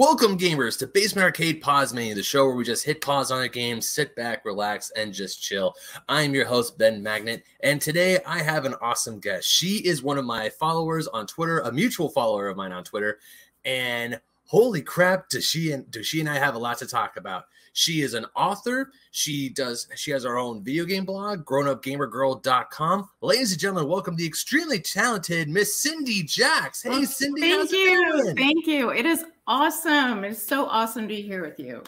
Welcome, 0.00 0.38
gamers, 0.38 0.78
to 0.78 0.86
Basement 0.86 1.26
Arcade 1.26 1.60
Pause 1.60 1.92
Mania, 1.92 2.14
the 2.14 2.22
show 2.22 2.46
where 2.46 2.54
we 2.54 2.64
just 2.64 2.86
hit 2.86 3.02
pause 3.02 3.30
on 3.30 3.42
a 3.42 3.48
game, 3.50 3.82
sit 3.82 4.16
back, 4.16 4.46
relax, 4.46 4.90
and 4.96 5.12
just 5.12 5.42
chill. 5.42 5.74
I'm 6.08 6.32
your 6.32 6.46
host, 6.46 6.78
Ben 6.78 7.02
Magnet, 7.02 7.44
and 7.62 7.82
today 7.82 8.18
I 8.26 8.38
have 8.38 8.64
an 8.64 8.76
awesome 8.80 9.20
guest. 9.20 9.46
She 9.46 9.76
is 9.86 10.02
one 10.02 10.16
of 10.16 10.24
my 10.24 10.48
followers 10.48 11.06
on 11.08 11.26
Twitter, 11.26 11.58
a 11.58 11.70
mutual 11.70 12.08
follower 12.08 12.48
of 12.48 12.56
mine 12.56 12.72
on 12.72 12.82
Twitter, 12.82 13.18
and 13.66 14.18
holy 14.46 14.80
crap, 14.80 15.28
does 15.28 15.44
she 15.44 15.72
and 15.72 15.90
does 15.90 16.06
she 16.06 16.20
and 16.20 16.30
I 16.30 16.38
have 16.38 16.54
a 16.54 16.58
lot 16.58 16.78
to 16.78 16.86
talk 16.86 17.18
about. 17.18 17.44
She 17.72 18.00
is 18.00 18.14
an 18.14 18.24
author. 18.34 18.90
She 19.10 19.50
does 19.50 19.86
she 19.96 20.10
has 20.12 20.24
her 20.24 20.38
own 20.38 20.64
video 20.64 20.86
game 20.86 21.04
blog, 21.04 21.44
grownupgamergirl.com. 21.44 23.08
Ladies 23.20 23.52
and 23.52 23.60
gentlemen, 23.60 23.88
welcome 23.88 24.16
the 24.16 24.26
extremely 24.26 24.80
talented 24.80 25.50
Miss 25.50 25.76
Cindy 25.82 26.22
Jacks. 26.22 26.82
Hey 26.82 27.04
Cindy, 27.04 27.42
thank 27.42 27.70
you. 27.70 28.34
Thank 28.34 28.66
you. 28.66 28.90
It 28.90 29.04
is 29.04 29.24
awesome. 29.50 30.24
It's 30.24 30.42
so 30.42 30.66
awesome 30.66 31.02
to 31.02 31.08
be 31.08 31.20
here 31.20 31.42
with 31.42 31.58
you. 31.58 31.82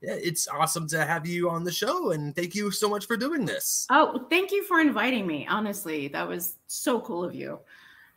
Yeah, 0.00 0.14
it's 0.14 0.48
awesome 0.48 0.86
to 0.88 1.04
have 1.04 1.26
you 1.26 1.50
on 1.50 1.64
the 1.64 1.72
show 1.72 2.12
and 2.12 2.34
thank 2.34 2.54
you 2.54 2.70
so 2.70 2.88
much 2.88 3.06
for 3.06 3.16
doing 3.16 3.44
this. 3.44 3.86
Oh, 3.90 4.26
thank 4.30 4.50
you 4.52 4.64
for 4.64 4.80
inviting 4.80 5.26
me. 5.26 5.46
Honestly, 5.46 6.08
that 6.08 6.26
was 6.26 6.56
so 6.68 7.00
cool 7.00 7.22
of 7.22 7.34
you. 7.34 7.58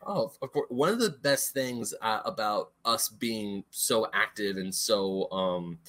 Oh, 0.06 0.32
of 0.42 0.52
course. 0.52 0.68
One 0.70 0.90
of 0.90 1.00
the 1.00 1.10
best 1.10 1.54
things 1.54 1.94
uh, 2.02 2.22
about 2.24 2.72
us 2.86 3.10
being 3.10 3.64
so 3.72 4.08
active 4.14 4.58
and 4.58 4.74
so 4.74 5.30
um 5.32 5.80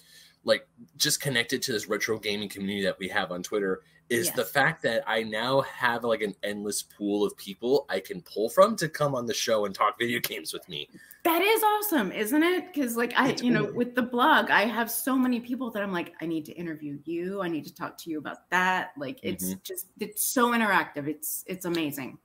like 0.44 0.66
just 0.96 1.20
connected 1.20 1.62
to 1.62 1.72
this 1.72 1.88
retro 1.88 2.18
gaming 2.18 2.48
community 2.48 2.84
that 2.84 2.98
we 2.98 3.08
have 3.08 3.30
on 3.30 3.42
Twitter 3.42 3.82
is 4.14 4.26
yes. 4.26 4.36
the 4.36 4.44
fact 4.44 4.82
that 4.82 5.02
I 5.06 5.22
now 5.22 5.62
have 5.62 6.04
like 6.04 6.22
an 6.22 6.34
endless 6.42 6.82
pool 6.82 7.24
of 7.24 7.36
people 7.36 7.84
I 7.88 8.00
can 8.00 8.22
pull 8.22 8.48
from 8.48 8.76
to 8.76 8.88
come 8.88 9.14
on 9.14 9.26
the 9.26 9.34
show 9.34 9.64
and 9.64 9.74
talk 9.74 9.98
video 9.98 10.20
games 10.20 10.52
with 10.52 10.68
me. 10.68 10.88
That 11.24 11.42
is 11.42 11.62
awesome, 11.62 12.12
isn't 12.12 12.42
it? 12.42 12.72
Because 12.72 12.96
like 12.96 13.12
I, 13.16 13.30
it's 13.30 13.42
you 13.42 13.50
know, 13.50 13.64
with 13.64 13.94
the 13.94 14.02
blog, 14.02 14.50
I 14.50 14.62
have 14.62 14.90
so 14.90 15.16
many 15.16 15.40
people 15.40 15.70
that 15.70 15.82
I'm 15.82 15.92
like, 15.92 16.12
I 16.20 16.26
need 16.26 16.44
to 16.46 16.52
interview 16.52 16.98
you. 17.04 17.42
I 17.42 17.48
need 17.48 17.64
to 17.64 17.74
talk 17.74 17.98
to 17.98 18.10
you 18.10 18.18
about 18.18 18.48
that. 18.50 18.92
Like 18.96 19.18
it's 19.22 19.46
mm-hmm. 19.46 19.58
just 19.64 19.86
it's 19.98 20.24
so 20.24 20.52
interactive. 20.52 21.08
It's 21.08 21.44
it's 21.46 21.64
amazing. 21.64 22.18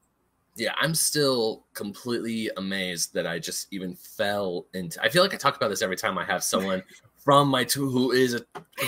Yeah, 0.55 0.73
I'm 0.79 0.93
still 0.93 1.65
completely 1.73 2.51
amazed 2.57 3.13
that 3.13 3.25
I 3.25 3.39
just 3.39 3.67
even 3.71 3.95
fell 3.95 4.67
into. 4.73 5.01
I 5.01 5.09
feel 5.09 5.23
like 5.23 5.33
I 5.33 5.37
talk 5.37 5.55
about 5.55 5.69
this 5.69 5.81
every 5.81 5.95
time 5.95 6.17
I 6.17 6.25
have 6.25 6.43
someone 6.43 6.83
from 7.23 7.47
my 7.47 7.63
two 7.63 7.89
who 7.89 8.11
is 8.11 8.33
a, 8.33 8.41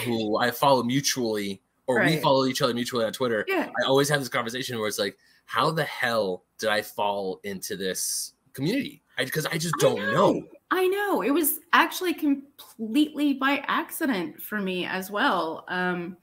who 0.04 0.38
I 0.38 0.52
follow 0.52 0.84
mutually 0.84 1.62
or 1.92 1.98
right. 1.98 2.16
we 2.16 2.22
follow 2.22 2.46
each 2.46 2.62
other 2.62 2.74
mutually 2.74 3.06
on 3.06 3.14
Twitter. 3.14 3.46
Yeah. 3.48 3.70
I 3.82 3.88
always 3.88 4.10
have 4.10 4.20
this 4.20 4.30
conversation 4.30 4.80
where 4.80 4.88
it's 4.88 5.00
like, 5.00 5.18
how 5.46 5.72
the 5.72 5.84
hell 5.84 6.44
did 6.58 6.70
I 6.70 6.82
fall 6.82 7.40
into 7.44 7.76
this 7.76 8.34
community? 8.54 9.02
Because 9.18 9.46
I, 9.46 9.52
I, 9.54 9.58
just 9.58 9.76
don't 9.80 10.00
I 10.00 10.06
know. 10.06 10.32
know. 10.34 10.44
I 10.72 10.88
know. 10.88 11.22
It 11.22 11.32
was 11.32 11.60
actually 11.74 12.14
completely 12.14 13.34
by 13.34 13.64
accident 13.68 14.42
for 14.42 14.60
me 14.60 14.86
as 14.86 15.12
well. 15.12 15.66
Um, 15.68 16.18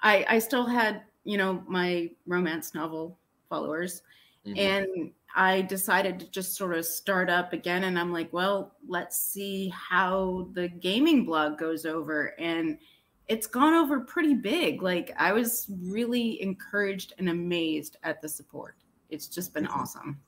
I, 0.00 0.24
I 0.28 0.38
still 0.38 0.66
had, 0.66 1.02
you 1.24 1.36
know, 1.36 1.62
my 1.68 2.10
romance 2.26 2.74
novel 2.74 3.18
followers. 3.48 4.02
Mm-hmm. 4.46 4.58
And 4.58 5.12
I 5.36 5.62
decided 5.62 6.18
to 6.20 6.30
just 6.30 6.56
sort 6.56 6.76
of 6.76 6.84
start 6.84 7.30
up 7.30 7.52
again. 7.52 7.84
And 7.84 7.98
I'm 7.98 8.12
like, 8.12 8.32
well, 8.32 8.72
let's 8.88 9.18
see 9.18 9.68
how 9.68 10.48
the 10.54 10.68
gaming 10.68 11.24
blog 11.24 11.58
goes 11.58 11.86
over. 11.86 12.34
And 12.38 12.78
it's 13.28 13.46
gone 13.46 13.74
over 13.74 14.00
pretty 14.00 14.34
big. 14.34 14.82
Like, 14.82 15.12
I 15.16 15.32
was 15.32 15.66
really 15.80 16.40
encouraged 16.42 17.14
and 17.18 17.28
amazed 17.28 17.96
at 18.02 18.20
the 18.20 18.28
support. 18.28 18.76
It's 19.10 19.28
just 19.28 19.54
been 19.54 19.64
mm-hmm. 19.64 19.80
awesome. 19.80 20.20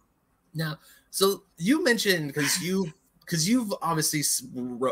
Now, 0.55 0.79
so 1.11 1.43
you 1.59 1.83
mentioned 1.83 2.29
because 2.29 2.63
you 2.63 2.93
because 3.25 3.49
you've 3.49 3.73
obviously 3.81 4.23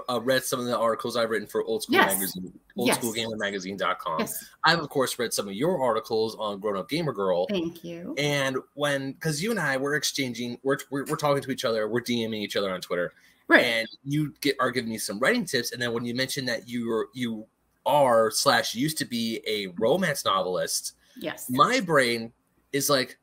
uh, 0.09 0.20
read 0.22 0.43
some 0.43 0.59
of 0.59 0.65
the 0.65 0.77
articles 0.77 1.16
I've 1.16 1.28
written 1.31 1.47
for 1.47 1.62
Old 1.65 1.82
School 1.82 1.97
yes. 1.97 2.15
Magazine, 2.15 2.53
oldschoolgamermagazine.com. 2.78 4.21
Yes. 4.21 4.44
I've 4.65 4.81
of 4.81 4.88
course 4.88 5.19
read 5.19 5.32
some 5.32 5.48
of 5.48 5.54
your 5.54 5.82
articles 5.82 6.34
on 6.38 6.59
Grown 6.59 6.77
Up 6.77 6.88
Gamer 6.88 7.12
Girl. 7.12 7.47
Thank 7.48 7.84
you. 7.84 8.15
And 8.19 8.56
when 8.75 9.12
because 9.12 9.43
you 9.43 9.50
and 9.50 9.60
I 9.60 9.77
were 9.77 9.94
exchanging, 9.94 10.59
we're, 10.62 10.78
we're, 10.91 11.04
we're 11.04 11.16
talking 11.16 11.43
to 11.43 11.50
each 11.50 11.65
other, 11.65 11.88
we're 11.88 12.00
DMing 12.00 12.41
each 12.41 12.56
other 12.56 12.72
on 12.72 12.81
Twitter, 12.81 13.12
right? 13.48 13.65
And 13.65 13.88
you 14.04 14.34
get 14.41 14.56
are 14.59 14.71
giving 14.71 14.91
me 14.91 14.98
some 14.98 15.19
writing 15.19 15.44
tips, 15.44 15.72
and 15.72 15.81
then 15.81 15.93
when 15.93 16.04
you 16.04 16.15
mentioned 16.15 16.48
that 16.48 16.69
you 16.69 16.88
were 16.88 17.09
you 17.12 17.47
are 17.87 18.31
slash 18.31 18.75
used 18.75 18.98
to 18.98 19.04
be 19.04 19.41
a 19.47 19.69
romance 19.78 20.25
novelist, 20.25 20.94
yes, 21.16 21.48
my 21.50 21.81
brain 21.81 22.32
is 22.72 22.88
like 22.88 23.19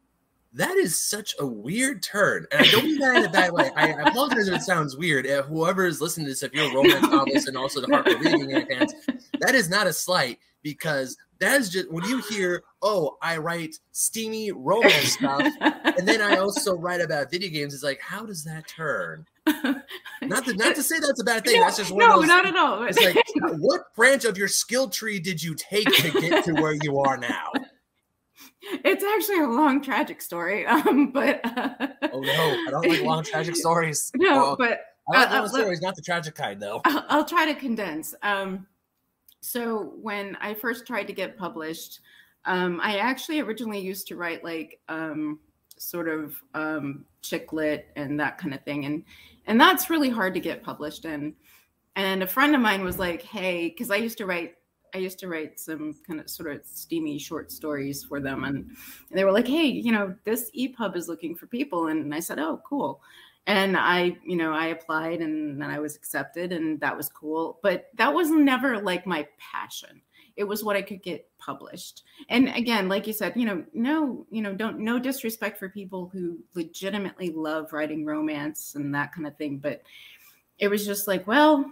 that 0.53 0.75
is 0.77 0.99
such 0.99 1.35
a 1.39 1.45
weird 1.45 2.01
turn. 2.01 2.47
And 2.51 2.61
I 2.61 2.71
don't 2.71 2.83
mean 2.83 2.97
that 2.99 3.15
in 3.17 3.25
a 3.25 3.29
bad 3.29 3.51
way. 3.51 3.69
I, 3.75 3.89
apologize 3.89 4.47
if 4.47 4.55
it 4.55 4.61
sounds 4.63 4.97
weird. 4.97 5.25
If 5.25 5.45
whoever 5.45 5.85
is 5.85 6.01
listening 6.01 6.25
to 6.25 6.31
this, 6.31 6.43
if 6.43 6.53
you're 6.53 6.71
a 6.71 6.73
romance 6.73 7.07
novelist 7.07 7.47
and 7.47 7.55
also 7.55 7.81
the 7.81 7.87
hardcore 7.87 8.19
reading 8.19 8.65
fans, 8.67 8.93
that 9.39 9.53
is 9.53 9.69
not 9.69 9.85
a 9.85 9.93
slight 9.93 10.39
because 10.63 11.15
that 11.39 11.61
is 11.61 11.69
just 11.69 11.91
when 11.91 12.03
you 12.05 12.21
hear, 12.29 12.63
oh, 12.81 13.17
I 13.21 13.37
write 13.37 13.75
steamy 13.91 14.51
romance 14.51 15.13
stuff, 15.13 15.47
and 15.61 16.07
then 16.07 16.21
I 16.21 16.37
also 16.37 16.75
write 16.75 17.01
about 17.01 17.31
video 17.31 17.49
games. 17.49 17.73
It's 17.73 17.83
like, 17.83 18.01
how 18.01 18.25
does 18.25 18.43
that 18.43 18.67
turn? 18.67 19.25
Not 20.21 20.45
to 20.45 20.53
not 20.53 20.75
to 20.75 20.83
say 20.83 20.99
that's 20.99 21.21
a 21.21 21.23
bad 21.23 21.45
thing. 21.45 21.59
No, 21.59 21.65
that's 21.65 21.77
just 21.77 21.91
one 21.91 21.99
no, 21.99 22.15
of 22.15 22.21
those, 22.21 22.27
not 22.27 22.45
at 22.45 22.55
all. 22.55 22.83
It's 22.83 22.99
like, 22.99 23.17
what 23.59 23.95
branch 23.95 24.25
of 24.25 24.37
your 24.37 24.49
skill 24.49 24.89
tree 24.89 25.19
did 25.19 25.41
you 25.41 25.55
take 25.55 25.87
to 25.87 26.21
get 26.21 26.43
to 26.45 26.53
where 26.53 26.75
you 26.83 26.99
are 26.99 27.17
now? 27.17 27.51
It's 28.61 29.03
actually 29.03 29.39
a 29.39 29.47
long 29.47 29.81
tragic 29.81 30.21
story. 30.21 30.65
Um, 30.67 31.11
but 31.11 31.39
uh, 31.43 31.69
oh 32.13 32.19
no, 32.19 32.31
I 32.31 32.67
don't 32.69 32.87
like 32.87 33.01
long 33.01 33.23
tragic 33.23 33.55
stories. 33.55 34.11
No, 34.15 34.33
well, 34.33 34.55
but 34.57 34.81
I 35.11 35.19
like 35.21 35.31
uh, 35.31 35.39
long 35.39 35.47
stories, 35.47 35.81
not 35.81 35.95
the 35.95 36.01
tragic 36.01 36.35
kind, 36.35 36.61
though. 36.61 36.81
I'll, 36.85 37.05
I'll 37.09 37.25
try 37.25 37.45
to 37.45 37.55
condense. 37.55 38.13
Um, 38.21 38.67
so 39.41 39.93
when 40.01 40.35
I 40.41 40.53
first 40.53 40.85
tried 40.85 41.05
to 41.05 41.13
get 41.13 41.37
published, 41.37 42.01
um, 42.45 42.79
I 42.83 42.97
actually 42.97 43.39
originally 43.39 43.79
used 43.79 44.07
to 44.07 44.15
write 44.15 44.43
like 44.43 44.79
um, 44.89 45.39
sort 45.77 46.07
of 46.07 46.35
um, 46.53 47.05
chick 47.21 47.53
lit 47.53 47.87
and 47.95 48.19
that 48.19 48.37
kind 48.37 48.53
of 48.53 48.63
thing, 48.63 48.85
and 48.85 49.03
and 49.47 49.59
that's 49.59 49.89
really 49.89 50.09
hard 50.09 50.33
to 50.33 50.39
get 50.39 50.63
published 50.63 51.05
in. 51.05 51.33
And 51.95 52.23
a 52.23 52.27
friend 52.27 52.55
of 52.55 52.61
mine 52.61 52.83
was 52.83 52.99
like, 52.99 53.21
"Hey," 53.21 53.69
because 53.69 53.91
I 53.91 53.97
used 53.97 54.17
to 54.19 54.25
write 54.25 54.55
I 54.93 54.97
used 54.97 55.19
to 55.19 55.27
write 55.27 55.59
some 55.59 55.95
kind 56.07 56.19
of 56.19 56.29
sort 56.29 56.55
of 56.55 56.65
steamy 56.65 57.19
short 57.19 57.51
stories 57.51 58.03
for 58.03 58.19
them, 58.19 58.43
and, 58.43 58.57
and 58.57 59.17
they 59.17 59.23
were 59.23 59.31
like, 59.31 59.47
"Hey, 59.47 59.65
you 59.67 59.91
know, 59.91 60.15
this 60.23 60.51
EPUB 60.55 60.95
is 60.95 61.07
looking 61.07 61.35
for 61.35 61.47
people," 61.47 61.87
and 61.87 62.13
I 62.13 62.19
said, 62.19 62.39
"Oh, 62.39 62.61
cool." 62.65 63.01
And 63.47 63.75
I, 63.77 64.17
you 64.23 64.35
know, 64.35 64.53
I 64.53 64.67
applied 64.67 65.21
and 65.21 65.59
then 65.61 65.71
I 65.71 65.79
was 65.79 65.95
accepted, 65.95 66.51
and 66.51 66.79
that 66.81 66.95
was 66.95 67.09
cool. 67.09 67.59
But 67.63 67.89
that 67.95 68.13
was 68.13 68.29
never 68.29 68.79
like 68.81 69.07
my 69.07 69.27
passion. 69.39 70.01
It 70.35 70.43
was 70.43 70.63
what 70.63 70.75
I 70.75 70.81
could 70.81 71.01
get 71.01 71.29
published. 71.37 72.03
And 72.29 72.49
again, 72.49 72.89
like 72.89 73.07
you 73.07 73.13
said, 73.13 73.33
you 73.35 73.45
know, 73.45 73.63
no, 73.73 74.25
you 74.29 74.41
know, 74.41 74.53
don't 74.53 74.79
no 74.79 74.99
disrespect 74.99 75.59
for 75.59 75.69
people 75.69 76.09
who 76.11 76.39
legitimately 76.55 77.31
love 77.31 77.73
writing 77.73 78.05
romance 78.05 78.75
and 78.75 78.93
that 78.95 79.13
kind 79.13 79.27
of 79.27 79.37
thing, 79.37 79.57
but 79.57 79.81
it 80.57 80.67
was 80.67 80.85
just 80.85 81.07
like, 81.07 81.25
well, 81.27 81.69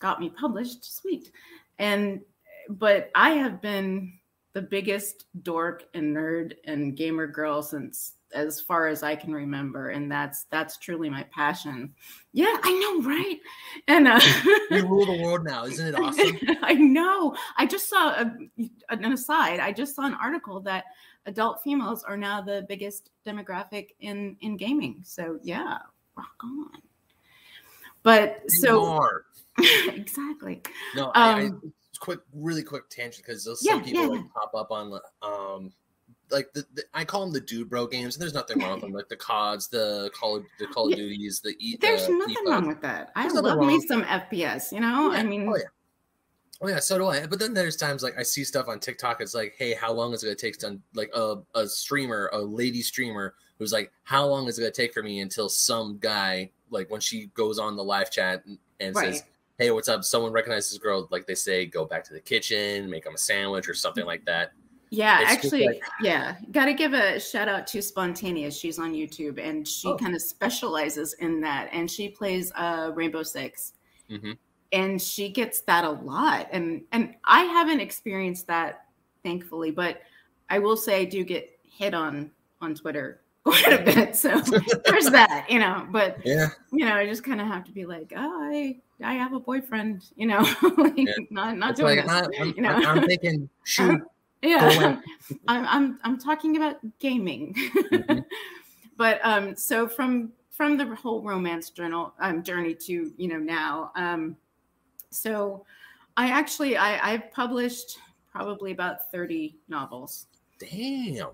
got 0.00 0.20
me 0.20 0.30
published, 0.30 0.96
sweet. 0.96 1.30
And 1.78 2.20
but 2.68 3.10
I 3.14 3.30
have 3.30 3.62
been 3.62 4.18
the 4.52 4.62
biggest 4.62 5.26
dork 5.42 5.84
and 5.94 6.16
nerd 6.16 6.54
and 6.64 6.96
gamer 6.96 7.26
girl 7.26 7.62
since 7.62 8.14
as 8.34 8.60
far 8.60 8.88
as 8.88 9.02
I 9.02 9.16
can 9.16 9.32
remember, 9.32 9.90
and 9.90 10.10
that's 10.10 10.44
that's 10.50 10.78
truly 10.78 11.08
my 11.08 11.24
passion. 11.24 11.94
Yeah, 12.32 12.56
I 12.62 12.72
know, 12.72 13.08
right? 13.08 13.38
And 13.88 14.08
uh, 14.08 14.20
you 14.70 14.86
rule 14.86 15.06
the 15.06 15.22
world 15.22 15.44
now, 15.44 15.64
isn't 15.66 15.94
it 15.94 15.98
awesome? 15.98 16.38
I 16.62 16.74
know. 16.74 17.34
I 17.56 17.66
just 17.66 17.88
saw 17.88 18.10
a, 18.10 18.36
an 18.90 19.12
aside. 19.12 19.60
I 19.60 19.72
just 19.72 19.94
saw 19.94 20.06
an 20.06 20.14
article 20.14 20.60
that 20.60 20.84
adult 21.26 21.62
females 21.62 22.04
are 22.04 22.16
now 22.16 22.40
the 22.40 22.64
biggest 22.68 23.10
demographic 23.26 23.90
in 24.00 24.36
in 24.40 24.56
gaming. 24.56 25.00
So 25.04 25.38
yeah, 25.42 25.78
rock 26.16 26.42
on. 26.42 26.82
But 28.02 28.42
so 28.48 29.08
exactly. 29.88 30.62
No, 30.94 31.06
um, 31.06 31.12
I 31.14 31.50
quick, 31.98 32.20
really 32.32 32.62
quick 32.62 32.88
tangent 32.88 33.24
because 33.26 33.44
those 33.44 33.60
yeah, 33.64 33.72
some 33.72 33.84
people 33.84 34.02
yeah. 34.02 34.08
like 34.08 34.32
pop 34.32 34.54
up 34.54 34.70
on 34.70 34.98
um 35.22 35.72
like 36.30 36.52
the, 36.52 36.64
the, 36.74 36.82
I 36.94 37.04
call 37.04 37.22
them 37.22 37.32
the 37.32 37.40
dude 37.40 37.68
bro 37.68 37.86
games, 37.86 38.14
and 38.14 38.22
there's 38.22 38.34
nothing 38.34 38.60
wrong 38.60 38.74
with 38.74 38.80
them. 38.82 38.92
Like 38.92 39.08
the 39.08 39.16
CODs, 39.16 39.68
the 39.68 40.10
Call 40.14 40.36
of 40.36 40.44
the 40.58 40.66
Call 40.66 40.90
of 40.90 40.96
Duties, 40.96 41.40
the 41.40 41.54
E. 41.58 41.76
There's 41.80 42.06
the 42.06 42.12
nothing 42.12 42.36
FIFA. 42.46 42.50
wrong 42.50 42.66
with 42.68 42.80
that. 42.82 43.10
I 43.14 43.28
love 43.28 43.58
me 43.58 43.80
some 43.86 44.02
FPS. 44.04 44.72
You 44.72 44.80
know, 44.80 45.12
yeah. 45.12 45.18
I 45.18 45.20
oh, 45.22 45.24
mean, 45.24 45.48
oh 45.48 45.56
yeah, 45.56 45.62
oh 46.62 46.68
yeah, 46.68 46.80
so 46.80 46.98
do 46.98 47.06
I. 47.06 47.26
But 47.26 47.38
then 47.38 47.54
there's 47.54 47.76
times 47.76 48.02
like 48.02 48.18
I 48.18 48.22
see 48.22 48.44
stuff 48.44 48.68
on 48.68 48.80
TikTok. 48.80 49.20
It's 49.20 49.34
like, 49.34 49.54
hey, 49.58 49.74
how 49.74 49.92
long 49.92 50.12
is 50.12 50.22
it 50.22 50.26
gonna 50.26 50.36
take 50.36 50.58
to 50.58 50.78
like 50.94 51.10
a 51.14 51.36
a 51.54 51.66
streamer, 51.66 52.30
a 52.32 52.38
lady 52.38 52.82
streamer, 52.82 53.34
who's 53.58 53.72
like, 53.72 53.92
how 54.04 54.26
long 54.26 54.48
is 54.48 54.58
it 54.58 54.62
gonna 54.62 54.72
take 54.72 54.94
for 54.94 55.02
me 55.02 55.20
until 55.20 55.48
some 55.48 55.98
guy 55.98 56.50
like 56.70 56.90
when 56.90 57.00
she 57.00 57.26
goes 57.34 57.58
on 57.58 57.76
the 57.76 57.84
live 57.84 58.10
chat 58.10 58.44
and, 58.46 58.58
and 58.80 58.96
right. 58.96 59.14
says 59.14 59.24
hey, 59.58 59.70
what's 59.70 59.88
up? 59.88 60.04
Someone 60.04 60.32
recognizes 60.32 60.70
this 60.70 60.78
girl, 60.78 61.08
like 61.10 61.26
they 61.26 61.34
say, 61.34 61.66
go 61.66 61.84
back 61.84 62.04
to 62.04 62.12
the 62.12 62.20
kitchen, 62.20 62.90
make 62.90 63.04
them 63.04 63.14
a 63.14 63.18
sandwich 63.18 63.68
or 63.68 63.74
something 63.74 64.04
like 64.04 64.24
that. 64.26 64.52
Yeah, 64.90 65.20
it's 65.22 65.32
actually, 65.32 65.66
like, 65.66 65.82
yeah, 66.00 66.36
got 66.52 66.66
to 66.66 66.72
give 66.72 66.92
a 66.92 67.18
shout 67.18 67.48
out 67.48 67.66
to 67.68 67.82
Spontaneous. 67.82 68.56
She's 68.56 68.78
on 68.78 68.92
YouTube 68.94 69.44
and 69.44 69.66
she 69.66 69.88
oh. 69.88 69.96
kind 69.96 70.14
of 70.14 70.22
specializes 70.22 71.14
in 71.14 71.40
that, 71.40 71.68
and 71.72 71.90
she 71.90 72.08
plays 72.08 72.52
uh, 72.54 72.92
Rainbow 72.94 73.22
6 73.22 73.72
mm-hmm. 74.10 74.32
and 74.72 75.00
she 75.00 75.28
gets 75.28 75.60
that 75.62 75.84
a 75.84 75.90
lot 75.90 76.48
and 76.52 76.82
and 76.92 77.14
i 77.24 77.42
haven't 77.42 77.80
experienced 77.80 78.46
that 78.46 78.86
thankfully 79.22 79.70
but 79.70 80.00
i 80.50 80.58
will 80.58 80.76
say 80.76 81.00
i 81.00 81.04
do 81.04 81.24
get 81.24 81.58
hit 81.62 81.94
on 81.94 82.30
on 82.60 82.74
twitter 82.74 83.20
quite 83.46 83.72
a 83.72 83.82
bit 83.82 84.16
so 84.16 84.40
there's 84.84 85.06
that 85.06 85.46
you 85.48 85.58
know 85.58 85.86
but 85.92 86.18
Yeah. 86.24 86.48
you 86.72 86.84
know 86.84 86.94
i 86.94 87.06
just 87.06 87.22
kind 87.22 87.40
of 87.40 87.46
have 87.46 87.64
to 87.64 87.72
be 87.72 87.86
like 87.86 88.12
oh 88.16 88.50
i 88.52 88.76
i 89.04 89.14
have 89.14 89.32
a 89.34 89.40
boyfriend 89.40 90.04
you 90.16 90.26
know 90.26 90.40
like, 90.76 90.94
Yeah. 90.96 91.12
not 91.30 91.56
not 91.56 91.70
It's 91.70 91.80
doing 91.80 91.98
like, 91.98 92.06
this 92.06 92.40
I'm, 92.40 92.48
I'm, 92.48 92.54
you 92.56 92.62
know? 92.62 92.70
I'm 92.70 93.06
thinking, 93.06 93.48
shoot, 93.62 94.02
yeah. 94.42 95.00
I'm, 95.48 95.66
I'm 95.66 95.98
i'm 96.04 96.18
talking 96.18 96.56
about 96.56 96.76
gaming 96.98 97.54
Mhm. 97.92 98.24
but 98.96 99.20
um 99.24 99.54
so 99.56 99.88
from 99.88 100.32
from 100.50 100.76
the 100.76 100.86
whole 100.94 101.22
romance 101.22 101.70
journal 101.70 102.14
um 102.20 102.42
journey 102.42 102.74
to 102.74 103.12
you 103.16 103.28
know 103.28 103.38
now 103.38 103.92
um 103.96 104.36
so 105.10 105.64
i 106.16 106.28
actually 106.30 106.76
i 106.76 107.12
i've 107.12 107.30
published 107.32 107.98
probably 108.30 108.72
about 108.72 109.10
30 109.10 109.56
novels 109.68 110.26
damn. 110.58 111.28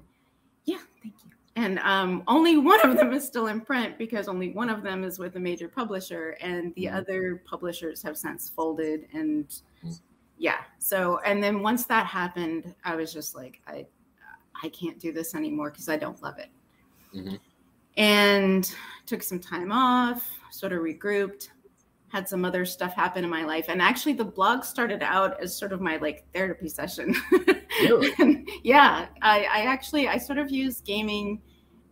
yeah 0.65 0.79
thank 1.03 1.15
you 1.25 1.31
and 1.57 1.79
um 1.81 2.23
only 2.29 2.57
one 2.57 2.81
of 2.89 2.97
them 2.97 3.13
is 3.13 3.27
still 3.27 3.49
in 3.49 3.61
print 3.61 3.99
because 3.99 4.27
only 4.29 4.51
one 4.53 4.71
of 4.71 4.83
them 4.83 5.05
is 5.05 5.19
with 5.19 5.37
a 5.37 5.41
major 5.41 5.69
publisher 5.69 6.37
and 6.41 6.75
the 6.77 6.85
Mhm. 6.87 6.95
other 6.97 7.43
publishers 7.45 8.03
have 8.03 8.17
since 8.17 8.49
folded 8.49 9.07
and. 9.13 9.61
Yeah 10.39 10.59
so 10.79 11.19
and 11.25 11.43
then 11.43 11.63
once 11.63 11.85
that 11.85 12.07
happened 12.07 12.75
i 12.85 12.95
was 12.97 13.13
just 13.13 13.35
like 13.35 13.61
i 13.67 13.87
i 14.63 14.69
can't 14.71 14.99
do 14.99 15.13
this 15.13 15.35
anymore 15.35 15.71
because 15.71 15.89
i 15.89 15.97
don't 15.97 16.23
love 16.23 16.39
it 16.39 16.49
Mhm. 17.15 17.39
and 17.97 18.75
took 19.07 19.23
some 19.23 19.39
time 19.39 19.71
off 19.71 20.29
sort 20.51 20.73
of 20.73 20.81
regrouped 20.81 21.49
had 22.09 22.29
some 22.29 22.45
other 22.45 22.65
stuff 22.67 22.93
happen 22.95 23.25
in 23.25 23.31
my 23.31 23.45
life 23.45 23.67
and 23.69 23.81
actually 23.81 24.13
the 24.13 24.25
blog 24.25 24.65
started 24.65 25.03
out 25.03 25.41
as 25.43 25.57
sort 25.57 25.73
of 25.73 25.81
my 25.81 25.97
like 25.99 26.25
therapy 26.35 26.69
session 26.69 27.15
Really? 27.83 28.45
Yeah 28.65 29.07
I, 29.23 29.45
I 29.45 29.61
actually 29.67 30.09
i 30.09 30.17
sort 30.19 30.39
of 30.39 30.51
use 30.51 30.81
gaming 30.81 31.41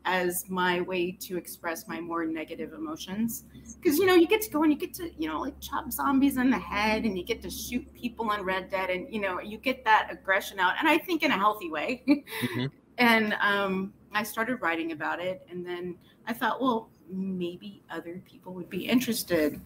as 0.05 0.49
my 0.49 0.81
way 0.81 1.13
to 1.13 1.37
express 1.37 1.87
my 1.87 2.01
more 2.01 2.25
negative 2.25 2.73
emotions. 2.73 3.45
Because 3.81 3.99
you 3.99 4.07
know 4.07 4.15
you 4.15 4.27
get 4.27 4.43
to 4.43 4.51
go 4.51 4.63
and 4.63 4.73
you 4.73 4.79
get 4.79 4.95
to 4.95 5.11
you 5.19 5.29
know 5.29 5.41
like 5.41 5.59
chop 5.61 5.91
zombies 5.91 6.37
in 6.37 6.51
the 6.51 6.59
head 6.59 7.05
and 7.05 7.17
you 7.17 7.25
get 7.25 7.43
to 7.43 7.51
shoot 7.51 7.87
people 7.95 8.31
on 8.31 8.43
red 8.43 8.71
dead 8.71 8.91
and 8.91 9.13
you 9.13 9.21
know 9.21 9.41
you 9.41 9.59
get 9.59 9.85
that 9.85 10.09
aggression 10.11 10.59
out 10.59 10.75
and 10.79 10.89
i 10.89 10.99
think 10.99 11.23
in 11.23 11.31
a 11.31 11.39
healthy 11.39 11.71
way. 11.71 12.03
Mhm. 12.07 12.71
and 12.99 13.35
um, 13.41 13.93
i 14.13 14.23
started 14.23 14.57
writing 14.57 14.93
about 14.93 15.21
it 15.21 15.47
and 15.51 15.65
then 15.65 15.97
i 16.27 16.33
thought 16.33 16.61
well 16.61 16.91
maybe 17.09 17.83
other 17.91 18.23
people 18.25 18.55
would 18.55 18.71
be 18.71 18.87
interested. 18.87 19.61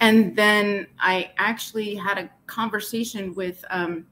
And 0.00 0.34
then 0.36 0.86
i 0.98 1.30
actually 1.38 1.94
had 1.94 2.18
a 2.18 2.30
conversation 2.46 3.34
with 3.34 3.64
um, 3.70 4.06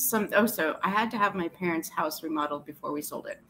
some 0.00 0.28
oh 0.34 0.46
so 0.46 0.76
i 0.82 0.88
had 0.88 1.10
to 1.10 1.18
have 1.18 1.34
my 1.34 1.48
parents 1.48 1.88
house 1.88 2.22
remodeled 2.22 2.64
before 2.64 2.92
we 2.92 3.02
sold 3.02 3.26
it. 3.26 3.40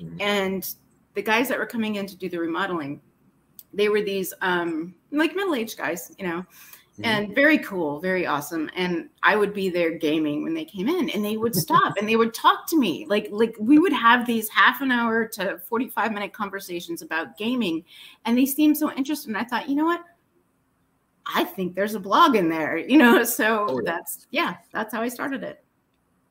Mhm. 0.00 0.16
and 0.20 0.74
the 1.14 1.22
guys 1.22 1.48
that 1.48 1.58
were 1.58 1.66
coming 1.66 1.96
in 1.96 2.06
to 2.06 2.16
do 2.16 2.28
the 2.28 2.38
remodeling 2.38 3.00
they 3.74 3.88
were 3.88 4.00
these 4.02 4.32
um 4.40 4.94
like 5.10 5.34
middle-aged 5.36 5.76
guys 5.76 6.12
you 6.18 6.26
know 6.26 6.44
Mhm. 6.98 7.04
and 7.04 7.34
very 7.34 7.58
cool 7.58 8.00
very 8.00 8.26
awesome. 8.26 8.68
And 8.74 9.08
i 9.22 9.36
would 9.36 9.52
be 9.54 9.68
there 9.68 9.92
gaming 9.98 10.42
when 10.42 10.52
they 10.54 10.64
came 10.64 10.88
in 10.88 11.10
and 11.10 11.24
they 11.24 11.36
would 11.36 11.54
stop 11.54 11.96
and 11.96 12.08
they 12.08 12.16
would 12.16 12.34
talk 12.34 12.66
to 12.70 12.76
me. 12.76 13.06
Like 13.06 13.28
like 13.30 13.54
we 13.60 13.78
would 13.78 13.92
have 13.92 14.26
these 14.26 14.48
half 14.48 14.80
an 14.80 14.90
hour 14.90 15.24
to 15.36 15.60
45 15.68 16.12
minute 16.12 16.32
conversations 16.32 17.02
about 17.02 17.36
gaming 17.38 17.84
and 18.24 18.36
they 18.36 18.46
seemed 18.46 18.76
so 18.76 18.90
interested. 18.94 19.28
And 19.28 19.36
i 19.38 19.44
thought 19.44 19.68
you 19.68 19.76
know 19.76 19.84
what? 19.84 20.02
I 21.24 21.44
think 21.44 21.76
there's 21.76 21.94
a 21.94 22.00
blog 22.00 22.34
in 22.34 22.48
there. 22.48 22.76
You 22.78 22.96
know 22.98 23.22
so 23.38 23.66
Oh, 23.68 23.80
yeah. 23.84 23.92
that's 23.92 24.26
yeah 24.32 24.56
that's 24.72 24.92
how 24.92 25.00
i 25.00 25.08
started 25.08 25.44
it 25.44 25.62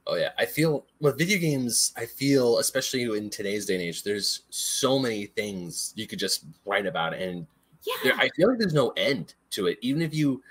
Oh 0.10 0.16
yeah, 0.16 0.32
I 0.38 0.46
feel 0.46 0.86
with 1.02 1.18
video 1.18 1.38
games. 1.38 1.94
I 1.98 2.06
feel, 2.06 2.60
especially 2.60 3.04
in 3.04 3.30
today's 3.30 3.66
day 3.66 3.76
and 3.76 3.84
age, 3.84 4.04
there's 4.04 4.44
so 4.50 4.98
many 4.98 5.26
things 5.26 5.94
you 5.98 6.08
could 6.08 6.18
just 6.18 6.46
write 6.66 6.86
about, 6.86 7.14
and 7.14 7.46
yeah 7.86 7.96
there, 8.04 8.14
I 8.18 8.30
feel 8.30 8.50
like 8.50 8.58
there's 8.58 8.74
no 8.74 8.90
end 8.96 9.36
to 9.52 9.68
it. 9.68 9.78
Even 9.82 10.02
if 10.02 10.14
you, 10.14 10.42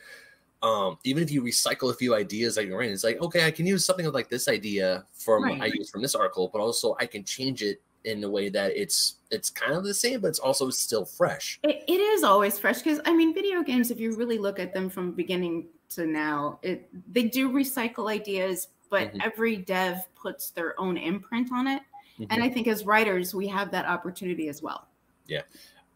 um, 0.62 0.99
even 1.05 1.23
if 1.23 1.31
you 1.31 1.43
recycle 1.43 1.91
a 1.91 1.94
few 1.94 2.14
ideas 2.14 2.55
that 2.55 2.67
you're 2.67 2.79
writing, 2.79 2.93
it's 2.93 3.03
like 3.05 3.20
okay, 3.23 3.47
I 3.47 3.50
can 3.50 3.67
use 3.67 3.85
something 3.85 4.11
like 4.12 4.29
this 4.29 4.47
idea 4.47 5.06
from 5.14 5.44
Right. 5.44 5.62
I 5.62 5.67
use 5.67 5.88
from 5.88 6.03
this 6.03 6.14
article, 6.14 6.50
but 6.53 6.61
also 6.61 6.94
I 7.00 7.06
can 7.06 7.25
change 7.25 7.62
it 7.62 7.81
in 8.05 8.23
a 8.25 8.31
way 8.31 8.49
that 8.49 8.76
it's 8.76 9.17
it's 9.31 9.50
kind 9.50 9.73
of 9.73 9.85
the 9.85 9.94
same, 9.94 10.20
but 10.20 10.29
it's 10.29 10.38
also 10.38 10.70
still 10.70 11.05
fresh. 11.05 11.58
It, 11.62 11.82
it 11.88 12.00
is 12.00 12.23
always 12.23 12.58
fresh 12.58 12.79
because 12.82 13.00
I 13.05 13.14
mean, 13.14 13.35
video 13.35 13.62
games. 13.62 13.91
If 13.91 14.00
you 14.00 14.14
really 14.14 14.38
look 14.38 14.58
at 14.58 14.73
them 14.73 14.88
from 14.88 15.12
beginning 15.12 15.69
to 15.91 16.06
now, 16.06 16.58
it 16.62 16.88
they 17.12 17.25
do 17.25 17.50
recycle 17.50 18.11
ideas, 18.11 18.69
but 18.91 19.12
Mhm. 19.12 19.21
every 19.25 19.56
dev 19.56 19.99
puts 20.15 20.50
their 20.50 20.79
own 20.81 20.97
imprint 20.97 21.50
on 21.53 21.67
it. 21.67 21.83
Mhm. 22.19 22.27
And 22.31 22.43
I 22.43 22.49
think 22.49 22.67
as 22.69 22.85
writers, 22.87 23.35
we 23.35 23.47
have 23.49 23.71
that 23.73 23.87
opportunity 23.87 24.49
as 24.49 24.62
well. 24.62 24.88
Yeah. 25.27 25.43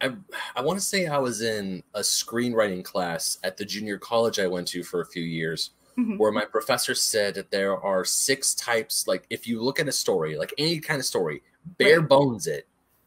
I 0.00 0.16
I 0.56 0.62
want 0.62 0.78
to 0.78 0.84
say 0.84 1.06
I 1.06 1.18
was 1.18 1.42
in 1.42 1.82
a 1.94 2.00
screenwriting 2.00 2.82
class 2.84 3.38
at 3.44 3.56
the 3.56 3.64
junior 3.64 3.98
college 3.98 4.38
I 4.38 4.46
went 4.46 4.68
to 4.68 4.82
for 4.82 5.02
a 5.02 5.06
few 5.06 5.22
years, 5.22 5.70
Mhm. 5.98 6.18
where 6.18 6.32
my 6.32 6.44
professor 6.44 6.94
said 6.94 7.34
that 7.34 7.50
there 7.50 7.76
are 7.78 8.04
six 8.04 8.54
types. 8.54 9.06
Like 9.06 9.26
if 9.30 9.46
you 9.46 9.60
look 9.62 9.78
at 9.78 9.88
a 9.88 9.92
story, 9.92 10.36
like 10.36 10.54
any 10.58 10.80
kind 10.80 11.00
of 11.00 11.06
story, 11.06 11.42
bare 11.78 12.00
Right. 12.00 12.08
bones 12.08 12.46
it, 12.46 12.66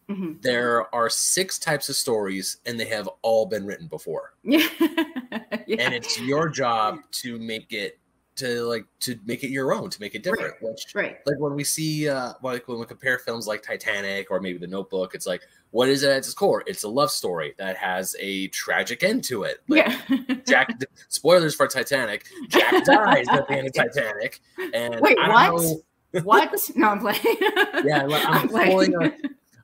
Mhm. 0.09 0.41
there 0.44 0.94
are 0.94 1.09
six 1.09 1.57
types 1.57 1.89
of 1.89 1.95
stories, 1.95 2.57
and 2.65 2.79
they 2.79 2.86
have 2.86 3.09
all 3.21 3.45
been 3.47 3.65
written 3.65 3.88
before. 3.88 4.33
Yeah. 5.65 5.86
And 5.86 5.94
it's 5.94 6.19
your 6.19 6.50
job 6.50 7.00
to 7.24 7.39
make 7.39 7.71
it 7.74 7.97
to 8.35 8.63
like 8.63 8.85
to 9.01 9.19
make 9.25 9.44
it 9.44 9.50
your 9.50 9.74
own, 9.74 9.89
to 9.89 10.01
make 10.01 10.15
it 10.15 10.24
different. 10.24 10.56
Which 10.62 10.85
right. 10.95 11.18
like 11.25 11.39
when 11.39 11.53
we 11.53 11.63
see 11.63 12.09
uh 12.09 12.33
like 12.41 12.68
when 12.68 12.80
we 12.80 12.85
compare 12.85 13.19
films 13.19 13.47
like 13.47 13.63
titanic 13.63 14.31
or 14.31 14.39
maybe 14.39 14.57
the 14.57 14.68
notebook 14.68 15.15
it's 15.15 15.27
like 15.27 15.41
what 15.71 15.89
is 15.89 16.03
it 16.03 16.09
at 16.12 16.18
its 16.18 16.33
core 16.33 16.63
it's 16.68 16.83
a 16.83 16.88
love 16.88 17.12
story 17.12 17.53
that 17.57 17.75
has 17.77 18.15
a 18.19 18.47
tragic 18.50 19.03
end 19.03 19.24
to 19.24 19.44
it 19.44 19.57
like 19.68 19.88
yeah. 19.88 20.35
jack 20.47 20.69
spoilers 21.09 21.56
for 21.56 21.68
titanic 21.68 22.25
jack 22.47 22.71
dies 22.85 23.25
at 23.30 23.47
the 23.47 23.53
end 23.53 23.68
of 23.68 23.74
titanic 23.74 24.39
and 24.74 25.00
Wait, 25.01 25.18
I 25.19 25.47
don't 25.47 25.53
what? 25.53 25.63
know- 25.63 25.81
what? 26.24 26.53
No, 26.75 26.89
I'm 26.89 27.00
playing. 27.00 27.19
Yeah, 27.83 28.03
well, 28.03 28.24
I'm 28.27 28.47
spoiling 28.47 28.95
a- 28.95 29.13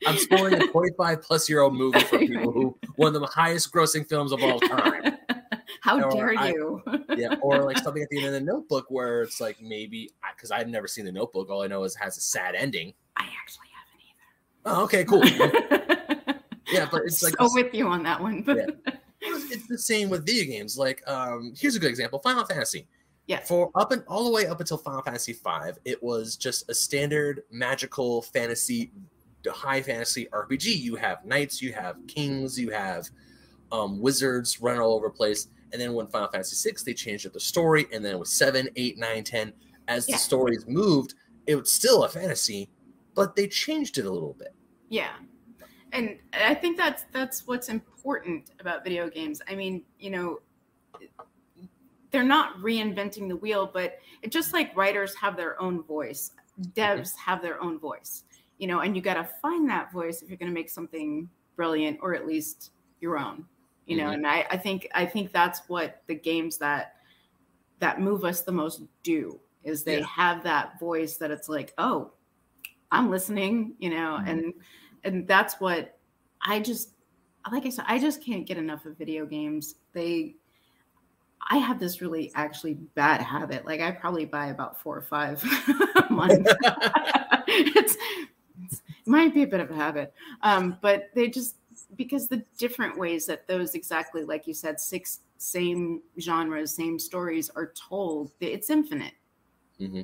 i'm 0.07 0.17
spoiling 0.17 0.53
a 0.53 0.67
45 0.69 1.21
plus 1.21 1.49
year 1.49 1.59
old 1.61 1.75
movie 1.75 1.99
for 1.99 2.17
people 2.17 2.51
who 2.51 2.75
one 2.95 3.13
of 3.13 3.21
the 3.21 3.27
highest 3.27 3.71
grossing 3.71 4.07
films 4.07 4.31
of 4.31 4.41
all 4.41 4.59
time 4.61 5.17
How 5.81 6.01
Or 6.01 6.11
dare 6.11 6.37
I- 6.37 6.49
you? 6.49 6.81
yeah 7.15 7.35
or 7.41 7.63
like 7.63 7.77
something 7.79 8.01
at 8.03 8.09
the 8.09 8.17
end 8.17 8.27
of 8.27 8.33
the 8.33 8.41
notebook 8.41 8.85
where 8.89 9.23
it's 9.23 9.39
like 9.41 9.61
maybe 9.61 10.09
because 10.35 10.51
i've 10.51 10.67
never 10.67 10.87
seen 10.87 11.05
the 11.05 11.11
notebook 11.11 11.49
all 11.49 11.61
i 11.61 11.67
know 11.67 11.83
is 11.83 11.95
it 11.95 11.99
has 12.03 12.17
a 12.17 12.21
sad 12.21 12.55
ending 12.55 12.93
I 13.17 13.27
actually 13.41 13.67
haven't 13.73 14.01
either. 14.05 14.77
oh 14.77 14.83
okay 14.83 15.03
cool 15.05 15.25
yeah 16.71 16.87
but 16.91 17.01
it's 17.05 17.23
like 17.23 17.35
so 17.37 17.49
with 17.53 17.73
you 17.73 17.87
on 17.87 18.03
that 18.03 18.21
one. 18.21 18.41
But 18.43 18.57
it's 19.21 19.51
it's 19.51 19.67
the 19.67 19.77
same 19.77 20.09
with 20.09 20.25
video 20.25 20.45
games. 20.45 20.77
Like, 20.77 21.01
um, 21.07 21.53
here's 21.57 21.75
a 21.75 21.79
good 21.79 21.89
example: 21.89 22.19
Final 22.19 22.45
Fantasy. 22.45 22.87
Yeah. 23.27 23.39
For 23.41 23.69
up 23.75 23.91
and 23.91 24.03
all 24.07 24.23
the 24.23 24.31
way 24.31 24.47
up 24.47 24.59
until 24.59 24.77
Final 24.77 25.01
Fantasy 25.01 25.33
V, 25.33 25.71
it 25.85 26.01
was 26.01 26.35
just 26.37 26.69
a 26.69 26.73
standard 26.73 27.43
magical 27.51 28.21
fantasy, 28.21 28.91
high 29.47 29.81
fantasy 29.81 30.27
RPG. 30.31 30.65
You 30.79 30.95
have 30.95 31.25
knights, 31.25 31.61
you 31.61 31.73
have 31.73 31.97
kings, 32.07 32.57
you 32.59 32.69
have 32.71 33.07
um, 33.71 33.99
wizards 33.99 34.61
running 34.61 34.81
all 34.81 34.93
over 34.93 35.07
the 35.07 35.13
place. 35.13 35.47
And 35.71 35.81
then 35.81 35.93
when 35.93 36.07
Final 36.07 36.27
Fantasy 36.29 36.69
VI, 36.69 36.77
they 36.85 36.93
changed 36.93 37.25
up 37.27 37.33
the 37.33 37.39
story. 37.39 37.85
And 37.93 38.03
then 38.03 38.17
with 38.19 38.29
7, 38.29 38.69
8, 38.75 38.97
9, 38.97 39.23
10, 39.23 39.53
as 39.87 40.07
Yeah. 40.07 40.15
the 40.15 40.19
stories 40.19 40.65
moved, 40.67 41.15
it 41.47 41.55
was 41.55 41.71
still 41.71 42.03
a 42.03 42.09
fantasy, 42.09 42.69
but 43.15 43.35
they 43.35 43.47
changed 43.47 43.97
it 43.97 44.05
a 44.05 44.11
little 44.11 44.33
bit. 44.33 44.53
Yeah. 44.89 45.13
And 45.91 46.17
I 46.33 46.53
think 46.53 46.77
that's 46.77 47.05
that's 47.11 47.47
what's 47.47 47.69
important 47.69 48.51
about 48.59 48.83
video 48.83 49.09
games. 49.09 49.41
I 49.47 49.55
mean, 49.55 49.83
you 49.99 50.11
know, 50.11 50.39
they're 52.11 52.23
not 52.23 52.57
reinventing 52.57 53.27
the 53.27 53.35
wheel, 53.35 53.69
but 53.71 53.99
it 54.21 54.31
just 54.31 54.53
like 54.53 54.75
writers 54.75 55.15
have 55.15 55.35
their 55.35 55.59
own 55.61 55.83
voice, 55.83 56.31
devs 56.73 57.15
have 57.15 57.41
their 57.41 57.61
own 57.61 57.79
voice. 57.79 58.23
You 58.57 58.67
know, 58.67 58.81
and 58.81 58.95
you 58.95 59.01
got 59.01 59.15
to 59.15 59.23
find 59.41 59.69
that 59.69 59.91
voice 59.91 60.21
if 60.21 60.29
you're 60.29 60.37
going 60.37 60.51
to 60.51 60.53
make 60.53 60.69
something 60.69 61.29
brilliant 61.55 61.99
or 62.01 62.13
at 62.13 62.27
least 62.27 62.71
your 62.99 63.17
own. 63.17 63.45
You 63.89 63.97
know, 63.97 64.09
Mhm. 64.09 64.13
and 64.13 64.27
I, 64.27 64.45
I 64.51 64.57
think 64.57 64.87
I 64.93 65.05
think 65.05 65.31
that's 65.31 65.67
what 65.67 66.03
the 66.07 66.15
games 66.15 66.57
that 66.59 66.95
that 67.79 67.99
move 67.99 68.23
us 68.23 68.41
the 68.41 68.51
most 68.51 68.83
do 69.03 69.39
is 69.63 69.83
they 69.83 69.99
Yeah. 69.99 70.05
have 70.05 70.43
that 70.43 70.79
voice 70.79 71.17
that 71.17 71.31
it's 71.31 71.49
like, 71.49 71.73
oh, 71.77 72.11
I'm 72.91 73.09
listening, 73.09 73.73
you 73.79 73.89
know, 73.89 74.19
Mhm. 74.21 74.29
and 74.29 74.53
and 75.03 75.27
that's 75.27 75.59
what 75.59 75.97
I 76.41 76.59
just 76.59 76.91
like 77.51 77.65
I 77.65 77.69
said, 77.69 77.85
I 77.87 77.97
just 77.99 78.23
can't 78.23 78.45
get 78.45 78.57
enough 78.57 78.85
of 78.85 78.97
video 78.97 79.25
games. 79.25 79.75
They 79.93 80.35
I 81.49 81.57
have 81.57 81.79
this 81.79 81.99
really 81.99 82.31
actually 82.35 82.75
bad 82.75 83.21
habit. 83.21 83.65
Like 83.65 83.81
I 83.81 83.89
probably 83.91 84.25
buy 84.25 84.47
about 84.47 84.79
four 84.79 84.95
or 84.95 85.01
five 85.01 85.43
a 86.09 86.13
month. 86.13 86.47
it's, 87.47 87.97
it's 88.63 88.81
it 88.89 89.07
might 89.07 89.33
be 89.33 89.43
a 89.43 89.47
bit 89.47 89.61
of 89.61 89.71
a 89.71 89.75
habit. 89.75 90.13
Um, 90.43 90.77
but 90.81 91.09
they 91.15 91.27
just 91.29 91.55
because 91.99 92.29
the 92.29 92.41
different 92.57 92.97
ways 92.97 93.25
that 93.25 93.45
those 93.45 93.75
exactly 93.75 94.23
like 94.23 94.47
you 94.47 94.53
said, 94.53 94.79
six 94.79 95.19
same 95.37 96.01
genres, 96.19 96.73
same 96.73 96.97
stories 96.97 97.51
are 97.55 97.73
told, 97.75 98.31
it's 98.39 98.69
infinite. 98.69 99.13
Mm-hmm. 99.79 100.01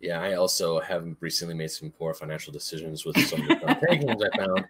Yeah, 0.00 0.20
I 0.20 0.34
also 0.34 0.78
have 0.80 1.16
recently 1.20 1.54
made 1.54 1.70
some 1.70 1.90
poor 1.90 2.12
financial 2.12 2.52
decisions 2.52 3.06
with 3.06 3.18
some 3.26 3.40
of 3.40 3.48
the 3.48 3.86
games 3.90 4.22
I 4.22 4.36
found. 4.36 4.66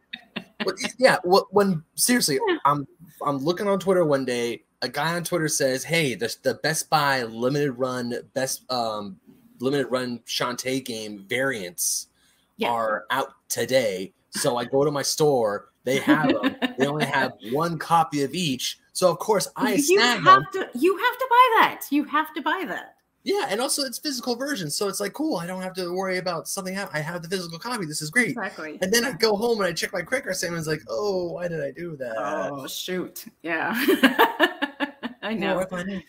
But 0.64 0.76
yeah, 0.96 1.16
when 1.24 1.82
seriously, 1.96 2.38
I'm 2.64 2.86
I'm 3.26 3.38
looking 3.38 3.66
on 3.66 3.80
Twitter 3.80 4.04
one 4.04 4.24
day. 4.24 4.62
A 4.82 4.88
guy 4.88 5.14
on 5.14 5.24
Twitter 5.24 5.48
says, 5.48 5.82
"Hey, 5.82 6.14
the 6.14 6.34
the 6.42 6.54
Best 6.62 6.88
Buy 6.88 7.24
limited 7.24 7.72
run 7.72 8.14
best 8.32 8.70
um 8.70 9.18
limited 9.58 9.88
run 9.88 10.20
Shantae 10.20 10.84
game 10.84 11.24
variants 11.28 12.08
yeah. 12.58 12.68
are 12.68 13.06
out 13.10 13.32
today." 13.48 14.12
So 14.30 14.56
I 14.56 14.64
go 14.64 14.84
to 14.84 14.90
my 14.92 15.02
store. 15.02 15.70
They 15.86 15.98
have 16.00 16.28
them. 16.28 16.56
they 16.76 16.86
only 16.86 17.06
have 17.18 17.34
one 17.52 17.78
copy 17.78 18.24
of 18.24 18.34
each. 18.34 18.78
So 18.92 19.08
of 19.10 19.18
course 19.20 19.48
I 19.56 19.74
you 19.74 20.00
have 20.00 20.24
them. 20.24 20.44
to 20.52 20.68
you 20.74 20.96
have 20.98 21.18
to 21.18 21.26
buy 21.30 21.48
that. 21.60 21.82
You 21.90 22.04
have 22.04 22.34
to 22.34 22.42
buy 22.42 22.64
that. 22.68 22.96
Yeah, 23.22 23.46
and 23.48 23.60
also 23.60 23.82
it's 23.82 23.98
physical 23.98 24.36
version, 24.36 24.70
so 24.70 24.86
it's 24.88 25.00
like 25.00 25.12
cool. 25.12 25.36
I 25.36 25.46
don't 25.46 25.62
have 25.62 25.74
to 25.74 25.92
worry 25.92 26.18
about 26.18 26.48
something. 26.48 26.76
I 26.78 26.98
have 27.00 27.22
the 27.22 27.28
physical 27.28 27.58
copy. 27.58 27.84
This 27.86 28.00
is 28.02 28.10
great. 28.10 28.30
Exactly. 28.30 28.78
And 28.82 28.92
then 28.92 29.04
I 29.04 29.12
go 29.12 29.36
home 29.36 29.58
and 29.58 29.66
I 29.66 29.72
check 29.72 29.92
my 29.92 30.02
credit 30.02 30.24
card 30.24 30.36
statement. 30.36 30.60
It's 30.60 30.68
like, 30.68 30.82
oh, 30.88 31.32
why 31.32 31.48
did 31.48 31.60
I 31.60 31.70
do 31.70 31.96
that? 31.96 32.14
Oh 32.18 32.66
shoot! 32.66 33.24
Yeah, 33.42 33.72
I 35.22 35.34
know. 35.34 35.64
Poor, 35.68 35.78
finan- 35.80 36.04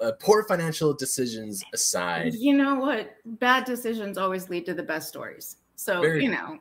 uh, 0.00 0.12
poor 0.20 0.44
financial 0.44 0.92
decisions 0.94 1.62
aside, 1.72 2.34
you 2.34 2.54
know 2.54 2.74
what? 2.76 3.14
Bad 3.24 3.64
decisions 3.64 4.18
always 4.18 4.48
lead 4.50 4.64
to 4.66 4.74
the 4.74 4.82
best 4.82 5.08
stories. 5.08 5.56
So 5.76 6.00
Very 6.00 6.24
you 6.24 6.30
know. 6.30 6.58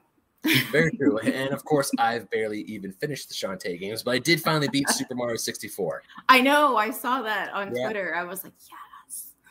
Very 0.72 0.92
true. 0.92 1.20
And 1.24 1.52
of 1.52 1.64
course, 1.66 1.92
I've 1.98 2.30
barely 2.30 2.62
even 2.62 2.92
finished 2.92 3.30
the 3.30 3.36
Shantae 3.36 3.80
games, 3.80 4.04
but 4.04 4.12
I 4.12 4.20
did 4.20 4.42
finally 4.42 4.68
beat 4.68 4.90
Super 4.92 5.16
Mario 5.16 5.38
64. 5.38 6.04
I 6.30 6.42
know. 6.42 6.76
I 6.78 6.92
saw 6.92 7.22
that 7.22 7.54
on 7.54 7.76
yeah. 7.76 7.84
Twitter. 7.86 8.16
I 8.16 8.24
was 8.24 8.44
like, 8.44 8.54
yeah 8.70 8.78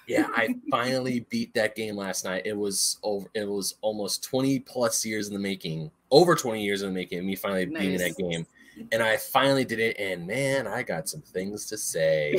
yeah, 0.07 0.27
I 0.37 0.55
finally 0.71 1.21
beat 1.31 1.55
that 1.55 1.75
game 1.75 1.97
last 1.97 2.25
night. 2.25 2.43
It 2.45 2.57
was 2.57 2.99
over. 3.03 3.27
It 3.35 3.49
was 3.49 3.77
almost 3.81 4.23
twenty 4.25 4.59
plus 4.59 5.05
years 5.05 5.29
in 5.29 5.35
the 5.35 5.41
making, 5.41 5.91
over 6.11 6.35
twenty 6.35 6.65
years 6.65 6.83
in 6.83 6.89
the 6.89 6.95
making. 6.95 7.25
Me 7.27 7.37
finally 7.37 7.67
nice. 7.67 7.83
beating 7.83 7.99
that 7.99 8.17
game, 8.17 8.47
and 8.93 9.03
I 9.03 9.17
finally 9.17 9.65
did 9.65 9.79
it. 9.79 9.99
And 9.99 10.27
man, 10.27 10.67
I 10.67 10.83
got 10.83 11.09
some 11.09 11.23
things 11.23 11.67
to 11.67 11.79
say. 11.79 12.37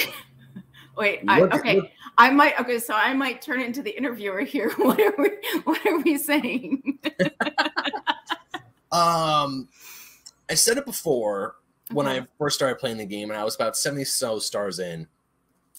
Wait, 0.95 1.21
I, 1.27 1.41
okay. 1.41 1.91
I 2.19 2.29
might. 2.29 2.59
Okay, 2.59 2.77
so 2.77 2.93
I 2.93 3.13
might 3.15 3.41
turn 3.41 3.61
into 3.61 3.81
the 3.81 3.95
interviewer 3.97 4.41
here. 4.41 4.71
What 4.77 4.99
are 4.99 5.13
we? 5.17 5.29
What 5.63 5.85
are 5.85 5.99
we 5.99 6.17
saying? 6.17 6.99
Um, 8.93 9.67
I 10.49 10.53
said 10.53 10.77
it 10.77 10.85
before 10.85 11.55
when 11.91 12.07
I 12.07 12.25
first 12.37 12.55
started 12.55 12.79
playing 12.79 12.97
the 12.97 13.05
game, 13.05 13.29
and 13.29 13.39
I 13.39 13.43
was 13.43 13.55
about 13.55 13.75
seventy 13.75 14.05
so 14.05 14.39
stars 14.39 14.79
in 14.79 15.07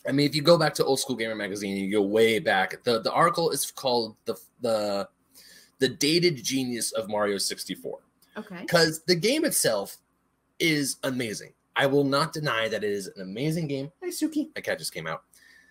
I 0.06 0.12
mean, 0.12 0.26
if 0.26 0.34
you 0.34 0.42
go 0.42 0.58
back 0.58 0.74
to 0.74 0.84
Old 0.84 1.00
School 1.00 1.16
Gamer 1.16 1.34
magazine, 1.34 1.76
you 1.76 1.90
go 1.90 2.02
way 2.02 2.38
back. 2.38 2.82
the 2.84 3.00
The 3.00 3.12
article 3.12 3.50
is 3.50 3.70
called 3.70 4.16
the 4.24 4.34
the 4.60 5.08
the 5.78 5.88
dated 5.88 6.42
genius 6.42 6.92
of 6.92 7.08
Mario 7.08 7.38
sixty 7.38 7.74
four. 7.74 8.00
Okay. 8.36 8.60
Because 8.60 9.02
the 9.04 9.14
game 9.14 9.44
itself 9.44 9.98
is 10.58 10.96
amazing. 11.04 11.52
I 11.76 11.86
will 11.86 12.04
not 12.04 12.32
deny 12.32 12.68
that 12.68 12.84
it 12.84 12.90
is 12.90 13.08
an 13.08 13.22
amazing 13.22 13.68
game. 13.68 13.90
Hey, 14.00 14.08
Suki, 14.08 14.48
my 14.54 14.60
cat 14.60 14.78
just 14.78 14.94
came 14.94 15.06
out. 15.06 15.22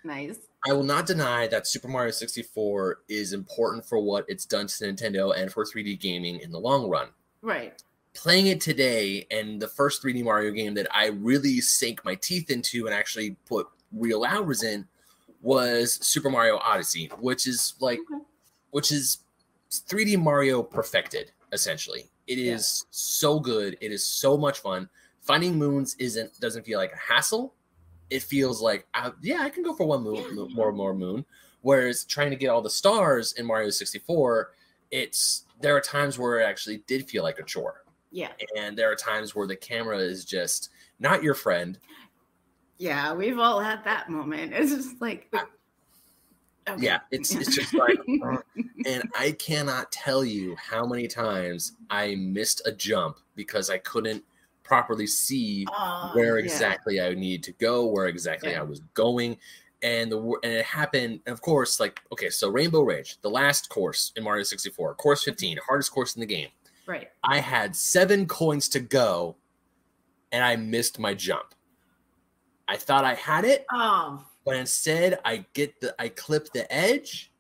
Nice. 0.04 0.40
I 0.68 0.74
will 0.74 0.84
not 0.84 1.06
deny 1.06 1.48
that 1.48 1.66
Super 1.66 1.88
Mario 1.88 2.12
64 2.12 3.04
is 3.08 3.32
important 3.32 3.86
for 3.86 4.00
what 4.00 4.26
it's 4.28 4.46
done 4.46 4.68
to 4.68 4.74
Nintendo 4.86 5.38
and 5.38 5.52
for 5.52 5.66
3D 5.66 6.00
gaming 6.00 6.40
in 6.40 6.52
the 6.52 6.60
long 6.60 6.90
run. 6.90 7.10
Right. 7.44 7.84
Playing 8.16 8.48
it 8.48 8.62
today 8.62 9.28
and 9.30 9.62
the 9.62 9.68
first 9.68 10.02
3D 10.02 10.24
Mario 10.24 10.52
game 10.52 10.74
that 10.76 10.88
I 10.92 11.08
really 11.08 11.60
sank 11.62 12.04
my 12.06 12.16
teeth 12.16 12.50
into 12.50 12.86
and 12.88 12.96
actually 12.96 13.36
put 13.46 13.68
real 13.92 14.24
hours 14.24 14.64
in 14.64 14.88
was 15.42 15.96
Super 16.06 16.30
Mario 16.30 16.58
Odyssey, 16.58 17.12
which 17.20 17.46
is 17.46 17.76
like, 17.82 18.00
okay. 18.00 18.24
which 18.72 18.92
is 18.92 19.20
3D 19.70 20.18
Mario 20.18 20.64
perfected. 20.64 21.32
Essentially, 21.52 22.10
it 22.26 22.40
is 22.40 22.84
yeah. 22.84 22.88
so 22.90 23.40
good. 23.40 23.78
It 23.80 23.92
is 23.92 24.04
so 24.04 24.38
much 24.38 24.60
fun. 24.60 24.90
Finding 25.22 25.56
moons 25.56 25.96
isn't 26.00 26.40
doesn't 26.40 26.66
feel 26.66 26.80
like 26.80 26.92
a 26.92 27.14
hassle. 27.14 27.54
It 28.10 28.24
feels 28.24 28.60
like, 28.60 28.88
uh, 28.96 29.12
yeah, 29.22 29.42
I 29.42 29.50
can 29.50 29.64
go 29.64 29.74
for 29.74 29.86
one 29.86 30.02
moon, 30.02 30.26
yeah. 30.36 30.56
more 30.56 30.72
more 30.72 30.96
moon. 30.96 31.26
Whereas 31.62 32.06
trying 32.06 32.32
to 32.32 32.36
get 32.36 32.48
all 32.48 32.62
the 32.62 32.70
stars 32.72 33.34
in 33.34 33.46
Mario 33.46 33.70
64, 33.70 34.52
it's 34.90 35.46
there 35.64 35.76
are 35.76 35.82
times 35.82 36.20
where 36.20 36.42
it 36.42 36.44
actually 36.44 36.84
did 36.88 37.10
feel 37.10 37.24
like 37.24 37.40
a 37.40 37.44
chore. 37.44 37.86
Yeah. 38.12 38.30
And 38.58 38.78
there 38.78 38.92
are 38.92 38.96
times 38.96 39.34
where 39.34 39.48
the 39.48 39.56
camera 39.56 39.98
is 39.98 40.26
just 40.26 40.70
not 41.00 41.24
your 41.24 41.34
friend. 41.34 41.80
Yeah, 42.78 43.14
we've 43.14 43.40
all 43.40 43.60
had 43.60 43.84
that 43.86 44.10
moment. 44.10 44.54
It's 44.54 44.72
just 44.72 45.02
like 45.02 45.34
okay. 46.68 46.86
Yeah, 46.86 47.00
it's 47.12 47.34
it's 47.34 47.56
just 47.56 47.74
like 47.74 47.98
uh, 48.26 48.38
and 48.86 49.10
I 49.18 49.32
cannot 49.32 49.92
tell 49.92 50.26
you 50.26 50.56
how 50.58 50.86
many 50.86 51.08
times 51.08 51.78
I 51.90 52.16
missed 52.16 52.62
a 52.66 52.72
jump 52.72 53.18
because 53.36 53.70
I 53.70 53.78
couldn't 53.78 54.24
properly 54.64 55.08
see 55.08 55.66
where 56.14 56.38
exactly 56.40 56.98
yeah. 56.98 57.08
I 57.08 57.14
need 57.14 57.42
to 57.44 57.54
go, 57.54 57.86
where 57.86 58.08
exactly 58.08 58.52
yeah. 58.52 58.60
I 58.60 58.64
was 58.64 58.82
going. 58.94 59.38
And 59.84 60.12
the 60.12 60.18
and 60.44 60.54
it 60.54 60.66
happened, 60.66 61.20
And 61.26 61.34
of 61.34 61.42
course, 61.42 61.80
like 61.80 62.02
okay, 62.12 62.30
so 62.30 62.50
Rainbow 62.50 62.82
Rage, 62.82 63.18
the 63.22 63.30
last 63.30 63.70
course 63.70 64.14
in 64.16 64.24
Mario 64.24 64.44
64, 64.44 64.96
course 64.96 65.24
15, 65.24 65.60
hardest 65.68 65.92
course 65.92 66.16
in 66.16 66.22
the 66.22 66.26
game. 66.26 66.48
Right. 66.86 67.10
I 67.24 67.40
had 67.40 67.76
seven 67.76 68.26
coins 68.26 68.68
to 68.70 68.80
go 68.80 69.36
and 70.32 70.44
I 70.44 70.56
missed 70.56 71.00
my 71.00 71.14
jump. 71.14 71.54
I 72.68 72.78
thought 72.78 73.06
I 73.06 73.14
had 73.14 73.46
it. 73.46 73.66
Oh. 73.72 74.24
But 74.46 74.56
instead 74.56 75.20
I 75.24 75.46
get 75.54 75.80
the 75.80 75.96
I 76.00 76.10
clip 76.10 76.52
the 76.54 76.72
edge 76.74 77.32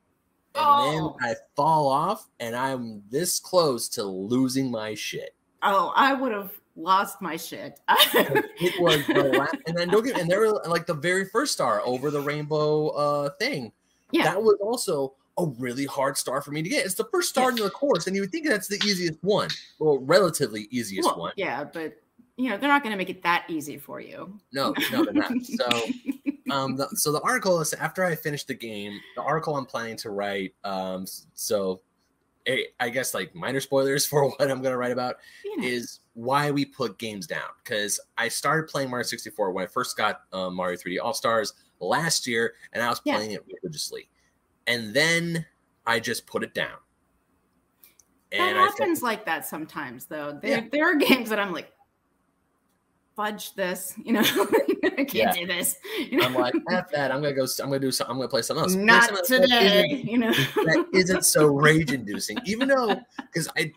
and 0.56 0.66
oh. 0.66 1.18
then 1.20 1.30
I 1.32 1.36
fall 1.56 1.88
off 1.88 2.30
and 2.40 2.56
I'm 2.56 3.04
this 3.10 3.40
close 3.40 3.90
to 3.90 4.04
losing 4.04 4.70
my 4.70 4.94
shit. 4.94 5.34
Oh, 5.62 5.94
I 5.96 6.14
would 6.14 6.32
have 6.32 6.52
lost 6.76 7.22
my 7.22 7.38
shit. 7.38 7.80
it 7.90 8.82
was 8.82 9.06
the 9.08 9.38
last, 9.38 9.56
and 9.68 9.78
then 9.78 9.90
don't 9.90 10.04
get 10.04 10.20
and 10.20 10.30
they 10.30 10.38
were 10.38 10.52
like 10.68 10.86
the 10.86 10.94
very 10.94 11.26
first 11.26 11.54
star 11.54 11.82
over 11.86 12.12
the 12.12 12.22
rainbow 12.22 12.90
uh 12.90 13.30
thing. 13.40 13.72
Yeah. 14.12 14.26
That 14.26 14.42
was 14.42 14.58
also 14.62 15.14
a 15.38 15.46
really 15.58 15.86
hard 15.86 16.18
star 16.18 16.42
for 16.42 16.52
me 16.52 16.62
to 16.62 16.70
get. 16.70 16.86
It's 16.86 16.94
the 16.94 17.06
first 17.06 17.30
star 17.30 17.46
yeah. 17.46 17.58
in 17.58 17.64
the 17.64 17.70
course, 17.72 18.06
and 18.08 18.16
you 18.16 18.22
would 18.22 18.32
think 18.32 18.48
that's 18.48 18.68
the 18.68 18.80
easiest 18.86 19.24
one, 19.24 19.50
well, 19.80 19.98
relatively 19.98 20.68
easiest 20.70 21.08
well, 21.08 21.20
one. 21.20 21.34
Yeah, 21.36 21.64
but 21.64 21.96
you 22.38 22.50
know 22.50 22.58
they're 22.58 22.70
not 22.70 22.84
going 22.84 22.92
to 22.92 22.98
make 22.98 23.10
it 23.10 23.22
that 23.24 23.46
easy 23.48 23.78
for 23.78 24.00
you 24.00 24.40
no 24.52 24.74
no 24.92 25.06
they're 25.06 25.14
not 25.14 25.32
so 25.44 25.70
um 26.52 26.76
the, 26.76 26.88
so 26.96 27.12
the 27.12 27.22
article 27.22 27.60
is 27.62 27.74
after 27.74 28.04
i 28.04 28.16
finished 28.16 28.48
the 28.48 28.54
game 28.54 29.00
the 29.16 29.22
article 29.22 29.56
i'm 29.56 29.66
planning 29.66 29.96
to 29.96 30.10
write 30.10 30.54
um 30.64 31.06
so 31.34 31.82
I 32.80 32.90
guess 32.90 33.14
like 33.14 33.34
minor 33.34 33.60
spoilers 33.60 34.06
for 34.08 34.30
what 34.30 34.42
I'm 34.42 34.62
going 34.62 34.74
to 34.74 34.78
write 34.78 34.92
about 34.92 35.18
yeah. 35.58 35.66
is 35.66 36.00
why 36.14 36.52
we 36.52 36.66
put 36.66 36.98
games 36.98 37.28
down. 37.28 37.50
Because 37.64 38.00
I 38.18 38.28
started 38.28 38.70
playing 38.70 38.90
Mario 38.90 39.04
64 39.04 39.52
when 39.52 39.64
I 39.64 39.68
first 39.68 39.98
got 39.98 40.22
um, 40.34 40.56
Mario 40.56 40.78
3D 40.78 40.98
All 41.02 41.14
Stars 41.14 41.54
last 41.80 42.28
year, 42.28 42.54
and 42.74 42.84
I 42.84 42.90
was 42.90 43.00
playing 43.00 43.32
it 43.32 43.44
religiously. 43.48 44.10
And 44.68 44.94
then 44.94 45.46
I 45.86 46.00
just 46.00 46.26
put 46.26 46.44
it 46.44 46.54
down. 46.54 46.78
And 48.32 48.58
that 48.58 48.72
happens 48.72 49.04
like 49.04 49.26
that 49.26 49.46
sometimes, 49.46 50.06
though. 50.06 50.40
There, 50.42 50.52
yeah. 50.52 50.68
there 50.72 50.86
are 50.92 50.96
games 50.96 51.30
that 51.30 51.40
I'm 51.40 51.52
like, 51.52 51.72
fudge 53.16 53.54
this, 53.56 53.94
you 54.04 54.14
know, 54.14 54.22
I 54.98 55.06
can't 55.06 55.14
yeah. 55.14 55.34
do 55.34 55.48
this. 55.48 55.78
You 56.10 56.18
know? 56.18 56.26
I'm 56.26 56.34
like, 56.34 56.54
F 56.72 56.92
that. 56.92 57.12
I'm 57.12 57.22
gonna 57.22 57.34
go. 57.34 57.46
I'm 57.60 57.70
gonna 57.70 57.80
do 57.80 57.92
something. 57.92 58.12
I'm 58.12 58.18
gonna 58.18 58.30
play 58.30 58.42
something 58.42 58.64
else. 58.64 58.76
Not 58.76 59.06
something 59.06 59.42
today. 59.42 60.04
You 60.04 60.18
know, 60.18 60.32
that 60.32 60.86
isn't 60.94 61.26
so 61.26 61.46
rage 61.56 61.92
inducing. 61.92 62.38
Even 62.46 62.68
though, 62.68 63.00
because 63.18 63.48
I, 63.58 63.72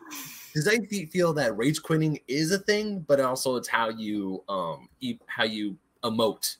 because 0.53 0.69
I 0.69 0.79
feel 1.07 1.33
that 1.35 1.57
rage 1.57 1.83
quitting 1.83 2.19
is 2.29 2.53
a 2.53 2.59
thing, 2.59 3.01
but 3.01 3.21
also 3.21 3.57
it's 3.57 3.69
how 3.69 3.89
you 3.89 4.43
um 4.49 4.89
how 5.27 5.45
you 5.45 5.77
emote. 6.03 6.57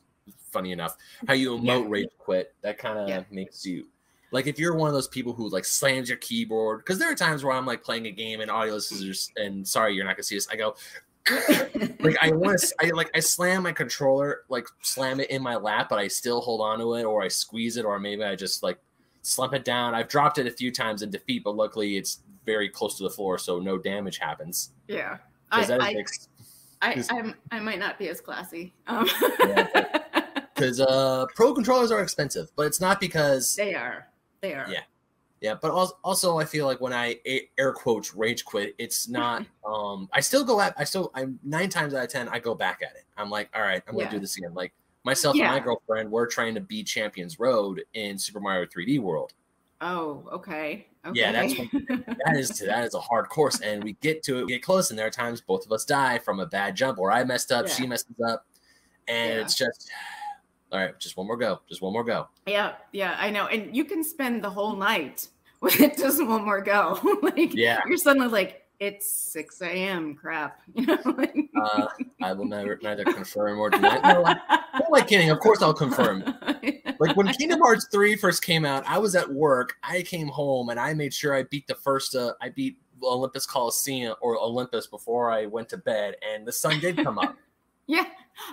Funny 0.51 0.73
enough, 0.73 0.97
how 1.29 1.35
you 1.35 1.59
emote 1.59 1.83
yeah. 1.83 1.87
rage 1.89 2.09
quit 2.19 2.55
that 2.63 2.79
kind 2.79 2.99
of 2.99 3.09
yeah. 3.09 3.25
makes 3.31 3.67
you 3.67 3.87
like 4.33 4.47
if 4.47 4.59
you're 4.59 4.75
one 4.75 4.89
of 4.89 4.95
those 4.95 5.09
people 5.09 5.33
who 5.33 5.49
like 5.51 5.65
slams 5.65 6.09
your 6.09 6.19
keyboard 6.19 6.81
because 6.81 6.99
there 6.99 7.11
are 7.11 7.15
times 7.15 7.45
where 7.45 7.55
i'm 7.55 7.67
like 7.67 7.83
playing 7.83 8.07
a 8.07 8.11
game 8.11 8.41
and 8.41 8.51
audio 8.51 8.79
scissors 8.79 9.31
and 9.37 9.67
sorry 9.67 9.95
you're 9.95 10.05
not 10.05 10.17
gonna 10.17 10.23
see 10.23 10.35
this 10.35 10.49
i 10.49 10.57
go 10.57 10.75
like 12.01 12.17
I 12.21 12.31
want 12.31 12.59
to, 12.59 12.75
I 12.83 12.91
like 12.91 13.11
I 13.15 13.21
slam 13.21 13.63
my 13.65 13.73
controller, 13.73 14.43
like 14.49 14.67
slam 14.83 15.21
it 15.21 15.31
in 15.31 15.43
my 15.43 15.57
lap, 15.57 15.89
but 15.89 15.99
I 15.99 16.09
still 16.09 16.41
hold 16.41 16.61
on 16.61 16.79
to 16.79 16.95
it, 16.95 17.05
or 17.05 17.23
I 17.23 17.29
squeeze 17.29 17.77
it, 17.77 17.85
or 17.85 17.99
maybe 17.99 18.25
I 18.25 18.35
just 18.37 18.63
like 18.63 18.79
slump 19.23 19.55
it 19.55 19.65
down. 19.65 19.95
I've 19.95 20.09
dropped 20.09 20.39
it 20.39 20.47
a 20.47 20.51
few 20.51 20.71
times 20.71 21.03
in 21.03 21.11
defeat, 21.11 21.45
but 21.45 21.57
luckily 21.57 21.97
it's 21.97 22.21
very 22.45 22.69
close 22.69 22.97
to 22.99 23.03
the 23.03 23.11
floor, 23.11 23.39
so 23.39 23.59
no 23.59 23.77
damage 23.77 24.19
happens. 24.19 24.71
Yeah, 24.89 25.19
I, 25.51 25.65
I, 25.65 26.05
I, 26.83 27.05
I, 27.11 27.35
I, 27.51 27.61
might 27.61 27.79
not 27.79 27.99
be 27.99 28.09
as 28.09 28.21
classy. 28.21 28.73
Um. 28.87 29.09
Because 30.55 30.79
yeah, 30.79 30.85
uh, 30.89 31.27
pro 31.35 31.53
controllers 31.55 31.91
are 31.91 32.03
expensive, 32.03 32.51
but 32.57 32.67
it's 32.67 32.81
not 32.81 33.01
because 33.01 33.57
they 33.57 33.75
are. 33.75 34.07
They 34.41 34.55
are. 34.55 34.67
Yeah. 34.71 34.83
Yeah, 35.41 35.55
but 35.61 35.71
also 36.03 36.39
I 36.39 36.45
feel 36.45 36.67
like 36.67 36.81
when 36.81 36.93
I 36.93 37.21
air 37.59 37.73
quotes 37.73 38.15
rage 38.15 38.45
quit, 38.45 38.75
it's 38.79 39.09
not. 39.09 39.45
um 39.67 40.09
I 40.13 40.21
still 40.21 40.45
go 40.45 40.61
at. 40.61 40.75
I 40.79 40.85
still. 40.85 41.11
I'm 41.15 41.39
nine 41.43 41.69
times 41.69 41.95
out 41.95 42.05
of 42.05 42.11
ten 42.11 42.29
I 42.29 42.39
go 42.39 42.55
back 42.55 42.81
at 42.83 42.97
it. 42.97 43.05
I'm 43.17 43.31
like, 43.31 43.51
all 43.55 43.63
right, 43.63 43.83
I'm 43.87 43.95
gonna 43.95 44.05
yeah. 44.07 44.11
do 44.11 44.21
this 44.21 44.37
again. 44.39 44.55
Like 44.55 44.73
Myself 45.07 45.37
Yeah. 45.37 45.45
and 45.45 45.55
my 45.55 45.61
girlfriend, 45.61 46.11
we're 46.11 46.27
trying 46.27 46.57
to 46.57 46.61
beat 46.61 46.89
Champions 46.89 47.39
Road 47.39 47.85
in 47.95 48.19
Super 48.19 48.41
Mario 48.41 48.67
3D 48.67 48.99
World. 48.99 49.35
Oh, 49.81 50.29
okay. 50.33 50.89
Okay. 51.07 51.21
Yeah, 51.21 51.31
that's 51.31 51.55
That 52.25 52.37
is 52.37 52.49
that 52.59 52.85
is 52.85 52.95
a 52.95 53.01
hard 53.01 53.29
course, 53.29 53.61
and 53.61 53.85
we 53.85 53.93
get 54.01 54.25
to 54.25 54.41
it, 54.41 54.47
we 54.47 54.55
get 54.55 54.65
close, 54.65 54.91
and 54.91 54.99
there 54.99 55.07
are 55.07 55.11
times 55.11 55.41
both 55.41 55.65
of 55.65 55.71
us 55.71 55.85
die 55.85 56.19
from 56.19 56.41
a 56.41 56.47
bad 56.47 56.75
jump, 56.75 56.99
or 56.99 57.13
I 57.13 57.23
messed 57.23 57.53
up, 57.53 57.69
she 57.69 57.85
Yeah. 57.85 57.91
messes 57.91 58.17
up, 58.29 58.47
and 59.07 59.39
it's 59.39 59.55
just 59.55 59.89
all 60.77 60.83
right. 60.85 60.99
Just 60.99 61.17
one 61.17 61.27
more 61.27 61.37
go, 61.37 61.61
just 61.69 61.81
one 61.81 61.93
more 61.93 62.05
go. 62.05 62.29
yeah, 62.47 62.75
yeah, 62.93 63.17
I 63.19 63.31
know. 63.31 63.47
And 63.47 63.75
you 63.75 63.85
can 63.85 64.05
spend 64.05 64.45
the 64.45 64.51
whole 64.51 64.77
night 64.77 65.29
with 65.61 65.75
just 65.97 66.25
one 66.25 66.45
more 66.45 66.61
go. 66.61 66.99
like 67.23 67.55
Yeah. 67.55 67.81
you're 67.87 67.97
suddenly 67.97 68.29
like, 68.29 68.63
it's 68.79 69.11
6 69.11 69.63
a.m. 69.63 70.15
Crap. 70.15 70.61
You 70.75 70.85
know, 70.87 70.99
like, 71.07 71.35
Uh, 71.59 71.87
I 72.23 72.35
will 72.35 72.45
never 72.45 72.79
neither 72.83 73.05
confirm 73.05 73.59
or 73.59 73.71
deny. 73.71 73.97
No, 74.01 74.23
I 74.27 74.83
like 74.91 75.09
kidding. 75.09 75.31
Of 75.31 75.41
course, 75.41 75.63
I'll 75.63 75.73
confirm. 75.73 76.23
Like 77.01 77.17
when 77.17 77.27
Kingdom 77.29 77.61
Hearts 77.61 77.89
3 77.91 78.17
first 78.17 78.43
came 78.45 78.67
out, 78.67 78.85
I 78.87 78.99
was 78.99 79.17
at 79.17 79.33
work. 79.33 79.77
I 79.83 80.03
came 80.03 80.29
home 80.29 80.69
and 80.69 80.79
I 80.79 80.93
made 80.93 81.15
sure 81.15 81.35
I 81.35 81.45
beat 81.45 81.67
the 81.67 81.75
first. 81.75 82.15
Uh, 82.15 82.35
I 82.43 82.51
beat 82.51 82.77
Olympus 83.03 83.47
Coliseum 83.47 84.15
or 84.21 84.37
Olympus 84.39 84.87
before 84.87 85.31
I 85.31 85.47
went 85.47 85.71
to 85.71 85.79
bed, 85.79 86.17
and 86.27 86.47
the 86.47 86.53
sun 86.53 86.79
did 86.81 86.97
come 87.03 87.19
up. 87.19 87.35
Yeah. 87.87 88.05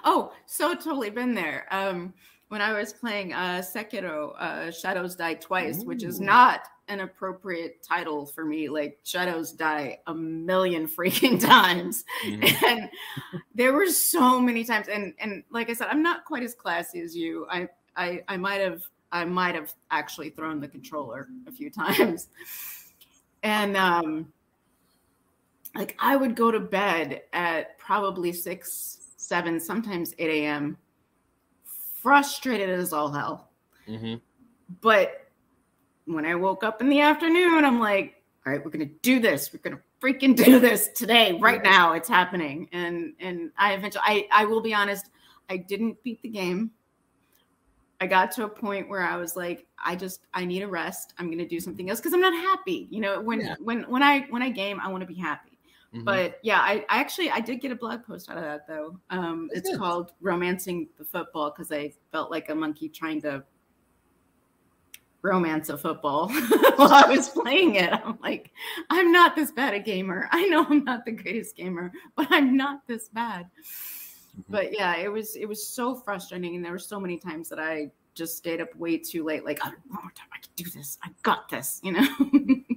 Oh, 0.03 0.31
so 0.45 0.73
totally 0.75 1.09
been 1.09 1.33
there. 1.33 1.67
Um, 1.71 2.13
when 2.49 2.61
I 2.61 2.73
was 2.73 2.93
playing 2.93 3.33
uh 3.33 3.61
Sekiro, 3.63 4.35
uh 4.39 4.71
Shadows 4.71 5.15
Die 5.15 5.33
Twice, 5.35 5.83
which 5.83 6.03
is 6.03 6.19
not 6.19 6.61
an 6.87 6.99
appropriate 6.99 7.81
title 7.81 8.25
for 8.27 8.45
me. 8.45 8.69
Like 8.69 8.99
Shadows 9.03 9.51
die 9.53 9.99
a 10.07 10.13
million 10.13 10.87
freaking 10.97 11.39
times. 11.43 12.03
Mhm. 12.25 12.63
And 12.63 12.89
there 13.55 13.73
were 13.73 13.87
so 13.87 14.39
many 14.39 14.63
times. 14.63 14.87
And 14.87 15.13
and 15.19 15.43
like 15.49 15.69
I 15.69 15.73
said, 15.73 15.87
I'm 15.89 16.03
not 16.03 16.25
quite 16.25 16.43
as 16.43 16.53
classy 16.53 17.01
as 17.01 17.15
you. 17.15 17.47
I 17.49 17.67
I 17.97 18.21
I 18.27 18.37
might 18.37 18.61
have 18.61 18.83
I 19.11 19.25
might 19.25 19.55
have 19.55 19.73
actually 19.91 20.29
thrown 20.29 20.59
the 20.59 20.67
controller 20.67 21.29
a 21.47 21.51
few 21.51 21.71
times. 21.71 22.27
And 23.41 23.75
um 23.75 24.31
like 25.75 25.95
I 25.99 26.15
would 26.15 26.35
go 26.35 26.51
to 26.51 26.59
bed 26.59 27.23
at 27.33 27.79
probably 27.79 28.31
six, 28.31 29.02
seven, 29.24 29.60
sometimes 29.60 30.13
8 30.20 30.30
a.m. 30.44 30.77
frustrated 32.01 32.70
as 32.70 32.92
all 32.94 33.12
hell. 33.12 33.50
Mhm. 33.88 34.20
But 34.82 35.27
when 36.06 36.25
I 36.25 36.36
woke 36.36 36.63
up 36.63 36.82
in 36.82 36.89
the 36.89 37.00
afternoon, 37.00 37.63
I'm 37.63 37.80
like, 37.80 38.22
all 38.46 38.51
right, 38.51 38.63
we're 38.63 38.72
gonna 38.72 38.86
do 38.86 39.20
this. 39.20 39.51
We're 39.53 39.60
gonna 39.60 39.82
freaking 40.01 40.36
do 40.36 40.60
this 40.60 40.89
today, 40.89 41.34
right 41.39 41.63
now. 41.63 41.94
It's 41.94 42.10
happening. 42.10 42.68
And 42.74 43.13
and 43.20 43.51
I 43.58 43.74
eventually 43.74 44.03
I 44.06 44.27
I 44.32 44.46
will 44.46 44.62
be 44.62 44.74
honest, 44.74 45.10
I 45.50 45.58
didn't 45.58 46.01
beat 46.03 46.22
the 46.22 46.30
game. 46.30 46.72
I 48.01 48.08
got 48.08 48.34
to 48.34 48.44
a 48.44 48.50
point 48.50 48.89
where 48.89 49.01
I 49.01 49.15
was 49.15 49.38
like, 49.38 49.65
I 49.84 49.96
just 49.96 50.25
I 50.34 50.44
need 50.44 50.62
a 50.63 50.68
rest. 50.68 51.13
I'm 51.18 51.30
gonna 51.32 51.48
do 51.48 51.62
something 51.62 51.89
else 51.89 52.00
because 52.01 52.13
I'm 52.13 52.20
not 52.20 52.34
happy. 52.34 52.88
You 52.92 53.00
know, 53.00 53.22
when 53.22 53.39
Yeah. 53.39 53.56
when 53.60 53.84
when 53.84 54.03
I 54.03 54.22
when 54.30 54.42
I 54.42 54.50
game, 54.50 54.82
I 54.82 54.89
want 54.89 55.01
to 55.01 55.08
be 55.08 55.15
happy. 55.15 55.52
Mhm. 55.93 56.05
But 56.05 56.39
yeah, 56.41 56.59
I, 56.59 56.85
I 56.89 57.00
actually 57.00 57.29
I 57.29 57.39
did 57.39 57.62
get 57.62 57.71
a 57.71 57.75
blog 57.75 58.03
post 58.03 58.29
out 58.29 58.38
of 58.38 58.43
that 58.43 58.67
though. 58.67 59.00
Um, 59.09 59.50
it's 59.53 59.69
good. 59.69 59.77
called 59.79 60.13
"Romancing 60.21 60.89
the 60.97 61.05
Football" 61.05 61.51
because 61.51 61.71
I 61.71 61.93
felt 62.12 62.31
like 62.31 62.50
a 62.50 62.55
monkey 62.55 62.89
trying 62.89 63.21
to 63.21 63.43
romance 65.21 65.69
a 65.69 65.77
football 65.77 66.29
while 66.75 66.91
I 66.93 67.05
was 67.07 67.29
playing 67.29 67.75
it. 67.75 67.93
I'm 67.93 68.17
like, 68.21 68.51
I'm 68.89 69.12
not 69.12 69.35
this 69.35 69.51
bad 69.51 69.73
a 69.73 69.79
gamer. 69.79 70.27
I 70.31 70.45
know 70.47 70.65
I'm 70.69 70.83
not 70.83 71.05
the 71.05 71.12
greatest 71.12 71.55
gamer, 71.55 71.91
but 72.15 72.27
I'm 72.31 72.57
not 72.57 72.85
this 72.88 73.09
bad. 73.09 73.50
Mhm. 74.37 74.44
But 74.50 74.74
yeah, 74.74 74.98
it 74.98 75.11
was 75.11 75.35
it 75.35 75.46
was 75.46 75.65
so 75.68 75.96
frustrating, 75.96 76.55
and 76.55 76.65
there 76.65 76.72
were 76.72 76.79
so 76.79 77.00
many 77.00 77.18
times 77.20 77.50
that 77.50 77.59
I 77.59 77.91
just 78.15 78.35
stayed 78.37 78.61
up 78.61 78.75
way 78.75 78.98
too 78.98 79.24
late. 79.24 79.46
Like, 79.46 79.59
oh, 79.63 79.70
one 79.89 80.01
more 80.03 80.11
time, 80.15 80.27
I 80.33 80.37
can 80.39 80.51
do 80.55 80.70
this. 80.72 80.98
I 81.03 81.09
got 81.22 81.50
this. 81.50 81.79
You 81.83 81.91
know. 81.94 82.07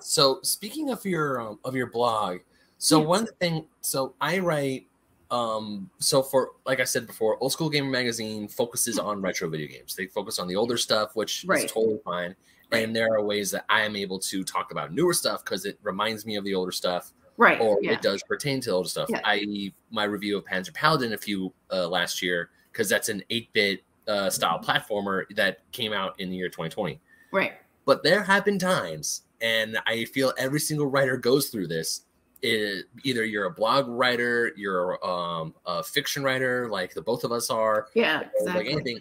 So 0.00 0.40
speaking 0.42 0.90
of 0.90 1.04
your 1.04 1.40
um, 1.40 1.58
of 1.64 1.74
your 1.74 1.86
blog, 1.86 2.38
so 2.78 3.00
Yeah. 3.00 3.06
one 3.06 3.26
thing, 3.40 3.66
so 3.80 4.14
I 4.20 4.38
write, 4.38 4.86
um, 5.30 5.90
so 5.98 6.22
for 6.22 6.52
like 6.66 6.80
I 6.80 6.84
said 6.84 7.06
before, 7.06 7.36
Old 7.42 7.52
School 7.52 7.68
Gamer 7.70 7.90
Magazine 7.90 8.48
focuses 8.48 8.98
on 8.98 9.20
retro 9.20 9.48
video 9.48 9.68
games. 9.68 9.94
They 9.94 10.06
focus 10.06 10.38
on 10.38 10.48
the 10.48 10.56
older 10.56 10.76
stuff, 10.76 11.14
which 11.14 11.44
Right. 11.46 11.64
is 11.64 11.70
totally 11.70 12.00
fine. 12.04 12.34
Right. 12.72 12.84
And 12.84 12.94
there 12.94 13.12
are 13.12 13.22
ways 13.22 13.50
that 13.50 13.64
I 13.68 13.82
am 13.82 13.96
able 13.96 14.18
to 14.20 14.44
talk 14.44 14.70
about 14.70 14.92
newer 14.92 15.12
stuff 15.12 15.44
because 15.44 15.64
it 15.64 15.78
reminds 15.82 16.24
me 16.24 16.36
of 16.36 16.44
the 16.44 16.54
older 16.54 16.70
stuff, 16.72 17.12
right. 17.36 17.60
or 17.60 17.78
yeah. 17.82 17.92
it 17.92 18.02
does 18.02 18.22
pertain 18.22 18.60
to 18.62 18.70
older 18.70 18.88
stuff. 18.88 19.08
Yeah. 19.10 19.20
I.e., 19.24 19.74
my 19.90 20.04
review 20.04 20.38
of 20.38 20.44
Panzer 20.44 20.72
Paladin 20.72 21.12
a 21.12 21.18
few 21.18 21.52
uh, 21.72 21.88
last 21.88 22.22
year 22.22 22.50
because 22.72 22.88
that's 22.88 23.08
an 23.08 23.22
eight 23.30 23.52
bit 23.52 23.82
uh, 24.08 24.30
style 24.30 24.60
platformer 24.60 25.24
that 25.34 25.58
came 25.72 25.92
out 25.92 26.18
in 26.18 26.30
the 26.30 26.36
year 26.36 26.48
2020 26.48 27.00
Right. 27.32 27.52
but 27.84 28.02
there 28.02 28.22
have 28.24 28.44
been 28.44 28.58
times 28.58 29.22
and 29.40 29.78
i 29.86 30.04
feel 30.06 30.32
every 30.38 30.60
single 30.60 30.86
writer 30.86 31.16
goes 31.16 31.48
through 31.48 31.66
this 31.66 32.02
it, 32.42 32.86
either 33.04 33.24
you're 33.24 33.44
a 33.46 33.50
blog 33.50 33.86
writer 33.88 34.52
you're 34.56 34.98
um, 35.06 35.54
a 35.66 35.82
fiction 35.82 36.22
writer 36.22 36.68
like 36.70 36.94
the 36.94 37.02
both 37.02 37.22
of 37.24 37.32
us 37.32 37.50
are 37.50 37.88
Yeah. 37.94 38.20
or 38.20 38.24
Exactly. 38.48 38.54
like 38.64 38.72
anything 38.72 39.00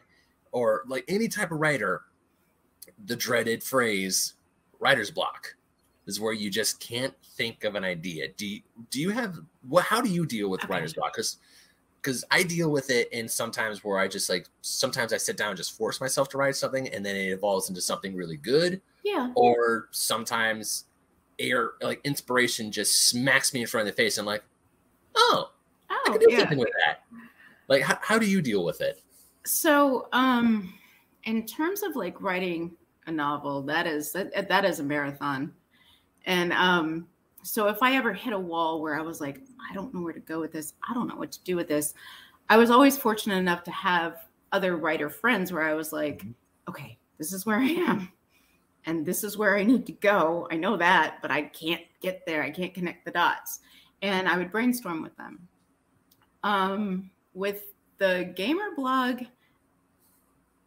or 0.51 0.83
like 0.87 1.05
any 1.07 1.27
type 1.27 1.51
of 1.51 1.59
writer 1.59 2.01
the 3.05 3.15
dreaded 3.15 3.63
phrase 3.63 4.33
writer's 4.79 5.11
block 5.11 5.55
is 6.05 6.19
where 6.19 6.33
you 6.33 6.49
just 6.49 6.79
can't 6.79 7.13
think 7.35 7.63
of 7.63 7.75
an 7.75 7.83
idea 7.85 8.27
do 8.35 8.45
you, 8.47 8.61
do 8.89 8.99
you 8.99 9.09
have 9.11 9.37
what 9.67 9.83
how 9.85 10.01
do 10.01 10.09
you 10.09 10.25
deal 10.25 10.49
with 10.49 10.63
Okay. 10.63 10.73
writer's 10.73 10.93
block 10.93 11.13
because 11.13 11.37
because 12.01 12.23
I 12.31 12.43
deal 12.43 12.69
with 12.71 12.89
it 12.89 13.11
in 13.11 13.27
sometimes 13.27 13.83
where 13.83 13.99
I 13.99 14.07
just 14.07 14.29
like 14.29 14.47
sometimes 14.61 15.11
I 15.13 15.17
sit 15.17 15.35
down 15.37 15.49
and 15.49 15.57
just 15.57 15.77
force 15.77 15.99
myself 15.99 16.29
to 16.29 16.37
write 16.37 16.55
something 16.55 16.87
and 16.89 17.05
then 17.05 17.15
it 17.15 17.29
evolves 17.31 17.69
into 17.69 17.81
something 17.81 18.15
really 18.15 18.37
good 18.37 18.81
Yeah. 19.03 19.31
or 19.35 19.89
sometimes 19.91 20.85
air 21.39 21.71
like 21.81 22.01
inspiration 22.03 22.71
just 22.71 23.07
smacks 23.09 23.53
me 23.53 23.61
in 23.61 23.67
front 23.67 23.87
of 23.87 23.95
the 23.95 24.01
face. 24.01 24.17
I'm 24.17 24.25
like, 24.25 24.43
oh, 25.15 25.51
I 25.89 25.99
Oh, 26.07 26.11
can 26.11 26.19
do 26.19 26.27
yeah. 26.29 26.39
something 26.39 26.57
with 26.59 26.69
that. 26.85 27.03
Like, 27.67 27.81
how, 27.83 27.97
how 28.01 28.17
do 28.19 28.25
you 28.29 28.41
deal 28.41 28.63
with 28.65 28.81
it? 28.81 29.01
So, 29.45 30.07
um, 30.11 30.73
in 31.23 31.45
terms 31.45 31.83
of 31.83 31.95
like 31.95 32.21
writing 32.21 32.71
a 33.07 33.11
novel, 33.11 33.61
that 33.63 33.87
is 33.87 34.11
that, 34.13 34.47
that 34.49 34.65
is 34.65 34.79
a 34.79 34.83
marathon, 34.83 35.53
and 36.25 36.51
um, 36.53 37.07
so 37.43 37.67
if 37.67 37.81
I 37.81 37.95
ever 37.95 38.13
hit 38.13 38.33
a 38.33 38.39
wall 38.39 38.81
where 38.81 38.97
I 38.97 39.01
was 39.01 39.21
like, 39.21 39.41
I 39.69 39.73
don't 39.73 39.93
know 39.93 40.01
where 40.01 40.13
to 40.13 40.19
go 40.19 40.39
with 40.39 40.51
this, 40.51 40.73
I 40.89 40.93
don't 40.93 41.07
know 41.07 41.15
what 41.15 41.31
to 41.31 41.43
do 41.43 41.55
with 41.55 41.67
this, 41.67 41.93
I 42.49 42.57
was 42.57 42.71
always 42.71 42.97
fortunate 42.97 43.37
enough 43.37 43.63
to 43.63 43.71
have 43.71 44.25
other 44.51 44.77
writer 44.77 45.09
friends 45.09 45.51
where 45.53 45.63
I 45.63 45.73
was 45.73 45.93
like, 45.93 46.23
Mhm. 46.23 46.33
okay, 46.67 46.97
this 47.17 47.33
is 47.33 47.45
where 47.45 47.57
I 47.59 47.67
am. 47.67 48.11
And 48.85 49.05
this 49.05 49.23
is 49.23 49.37
where 49.37 49.57
I 49.57 49.63
need 49.63 49.85
to 49.87 49.91
go. 49.91 50.47
I 50.51 50.55
know 50.55 50.77
that, 50.77 51.17
but 51.21 51.31
I 51.31 51.43
can't 51.43 51.83
get 52.01 52.25
there. 52.25 52.41
I 52.41 52.49
can't 52.49 52.73
connect 52.73 53.05
the 53.05 53.11
dots. 53.11 53.59
And 54.01 54.27
I 54.27 54.37
would 54.37 54.51
brainstorm 54.51 55.03
with 55.03 55.15
them. 55.17 55.47
Um, 56.43 57.11
with 57.33 57.73
the 57.97 58.33
gamer 58.35 58.71
blog, 58.75 59.23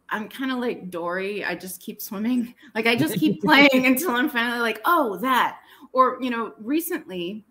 I'm 0.09 0.29
kind 0.29 0.51
of 0.51 0.59
like 0.59 0.91
Dory. 0.91 1.43
I 1.43 1.55
just 1.55 1.81
keep 1.81 1.99
swimming. 1.99 2.53
Like 2.75 2.85
I 2.85 2.95
just 2.95 3.15
keep 3.15 3.41
playing 3.43 3.87
until 3.87 4.11
I'm 4.11 4.29
finally 4.29 4.59
like, 4.59 4.79
oh, 4.85 5.17
that. 5.17 5.59
Or, 5.93 6.17
you 6.21 6.29
know, 6.29 6.53
recently 6.59 7.45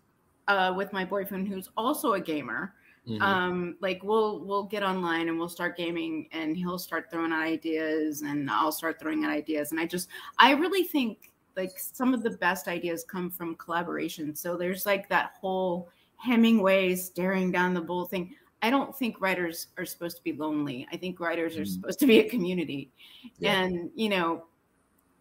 uh, 0.48 0.74
with 0.76 0.92
my 0.92 1.04
boyfriend 1.04 1.48
who's 1.48 1.70
also 1.76 2.14
a 2.14 2.20
gamer, 2.20 2.74
Mhm. 3.08 3.20
um, 3.20 3.76
like 3.80 4.02
we'll 4.04 4.44
we'll 4.44 4.64
get 4.64 4.82
online 4.84 5.28
and 5.28 5.38
we'll 5.38 5.48
start 5.48 5.76
gaming 5.76 6.28
and 6.32 6.56
he'll 6.56 6.78
start 6.78 7.10
throwing 7.10 7.32
out 7.32 7.42
ideas 7.42 8.22
and 8.22 8.50
I'll 8.50 8.72
start 8.72 9.00
throwing 9.00 9.24
out 9.24 9.30
ideas. 9.30 9.72
And 9.72 9.80
I 9.80 9.86
just 9.86 10.08
I 10.38 10.52
really 10.52 10.84
think 10.84 11.32
like 11.56 11.78
some 11.78 12.14
of 12.14 12.22
the 12.22 12.30
best 12.30 12.68
ideas 12.68 13.04
come 13.04 13.30
from 13.30 13.56
collaboration. 13.56 14.34
So 14.36 14.56
there's 14.56 14.86
like 14.86 15.08
that 15.08 15.32
whole 15.40 15.88
Hemingway 16.16 16.94
staring 16.96 17.52
down 17.52 17.74
the 17.74 17.80
bull 17.80 18.06
thing. 18.06 18.36
I 18.62 18.70
don't 18.70 18.96
think 18.96 19.20
writers 19.20 19.68
are 19.78 19.84
supposed 19.84 20.16
to 20.18 20.22
be 20.22 20.32
lonely. 20.32 20.86
I 20.92 20.96
think 20.96 21.18
writers 21.20 21.58
are 21.58 21.62
Mhm. 21.62 21.66
supposed 21.66 21.98
to 22.00 22.06
be 22.06 22.20
a 22.20 22.28
community. 22.30 22.92
Yeah. 23.38 23.56
And, 23.64 23.90
you 23.96 24.08
know, 24.08 24.46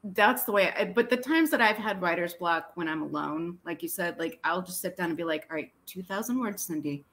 that's 0.03 0.43
the 0.43 0.51
way 0.51 0.71
I, 0.77 0.85
but 0.85 1.09
the 1.09 1.17
times 1.17 1.51
that 1.51 1.61
I've 1.61 1.77
had 1.77 2.01
writer's 2.01 2.33
block 2.33 2.71
when 2.75 2.87
I'm 2.87 3.03
alone, 3.03 3.59
like 3.65 3.83
you 3.83 3.89
said, 3.89 4.17
like 4.17 4.39
I'll 4.43 4.61
just 4.61 4.81
sit 4.81 4.97
down 4.97 5.09
and 5.09 5.17
be 5.17 5.23
like, 5.23 5.45
all 5.49 5.55
right, 5.55 5.71
2000 5.85 6.39
words, 6.39 6.63
Cindy, 6.63 7.05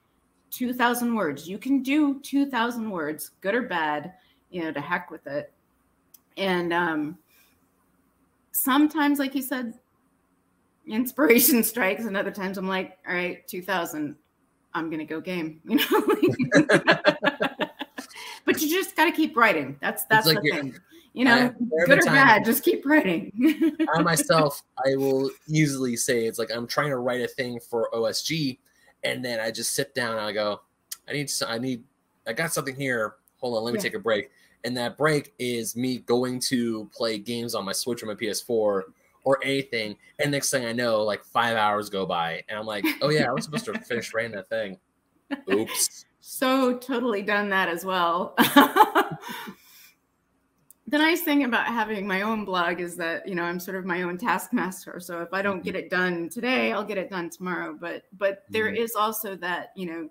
2000 0.51 1.15
words. 1.15 1.49
You 1.49 1.59
can 1.59 1.83
do 1.83 2.21
2000 2.21 2.91
words, 2.91 3.33
good 3.41 3.55
or 3.55 3.63
bad, 3.63 4.15
you 4.51 4.63
know, 4.63 4.73
to 4.73 4.81
heck 4.81 5.11
with 5.11 5.27
it. 5.27 5.53
And, 6.37 6.73
um, 6.73 7.19
sometimes, 8.53 9.19
like 9.19 9.35
you 9.35 9.43
said, 9.43 9.75
inspiration 10.87 11.63
strikes, 11.65 12.05
and 12.05 12.17
other 12.17 12.31
times 12.31 12.59
I'm 12.59 12.69
like, 12.69 12.99
all 13.07 13.15
right, 13.15 13.47
2000, 13.47 14.17
I'm 14.75 14.91
gonna 14.91 15.05
go 15.05 15.21
game, 15.21 15.61
you 15.65 15.77
know. 15.77 17.09
just 18.79 18.97
got 18.97 19.07
to 19.07 19.13
keep 19.13 19.37
writing. 19.37 19.77
That's 19.81 20.05
that's 20.05 20.27
like 20.27 20.41
the 20.43 20.51
thing, 20.51 20.75
you 21.13 21.25
know. 21.25 21.35
I- 21.35 21.85
good 21.87 22.01
or 22.01 22.05
bad, 22.07 22.45
just 22.45 22.63
keep 22.63 22.87
writing. 22.87 23.33
I 23.95 24.03
myself, 24.03 24.63
I 24.87 24.97
will 24.97 25.31
easily 25.49 25.97
say 25.97 26.27
it's 26.27 26.39
like 26.39 26.51
I'm 26.55 26.67
trying 26.67 26.91
to 26.91 26.99
write 26.99 27.21
a 27.21 27.29
thing 27.29 27.61
for 27.61 27.91
OSG, 27.93 28.59
and 29.05 29.25
then 29.25 29.41
I 29.41 29.51
just 29.51 29.73
sit 29.73 29.95
down 29.95 30.13
and 30.13 30.21
I 30.21 30.33
go, 30.33 30.61
I 31.09 31.13
need, 31.13 31.31
I 31.47 31.59
need, 31.59 31.83
I 32.27 32.33
got 32.33 32.53
something 32.53 32.77
here. 32.77 33.15
Hold 33.39 33.57
on, 33.57 33.65
let 33.65 33.73
me 33.73 33.79
Yeah. 33.79 33.83
take 33.83 33.95
a 33.95 33.99
break. 33.99 34.31
And 34.65 34.77
that 34.77 34.99
break 34.99 35.33
is 35.39 35.77
me 35.77 35.99
going 35.99 36.41
to 36.41 36.91
play 36.93 37.19
games 37.19 37.55
on 37.55 37.65
my 37.65 37.73
Switch 37.73 38.03
or 38.03 38.07
my 38.07 38.15
PS4 38.15 38.83
or 39.25 39.39
anything. 39.45 39.97
And 40.19 40.31
next 40.33 40.51
thing 40.51 40.65
I 40.67 40.73
know, 40.73 41.03
like 41.05 41.25
five 41.25 41.57
hours 41.57 41.89
go 41.89 42.05
by, 42.07 42.43
and 42.49 42.59
I'm 42.59 42.67
like, 42.67 42.85
oh 43.01 43.11
yeah, 43.11 43.29
I 43.29 43.33
was 43.33 43.45
supposed 43.45 43.65
to 43.67 43.79
finish 43.89 44.13
writing 44.13 44.33
that 44.33 44.49
thing. 44.49 44.79
Oops. 45.53 46.05
So 46.31 46.77
totally 46.77 47.23
done 47.23 47.49
that 47.49 47.71
as 47.71 47.87
well. 47.87 48.35
the 50.87 50.99
nice 50.99 51.23
thing 51.23 51.45
about 51.45 51.69
having 51.69 52.07
my 52.07 52.21
own 52.21 52.45
blog 52.45 52.81
is 52.81 52.97
that 52.97 53.27
you 53.27 53.35
know 53.35 53.45
I'm 53.45 53.59
sort 53.59 53.79
of 53.79 53.87
my 53.87 54.03
own 54.03 54.19
taskmaster. 54.19 55.01
So 55.01 55.23
if 55.23 55.33
I 55.33 55.41
don't 55.41 55.65
get 55.65 55.75
it 55.75 55.89
done 55.89 56.29
today, 56.29 56.71
I'll 56.71 56.85
get 56.85 56.99
it 56.99 57.09
done 57.09 57.31
tomorrow. 57.31 57.75
But 57.81 58.03
but 58.19 58.45
there 58.51 58.71
Mhm. 58.71 58.77
is 58.77 58.95
also 58.95 59.37
that 59.37 59.73
you 59.75 59.87
know, 59.87 60.11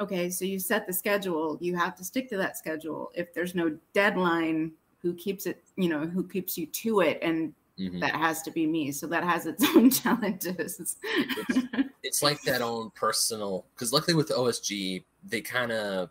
okay, 0.00 0.28
so 0.28 0.44
you 0.44 0.58
set 0.58 0.86
the 0.86 0.92
schedule, 0.92 1.56
you 1.62 1.76
have 1.76 1.94
to 1.96 2.04
stick 2.04 2.28
to 2.28 2.36
that 2.36 2.58
schedule. 2.58 3.10
If 3.14 3.32
there's 3.32 3.54
no 3.54 3.78
deadline, 3.94 4.72
who 5.00 5.14
keeps 5.14 5.46
it? 5.46 5.64
You 5.76 5.88
know, 5.88 6.06
who 6.06 6.28
keeps 6.28 6.58
you 6.58 6.66
to 6.66 7.00
it? 7.00 7.18
And 7.22 7.54
Mhm. 7.78 8.00
that 8.00 8.14
has 8.14 8.42
to 8.42 8.50
be 8.50 8.66
me. 8.66 8.92
So 8.92 9.06
that 9.06 9.24
has 9.24 9.46
its 9.46 9.64
own 9.76 9.90
challenges. 9.90 10.96
it's 12.02 12.22
like 12.22 12.40
that 12.42 12.60
own 12.62 12.90
personal 12.90 13.66
because 13.74 13.92
luckily 13.92 14.14
with 14.14 14.28
OSG 14.30 15.04
they 15.24 15.40
kind 15.40 15.72
of 15.72 16.10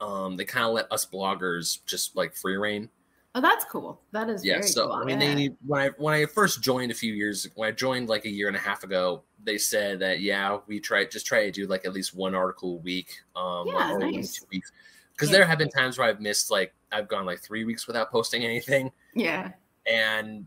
um 0.00 0.36
they 0.36 0.44
kind 0.44 0.66
of 0.66 0.72
let 0.72 0.90
us 0.92 1.06
bloggers 1.06 1.78
just 1.86 2.16
like 2.16 2.34
free 2.34 2.56
reign. 2.56 2.88
oh, 3.34 3.40
that's 3.40 3.64
cool. 3.66 4.00
That 4.10 4.28
is 4.28 4.44
Yeah, 4.44 4.54
very 4.54 4.66
so 4.68 4.86
cool. 4.86 4.92
I 4.94 5.04
mean 5.04 5.20
yeah. 5.20 5.34
they 5.34 5.50
when 5.66 5.80
I 5.80 5.88
when 5.98 6.14
I 6.14 6.26
first 6.26 6.62
joined 6.62 6.90
a 6.90 6.94
few 6.94 7.12
years 7.14 7.46
when 7.54 7.68
I 7.68 7.72
joined 7.72 8.08
like 8.08 8.24
a 8.24 8.30
year 8.30 8.48
and 8.48 8.56
a 8.56 8.60
half 8.60 8.82
ago, 8.82 9.22
they 9.44 9.58
said 9.58 10.00
that 10.00 10.20
yeah 10.20 10.58
we 10.66 10.80
try 10.80 11.04
just 11.04 11.26
try 11.26 11.44
to 11.44 11.50
do 11.52 11.66
like 11.66 11.84
at 11.84 11.92
least 11.92 12.14
one 12.14 12.34
article 12.34 12.74
a 12.74 12.80
week, 12.80 13.10
um 13.36 13.68
Yeah, 13.68 13.92
or 13.92 13.98
nice. 14.00 14.34
two 14.40 14.46
weeks. 14.50 14.72
Because 15.12 15.30
Yeah. 15.30 15.38
there 15.38 15.46
have 15.46 15.58
been 15.58 15.68
times 15.70 15.96
where 15.98 16.08
I've 16.08 16.20
missed 16.20 16.50
like 16.50 16.74
I've 16.90 17.06
gone 17.08 17.24
like 17.24 17.40
three 17.40 17.64
weeks 17.64 17.86
without 17.86 18.10
posting 18.10 18.44
anything, 18.44 18.90
yeah. 19.14 19.52
and 19.86 20.46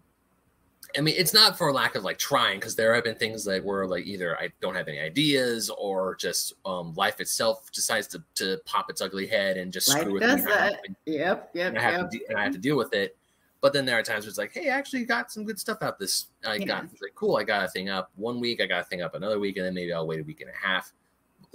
I 0.98 1.02
mean, 1.02 1.16
it's 1.18 1.34
not 1.34 1.58
for 1.58 1.72
lack 1.74 1.96
of 1.96 2.04
like 2.04 2.18
trying, 2.18 2.60
because 2.60 2.76
there 2.76 2.94
have 2.94 3.04
been 3.04 3.16
things 3.16 3.44
that 3.46 3.64
were 3.64 3.86
like 3.88 4.06
either 4.06 4.38
I 4.40 4.50
don't 4.62 4.76
have 4.76 4.88
any 4.88 5.00
ideas 5.00 5.70
or 5.70 6.16
just 6.16 6.54
um, 6.66 6.94
life 6.96 7.20
itself 7.20 7.72
decides 7.72 8.08
to, 8.08 8.24
to 8.36 8.58
pop 8.66 8.90
its 8.90 9.02
ugly 9.02 9.28
head 9.28 9.58
and 9.58 9.74
just 9.74 9.90
Life 9.90 10.02
screw 10.02 10.14
with 10.14 10.24
me. 10.24 10.30
and 10.30 10.44
that. 10.48 10.84
to- 10.84 10.96
Yep. 11.12 11.50
Yep. 11.54 11.68
And 11.70 11.78
I, 11.78 11.82
have 11.82 11.94
yep. 11.94 12.10
to 12.12 12.18
de- 12.18 12.26
and 12.30 12.38
I 12.38 12.44
have 12.44 12.54
to 12.54 12.60
deal 12.60 12.78
with 12.78 12.94
it. 12.94 13.16
But 13.62 13.74
then 13.74 13.86
there 13.86 13.98
are 13.98 14.04
times 14.04 14.26
where 14.26 14.30
it's 14.30 14.38
like, 14.38 14.54
hey, 14.54 14.70
I 14.70 14.78
actually 14.78 15.06
got 15.06 15.32
some 15.32 15.44
good 15.44 15.60
stuff 15.60 15.82
out 15.82 15.98
this. 16.00 16.28
I 16.46 16.56
Yeah. 16.56 16.66
got 16.66 16.84
it's 16.86 17.02
like 17.02 17.16
cool. 17.16 17.36
I 17.38 17.44
got 17.44 17.66
a 17.66 17.68
thing 17.68 17.90
up 17.90 18.12
one 18.16 18.40
week. 18.40 18.62
I 18.62 18.66
got 18.68 18.82
a 18.82 18.84
thing 18.86 19.02
up 19.02 19.16
another 19.16 19.40
week, 19.40 19.58
and 19.58 19.66
then 19.66 19.74
maybe 19.74 19.92
I'll 19.92 20.06
wait 20.08 20.20
a 20.20 20.24
week 20.24 20.42
and 20.42 20.50
a 20.50 20.68
half. 20.68 20.94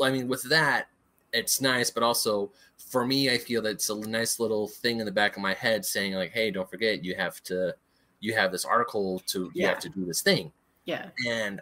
I 0.03 0.11
mean, 0.11 0.27
with 0.29 0.43
that, 0.45 0.89
it's 1.33 1.61
nice, 1.61 1.91
but 1.91 2.03
also 2.03 2.51
for 2.91 3.07
me, 3.07 3.31
I 3.31 3.39
feel 3.39 3.63
that 3.63 3.71
it's 3.71 3.91
a 3.91 3.97
nice 4.09 4.41
little 4.41 4.67
thing 4.67 4.99
in 4.99 5.07
the 5.07 5.13
back 5.13 5.37
of 5.37 5.43
my 5.43 5.55
head 5.55 5.85
saying 5.85 6.15
like, 6.15 6.33
hey, 6.33 6.51
don't 6.51 6.69
forget, 6.69 7.05
you 7.05 7.15
have 7.15 7.41
to, 7.45 7.75
you 8.21 8.35
have 8.35 8.53
this 8.53 8.65
article 8.65 9.21
to, 9.27 9.51
you 9.55 9.67
have 9.67 9.79
to 9.81 9.89
do 9.89 10.05
this 10.05 10.21
thing, 10.23 10.53
Yeah. 10.85 11.07
and 11.27 11.61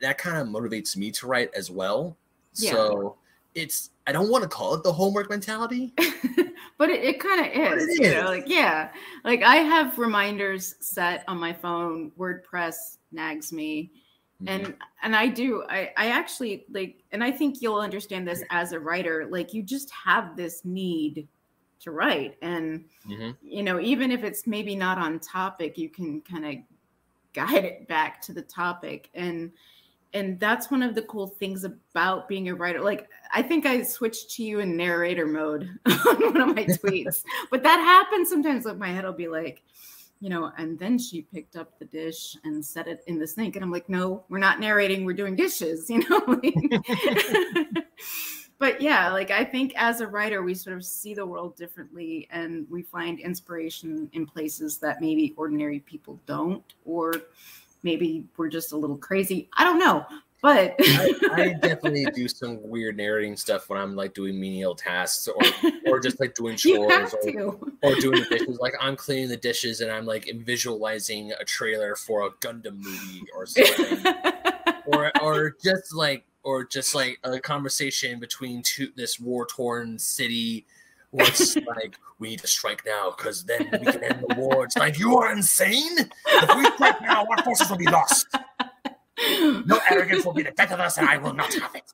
that 0.00 0.18
kind 0.18 0.36
of 0.38 0.48
motivates 0.48 0.96
me 0.96 1.10
to 1.12 1.26
write 1.26 1.50
as 1.54 1.70
well. 1.70 2.16
Yeah. 2.54 2.72
So 2.72 3.16
it's 3.54 3.90
I 4.06 4.12
don't 4.12 4.30
want 4.30 4.42
to 4.42 4.48
call 4.48 4.74
it 4.74 4.82
the 4.82 4.92
homework 4.92 5.30
mentality. 5.30 5.92
but 6.78 6.90
it, 6.90 7.02
it 7.02 7.20
kind 7.20 7.40
of 7.40 7.46
is, 7.78 7.88
it 7.88 8.00
you 8.02 8.06
is. 8.08 8.14
know, 8.14 8.28
like 8.28 8.44
yeah, 8.46 8.90
like 9.24 9.42
I 9.42 9.56
have 9.56 9.98
reminders 9.98 10.74
set 10.80 11.24
on 11.28 11.38
my 11.38 11.52
phone. 11.52 12.10
WordPress 12.18 12.98
nags 13.12 13.52
me, 13.52 13.90
Mm-hmm. 14.42 14.48
and 14.66 14.74
and 15.02 15.16
I 15.16 15.28
do. 15.28 15.64
I 15.70 15.92
I 15.96 16.08
actually 16.10 16.66
like, 16.70 17.02
and 17.12 17.24
I 17.24 17.30
think 17.32 17.62
you'll 17.62 17.80
understand 17.80 18.28
this 18.28 18.42
as 18.50 18.72
a 18.72 18.78
writer. 18.78 19.26
Like 19.30 19.54
you 19.54 19.62
just 19.62 19.90
have 19.92 20.36
this 20.36 20.62
need 20.62 21.26
to 21.86 21.92
write, 21.92 22.36
and 22.42 22.84
Mhm. 23.08 23.36
you 23.42 23.62
know, 23.62 23.80
even 23.80 24.10
if 24.10 24.22
it's 24.24 24.46
maybe 24.46 24.74
not 24.76 24.98
on 24.98 25.18
topic, 25.20 25.78
you 25.78 25.88
can 25.88 26.20
kind 26.20 26.44
of 26.44 26.54
guide 27.32 27.64
it 27.64 27.86
back 27.88 28.20
to 28.22 28.32
the 28.32 28.42
topic. 28.42 29.08
And 29.14 29.52
and 30.14 30.38
that's 30.40 30.70
one 30.70 30.82
of 30.82 30.94
the 30.94 31.02
cool 31.02 31.26
things 31.26 31.64
about 31.64 32.26
being 32.28 32.48
a 32.48 32.54
writer. 32.54 32.80
Like 32.80 33.08
i 33.32 33.42
think 33.42 33.66
i 33.66 33.82
switched 33.82 34.30
to 34.30 34.42
you 34.44 34.60
in 34.60 34.76
narrator 34.76 35.26
mode 35.26 35.68
on 35.86 36.32
one 36.32 36.40
of 36.40 36.54
my 36.56 36.64
tweets 36.78 37.22
but 37.50 37.62
that 37.64 37.78
happens 37.80 38.28
sometimes 38.30 38.64
like 38.64 38.78
my 38.78 38.88
head 38.88 39.04
will 39.04 39.12
be 39.12 39.28
like 39.28 39.62
you 40.20 40.30
know 40.30 40.52
and 40.58 40.78
then 40.78 40.96
she 40.98 41.22
picked 41.34 41.56
up 41.56 41.76
the 41.80 41.84
dish 41.86 42.36
and 42.44 42.64
set 42.64 42.86
it 42.88 43.02
in 43.08 43.18
the 43.18 43.26
sink. 43.26 43.56
And 43.56 43.64
i'm 43.64 43.72
like 43.72 43.88
no 43.88 44.24
we're 44.28 44.38
not 44.38 44.60
narrating 44.60 45.04
we're 45.04 45.12
doing 45.22 45.34
dishes 45.36 45.90
you 45.90 45.98
know 46.08 46.20
but 48.58 48.80
yeah 48.80 49.10
like 49.12 49.30
i 49.30 49.44
think 49.44 49.72
as 49.76 50.00
a 50.00 50.06
writer 50.06 50.42
we 50.42 50.54
sort 50.54 50.76
of 50.76 50.84
see 50.84 51.14
the 51.14 51.24
world 51.24 51.56
differently 51.56 52.26
and 52.30 52.66
we 52.70 52.82
find 52.82 53.20
inspiration 53.20 54.08
in 54.12 54.26
places 54.26 54.78
that 54.78 55.00
maybe 55.00 55.34
ordinary 55.36 55.80
people 55.80 56.18
don't 56.26 56.74
or 56.84 57.14
maybe 57.82 58.24
we're 58.36 58.48
just 58.48 58.72
a 58.72 58.76
little 58.76 58.98
crazy 58.98 59.48
i 59.56 59.64
don't 59.64 59.78
know 59.78 60.04
but 60.42 60.76
I, 60.78 61.14
I 61.32 61.52
definitely 61.60 62.04
do 62.14 62.28
some 62.28 62.60
weird 62.62 62.96
narrating 62.96 63.36
stuff 63.36 63.68
when 63.68 63.80
I'm 63.80 63.96
like 63.96 64.14
doing 64.14 64.38
menial 64.38 64.74
tasks 64.74 65.28
or 65.28 65.42
or 65.86 65.98
just 65.98 66.20
like 66.20 66.34
doing 66.34 66.56
chores 66.56 67.14
or, 67.34 67.58
or 67.82 67.94
doing 67.96 68.22
dishes. 68.30 68.58
Like 68.60 68.74
I'm 68.80 68.96
cleaning 68.96 69.28
the 69.28 69.36
dishes 69.36 69.80
and 69.80 69.90
I'm 69.90 70.04
like 70.04 70.30
visualizing 70.44 71.32
a 71.32 71.44
trailer 71.44 71.96
for 71.96 72.26
a 72.26 72.30
Gundam 72.30 72.76
movie 72.76 73.24
or 73.34 73.46
something. 73.46 74.14
or 74.86 75.10
or 75.20 75.56
just 75.64 75.94
like 75.94 76.24
or 76.46 76.64
just 76.64 76.94
like 76.94 77.18
a 77.24 77.40
conversation 77.40 78.20
between 78.20 78.62
two 78.62 78.88
this 78.94 79.18
war 79.18 79.46
torn 79.46 79.98
city 79.98 80.64
where 81.10 81.26
it's 81.26 81.56
like 81.76 81.98
we 82.20 82.28
need 82.30 82.38
to 82.38 82.46
strike 82.46 82.82
now 82.86 83.12
because 83.16 83.42
then 83.44 83.68
we 83.72 83.78
can 83.80 84.04
end 84.04 84.24
the 84.28 84.36
war. 84.36 84.64
It's 84.64 84.76
like 84.76 84.96
you 84.96 85.18
are 85.18 85.32
insane. 85.32 85.98
If 85.98 86.56
we 86.56 86.64
strike 86.76 87.02
now, 87.02 87.26
our 87.26 87.42
forces 87.44 87.68
will 87.68 87.76
be 87.76 87.86
lost. 87.86 88.28
No 89.64 89.80
arrogance 89.90 90.26
will 90.26 90.34
be 90.34 90.42
the 90.42 90.50
death 90.50 90.70
of 90.72 90.78
us, 90.78 90.98
and 90.98 91.08
I 91.08 91.16
will 91.16 91.32
not 91.32 91.52
have 91.54 91.74
it. 91.74 91.90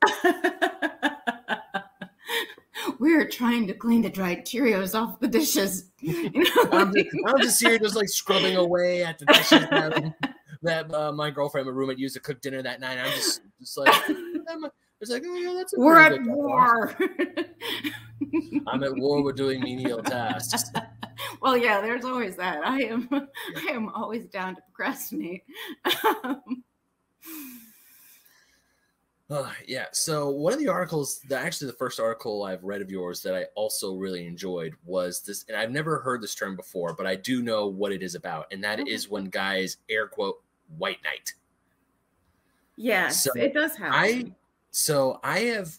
We're 2.99 3.29
trying 3.29 3.65
to 3.67 3.73
clean 3.73 4.01
the 4.01 4.09
dried 4.09 4.45
Cheerios 4.45 4.93
off 4.93 5.21
the 5.21 5.29
dishes. 5.29 5.89
You 6.01 6.29
know, 6.31 6.69
I'm 6.73 6.93
just, 6.93 7.15
I'm 7.25 7.41
just 7.41 7.61
here, 7.61 7.79
just 7.79 7.95
like 7.95 8.09
scrubbing 8.09 8.57
away 8.57 9.05
at 9.05 9.19
the 9.19 9.25
dishes 9.25 9.63
that, 10.63 10.93
uh, 10.93 11.11
my 11.11 11.29
girlfriend, 11.29 11.67
my 11.67 11.73
roommate, 11.73 11.99
used 11.99 12.15
to 12.15 12.21
cook 12.21 12.41
dinner 12.41 12.61
that 12.61 12.79
night. 12.79 12.97
I'm 12.97 13.11
just, 13.11 13.41
just 13.59 13.77
like, 13.77 13.93
I'm, 14.09 14.65
it's 15.03 15.11
like, 15.11 15.23
oh 15.25 15.35
yeah, 15.35 15.53
that's. 15.53 15.73
A 15.73 15.79
We're 15.79 15.99
at 15.99 16.23
war. 16.23 16.95
I'm 18.67 18.83
at 18.83 18.95
war. 18.95 19.21
We're 19.21 19.33
doing 19.33 19.59
menial 19.59 20.01
tasks. 20.01 20.71
well, 21.41 21.57
yeah, 21.57 21.81
there's 21.81 22.05
always 22.05 22.37
that. 22.37 22.65
I 22.65 22.83
am, 22.83 23.09
I 23.11 23.71
am 23.71 23.89
always 23.89 24.25
down 24.27 24.55
to 24.55 24.61
procrastinate. 24.61 25.43
Uh, 25.83 26.35
yeah. 29.67 29.87
So 29.91 30.29
one 30.29 30.53
of 30.53 30.59
the 30.59 30.69
articles 30.69 31.19
that 31.27 31.45
actually 31.45 31.67
the 31.67 31.77
first 31.77 31.99
article 31.99 32.43
I've 32.43 32.63
read 32.63 32.81
of 32.81 32.89
yours 32.89 33.21
that 33.23 33.35
I 33.35 33.47
also 33.55 33.95
really 33.95 34.25
enjoyed 34.25 34.73
was 34.85 35.21
this, 35.21 35.43
and 35.49 35.57
I've 35.57 35.71
never 35.71 35.99
heard 35.99 36.21
this 36.21 36.35
term 36.35 36.55
before, 36.55 36.93
but 36.93 37.05
I 37.05 37.15
do 37.15 37.41
know 37.41 37.67
what 37.67 37.91
it 37.91 38.03
is 38.03 38.15
about, 38.15 38.47
and 38.51 38.63
that 38.63 38.87
is 38.87 39.09
when 39.09 39.25
guys 39.25 39.77
air 39.89 40.07
quote 40.07 40.42
white 40.77 41.03
knight. 41.03 41.33
yes, 42.75 43.23
So, 43.23 43.31
it 43.35 43.53
does 43.53 43.75
happen. 43.75 43.93
I 43.93 44.31
so 44.71 45.19
I 45.23 45.39
have 45.39 45.75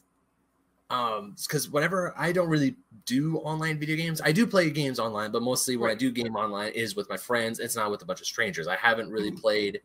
um 0.90 1.34
because 1.42 1.68
whenever 1.68 2.14
I 2.16 2.30
don't 2.32 2.48
really 2.48 2.76
do 3.06 3.38
online 3.38 3.78
video 3.78 3.96
games, 3.96 4.20
I 4.22 4.32
do 4.32 4.46
play 4.46 4.70
games 4.70 4.98
online, 4.98 5.32
but 5.32 5.42
mostly 5.42 5.76
when 5.76 5.90
I 5.90 5.94
do 5.94 6.10
game 6.12 6.36
online 6.36 6.72
is 6.72 6.94
with 6.94 7.08
my 7.08 7.16
friends. 7.16 7.58
It's 7.58 7.76
not 7.76 7.90
with 7.90 8.02
a 8.02 8.04
bunch 8.04 8.20
of 8.20 8.26
strangers. 8.26 8.66
I 8.68 8.76
haven't 8.76 9.10
really 9.10 9.32
Mhm. 9.32 9.40
played. 9.40 9.80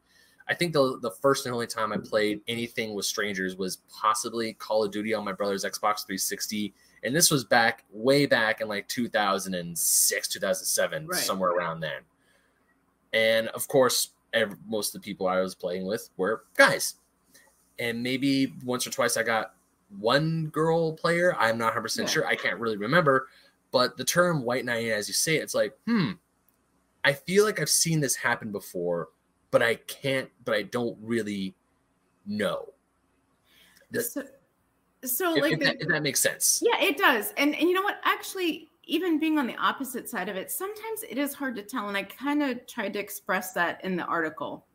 I 0.48 0.54
think 0.56 0.74
the 0.74 1.00
the 1.00 1.12
first 1.12 1.45
and 1.45 1.54
only 1.54 1.67
time 1.67 1.91
I 1.93 1.98
played 1.98 2.41
anything 2.48 2.93
with 2.95 3.06
strangers 3.06 3.56
was 3.56 3.78
possibly 3.89 4.54
Call 4.54 4.84
of 4.84 4.91
Duty 4.91 5.13
on 5.13 5.24
my 5.24 5.32
brother's 5.32 5.63
Xbox 5.63 6.06
360, 6.06 6.74
and 7.04 7.15
this 7.15 7.30
was 7.32 7.43
back 7.45 7.86
way 7.91 8.26
back 8.26 8.60
in 8.62 8.67
like 8.67 8.88
2006, 8.88 10.28
2007, 10.28 11.08
Right. 11.08 11.19
somewhere 11.19 11.52
around 11.52 11.80
then. 11.82 12.02
And 13.13 13.48
of 13.50 13.67
course, 13.67 14.10
ev 14.34 14.56
most 14.68 14.94
of 14.96 15.02
the 15.02 15.06
people 15.06 15.28
I 15.28 15.42
was 15.42 15.56
playing 15.56 15.86
with 15.86 16.10
were 16.18 16.44
guys 16.56 16.96
and 17.80 18.02
maybe 18.04 18.54
once 18.65 18.86
or 18.86 18.89
twice 18.92 19.18
I 19.18 19.24
got 19.24 19.54
one 20.00 20.48
girl 20.48 20.92
player. 20.94 21.36
I'm 21.39 21.58
not 21.58 21.65
100 21.68 21.82
percent 21.82 22.08
Yeah. 22.10 22.13
sure. 22.13 22.28
I 22.28 22.36
can't 22.36 22.60
really 22.60 22.78
remember. 22.78 23.28
But 23.72 23.98
the 23.98 24.04
term 24.04 24.44
white 24.44 24.65
knight, 24.65 24.86
as 24.88 25.08
you 25.08 25.13
say, 25.13 25.38
it's 25.38 25.54
like, 25.56 25.76
hmm, 25.86 26.12
I 27.04 27.13
feel 27.13 27.46
like 27.46 27.60
I've 27.60 27.70
seen 27.70 28.00
this 28.00 28.15
happen 28.15 28.52
before, 28.52 29.10
but 29.52 29.62
I 29.63 29.76
can't, 29.76 30.30
but 30.46 30.56
I 30.56 30.63
don't 30.63 30.98
really 31.02 31.56
know. 32.26 32.70
Does- 33.92 34.13
so, 34.13 34.24
so 35.04 35.36
If, 35.36 35.42
like 35.42 35.54
if 35.54 35.60
the- 35.60 35.65
that, 35.65 35.82
if 35.82 35.88
that 35.88 36.04
makes 36.04 36.20
sense. 36.20 36.62
Yeah, 36.63 36.80
it 36.82 36.98
does. 36.98 37.34
And 37.38 37.54
and 37.56 37.62
you 37.70 37.74
know 37.74 37.82
what? 37.82 38.00
Actually, 38.04 38.69
even 38.89 39.19
being 39.19 39.38
on 39.38 39.47
the 39.47 39.56
opposite 39.58 40.10
side 40.10 40.30
of 40.30 40.36
it, 40.36 40.52
sometimes 40.52 41.04
it 41.10 41.17
is 41.17 41.34
hard 41.34 41.56
to 41.56 41.63
tell. 41.63 41.88
And 41.88 41.97
I 41.97 42.04
kind 42.04 42.43
of 42.43 42.65
tried 42.67 42.93
to 42.93 42.99
express 42.99 43.54
that 43.54 43.84
in 43.84 43.95
the 43.95 44.04
article. 44.04 44.65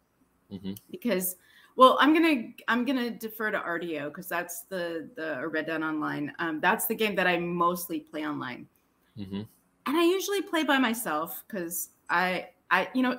Mhm. 0.53 0.77
because 0.90 1.37
well 1.77 1.96
i'm 2.00 2.12
gonna 2.12 2.53
i'm 2.68 2.85
gonna 2.85 3.11
defer 3.11 3.50
to 3.50 3.59
rdo 3.59 4.05
because 4.09 4.29
that's 4.29 4.62
the 4.68 5.09
the 5.16 5.48
red 5.48 5.66
dead 5.66 5.83
online 5.83 6.33
um, 6.38 6.61
that's 6.61 6.87
the 6.87 6.94
game 6.94 7.14
that 7.16 7.27
i 7.27 7.38
mostly 7.38 7.98
play 8.00 8.27
online 8.27 8.68
hmm 9.16 9.42
and 9.87 9.96
i 9.96 10.05
usually 10.05 10.42
play 10.42 10.62
by 10.64 10.79
myself 10.79 11.42
because 11.46 11.90
i 12.11 12.48
i 12.70 12.88
you 12.94 13.03
know 13.03 13.18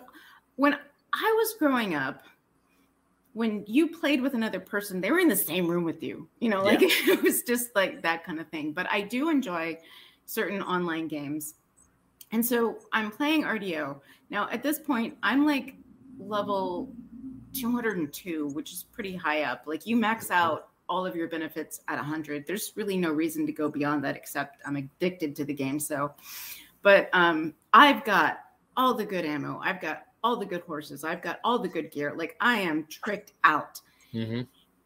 when 0.55 0.73
i 1.13 1.34
was 1.38 1.55
growing 1.60 1.95
up 1.95 2.21
when 3.34 3.65
you 3.67 3.88
played 3.89 4.21
with 4.21 4.34
another 4.36 4.60
person 4.60 5.01
they 5.01 5.12
were 5.12 5.19
in 5.19 5.27
the 5.27 5.36
same 5.36 5.67
room 5.67 5.84
with 5.84 6.01
you 6.01 6.29
you 6.39 6.47
know 6.49 6.63
like 6.63 6.79
it 6.81 7.21
was 7.23 7.41
just 7.41 7.75
like 7.75 8.01
that 8.01 8.23
kind 8.23 8.39
of 8.39 8.47
thing 8.49 8.71
but 8.71 8.88
i 8.91 9.01
do 9.01 9.29
enjoy 9.29 9.77
certain 10.26 10.62
online 10.62 11.08
games. 11.08 11.56
And 12.32 12.46
so 12.46 12.80
i'm 12.92 13.12
playing 13.12 13.44
rdo 13.44 14.00
now 14.30 14.50
at 14.52 14.64
this 14.64 14.80
point 14.80 15.16
i'm 15.24 15.46
like 15.46 15.76
level 16.18 16.92
202 17.54 18.48
which 18.48 18.74
is 18.74 18.84
pretty 18.84 19.16
high 19.16 19.44
up. 19.44 19.64
Like 19.66 19.86
you 19.86 19.96
max 19.96 20.32
out 20.32 20.70
all 20.90 21.06
of 21.06 21.16
your 21.16 21.28
benefits 21.28 21.82
at 21.88 21.96
100 21.96 22.46
there's 22.46 22.74
really 22.76 22.98
no 22.98 23.12
reason 23.12 23.46
to 23.46 23.52
go 23.52 23.70
beyond 23.70 24.04
that 24.04 24.16
except 24.16 24.62
i'm 24.66 24.76
addicted 24.76 25.36
to 25.38 25.46
the 25.46 25.54
game 25.54 25.80
so. 25.80 26.14
But 26.82 27.10
um 27.14 27.54
i've 27.74 28.04
got 28.04 28.40
all 28.78 28.94
the 28.94 29.06
good 29.06 29.24
ammo. 29.24 29.62
I've 29.64 29.80
got 29.80 30.04
all 30.22 30.36
the 30.36 30.46
good 30.46 30.62
horses. 30.62 31.06
I've 31.06 31.22
got 31.22 31.40
all 31.46 31.60
the 31.60 31.70
good 31.70 31.92
gear. 31.92 32.14
Like 32.16 32.36
i 32.42 32.58
am 32.58 32.86
tricked 32.90 33.34
out. 33.44 33.80
Hmm 34.12 34.42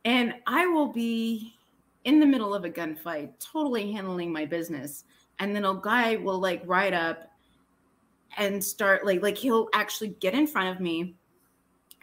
and 0.05 0.35
I 0.47 0.65
will 0.67 0.87
be 0.87 1.55
in 2.05 2.19
the 2.19 2.25
middle 2.25 2.53
of 2.53 2.65
a 2.65 2.69
gunfight, 2.69 3.31
totally 3.39 3.91
handling 3.91 4.31
my 4.31 4.45
business, 4.45 5.03
and 5.39 5.55
then 5.55 5.65
a 5.65 5.79
guy 5.81 6.15
will 6.17 6.39
like 6.39 6.61
ride 6.65 6.93
up 6.93 7.29
and 8.37 8.63
start 8.63 9.05
like 9.05 9.21
like 9.21 9.37
he'll 9.37 9.69
actually 9.73 10.09
get 10.19 10.33
in 10.33 10.45
front 10.47 10.69
of 10.75 10.79
me 10.81 11.15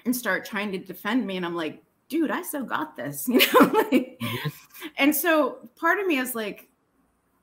and 0.05 0.15
start 0.15 0.45
trying 0.45 0.73
to 0.73 0.79
defend 0.79 1.27
me, 1.27 1.37
and 1.37 1.45
I'm 1.45 1.55
like, 1.57 1.83
dude, 2.09 2.31
I 2.31 2.43
still 2.43 2.65
got 2.65 2.97
this, 2.97 3.27
you 3.29 3.39
know. 3.39 3.71
like, 3.91 4.19
Mhm. 4.21 4.53
And 4.99 5.15
so 5.15 5.69
part 5.77 5.99
of 5.99 6.07
me 6.07 6.19
is 6.19 6.35
like, 6.35 6.69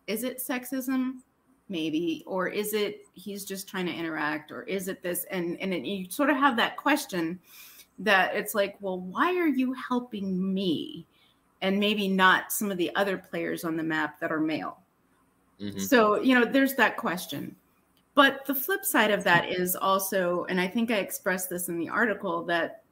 is 0.07 0.23
it 0.23 0.37
sexism? 0.39 1.19
Maybe, 1.69 2.23
or 2.27 2.47
is 2.47 2.73
it 2.73 3.01
he's 3.13 3.45
just 3.45 3.67
trying 3.69 3.85
to 3.87 3.93
interact, 3.93 4.51
or 4.51 4.63
is 4.63 4.87
it 4.87 5.01
this? 5.01 5.25
And 5.31 5.59
and 5.59 5.73
it, 5.73 5.85
you 5.85 6.09
sort 6.09 6.29
of 6.29 6.37
have 6.37 6.55
that 6.57 6.77
question 6.77 7.39
that 7.99 8.35
it's 8.35 8.53
like, 8.53 8.75
well, 8.81 8.99
why 8.99 9.35
are 9.37 9.47
you 9.47 9.73
helping 9.73 10.53
me? 10.53 11.07
And 11.61 11.79
maybe 11.79 12.07
not 12.09 12.51
some 12.51 12.69
of 12.69 12.77
the 12.77 12.93
other 12.95 13.17
players 13.17 13.63
on 13.63 13.77
the 13.77 13.83
map 13.83 14.19
that 14.19 14.31
are 14.31 14.39
male. 14.41 14.82
Hmm 15.59 15.77
So, 15.77 16.21
you 16.21 16.37
know, 16.37 16.45
there's 16.45 16.75
that 16.75 16.97
question. 16.97 17.55
But 18.15 18.45
the 18.45 18.53
flip 18.53 18.85
side 18.85 19.09
of 19.11 19.23
that 19.23 19.49
is 19.49 19.75
also, 19.75 20.45
and 20.45 20.61
I 20.61 20.67
think 20.67 20.91
I 20.91 20.97
expressed 20.97 21.49
this 21.49 21.67
in 21.67 21.79
the 21.79 21.89
article, 21.89 22.43
that, 22.45 22.83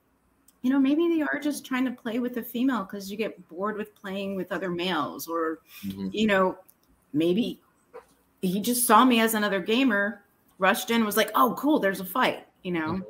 you 0.64 0.72
know, 0.72 0.80
maybe 0.80 1.08
they 1.08 1.22
are 1.22 1.40
just 1.40 1.66
trying 1.66 1.86
to 1.86 1.92
play 1.92 2.20
with 2.20 2.38
a 2.38 2.44
female 2.44 2.84
because 2.84 3.12
you 3.12 3.18
get 3.18 3.48
bored 3.50 3.78
with 3.78 3.96
playing 3.96 4.36
with 4.36 4.52
other 4.52 4.70
males, 4.70 5.28
or, 5.28 5.60
hmm 5.84 6.10
you 6.12 6.28
know, 6.28 6.58
maybe 7.14 7.62
he 8.42 8.60
just 8.60 8.86
saw 8.88 9.06
me 9.06 9.20
as 9.20 9.34
another 9.36 9.60
gamer, 9.60 10.24
rushed 10.58 10.92
in, 10.92 11.06
was 11.06 11.18
like, 11.18 11.32
oh, 11.36 11.56
cool, 11.58 11.80
there's 11.80 12.00
a 12.00 12.06
fight, 12.06 12.48
you 12.64 12.72
know? 12.72 12.94
Mhm. 12.94 13.06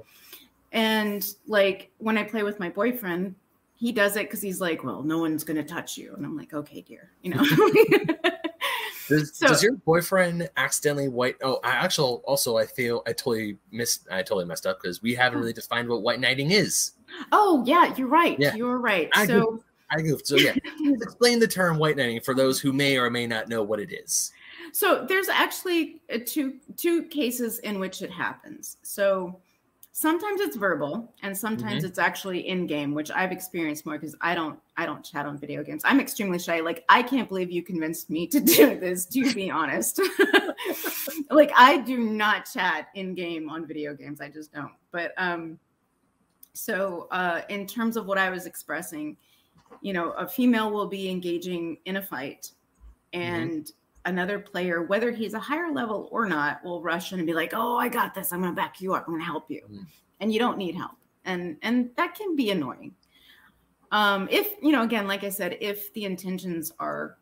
And 0.74 1.28
like 1.48 1.92
when 1.98 2.18
I 2.18 2.24
play 2.24 2.44
with 2.44 2.60
my 2.60 2.70
boyfriend, 2.70 3.36
he 3.78 3.92
does 3.92 4.16
it 4.16 4.24
because 4.28 4.42
he's 4.42 4.62
like, 4.62 4.84
well, 4.84 5.04
no 5.04 5.18
one's 5.20 5.44
going 5.44 5.58
to 5.58 5.64
touch 5.64 5.98
you. 5.98 6.14
And 6.16 6.26
I'm 6.26 6.38
like, 6.38 6.54
okay, 6.54 6.82
dear, 6.82 7.12
you 7.24 7.34
know? 7.34 7.44
Does, 9.12 9.36
So- 9.36 9.48
does 9.48 9.62
your 9.62 9.74
boyfriend 9.74 10.50
accidentally 10.58 11.10
white? 11.10 11.36
Oh, 11.44 11.60
I 11.64 11.72
actually 11.72 12.22
also 12.24 12.58
I 12.58 12.66
feel 12.66 13.04
I 13.06 13.12
totally 13.12 13.58
missed. 13.72 14.08
I 14.10 14.24
totally 14.24 14.46
messed 14.46 14.66
up 14.66 14.82
because 14.82 15.02
we 15.02 15.14
haven't 15.14 15.40
really 15.40 15.54
defined 15.54 15.90
what 15.90 16.02
white 16.02 16.20
knighting 16.20 16.52
is. 16.52 16.92
oh, 17.32 17.64
yeah, 17.66 17.94
you're 17.98 18.08
right. 18.08 18.40
Yeah. 18.40 18.56
You're 18.56 18.78
right. 18.80 19.10
I 19.14 19.28
so, 19.28 19.62
I 19.90 20.02
goofed. 20.02 20.26
So 20.28 20.38
yeah, 20.38 20.54
please 20.78 21.02
explain 21.02 21.40
the 21.40 21.48
term 21.48 21.78
white 21.78 21.98
knighting 21.98 22.22
for 22.22 22.34
those 22.34 22.60
who 22.62 22.72
may 22.72 22.98
or 22.98 23.10
may 23.10 23.28
not 23.28 23.50
know 23.50 23.62
what 23.64 23.80
it 23.82 23.92
is. 23.92 24.32
so 24.72 25.06
there's 25.08 25.28
actually 25.28 26.02
uh, 26.14 26.20
two 26.26 26.56
two 26.78 27.04
cases 27.04 27.60
in 27.60 27.80
which 27.80 28.02
it 28.02 28.12
happens. 28.12 28.78
So 28.84 29.42
sometimes 29.94 30.40
it's 30.40 30.56
verbal 30.56 31.14
and 31.22 31.38
sometimes 31.38 31.84
it's 31.84 32.00
actually 32.00 32.48
in 32.48 32.66
game, 32.66 32.94
which 32.94 33.12
I've 33.12 33.32
experienced 33.32 33.86
more 33.86 33.98
because 33.98 34.16
I 34.22 34.34
don't 34.36 34.60
I 34.78 34.86
don't 34.86 35.04
chat 35.04 35.26
on 35.26 35.38
video 35.38 35.64
games. 35.64 35.82
I'm 35.86 36.00
extremely 36.00 36.40
shy. 36.40 36.62
Like 36.62 36.84
I 36.90 37.04
can't 37.04 37.28
believe 37.28 37.52
you 37.52 37.64
convinced 37.64 38.10
me 38.10 38.28
to 38.28 38.40
do 38.40 38.80
this. 38.80 39.06
To 39.08 39.34
be 39.34 39.52
honest, 39.52 40.02
like 41.30 41.52
I 41.56 41.78
do 41.78 41.98
not 41.98 42.50
chat 42.52 42.88
in 42.96 43.14
game 43.14 43.50
on 43.50 43.68
video 43.68 43.94
games. 43.94 44.22
I 44.22 44.30
just 44.30 44.54
don't. 44.54 44.74
But 44.92 45.14
um, 45.18 45.60
so 46.54 47.08
uh, 47.12 47.42
in 47.50 47.68
terms 47.68 47.98
of 47.98 48.06
what 48.06 48.18
I 48.18 48.30
was 48.30 48.46
expressing, 48.46 49.18
you 49.82 49.94
know, 49.94 50.12
a 50.12 50.28
female 50.28 50.72
will 50.72 50.88
be 50.88 51.10
engaging 51.10 51.78
in 51.86 51.98
a 51.98 52.02
fight, 52.02 52.52
and 53.14 53.72
another 54.06 54.40
player, 54.40 54.84
whether 54.84 55.12
he's 55.12 55.34
a 55.34 55.40
higher 55.40 55.72
level 55.72 56.10
or 56.12 56.26
not, 56.26 56.64
will 56.64 56.82
rush 56.82 57.14
in 57.14 57.20
and 57.20 57.28
be 57.28 57.34
like, 57.34 57.54
"Oh, 57.54 57.78
I 57.78 57.88
got 57.88 58.14
this. 58.14 58.32
I'm 58.32 58.42
going 58.42 58.52
to 58.52 58.56
back 58.56 58.82
you 58.82 58.94
up. 58.94 59.06
I'm 59.08 59.14
going 59.14 59.22
to 59.22 59.26
help 59.26 59.50
you," 59.50 59.62
Mhm. 59.70 59.86
and 60.20 60.34
you 60.34 60.40
don't 60.40 60.58
need 60.58 60.76
help, 60.76 60.98
and 61.26 61.58
and 61.62 61.92
that 61.98 62.16
can 62.16 62.36
be 62.36 62.52
annoying. 62.52 62.96
Um, 63.92 64.28
if 64.32 64.56
you 64.62 64.72
know, 64.72 64.84
again, 64.84 65.08
like 65.08 65.24
I 65.24 65.30
said, 65.30 65.58
if 65.62 65.92
the 65.94 66.06
intentions 66.06 66.72
are 66.80 67.18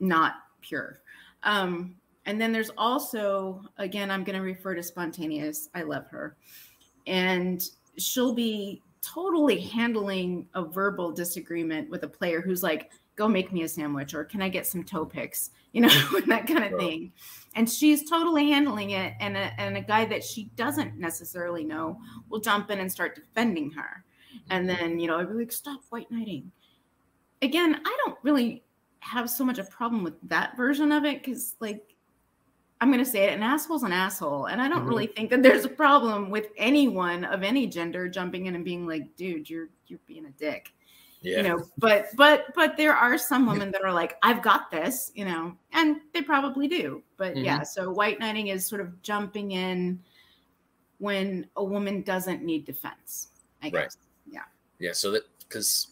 not 0.00 0.34
pure. 0.60 1.00
Um, 1.42 1.96
and 2.26 2.40
then 2.40 2.52
there's 2.52 2.70
also, 2.78 3.64
again, 3.78 4.10
I'm 4.10 4.22
going 4.22 4.36
to 4.36 4.44
refer 4.44 4.74
to 4.74 4.82
spontaneous. 4.82 5.68
I 5.74 5.82
love 5.82 6.06
her. 6.08 6.36
And 7.06 7.62
she'll 7.98 8.32
be 8.32 8.80
totally 9.00 9.58
handling 9.60 10.48
a 10.54 10.64
verbal 10.64 11.10
disagreement 11.10 11.90
with 11.90 12.04
a 12.04 12.08
player 12.08 12.40
who's 12.40 12.62
like, 12.62 12.90
go 13.16 13.28
make 13.28 13.52
me 13.52 13.62
a 13.62 13.68
sandwich 13.68 14.14
or 14.14 14.24
can 14.24 14.40
I 14.42 14.48
get 14.48 14.66
some 14.66 14.84
toe 14.84 15.04
picks? 15.04 15.50
You 15.72 15.82
know, 15.82 15.88
that 16.26 16.46
kind 16.46 16.64
of 16.64 16.78
thing. 16.78 17.12
And 17.54 17.68
she's 17.70 18.08
totally 18.08 18.50
handling 18.50 18.90
it. 18.90 19.14
And 19.20 19.36
a, 19.36 19.60
and 19.60 19.76
a 19.76 19.82
guy 19.82 20.04
that 20.06 20.24
she 20.24 20.44
doesn't 20.56 20.96
necessarily 20.98 21.64
know 21.64 21.98
will 22.28 22.40
jump 22.40 22.70
in 22.70 22.80
and 22.80 22.90
start 22.90 23.14
defending 23.14 23.70
her. 23.72 24.04
And 24.50 24.68
then, 24.68 24.98
you 24.98 25.06
know, 25.06 25.18
I'd 25.18 25.28
be 25.28 25.34
like, 25.34 25.52
stop 25.52 25.80
white 25.90 26.10
knighting. 26.10 26.50
Again, 27.42 27.80
I 27.84 27.96
don't 28.06 28.18
really 28.22 28.64
have 29.00 29.28
so 29.28 29.44
much 29.44 29.58
a 29.58 29.64
problem 29.64 30.02
with 30.04 30.14
that 30.28 30.56
version 30.56 30.92
of 30.92 31.04
it 31.04 31.22
because, 31.22 31.56
like, 31.60 31.94
I'm 32.80 32.90
going 32.90 33.04
to 33.04 33.08
say 33.10 33.24
it, 33.24 33.32
an 33.34 33.42
asshole's 33.42 33.82
an 33.84 33.92
asshole. 33.92 34.46
And 34.46 34.60
I 34.60 34.68
don't 34.68 34.84
Mhm. 34.84 34.88
really 34.88 35.06
think 35.06 35.30
that 35.30 35.42
there's 35.42 35.64
a 35.64 35.68
problem 35.68 36.30
with 36.30 36.48
anyone 36.56 37.24
of 37.24 37.42
any 37.42 37.66
gender 37.66 38.08
jumping 38.08 38.46
in 38.46 38.54
and 38.56 38.64
being 38.64 38.86
like, 38.86 39.14
dude, 39.16 39.48
you're 39.48 39.68
you're 39.86 40.00
being 40.06 40.26
a 40.26 40.30
dick. 40.30 40.72
Yeah. 41.22 41.36
You 41.38 41.42
know, 41.44 41.64
but 41.78 42.08
but 42.16 42.52
but 42.54 42.76
there 42.76 42.94
are 42.94 43.16
some 43.16 43.46
women 43.46 43.70
that 43.70 43.82
are 43.82 43.92
like, 43.92 44.18
I've 44.22 44.42
got 44.42 44.70
this, 44.70 45.12
you 45.14 45.24
know, 45.24 45.56
and 45.72 45.98
they 46.12 46.20
probably 46.22 46.66
do. 46.66 47.02
But 47.16 47.36
Mhm. 47.36 47.44
yeah, 47.44 47.62
so 47.62 47.90
white 47.90 48.18
knighting 48.18 48.48
is 48.48 48.66
sort 48.66 48.80
of 48.80 49.00
jumping 49.02 49.52
in 49.52 50.02
when 50.98 51.48
a 51.56 51.64
woman 51.64 52.02
doesn't 52.02 52.42
need 52.42 52.64
defense, 52.64 53.28
I 53.62 53.70
Right. 53.70 53.94
Yeah, 54.26 54.42
Yeah. 54.78 54.92
so 54.92 55.10
that 55.12 55.22
because 55.40 55.88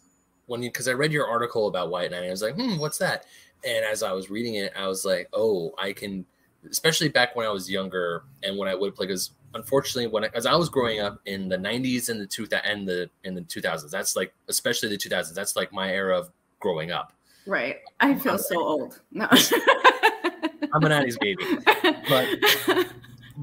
when 0.46 0.62
you 0.62 0.70
because 0.70 0.88
I 0.88 0.92
read 0.92 1.12
your 1.12 1.26
article 1.28 1.68
about 1.68 1.90
white 1.90 2.10
knighting, 2.10 2.28
I 2.28 2.32
was 2.32 2.42
like, 2.42 2.54
hmm, 2.54 2.78
what's 2.78 2.98
that? 2.98 3.26
And 3.64 3.84
as 3.84 4.02
I 4.02 4.12
was 4.12 4.30
reading 4.30 4.54
it, 4.54 4.72
I 4.76 4.88
was 4.88 5.04
like, 5.04 5.28
oh, 5.32 5.72
I 5.78 5.92
can, 5.92 6.24
especially 6.68 7.08
back 7.08 7.36
when 7.36 7.46
I 7.46 7.50
was 7.50 7.70
younger 7.70 8.24
and 8.42 8.56
when 8.56 8.68
I 8.68 8.74
would 8.74 8.94
play, 8.96 9.06
because 9.06 9.30
unfortunately, 9.54 10.06
when 10.06 10.24
I, 10.24 10.30
as 10.34 10.46
I 10.46 10.54
was 10.54 10.68
growing 10.68 11.00
up 11.00 11.20
in 11.26 11.48
the 11.48 11.56
'90s 11.56 12.08
and 12.08 12.20
the 12.20 12.26
two 12.26 12.46
and 12.64 12.86
the 12.86 13.10
in 13.24 13.34
the 13.34 13.42
2000s, 13.42 13.90
that's 13.90 14.16
like 14.16 14.32
especially 14.48 14.88
the 14.88 14.98
2000s, 14.98 15.34
that's 15.34 15.56
like 15.56 15.72
my 15.72 15.90
era 15.92 16.18
of 16.18 16.30
growing 16.60 16.90
up. 16.92 17.12
Right. 17.46 17.78
I 18.00 18.14
feel 18.14 18.38
so 18.38 18.60
old. 18.60 19.00
No. 19.12 19.26
I'm 20.72 20.84
an 20.84 20.92
90s 20.92 21.18
baby. 21.18 21.44
But- 22.08 22.86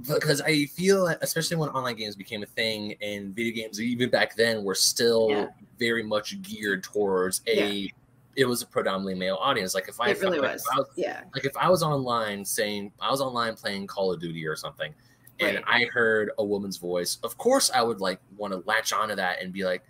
because 0.07 0.41
I 0.41 0.65
feel, 0.65 1.07
especially 1.21 1.57
when 1.57 1.69
online 1.69 1.95
games 1.95 2.15
became 2.15 2.43
a 2.43 2.45
thing, 2.45 2.95
and 3.01 3.35
video 3.35 3.63
games 3.63 3.81
even 3.81 4.09
back 4.09 4.35
then 4.35 4.63
were 4.63 4.75
still 4.75 5.27
Yeah. 5.29 5.47
very 5.79 6.03
much 6.03 6.41
geared 6.41 6.83
towards 6.83 7.41
a. 7.47 7.91
It 8.35 8.45
was 8.45 8.61
a 8.61 8.67
predominantly 8.67 9.15
male 9.15 9.37
audience. 9.41 9.73
Like 9.73 9.89
if 9.89 9.99
I, 9.99 10.09
it 10.09 10.21
really 10.21 10.37
like, 10.39 10.57
if 10.57 10.61
I 10.71 10.77
was 10.77 10.87
Yeah. 10.95 11.21
like 11.33 11.45
if 11.45 11.57
I 11.57 11.69
was 11.71 11.81
online 11.81 12.45
saying 12.45 12.91
I 12.99 13.09
was 13.09 13.19
online 13.19 13.55
playing 13.55 13.87
Call 13.87 14.13
of 14.13 14.21
Duty 14.21 14.45
or 14.45 14.55
something, 14.55 14.93
and 15.39 15.57
Right. 15.57 15.63
I 15.67 15.85
heard 15.93 16.31
a 16.37 16.43
woman's 16.43 16.77
voice, 16.77 17.17
of 17.23 17.37
course 17.37 17.69
I 17.73 17.81
would 17.81 17.99
like 18.01 18.19
want 18.37 18.53
to 18.53 18.63
latch 18.65 18.93
onto 18.93 19.15
that 19.15 19.41
and 19.41 19.51
be 19.53 19.63
like, 19.65 19.83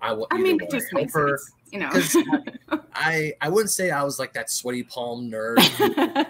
I 0.00 0.12
will. 0.12 0.26
I 0.30 0.38
mean, 0.38 0.60
it 0.60 0.70
just 0.70 0.92
makes 0.92 1.14
her. 1.14 1.38
sense, 1.38 1.52
you 1.70 1.78
know. 1.78 2.78
I 2.94 3.32
I 3.40 3.48
wouldn't 3.48 3.70
say 3.70 3.90
I 3.90 4.02
was 4.04 4.18
like 4.18 4.32
that 4.34 4.50
sweaty 4.50 4.82
palm 4.84 5.30
nerd 5.30 5.58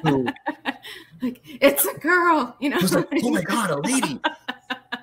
who 0.03 0.33
like 1.23 1.41
it's 1.61 1.85
a 1.85 1.99
girl, 1.99 2.57
you 2.61 2.71
know. 2.71 2.79
like, 2.79 3.07
oh 3.23 3.31
my 3.31 3.43
god, 3.43 3.71
a 3.71 3.79
lady. 3.81 4.21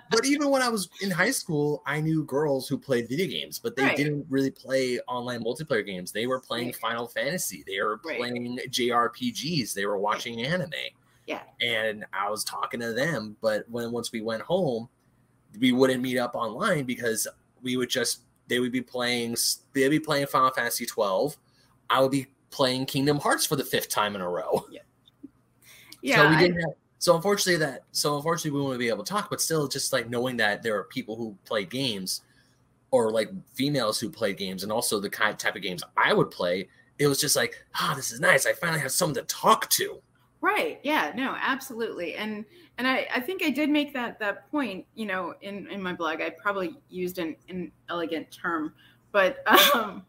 But 0.10 0.26
even 0.26 0.50
when 0.50 0.62
I 0.62 0.68
was 0.68 0.90
in 1.00 1.10
high 1.10 1.32
school, 1.32 1.82
I 1.86 2.02
knew 2.02 2.26
girls 2.26 2.68
who 2.68 2.78
played 2.78 3.08
video 3.08 3.28
games, 3.28 3.60
but 3.60 3.78
they 3.78 3.84
Right. 3.84 3.96
didn't 3.96 4.26
really 4.30 4.52
play 4.52 5.00
online 5.08 5.42
multiplayer 5.42 5.86
games. 5.86 6.12
They 6.12 6.28
were 6.28 6.42
playing 6.42 6.68
Right. 6.68 6.76
Final 6.76 7.08
Fantasy. 7.08 7.64
They 7.66 7.80
were 7.80 7.98
playing 7.98 8.60
JRPGs. 8.70 9.74
They 9.74 9.86
were 9.86 9.98
watching 9.98 10.42
anime. 10.42 10.74
Yeah. 11.32 11.42
And 11.62 12.06
I 12.12 12.30
was 12.30 12.44
talking 12.44 12.80
to 12.82 12.94
them, 12.94 13.38
but 13.42 13.70
when 13.70 13.92
once 13.92 14.12
we 14.12 14.22
went 14.22 14.42
home, 14.42 14.90
we 15.60 15.72
wouldn't 15.72 16.02
meet 16.02 16.18
up 16.18 16.36
online 16.36 16.84
because 16.84 17.28
we 17.62 17.78
would 17.78 17.90
just 17.90 18.22
they 18.48 18.60
would 18.60 18.72
be 18.72 18.82
playing 18.82 19.36
they'd 19.74 19.90
be 19.90 20.00
playing 20.00 20.28
Final 20.28 20.52
Fantasy 20.52 20.86
12. 20.86 21.38
I 21.90 22.02
would 22.02 22.12
be 22.12 22.28
playing 22.50 22.86
Kingdom 22.86 23.18
Hearts 23.20 23.46
for 23.46 23.56
the 23.56 23.64
fifth 23.64 23.90
time 23.90 24.16
in 24.16 24.22
a 24.22 24.30
row. 24.30 24.66
Yeah. 24.72 24.82
Yeah. 26.02 26.18
So 26.24 26.30
we 26.30 26.38
didn't 26.38 26.62
have, 26.62 26.74
so 27.00 27.16
unfortunately 27.16 27.66
that 27.66 27.84
so 27.92 28.16
unfortunately 28.18 28.60
we 28.60 28.64
wouldn't 28.64 28.80
be 28.80 28.90
able 28.90 29.04
to 29.04 29.12
talk, 29.12 29.30
but 29.30 29.40
still 29.40 29.68
just 29.68 29.94
like 29.94 30.10
knowing 30.10 30.38
that 30.38 30.64
there 30.64 30.78
are 30.78 30.84
people 30.86 31.16
who 31.16 31.38
play 31.46 31.64
games 31.64 32.22
or 32.90 33.12
like 33.12 33.30
females 33.54 34.00
who 34.00 34.10
play 34.10 34.34
games 34.34 34.64
and 34.64 34.72
also 34.72 35.00
the 35.00 35.10
kind 35.10 35.38
type 35.40 35.56
of 35.56 35.62
games 35.62 35.84
I 35.96 36.14
would 36.14 36.30
play, 36.30 36.68
it 37.00 37.08
was 37.08 37.22
just 37.22 37.36
like, 37.36 37.64
ah, 37.76 37.92
oh, 37.92 37.96
this 37.96 38.12
is 38.12 38.20
nice. 38.20 38.46
I 38.46 38.54
finally 38.54 38.82
have 38.82 38.92
someone 38.92 39.16
to 39.16 39.24
talk 39.24 39.70
to. 39.72 40.02
Right. 40.42 40.80
Yeah. 40.84 41.12
No. 41.16 41.36
Absolutely. 41.40 42.16
And 42.16 42.46
and 42.80 42.88
I 42.88 43.08
I 43.14 43.20
think 43.20 43.44
I 43.44 43.52
did 43.52 43.70
make 43.70 43.94
that 43.94 44.20
that 44.20 44.50
point. 44.50 44.86
You 44.96 45.06
know, 45.06 45.36
in 45.42 45.68
in 45.68 45.82
my 45.82 45.94
blog, 45.94 46.20
I 46.20 46.32
probably 46.32 46.78
used 46.90 47.20
an 47.20 47.36
an 47.48 47.72
elegant 47.90 48.32
term, 48.32 48.74
but 49.12 49.46
um, 49.76 50.04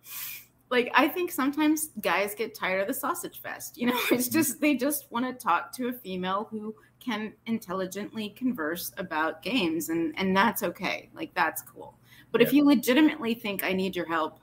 like 0.71 0.91
I 0.95 1.07
think 1.07 1.31
sometimes 1.31 1.91
guys 2.01 2.35
get 2.35 2.55
tired 2.55 2.81
of 2.81 2.89
the 2.89 2.95
sausage 2.95 3.41
fest. 3.43 3.77
You 3.77 3.89
know, 3.89 4.01
it's 4.11 4.29
just 4.29 4.61
they 4.61 4.75
just 4.75 5.13
want 5.13 5.27
to 5.27 5.33
talk 5.35 5.71
to 5.77 5.89
a 5.89 5.93
female 5.93 6.49
who 6.51 6.75
can 6.99 7.35
intelligently 7.47 8.31
converse 8.31 8.91
about 8.97 9.43
games, 9.43 9.91
and 9.91 10.15
and 10.17 10.35
that's 10.35 10.63
okay. 10.63 11.11
Like 11.15 11.35
that's 11.35 11.61
cool. 11.61 11.95
But 12.33 12.41
yeah. 12.41 12.47
if 12.47 12.53
you 12.55 12.65
legitimately 12.65 13.35
think 13.35 13.63
I 13.63 13.75
need 13.75 13.95
your 13.95 14.07
help. 14.07 14.39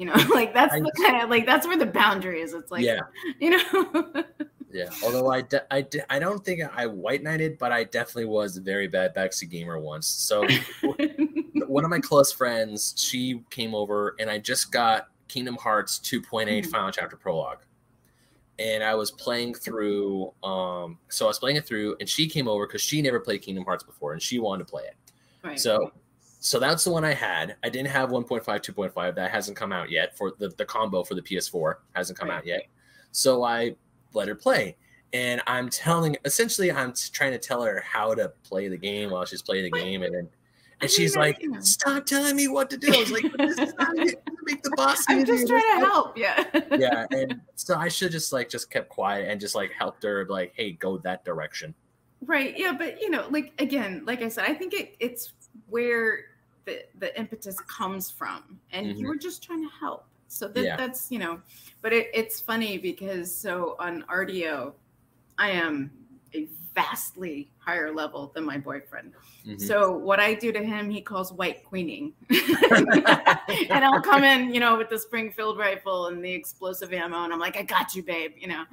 You 0.00 0.06
know, 0.06 0.14
like 0.34 0.54
that's 0.54 0.72
I, 0.72 0.80
the 0.80 0.90
kind 0.96 1.22
of 1.22 1.28
like 1.28 1.44
that's 1.44 1.66
where 1.66 1.76
the 1.76 1.84
boundary 1.84 2.40
is. 2.40 2.54
It's 2.54 2.70
like, 2.70 2.82
yeah, 2.82 3.00
you 3.38 3.50
know. 3.50 4.12
Yeah, 4.72 4.88
although 5.02 5.32
I, 5.32 5.40
de- 5.40 5.74
I, 5.74 5.80
de- 5.80 6.12
I 6.12 6.20
don't 6.20 6.44
think 6.44 6.62
I 6.62 6.86
white 6.86 7.24
knighted, 7.24 7.58
but 7.58 7.72
I 7.72 7.82
definitely 7.82 8.26
was 8.26 8.56
a 8.56 8.60
very 8.60 8.86
bad 8.86 9.12
backseat 9.16 9.50
gamer 9.50 9.80
once. 9.80 10.06
So 10.06 10.46
one 11.66 11.82
of 11.82 11.90
my 11.90 11.98
close 11.98 12.30
friends, 12.30 12.94
she 12.96 13.42
came 13.50 13.74
over 13.74 14.14
and 14.20 14.30
I 14.30 14.38
just 14.38 14.70
got 14.70 15.08
Kingdom 15.26 15.56
Hearts 15.56 15.98
2.8 15.98 16.46
mm. 16.46 16.66
Final 16.66 16.92
Chapter 16.92 17.16
Prologue. 17.16 17.64
And 18.60 18.84
I 18.84 18.94
was 18.94 19.10
playing 19.10 19.54
through, 19.54 20.32
um, 20.44 20.98
so 21.08 21.24
I 21.24 21.28
was 21.28 21.40
playing 21.40 21.56
it 21.56 21.66
through, 21.66 21.96
and 21.98 22.08
she 22.08 22.28
came 22.28 22.46
over 22.46 22.64
because 22.64 22.80
she 22.80 23.02
never 23.02 23.18
played 23.18 23.42
Kingdom 23.42 23.64
Hearts 23.64 23.82
before, 23.82 24.12
and 24.12 24.22
she 24.22 24.38
wanted 24.38 24.68
to 24.68 24.70
play 24.70 24.84
it. 24.84 24.94
Right. 25.42 25.58
So, 25.58 25.90
so 26.42 26.58
that's 26.58 26.84
the 26.84 26.90
one 26.90 27.04
I 27.04 27.12
had. 27.12 27.56
I 27.62 27.68
didn't 27.68 27.90
have 27.90 28.08
1.5, 28.08 28.42
2.5. 28.42 29.14
That 29.14 29.30
hasn't 29.30 29.58
come 29.58 29.72
out 29.72 29.90
yet 29.90 30.16
for 30.16 30.32
the 30.38 30.48
the 30.48 30.64
combo 30.64 31.04
for 31.04 31.14
the 31.14 31.22
PS4 31.22 31.74
hasn't 31.92 32.18
come 32.18 32.30
right. 32.30 32.38
out 32.38 32.46
yet. 32.46 32.62
So 33.12 33.44
I 33.44 33.76
let 34.14 34.26
her 34.26 34.34
play. 34.34 34.76
And 35.12 35.42
I'm 35.46 35.68
telling, 35.68 36.16
essentially, 36.24 36.72
I'm 36.72 36.94
trying 37.12 37.32
to 37.32 37.38
tell 37.38 37.62
her 37.62 37.82
how 37.86 38.14
to 38.14 38.32
play 38.44 38.68
the 38.68 38.76
game 38.76 39.10
while 39.10 39.24
she's 39.24 39.42
playing 39.42 39.64
the 39.64 39.70
game, 39.70 40.02
and 40.04 40.14
then, 40.14 40.28
and 40.80 40.88
she's 40.88 41.16
like, 41.16 41.42
"Stop 41.58 42.06
telling 42.06 42.36
me 42.36 42.46
what 42.46 42.70
to 42.70 42.76
do." 42.76 42.94
I 42.94 42.98
was 42.98 43.10
like, 43.10 43.24
"This 43.36 43.58
is 43.58 43.74
not 43.74 43.96
make 43.96 44.62
the 44.62 44.70
boss." 44.76 45.04
I'm 45.08 45.24
just 45.24 45.48
trying 45.48 45.80
to 45.80 45.86
help. 45.86 46.16
Yeah. 46.16 46.44
yeah, 46.78 47.06
and 47.10 47.40
so 47.56 47.74
I 47.74 47.88
should 47.88 48.12
just 48.12 48.32
like 48.32 48.48
just 48.48 48.70
kept 48.70 48.88
quiet 48.88 49.28
and 49.28 49.40
just 49.40 49.56
like 49.56 49.72
helped 49.72 50.04
her, 50.04 50.24
like, 50.26 50.52
"Hey, 50.54 50.72
go 50.72 50.96
that 50.98 51.24
direction." 51.24 51.74
Right. 52.24 52.56
Yeah, 52.56 52.72
but 52.72 53.00
you 53.00 53.10
know, 53.10 53.26
like 53.30 53.52
again, 53.58 54.04
like 54.06 54.22
I 54.22 54.28
said, 54.28 54.44
I 54.46 54.54
think 54.54 54.74
it, 54.74 54.94
it's 55.00 55.32
where 55.68 56.29
the 56.64 56.84
the 56.98 57.18
impetus 57.18 57.58
comes 57.60 58.10
from, 58.10 58.58
and 58.72 58.86
mm-hmm. 58.86 58.98
you 58.98 59.08
were 59.08 59.16
just 59.16 59.42
trying 59.42 59.62
to 59.62 59.70
help. 59.78 60.06
So 60.28 60.46
that, 60.48 60.62
yeah. 60.62 60.76
that's 60.76 61.10
you 61.10 61.18
know, 61.18 61.40
but 61.82 61.92
it, 61.92 62.08
it's 62.14 62.40
funny 62.40 62.78
because 62.78 63.34
so 63.34 63.76
on 63.78 64.04
RDO, 64.08 64.72
I 65.38 65.50
am 65.50 65.90
a 66.34 66.48
vastly 66.74 67.50
higher 67.58 67.92
level 67.92 68.30
than 68.34 68.44
my 68.44 68.58
boyfriend. 68.58 69.12
Mm-hmm. 69.46 69.58
So 69.58 69.96
what 69.96 70.20
I 70.20 70.34
do 70.34 70.52
to 70.52 70.62
him, 70.62 70.88
he 70.90 71.00
calls 71.00 71.32
white 71.32 71.64
queening, 71.64 72.12
and 72.30 73.84
I'll 73.84 74.02
come 74.02 74.22
in, 74.22 74.54
you 74.54 74.60
know, 74.60 74.76
with 74.76 74.88
the 74.88 74.98
Springfield 74.98 75.58
rifle 75.58 76.06
and 76.06 76.24
the 76.24 76.32
explosive 76.32 76.92
ammo, 76.92 77.24
and 77.24 77.32
I'm 77.32 77.40
like, 77.40 77.56
I 77.56 77.62
got 77.62 77.94
you, 77.94 78.02
babe, 78.02 78.32
you 78.38 78.48
know, 78.48 78.64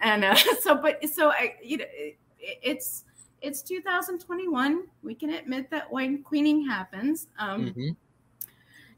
and 0.00 0.24
uh, 0.24 0.34
so 0.60 0.76
but 0.76 1.06
so 1.08 1.30
I, 1.30 1.56
you 1.62 1.78
know, 1.78 1.84
it, 1.90 2.18
it's 2.40 3.04
it's 3.40 3.62
2021. 3.62 4.84
We 5.02 5.14
can 5.14 5.30
admit 5.30 5.70
that 5.70 5.90
white 5.90 6.24
queening 6.24 6.66
happens. 6.66 7.28
Um, 7.38 7.66
mm-hmm. 7.66 7.88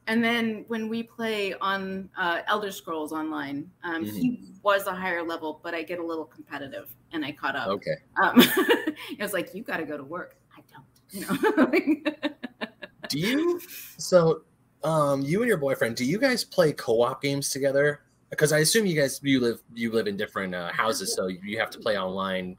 And 0.06 0.24
then 0.24 0.64
when 0.68 0.88
we 0.88 1.02
play 1.02 1.54
on 1.54 2.08
uh, 2.16 2.40
Elder 2.48 2.72
Scrolls 2.72 3.12
Online, 3.12 3.70
um, 3.84 4.04
mm-hmm. 4.04 4.16
he 4.16 4.40
was 4.62 4.86
a 4.86 4.94
higher 4.94 5.22
level, 5.22 5.60
but 5.62 5.74
I 5.74 5.82
get 5.82 5.98
a 5.98 6.04
little 6.04 6.24
competitive, 6.24 6.88
and 7.12 7.24
I 7.24 7.32
caught 7.32 7.54
up. 7.54 7.68
Okay. 7.68 7.94
Um, 8.20 8.34
it 8.38 9.20
was 9.20 9.32
like 9.32 9.54
you 9.54 9.62
got 9.62 9.76
to 9.76 9.84
go 9.84 9.96
to 9.96 10.02
work. 10.02 10.36
I 10.56 10.62
don't. 10.72 10.84
You 11.12 11.26
know. 11.26 12.60
do 13.08 13.18
you? 13.18 13.60
So, 13.98 14.42
um, 14.82 15.22
you 15.22 15.42
and 15.42 15.48
your 15.48 15.58
boyfriend, 15.58 15.96
do 15.96 16.04
you 16.04 16.18
guys 16.18 16.44
play 16.44 16.72
co-op 16.72 17.22
games 17.22 17.50
together? 17.50 18.00
Because 18.30 18.52
I 18.52 18.58
assume 18.58 18.86
you 18.86 19.00
guys 19.00 19.20
you 19.22 19.40
live 19.40 19.60
you 19.74 19.92
live 19.92 20.06
in 20.06 20.16
different 20.16 20.54
uh, 20.54 20.72
houses, 20.72 21.14
so 21.14 21.26
you 21.28 21.58
have 21.58 21.70
to 21.70 21.78
play 21.78 21.98
online. 21.98 22.56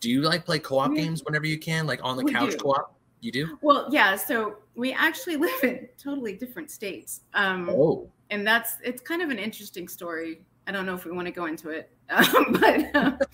Do 0.00 0.10
you 0.10 0.22
like 0.22 0.44
play 0.44 0.58
co-op 0.58 0.86
mm-hmm. 0.86 0.96
games 0.96 1.24
whenever 1.24 1.46
you 1.46 1.58
can, 1.58 1.86
like 1.86 2.00
on 2.02 2.16
the 2.16 2.24
couch 2.24 2.52
do. 2.52 2.58
co-op? 2.58 2.94
You 3.20 3.32
do? 3.32 3.58
Well, 3.62 3.88
yeah. 3.90 4.16
So 4.16 4.56
we 4.74 4.92
actually 4.92 5.36
live 5.48 5.62
in 5.62 5.88
totally 5.98 6.34
different 6.34 6.70
states. 6.70 7.22
Um, 7.34 7.68
oh. 7.70 8.08
And 8.30 8.46
that's 8.46 8.74
it's 8.82 9.00
kind 9.00 9.22
of 9.22 9.30
an 9.30 9.38
interesting 9.38 9.88
story. 9.88 10.42
I 10.66 10.72
don't 10.72 10.84
know 10.84 10.94
if 10.94 11.04
we 11.04 11.12
want 11.12 11.26
to 11.26 11.32
go 11.32 11.46
into 11.46 11.70
it, 11.70 11.90
um, 12.10 12.56
but 12.60 13.28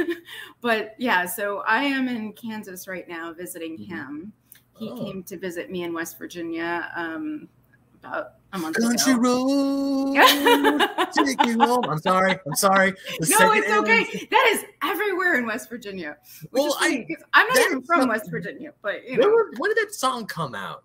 but 0.60 0.94
yeah. 0.98 1.24
So 1.26 1.62
I 1.66 1.84
am 1.84 2.06
in 2.08 2.32
Kansas 2.34 2.86
right 2.86 3.08
now 3.08 3.32
visiting 3.32 3.78
mm-hmm. 3.78 3.94
him. 3.94 4.32
He 4.78 4.90
oh. 4.90 4.96
came 4.96 5.22
to 5.24 5.38
visit 5.38 5.70
me 5.70 5.82
in 5.84 5.92
West 5.92 6.18
Virginia 6.18 6.90
um, 6.94 7.48
about 8.02 8.39
a 8.52 8.58
month 8.58 8.76
Country 8.76 9.14
road, 9.14 10.14
take 11.14 11.38
me 11.40 11.52
home. 11.64 11.84
I'm 11.84 11.98
sorry. 11.98 12.36
I'm 12.46 12.54
sorry. 12.54 12.92
The 13.20 13.36
no, 13.38 13.52
it's 13.52 13.70
okay. 13.70 14.26
That 14.30 14.46
is 14.52 14.64
everywhere 14.82 15.36
in 15.36 15.46
West 15.46 15.68
Virginia. 15.68 16.16
well, 16.50 16.76
I, 16.80 17.06
I'm 17.32 17.46
not 17.48 17.58
even 17.58 17.82
from 17.82 18.08
West 18.08 18.30
Virginia, 18.30 18.72
but 18.82 19.08
you 19.08 19.18
know. 19.18 19.28
When, 19.28 19.58
when, 19.58 19.74
did 19.74 19.88
that 19.88 19.94
song 19.94 20.26
come 20.26 20.54
out? 20.54 20.84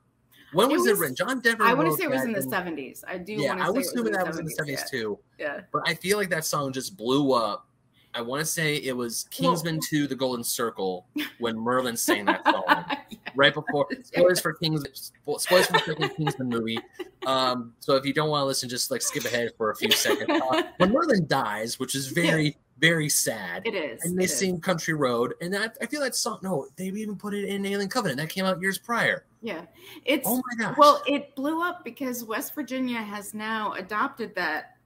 When 0.54 0.70
was 0.70 0.86
it, 0.86 0.92
was, 0.92 1.00
it 1.00 1.02
written? 1.02 1.16
John 1.16 1.42
Denver. 1.42 1.64
I 1.64 1.74
want 1.74 1.90
to 1.90 1.98
say 1.98 2.04
it 2.04 2.12
was 2.12 2.24
in 2.24 2.32
the 2.32 2.40
70s. 2.40 3.04
I 3.08 3.18
do. 3.18 3.34
Yeah, 3.34 3.58
I 3.60 3.70
was 3.70 3.88
assuming 3.88 4.14
that 4.14 4.28
was 4.28 4.40
in 4.40 4.46
the 4.46 4.56
70s 4.56 4.68
yeah. 4.68 4.84
too. 4.90 5.20
Yeah. 5.38 5.62
But 5.74 5.84
I 5.86 5.96
feel 5.96 6.18
like 6.18 6.30
that 6.30 6.46
song 6.46 6.72
just 6.72 6.96
blew 6.96 7.34
up. 7.34 7.68
I 8.16 8.22
want 8.22 8.40
to 8.40 8.46
say 8.46 8.78
it 8.78 8.96
was 8.96 9.26
Kingsman 9.30 9.76
well, 9.76 9.88
2 9.90 10.08
The 10.08 10.16
Golden 10.16 10.44
Circle 10.44 11.06
when 11.40 11.58
Merlin 11.58 11.98
sang 11.98 12.26
that 12.26 12.44
song. 12.46 12.86
Right 13.38 13.54
before 13.54 13.86
spoilers 14.04 14.40
for 14.40 14.54
Kings 14.54 15.12
spoilers 15.38 15.66
for 15.66 15.94
the 15.94 16.10
Kingsman 16.16 16.48
movie. 16.48 16.80
Um, 17.26 17.74
so 17.82 17.98
if 17.98 18.06
you 18.06 18.14
don't 18.14 18.30
want 18.30 18.44
to 18.44 18.46
listen, 18.46 18.70
just 18.70 18.92
like 18.92 19.02
skip 19.02 19.26
ahead 19.26 19.52
for 19.58 19.72
a 19.72 19.76
few 19.76 19.92
seconds. 19.92 20.30
Uh, 20.30 20.64
when 20.78 20.94
Merlin 20.94 21.28
dies, 21.28 21.78
which 21.78 21.96
is 21.96 22.08
very, 22.08 22.56
very 22.80 23.10
sad. 23.10 23.64
It 23.66 23.74
is. 23.74 24.06
And 24.06 24.18
they 24.18 24.26
sing 24.26 24.56
is. 24.56 24.62
Country 24.62 24.94
Road. 24.94 25.34
And 25.42 25.54
that, 25.54 25.78
I 25.82 25.86
feel 25.86 26.00
that 26.00 26.16
song, 26.16 26.40
no, 26.44 26.68
they 26.78 26.86
even 26.86 27.18
put 27.18 27.34
it 27.34 27.44
in 27.50 27.66
Alien 27.66 27.90
Covenant. 27.90 28.22
That 28.22 28.30
came 28.30 28.46
out 28.46 28.62
years 28.62 28.78
prior. 28.78 29.26
Yeah. 29.42 29.64
It's, 30.06 30.26
oh 30.26 30.38
my 30.38 30.64
gosh. 30.64 30.78
Well, 30.78 31.04
it 31.06 31.36
blew 31.36 31.62
up 31.62 31.84
because 31.84 32.24
West 32.24 32.56
Virginia 32.56 33.02
has 33.02 33.34
now 33.34 33.74
adopted 33.74 34.34
that 34.36 34.78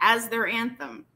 as 0.00 0.28
their 0.28 0.48
anthem. 0.48 1.06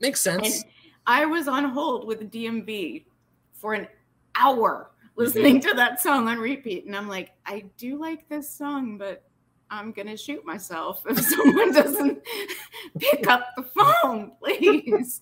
Makes 0.00 0.20
sense. 0.20 0.62
And 0.62 0.64
I 1.06 1.24
was 1.24 1.48
on 1.48 1.64
hold 1.64 2.06
with 2.06 2.30
DMV 2.30 3.04
for 3.52 3.74
an 3.74 3.88
hour 4.34 4.90
listening 5.16 5.60
mm-hmm. 5.60 5.70
to 5.70 5.76
that 5.76 6.00
song 6.00 6.28
on 6.28 6.38
repeat. 6.38 6.84
And 6.84 6.94
I'm 6.94 7.08
like, 7.08 7.32
I 7.44 7.64
do 7.78 7.98
like 7.98 8.28
this 8.28 8.48
song, 8.48 8.98
but 8.98 9.24
I'm 9.70 9.90
gonna 9.92 10.16
shoot 10.16 10.44
myself 10.44 11.02
if 11.08 11.18
someone 11.24 11.72
doesn't 11.72 12.22
pick 12.98 13.26
up 13.26 13.48
the 13.56 13.64
phone, 13.64 14.32
please. 14.42 15.20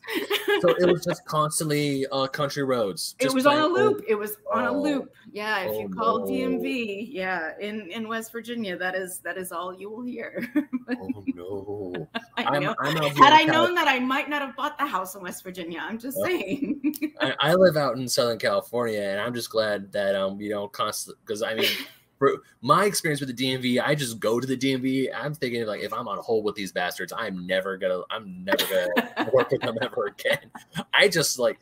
so 0.61 0.68
it 0.68 0.87
was 0.87 1.04
just 1.04 1.24
constantly 1.24 2.07
uh, 2.12 2.26
country 2.26 2.62
roads. 2.62 3.16
It 3.18 3.32
was 3.32 3.47
on 3.47 3.59
a 3.59 3.66
loop. 3.66 4.05
It 4.07 4.14
was 4.14 4.36
on 4.53 4.64
oh. 4.66 4.70
a 4.70 4.78
loop. 4.78 5.14
Yeah, 5.32 5.62
if 5.62 5.70
oh, 5.70 5.80
you 5.80 5.88
call 5.88 6.18
no. 6.20 6.26
DMV, 6.26 7.09
yeah, 7.11 7.53
in 7.59 7.90
in 7.90 8.07
West 8.07 8.32
Virginia, 8.32 8.76
that 8.76 8.95
is 8.95 9.20
that 9.20 9.38
is 9.38 9.51
all 9.51 9.74
you 9.74 9.90
will 9.90 10.03
hear. 10.03 10.47
oh 10.90 11.24
no! 11.34 12.09
I 12.36 12.59
know. 12.59 12.74
I'm, 12.80 12.99
I'm 12.99 13.16
Had 13.16 13.32
I 13.32 13.45
known 13.45 13.74
that, 13.76 13.88
I 13.88 13.99
might 13.99 14.28
not 14.28 14.42
have 14.42 14.55
bought 14.57 14.76
the 14.78 14.86
house 14.86 15.14
in 15.14 15.22
West 15.22 15.42
Virginia. 15.42 15.80
I'm 15.82 15.99
just 15.99 16.18
oh. 16.20 16.24
saying. 16.24 16.92
I, 17.20 17.34
I, 17.40 17.55
live 17.55 17.76
out 17.76 17.97
in 17.97 18.07
Southern 18.07 18.38
California, 18.38 19.01
and 19.01 19.20
I'm 19.20 19.32
just 19.32 19.49
glad 19.49 19.90
that 19.92 20.14
um 20.14 20.38
you 20.40 20.51
know 20.51 20.68
constantly 20.68 21.18
because 21.24 21.42
I 21.42 21.55
mean 21.55 21.70
my 22.61 22.85
experience 22.85 23.20
with 23.20 23.35
the 23.35 23.45
DMV, 23.45 23.83
I 23.85 23.95
just 23.95 24.20
go 24.20 24.41
to 24.41 24.47
the 24.47 24.57
DMV. 24.57 25.09
I'm 25.14 25.35
thinking 25.35 25.66
like 25.66 25.83
if 25.83 25.93
I'm 25.93 26.09
on 26.09 26.18
hold 26.18 26.45
with 26.45 26.55
these 26.55 26.72
bastards, 26.72 27.12
I'm 27.16 27.47
never 27.47 27.77
gonna 27.77 28.03
I'm 28.11 28.45
never 28.45 28.64
gonna 28.64 29.31
work 29.33 29.51
with 29.51 29.61
them 29.61 29.77
ever 29.83 30.07
again. 30.07 30.51
I 30.93 31.09
just 31.09 31.39
like 31.39 31.59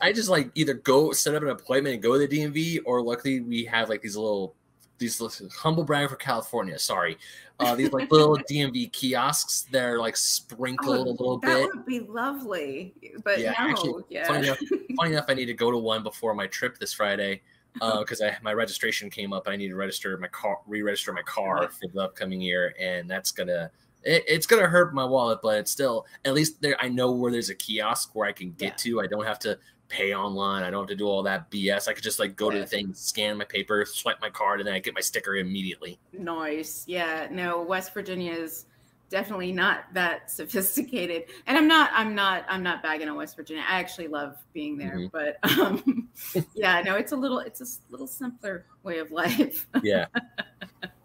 I 0.00 0.12
just 0.12 0.28
like 0.28 0.50
either 0.54 0.74
go 0.74 1.12
set 1.12 1.34
up 1.34 1.42
an 1.42 1.48
appointment 1.48 1.94
and 1.94 2.02
go 2.02 2.18
to 2.18 2.26
the 2.26 2.28
DMV, 2.28 2.80
or 2.84 3.02
luckily 3.02 3.40
we 3.40 3.64
have 3.64 3.88
like 3.88 4.02
these 4.02 4.16
little 4.16 4.54
these 4.98 5.20
little, 5.20 5.48
humble 5.50 5.84
brag 5.84 6.08
for 6.08 6.16
California. 6.16 6.78
Sorry, 6.78 7.18
uh, 7.60 7.74
these 7.74 7.92
like 7.92 8.10
little 8.10 8.36
DMV 8.50 8.92
kiosks. 8.92 9.66
They're 9.70 9.98
like 9.98 10.16
sprinkled 10.16 11.08
oh, 11.08 11.10
a 11.10 11.12
little 11.12 11.38
that 11.38 11.46
bit. 11.46 11.62
That 11.62 11.76
would 11.76 11.86
be 11.86 12.00
lovely, 12.00 12.94
but 13.24 13.40
yeah, 13.40 13.50
no, 13.50 13.70
actually, 13.70 14.02
yeah. 14.08 14.26
Funny 14.26 14.46
enough, 14.46 14.58
funny 14.96 15.12
enough, 15.12 15.26
I 15.28 15.34
need 15.34 15.46
to 15.46 15.54
go 15.54 15.70
to 15.70 15.78
one 15.78 16.02
before 16.02 16.34
my 16.34 16.46
trip 16.46 16.78
this 16.78 16.92
Friday 16.92 17.42
Uh, 17.80 18.00
because 18.00 18.20
I 18.20 18.36
my 18.42 18.52
registration 18.52 19.08
came 19.10 19.32
up. 19.32 19.46
I 19.46 19.56
need 19.56 19.68
to 19.68 19.76
register 19.76 20.16
my 20.18 20.28
car, 20.28 20.58
re-register 20.66 21.12
my 21.12 21.22
car 21.22 21.68
for 21.68 21.88
the 21.92 22.00
upcoming 22.00 22.40
year, 22.40 22.74
and 22.80 23.08
that's 23.08 23.30
gonna 23.30 23.70
it, 24.02 24.24
it's 24.26 24.46
gonna 24.46 24.66
hurt 24.66 24.94
my 24.94 25.04
wallet, 25.04 25.40
but 25.42 25.58
it's 25.58 25.70
still 25.70 26.06
at 26.24 26.34
least 26.34 26.60
there. 26.60 26.76
I 26.80 26.88
know 26.88 27.12
where 27.12 27.30
there's 27.30 27.50
a 27.50 27.54
kiosk 27.54 28.14
where 28.14 28.26
I 28.26 28.32
can 28.32 28.52
get 28.52 28.84
yeah. 28.84 28.92
to. 28.92 29.00
I 29.00 29.06
don't 29.06 29.24
have 29.24 29.38
to 29.40 29.58
pay 29.88 30.14
online. 30.14 30.62
I 30.62 30.70
don't 30.70 30.82
have 30.82 30.88
to 30.88 30.96
do 30.96 31.06
all 31.06 31.22
that 31.22 31.50
BS. 31.50 31.88
I 31.88 31.92
could 31.92 32.02
just 32.04 32.18
like 32.18 32.36
go 32.36 32.50
yeah. 32.50 32.56
to 32.56 32.60
the 32.60 32.66
thing, 32.66 32.94
scan 32.94 33.38
my 33.38 33.44
paper, 33.44 33.84
swipe 33.86 34.20
my 34.20 34.30
card, 34.30 34.60
and 34.60 34.66
then 34.66 34.74
I 34.74 34.78
get 34.78 34.94
my 34.94 35.00
sticker 35.00 35.36
immediately. 35.36 35.98
Nice. 36.12 36.84
Yeah. 36.86 37.28
No, 37.30 37.62
West 37.62 37.94
Virginia 37.94 38.32
is 38.32 38.66
definitely 39.08 39.52
not 39.52 39.84
that 39.94 40.30
sophisticated. 40.30 41.24
And 41.46 41.56
i'm 41.56 41.68
not 41.68 41.90
i'm 41.94 42.14
not 42.14 42.44
i'm 42.48 42.62
not 42.62 42.82
bagging 42.82 43.08
on 43.08 43.16
west 43.16 43.36
virginia. 43.36 43.64
I 43.68 43.78
actually 43.78 44.08
love 44.08 44.36
being 44.52 44.76
there 44.76 44.98
mm-hmm. 44.98 45.06
but 45.12 45.38
um 45.58 46.08
yeah 46.54 46.80
no 46.82 46.96
it's 46.96 47.12
a 47.12 47.16
little 47.16 47.40
it's 47.40 47.60
a 47.60 47.66
little 47.90 48.06
simpler 48.06 48.66
way 48.82 48.98
of 48.98 49.10
life. 49.10 49.66
Yeah. 49.82 50.06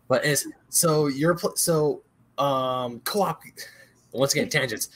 But 0.08 0.26
it's 0.26 0.48
so 0.70 1.08
you're 1.08 1.38
so 1.56 2.02
um 2.38 3.00
co-op 3.02 3.42
once 4.12 4.34
again 4.34 4.50
tangents. 4.50 4.90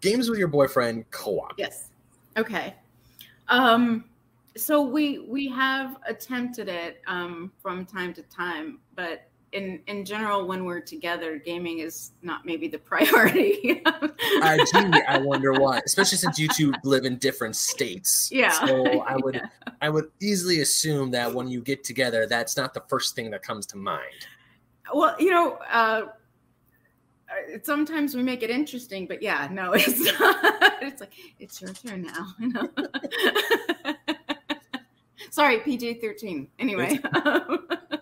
Games 0.00 0.28
with 0.30 0.38
your 0.38 0.48
boyfriend 0.48 1.10
co-op. 1.10 1.54
Yes. 1.56 1.90
Okay. 2.36 2.74
Um 3.48 4.04
so 4.56 4.82
we 4.82 5.20
we 5.20 5.48
have 5.48 5.96
attempted 6.06 6.68
it 6.68 7.00
um 7.06 7.52
from 7.62 7.86
time 7.86 8.12
to 8.14 8.22
time 8.24 8.80
but 8.96 9.29
in 9.52 9.80
in 9.88 10.04
general 10.04 10.46
when 10.46 10.64
we're 10.64 10.80
together 10.80 11.36
gaming 11.36 11.80
is 11.80 12.12
not 12.22 12.46
maybe 12.46 12.68
the 12.68 12.78
priority. 12.90 13.82
I, 13.84 14.64
do 14.72 14.90
I 15.08 15.18
wonder 15.18 15.52
why 15.52 15.80
especially 15.84 16.18
since 16.18 16.38
you 16.38 16.48
two 16.48 16.72
live 16.84 17.04
in 17.04 17.16
different 17.16 17.56
states. 17.56 18.30
Yeah. 18.30 18.50
So 18.50 19.00
i 19.06 19.16
would 19.16 19.34
yeah. 19.34 19.46
i 19.80 19.88
would 19.88 20.10
easily 20.20 20.60
assume 20.60 21.10
that 21.12 21.32
when 21.32 21.48
you 21.48 21.60
get 21.60 21.82
together 21.82 22.26
that's 22.26 22.56
not 22.56 22.74
the 22.74 22.82
first 22.88 23.16
thing 23.16 23.30
that 23.30 23.42
comes 23.42 23.66
to 23.66 23.76
mind. 23.76 24.26
Well 24.94 25.16
you 25.18 25.30
know 25.30 25.58
uh 25.70 26.02
sometimes 27.62 28.14
we 28.14 28.22
make 28.22 28.42
it 28.42 28.50
interesting 28.50 29.06
but 29.06 29.22
yeah 29.22 29.48
no 29.50 29.72
it's 29.74 30.00
not. 30.20 30.82
It's 30.82 31.00
like 31.00 31.12
it's 31.38 31.60
your 31.60 31.72
turn 31.72 32.02
now 32.02 32.34
you 32.38 32.48
know? 32.52 32.68
Sorry 35.30 35.60
pg-13 35.60 36.48
anyway 36.58 36.98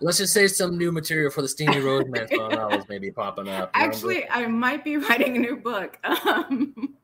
let's 0.01 0.17
just 0.17 0.33
say 0.33 0.47
some 0.47 0.77
new 0.77 0.91
material 0.91 1.31
for 1.31 1.41
the 1.41 1.47
Steamy 1.47 1.75
Roseman 1.75 2.29
novels 2.51 2.87
may 2.89 2.97
be 2.97 3.11
popping 3.11 3.49
up. 3.49 3.71
Actually, 3.73 4.29
I 4.29 4.47
might 4.47 4.83
be 4.83 4.97
writing 4.97 5.35
a 5.37 5.39
new 5.39 5.57
book. 5.57 5.97
Um, 6.03 6.95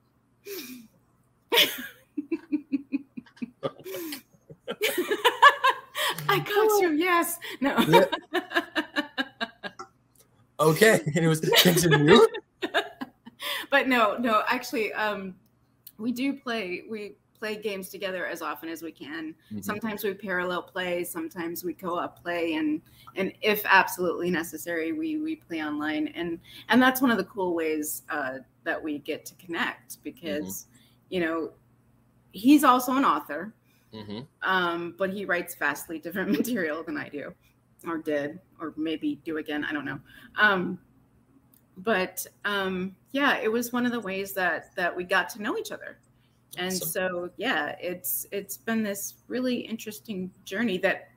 I 6.28 6.39
got 6.39 6.82
you. 6.82 6.91
Yes. 6.91 7.39
No. 7.62 7.78
Yeah. 7.88 8.06
okay. 10.60 11.00
And 11.06 11.18
it 11.18 11.28
was 11.28 11.39
continue. 11.62 12.20
but 13.70 13.88
no, 13.88 14.18
no. 14.18 14.43
Actually, 14.48 14.93
um, 14.93 15.36
we 15.98 16.12
do 16.12 16.34
play. 16.34 16.84
We 16.89 17.16
play 17.46 17.56
games 17.56 17.89
together 17.89 18.26
as 18.26 18.41
often 18.41 18.70
as 18.70 18.82
we 18.82 18.91
can. 18.91 19.36
Mm-hmm. 19.52 19.62
Sometimes 19.62 20.04
we 20.04 20.16
parallel 20.16 20.64
play, 20.64 21.04
sometimes 21.04 21.64
we 21.64 21.76
co-op 21.76 22.24
play, 22.24 22.56
and 22.56 22.82
and 23.16 23.32
if 23.43 23.64
absolutely 23.66 24.32
necessary, 24.32 24.93
we 24.93 25.18
we 25.18 25.36
play 25.36 25.64
online. 25.64 26.08
And 26.16 26.39
and 26.70 26.82
that's 26.82 27.02
one 27.02 27.12
of 27.12 27.18
the 27.18 27.26
cool 27.26 27.54
ways 27.54 28.02
uh, 28.10 28.39
that 28.64 28.82
we 28.82 28.98
get 28.98 29.26
to 29.28 29.36
connect 29.36 30.04
because 30.04 30.43
mm-hmm. 30.43 31.14
you 31.14 31.20
know 31.20 31.52
he's 32.32 32.64
also 32.64 32.93
an 32.93 33.06
author, 33.06 33.54
mm-hmm. 33.93 34.22
um, 34.41 34.96
but 34.98 35.12
he 35.12 35.24
writes 35.26 35.54
vastly 35.54 36.00
different 36.00 36.32
material 36.38 36.84
than 36.84 36.98
I 36.98 37.10
do, 37.10 37.32
or 37.86 38.00
did, 38.00 38.39
or 38.60 38.74
maybe 38.76 39.22
do 39.24 39.38
again. 39.38 39.64
I 39.64 39.72
don't 39.72 39.86
know. 39.86 40.00
Um, 40.41 40.80
but 41.78 42.26
um, 42.43 42.96
yeah, 43.12 43.38
it 43.38 43.52
was 43.52 43.72
one 43.72 43.86
of 43.86 43.91
the 43.91 44.00
ways 44.00 44.34
that 44.34 44.76
that 44.76 44.96
we 44.96 45.04
got 45.04 45.30
to 45.30 45.43
know 45.43 45.60
each 45.60 45.72
other 45.72 46.00
and 46.58 46.68
awesome. 46.68 46.88
so 46.88 47.30
yeah 47.38 47.76
it's 47.80 48.26
it's 48.32 48.58
been 48.58 48.84
this 48.84 49.16
really 49.28 49.56
interesting 49.56 50.32
journey 50.43 50.78
that 50.78 51.10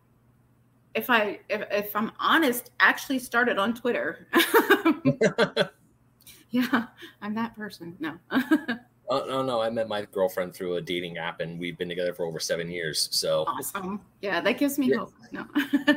if 0.94 1.10
i 1.10 1.38
if, 1.48 1.62
if 1.70 1.96
i'm 1.96 2.12
honest 2.18 2.70
actually 2.80 3.18
started 3.18 3.58
on 3.58 3.74
twitter 3.74 4.28
yeah 6.50 6.86
i'm 7.22 7.34
that 7.34 7.54
person 7.56 7.96
no 8.00 8.14
Oh 9.10 9.24
no, 9.26 9.42
no! 9.42 9.60
I 9.62 9.70
met 9.70 9.88
my 9.88 10.04
girlfriend 10.12 10.54
through 10.54 10.74
a 10.74 10.82
dating 10.82 11.16
app, 11.16 11.40
and 11.40 11.58
we've 11.58 11.78
been 11.78 11.88
together 11.88 12.12
for 12.12 12.26
over 12.26 12.38
seven 12.38 12.70
years. 12.70 13.08
So 13.10 13.44
awesome! 13.46 14.02
Yeah, 14.20 14.40
that 14.42 14.58
gives 14.58 14.78
me 14.78 14.90
yeah. 14.90 14.98
hope. 14.98 15.14
No, 15.32 15.46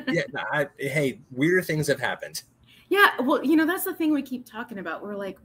yeah. 0.08 0.22
No, 0.32 0.42
I, 0.54 0.68
hey, 0.78 1.20
weirder 1.30 1.62
things 1.62 1.88
have 1.88 2.00
happened. 2.00 2.44
Yeah, 2.88 3.10
well, 3.20 3.44
you 3.44 3.58
know 3.58 3.66
that's 3.66 3.84
the 3.84 3.94
thing 3.94 4.14
we 4.14 4.22
keep 4.22 4.46
talking 4.46 4.80
about. 4.80 5.04
We're 5.04 5.16
like, 5.16 5.40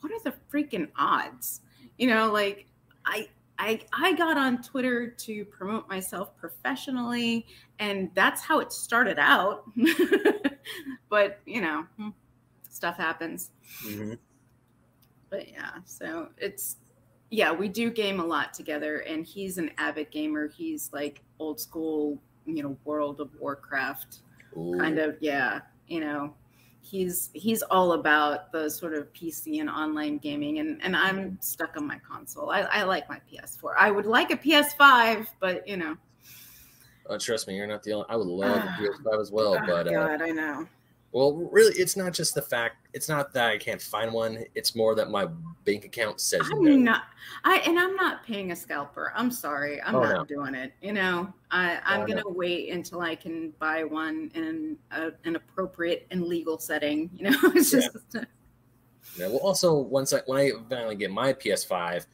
what 0.00 0.12
are 0.12 0.20
the 0.24 0.34
freaking 0.50 0.88
odds? 0.98 1.60
You 1.98 2.08
know, 2.08 2.32
like 2.32 2.66
I 3.04 3.28
I, 3.60 3.78
I 3.92 4.14
got 4.14 4.38
on 4.38 4.62
Twitter 4.62 5.08
to 5.08 5.44
promote 5.44 5.86
myself 5.86 6.34
professionally, 6.38 7.46
and 7.78 8.10
that's 8.14 8.40
how 8.40 8.60
it 8.60 8.72
started 8.72 9.18
out. 9.18 9.64
but, 11.10 11.40
you 11.44 11.60
know, 11.60 11.84
stuff 12.70 12.96
happens. 12.96 13.50
Mm-hmm. 13.86 14.14
But 15.28 15.52
yeah, 15.52 15.72
so 15.84 16.30
it's, 16.38 16.76
yeah, 17.28 17.52
we 17.52 17.68
do 17.68 17.90
game 17.90 18.18
a 18.18 18.24
lot 18.24 18.54
together, 18.54 19.00
and 19.00 19.26
he's 19.26 19.58
an 19.58 19.72
avid 19.76 20.10
gamer. 20.10 20.48
He's 20.48 20.90
like 20.94 21.22
old 21.38 21.60
school, 21.60 22.18
you 22.46 22.62
know, 22.62 22.78
World 22.86 23.20
of 23.20 23.28
Warcraft 23.38 24.20
Ooh. 24.56 24.74
kind 24.78 24.98
of, 24.98 25.18
yeah, 25.20 25.60
you 25.86 26.00
know, 26.00 26.34
he's 26.80 27.30
he's 27.32 27.62
all 27.62 27.92
about 27.92 28.52
the 28.52 28.68
sort 28.68 28.94
of 28.94 29.12
PC 29.12 29.60
and 29.60 29.70
online 29.70 30.18
gaming, 30.18 30.58
and 30.58 30.80
and 30.82 30.96
I'm 30.96 31.38
stuck 31.40 31.76
on 31.76 31.86
my 31.86 31.98
console. 31.98 32.50
I, 32.50 32.60
I 32.60 32.82
like 32.84 33.08
my 33.08 33.20
PS4. 33.32 33.74
I 33.78 33.90
would 33.90 34.06
like 34.06 34.30
a 34.30 34.36
PS5, 34.36 35.26
but 35.40 35.66
you 35.66 35.76
know. 35.76 35.96
Uh, 37.08 37.18
trust 37.18 37.48
me, 37.48 37.56
you're 37.56 37.66
not 37.66 37.82
the 37.82 37.92
only. 37.92 38.06
I 38.08 38.16
would 38.16 38.26
love 38.26 38.58
a 38.58 38.68
PS5 38.80 39.20
as 39.20 39.30
well, 39.32 39.54
oh, 39.54 39.66
but 39.66 39.86
uh, 39.88 39.90
God, 39.90 40.22
I 40.22 40.30
know. 40.30 40.66
Well, 41.12 41.34
really, 41.50 41.74
it's 41.74 41.96
not 41.96 42.12
just 42.12 42.34
the 42.34 42.42
fact. 42.42 42.86
It's 42.92 43.08
not 43.08 43.32
that 43.32 43.50
I 43.50 43.58
can't 43.58 43.82
find 43.82 44.12
one. 44.12 44.44
It's 44.54 44.76
more 44.76 44.94
that 44.94 45.10
my 45.10 45.26
bank 45.64 45.84
account 45.84 46.20
says 46.20 46.42
I'm 46.52 46.62
no. 46.62 46.76
not. 46.76 47.02
I 47.42 47.58
and 47.58 47.78
I'm 47.80 47.96
not 47.96 48.24
paying 48.24 48.52
a 48.52 48.56
scalper. 48.56 49.12
I'm 49.16 49.30
sorry. 49.30 49.82
I'm 49.82 49.96
oh, 49.96 50.02
not 50.02 50.14
no. 50.14 50.24
doing 50.24 50.54
it. 50.54 50.72
You 50.80 50.92
know, 50.92 51.32
I 51.50 51.76
oh, 51.76 51.80
I'm 51.84 52.02
oh, 52.02 52.06
gonna 52.06 52.22
no. 52.24 52.30
wait 52.30 52.70
until 52.70 53.00
I 53.00 53.16
can 53.16 53.52
buy 53.58 53.82
one 53.82 54.30
in 54.34 54.76
a, 54.92 55.10
an 55.24 55.34
appropriate 55.34 56.06
and 56.12 56.24
legal 56.24 56.58
setting. 56.58 57.10
You 57.16 57.30
know, 57.30 57.38
it's 57.56 57.72
just. 57.72 57.90
Yeah. 58.14 58.24
yeah. 59.18 59.26
Well, 59.26 59.38
also 59.38 59.74
once 59.74 60.12
I 60.12 60.20
when 60.26 60.38
I 60.38 60.52
finally 60.68 60.94
get 60.94 61.10
my 61.10 61.32
PS5, 61.32 62.06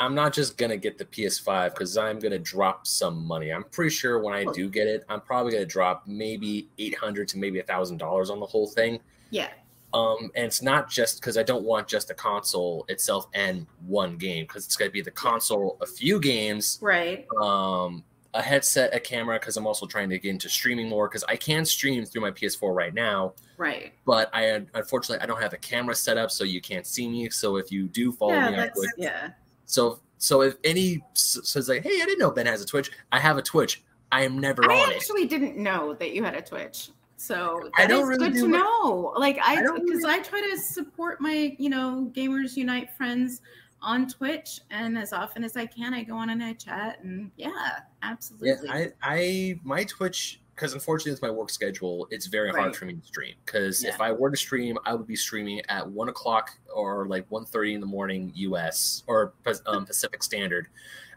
I'm 0.00 0.14
not 0.14 0.32
just 0.32 0.56
gonna 0.56 0.76
get 0.76 0.98
the 0.98 1.04
PS5 1.04 1.70
because 1.72 1.96
I'm 1.96 2.18
gonna 2.18 2.38
drop 2.38 2.86
some 2.86 3.24
money. 3.24 3.52
I'm 3.52 3.64
pretty 3.64 3.90
sure 3.90 4.18
when 4.18 4.34
I 4.34 4.44
do 4.52 4.68
get 4.68 4.88
it, 4.88 5.04
I'm 5.08 5.20
probably 5.20 5.52
gonna 5.52 5.66
drop 5.66 6.04
maybe 6.06 6.68
eight 6.78 6.96
hundred 6.96 7.28
to 7.28 7.38
maybe 7.38 7.60
a 7.60 7.62
thousand 7.62 7.98
dollars 7.98 8.28
on 8.30 8.40
the 8.40 8.46
whole 8.46 8.66
thing. 8.66 8.98
Yeah. 9.30 9.50
Um, 9.92 10.32
and 10.34 10.46
it's 10.46 10.60
not 10.60 10.90
just 10.90 11.20
because 11.20 11.38
I 11.38 11.44
don't 11.44 11.62
want 11.62 11.86
just 11.86 12.08
the 12.08 12.14
console 12.14 12.84
itself 12.88 13.28
and 13.34 13.68
one 13.86 14.16
game 14.16 14.44
because 14.44 14.66
it's 14.66 14.76
gonna 14.76 14.90
be 14.90 15.00
the 15.00 15.12
console, 15.12 15.78
a 15.80 15.86
few 15.86 16.18
games, 16.18 16.80
right? 16.82 17.26
Um, 17.40 18.02
a 18.34 18.42
headset, 18.42 18.92
a 18.92 18.98
camera 18.98 19.38
because 19.38 19.56
I'm 19.56 19.66
also 19.66 19.86
trying 19.86 20.10
to 20.10 20.18
get 20.18 20.30
into 20.30 20.48
streaming 20.48 20.88
more 20.88 21.08
because 21.08 21.22
I 21.28 21.36
can 21.36 21.64
stream 21.64 22.04
through 22.04 22.22
my 22.22 22.32
PS4 22.32 22.74
right 22.74 22.92
now. 22.92 23.34
Right. 23.56 23.92
But 24.04 24.28
I 24.34 24.60
unfortunately 24.74 25.22
I 25.22 25.26
don't 25.26 25.40
have 25.40 25.52
a 25.52 25.58
camera 25.58 25.94
set 25.94 26.18
up 26.18 26.32
so 26.32 26.42
you 26.42 26.60
can't 26.60 26.84
see 26.84 27.06
me. 27.06 27.30
So 27.30 27.58
if 27.58 27.70
you 27.70 27.86
do 27.86 28.10
follow 28.10 28.32
yeah, 28.32 28.50
me 28.50 28.58
on 28.58 28.70
Twitch, 28.70 28.90
yeah 28.98 29.30
so 29.66 30.00
so 30.18 30.42
if 30.42 30.56
any 30.64 31.04
says 31.14 31.68
like, 31.68 31.82
"Hey, 31.82 32.00
I 32.00 32.04
didn't 32.04 32.18
know 32.18 32.30
Ben 32.30 32.46
has 32.46 32.62
a 32.62 32.66
Twitch. 32.66 32.90
I 33.12 33.18
have 33.18 33.38
a 33.38 33.42
Twitch. 33.42 33.82
I 34.12 34.24
am 34.24 34.38
never 34.38 34.64
I 34.64 34.74
on 34.74 34.90
it." 34.90 34.94
I 34.94 34.96
actually 34.96 35.26
didn't 35.26 35.56
know 35.56 35.94
that 35.94 36.12
you 36.12 36.24
had 36.24 36.34
a 36.34 36.42
Twitch. 36.42 36.90
So 37.16 37.70
I 37.76 37.86
don't 37.86 38.06
really 38.06 38.30
good 38.30 38.40
to 38.40 38.48
know. 38.48 39.14
Like 39.16 39.38
I, 39.42 39.56
because 39.56 40.04
I, 40.04 40.08
really... 40.08 40.14
I 40.14 40.18
try 40.20 40.50
to 40.50 40.58
support 40.58 41.20
my, 41.20 41.56
you 41.58 41.70
know, 41.70 42.10
Gamers 42.14 42.56
Unite 42.56 42.90
friends 42.96 43.40
on 43.80 44.08
Twitch, 44.08 44.60
and 44.70 44.98
as 44.98 45.12
often 45.12 45.44
as 45.44 45.56
I 45.56 45.66
can, 45.66 45.94
I 45.94 46.02
go 46.02 46.16
on 46.16 46.30
and 46.30 46.42
I 46.42 46.54
chat, 46.54 47.02
and 47.02 47.30
yeah, 47.36 47.80
absolutely. 48.02 48.50
Yeah, 48.64 48.72
I, 48.72 48.92
I, 49.02 49.60
my 49.62 49.84
Twitch 49.84 50.40
because 50.54 50.72
unfortunately 50.72 51.12
it's 51.12 51.22
my 51.22 51.30
work 51.30 51.50
schedule 51.50 52.06
it's 52.10 52.26
very 52.26 52.50
right. 52.50 52.60
hard 52.60 52.76
for 52.76 52.84
me 52.84 52.94
to 52.94 53.06
stream 53.06 53.34
because 53.44 53.82
yeah. 53.82 53.90
if 53.90 54.00
i 54.00 54.10
were 54.12 54.30
to 54.30 54.36
stream 54.36 54.78
i 54.84 54.94
would 54.94 55.06
be 55.06 55.16
streaming 55.16 55.60
at 55.68 55.88
1 55.88 56.08
o'clock 56.08 56.50
or 56.74 57.06
like 57.06 57.28
1.30 57.28 57.74
in 57.74 57.80
the 57.80 57.86
morning 57.86 58.32
us 58.36 59.02
or 59.06 59.34
um, 59.66 59.84
pacific 59.86 60.22
standard 60.22 60.68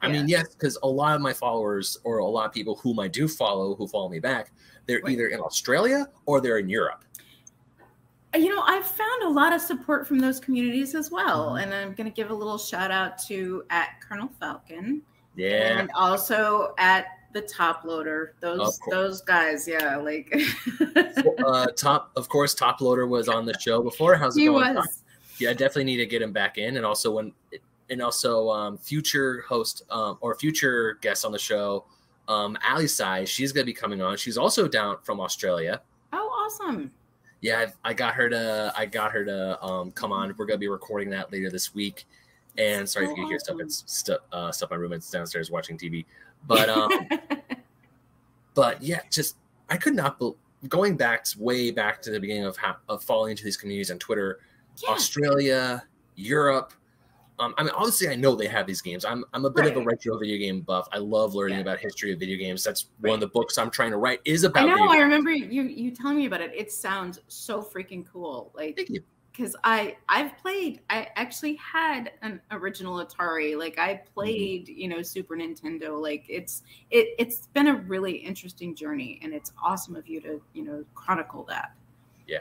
i 0.01 0.07
yeah. 0.07 0.13
mean 0.13 0.27
yes 0.27 0.49
because 0.49 0.77
a 0.83 0.87
lot 0.87 1.15
of 1.15 1.21
my 1.21 1.33
followers 1.33 1.97
or 2.03 2.19
a 2.19 2.25
lot 2.25 2.45
of 2.45 2.51
people 2.51 2.75
whom 2.77 2.99
i 2.99 3.07
do 3.07 3.27
follow 3.27 3.75
who 3.75 3.87
follow 3.87 4.09
me 4.09 4.19
back 4.19 4.51
they're 4.85 5.01
right. 5.01 5.13
either 5.13 5.27
in 5.27 5.39
australia 5.39 6.07
or 6.25 6.41
they're 6.41 6.59
in 6.59 6.69
europe 6.69 7.03
you 8.35 8.53
know 8.53 8.61
i've 8.65 8.85
found 8.85 9.23
a 9.23 9.29
lot 9.29 9.53
of 9.53 9.61
support 9.61 10.07
from 10.07 10.19
those 10.19 10.39
communities 10.39 10.95
as 10.95 11.11
well 11.11 11.49
mm-hmm. 11.49 11.63
and 11.63 11.73
i'm 11.73 11.93
going 11.93 12.09
to 12.09 12.15
give 12.15 12.29
a 12.29 12.33
little 12.33 12.57
shout 12.57 12.91
out 12.91 13.17
to 13.17 13.63
at 13.69 13.89
colonel 14.07 14.29
falcon 14.39 15.01
yeah 15.35 15.79
and 15.79 15.89
also 15.95 16.73
at 16.77 17.16
the 17.41 17.47
top 17.47 17.83
loader. 17.83 18.33
Those 18.39 18.79
those 18.89 19.21
guys, 19.21 19.67
yeah, 19.67 19.97
like 19.97 20.33
uh, 21.45 21.67
top, 21.67 22.11
of 22.15 22.27
course, 22.29 22.53
Top 22.53 22.81
Loader 22.81 23.07
was 23.07 23.29
on 23.29 23.45
the 23.45 23.57
show 23.59 23.81
before. 23.81 24.15
How's 24.15 24.35
it 24.37 24.41
he 24.41 24.45
going? 24.47 24.75
was. 24.75 25.03
Yeah, 25.39 25.51
I 25.51 25.53
definitely 25.53 25.85
need 25.85 25.97
to 25.97 26.05
get 26.07 26.21
him 26.21 26.33
back 26.33 26.57
in, 26.57 26.77
and 26.77 26.85
also 26.85 27.11
when, 27.11 27.31
and 27.89 28.01
also 28.01 28.49
um, 28.49 28.77
future 28.77 29.45
host 29.47 29.83
um, 29.91 30.17
or 30.21 30.35
future 30.35 30.97
guest 31.01 31.25
on 31.25 31.31
the 31.31 31.39
show, 31.39 31.85
um, 32.27 32.57
Ali 32.67 32.87
Sai. 32.87 33.23
She's 33.25 33.51
gonna 33.51 33.65
be 33.65 33.73
coming 33.73 34.01
on. 34.01 34.17
She's 34.17 34.37
also 34.37 34.67
down 34.67 34.97
from 35.03 35.19
Australia. 35.19 35.81
Oh, 36.13 36.17
awesome. 36.17 36.91
Yeah, 37.41 37.59
I've, 37.59 37.77
I 37.83 37.93
got 37.93 38.15
her 38.15 38.29
to. 38.29 38.73
I 38.75 38.87
got 38.87 39.11
her 39.11 39.23
to 39.25 39.63
um, 39.63 39.91
come 39.91 40.11
on. 40.11 40.33
We're 40.37 40.45
gonna 40.45 40.57
be 40.57 40.69
recording 40.69 41.11
that 41.11 41.31
later 41.31 41.51
this 41.51 41.75
week. 41.75 42.05
And 42.57 42.89
sorry 42.89 43.05
if 43.05 43.11
So 43.11 43.17
you 43.17 43.27
hear 43.27 43.37
stuff. 43.37 43.57
It's 43.59 43.83
stuff. 43.85 44.21
Uh, 44.31 44.51
stuff. 44.51 44.71
My 44.71 44.77
roommate's 44.77 45.11
downstairs 45.11 45.51
watching 45.51 45.77
TV. 45.77 46.05
But 46.47 46.69
um, 46.69 46.91
but 48.53 48.81
yeah, 48.81 49.01
just 49.11 49.35
I 49.69 49.77
could 49.77 49.93
not. 49.95 50.19
Be, 50.19 50.31
going 50.67 50.97
back 50.97 51.23
to, 51.25 51.39
way 51.39 51.69
back 51.71 52.01
to 52.01 52.11
the 52.11 52.19
beginning 52.19 52.45
of 52.45 52.57
how 52.57 52.77
of 52.89 53.03
falling 53.03 53.31
into 53.31 53.43
these 53.43 53.57
communities 53.57 53.91
on 53.91 53.99
Twitter. 53.99 54.39
yeah. 54.83 54.89
Australia, 54.91 55.83
Europe. 56.15 56.73
Um, 57.39 57.53
I 57.59 57.63
mean, 57.63 57.71
obviously, 57.75 58.09
I 58.09 58.15
know 58.15 58.35
they 58.35 58.47
have 58.47 58.65
these 58.65 58.81
games. 58.81 59.05
I'm, 59.05 59.23
I'm 59.31 59.45
a 59.45 59.49
bit 59.51 59.67
of 59.67 59.77
a 59.77 59.81
retro 59.85 60.17
video 60.17 60.39
game 60.39 60.61
buff. 60.61 60.87
I 60.91 60.97
love 60.97 61.35
learning 61.35 61.57
Yeah. 61.57 61.61
about 61.61 61.77
history 61.77 62.11
of 62.11 62.19
video 62.19 62.35
games. 62.35 62.63
That's 62.63 62.87
one 62.99 63.13
of 63.13 63.19
the 63.19 63.27
books 63.27 63.59
I'm 63.59 63.69
trying 63.69 63.91
to 63.91 63.97
write 63.97 64.21
is 64.25 64.43
about. 64.43 64.67
I 64.67 64.73
know. 64.73 64.89
I 64.89 64.97
remember 64.97 65.31
you 65.31 65.61
you 65.63 65.91
telling 65.91 66.17
me 66.17 66.25
about 66.25 66.41
it. 66.41 66.51
It 66.55 66.71
sounds 66.71 67.19
so 67.27 67.61
freaking 67.61 68.05
cool. 68.11 68.51
Like 68.55 68.75
Thank 68.75 68.89
you. 68.89 69.03
Because 69.37 69.55
I 69.63 69.95
I've 70.09 70.37
played. 70.39 70.81
I 70.89 71.09
actually 71.15 71.55
had 71.55 72.11
an 72.21 72.41
original 72.51 73.05
Atari. 73.05 73.57
Like 73.57 73.77
I 73.77 73.93
Mm-hmm. 73.93 74.13
played, 74.13 74.67
you 74.67 74.87
know, 74.87 75.01
Super 75.01 75.35
Nintendo. 75.35 76.01
Like 76.01 76.25
it's 76.27 76.63
it 76.89 77.09
it's 77.19 77.47
been 77.53 77.67
a 77.67 77.75
really 77.75 78.13
interesting 78.13 78.75
journey, 78.75 79.19
and 79.21 79.33
it's 79.33 79.51
awesome 79.63 79.95
of 79.95 80.07
you 80.07 80.19
to 80.21 80.41
you 80.53 80.63
know 80.63 80.83
chronicle 80.95 81.43
that. 81.49 81.73
Yeah, 82.27 82.39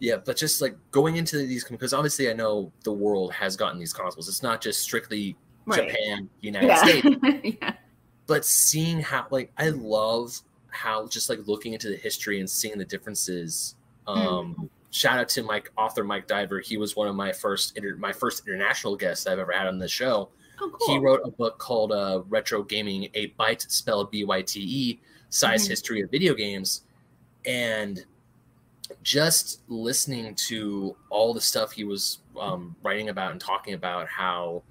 yeah, 0.00 0.16
but 0.16 0.36
just 0.36 0.60
like 0.60 0.76
going 0.90 1.16
into 1.16 1.38
these 1.38 1.64
because 1.64 1.94
obviously 1.94 2.28
I 2.28 2.32
know 2.32 2.72
the 2.82 2.92
world 2.92 3.32
has 3.32 3.56
gotten 3.56 3.78
these 3.78 3.92
consoles. 3.92 4.28
It's 4.28 4.42
not 4.42 4.60
just 4.60 4.80
strictly 4.80 5.36
Japan, 5.72 6.28
United 6.40 6.66
Yeah. 6.68 6.76
States, 6.76 7.08
yeah. 7.62 7.74
but 8.26 8.44
seeing 8.44 9.00
how 9.00 9.26
like 9.30 9.52
I 9.58 9.68
love 9.70 10.40
how 10.68 11.06
just 11.06 11.28
like 11.30 11.38
looking 11.46 11.72
into 11.72 11.88
the 11.88 11.96
history 11.96 12.40
and 12.40 12.50
seeing 12.50 12.78
the 12.78 12.84
differences. 12.84 13.76
Um, 14.06 14.70
Shout 14.96 15.18
out 15.18 15.28
to 15.30 15.42
Mike 15.42 15.70
author 15.76 16.02
Mike 16.04 16.26
Diver. 16.26 16.58
He 16.60 16.78
was 16.78 16.96
one 16.96 17.06
of 17.06 17.14
my 17.14 17.30
first 17.30 17.76
inter- 17.76 17.96
my 17.96 18.14
first 18.14 18.46
international 18.46 18.96
guests 18.96 19.26
I've 19.26 19.38
ever 19.38 19.52
had 19.52 19.66
on 19.66 19.78
the 19.78 19.86
show. 19.86 20.30
Oh, 20.58 20.70
cool. 20.70 20.94
He 20.94 20.98
wrote 20.98 21.20
a 21.22 21.30
book 21.30 21.58
called 21.58 21.92
uh, 21.92 22.22
Retro 22.30 22.62
Gaming: 22.62 23.10
A 23.12 23.28
Byte 23.38 23.70
Spelled 23.70 24.10
B 24.10 24.24
Y 24.24 24.40
T 24.40 24.60
E, 24.60 25.00
Size 25.28 25.66
Mhm. 25.66 25.68
History 25.68 26.00
of 26.00 26.10
Video 26.10 26.32
Games, 26.32 26.84
and 27.44 28.06
just 29.02 29.60
listening 29.68 30.34
to 30.34 30.96
all 31.10 31.34
the 31.34 31.42
stuff 31.42 31.72
he 31.72 31.84
was 31.84 32.20
um, 32.40 32.74
writing 32.82 33.10
about 33.10 33.32
and 33.32 33.40
talking 33.40 33.74
about 33.74 34.08
how 34.08 34.62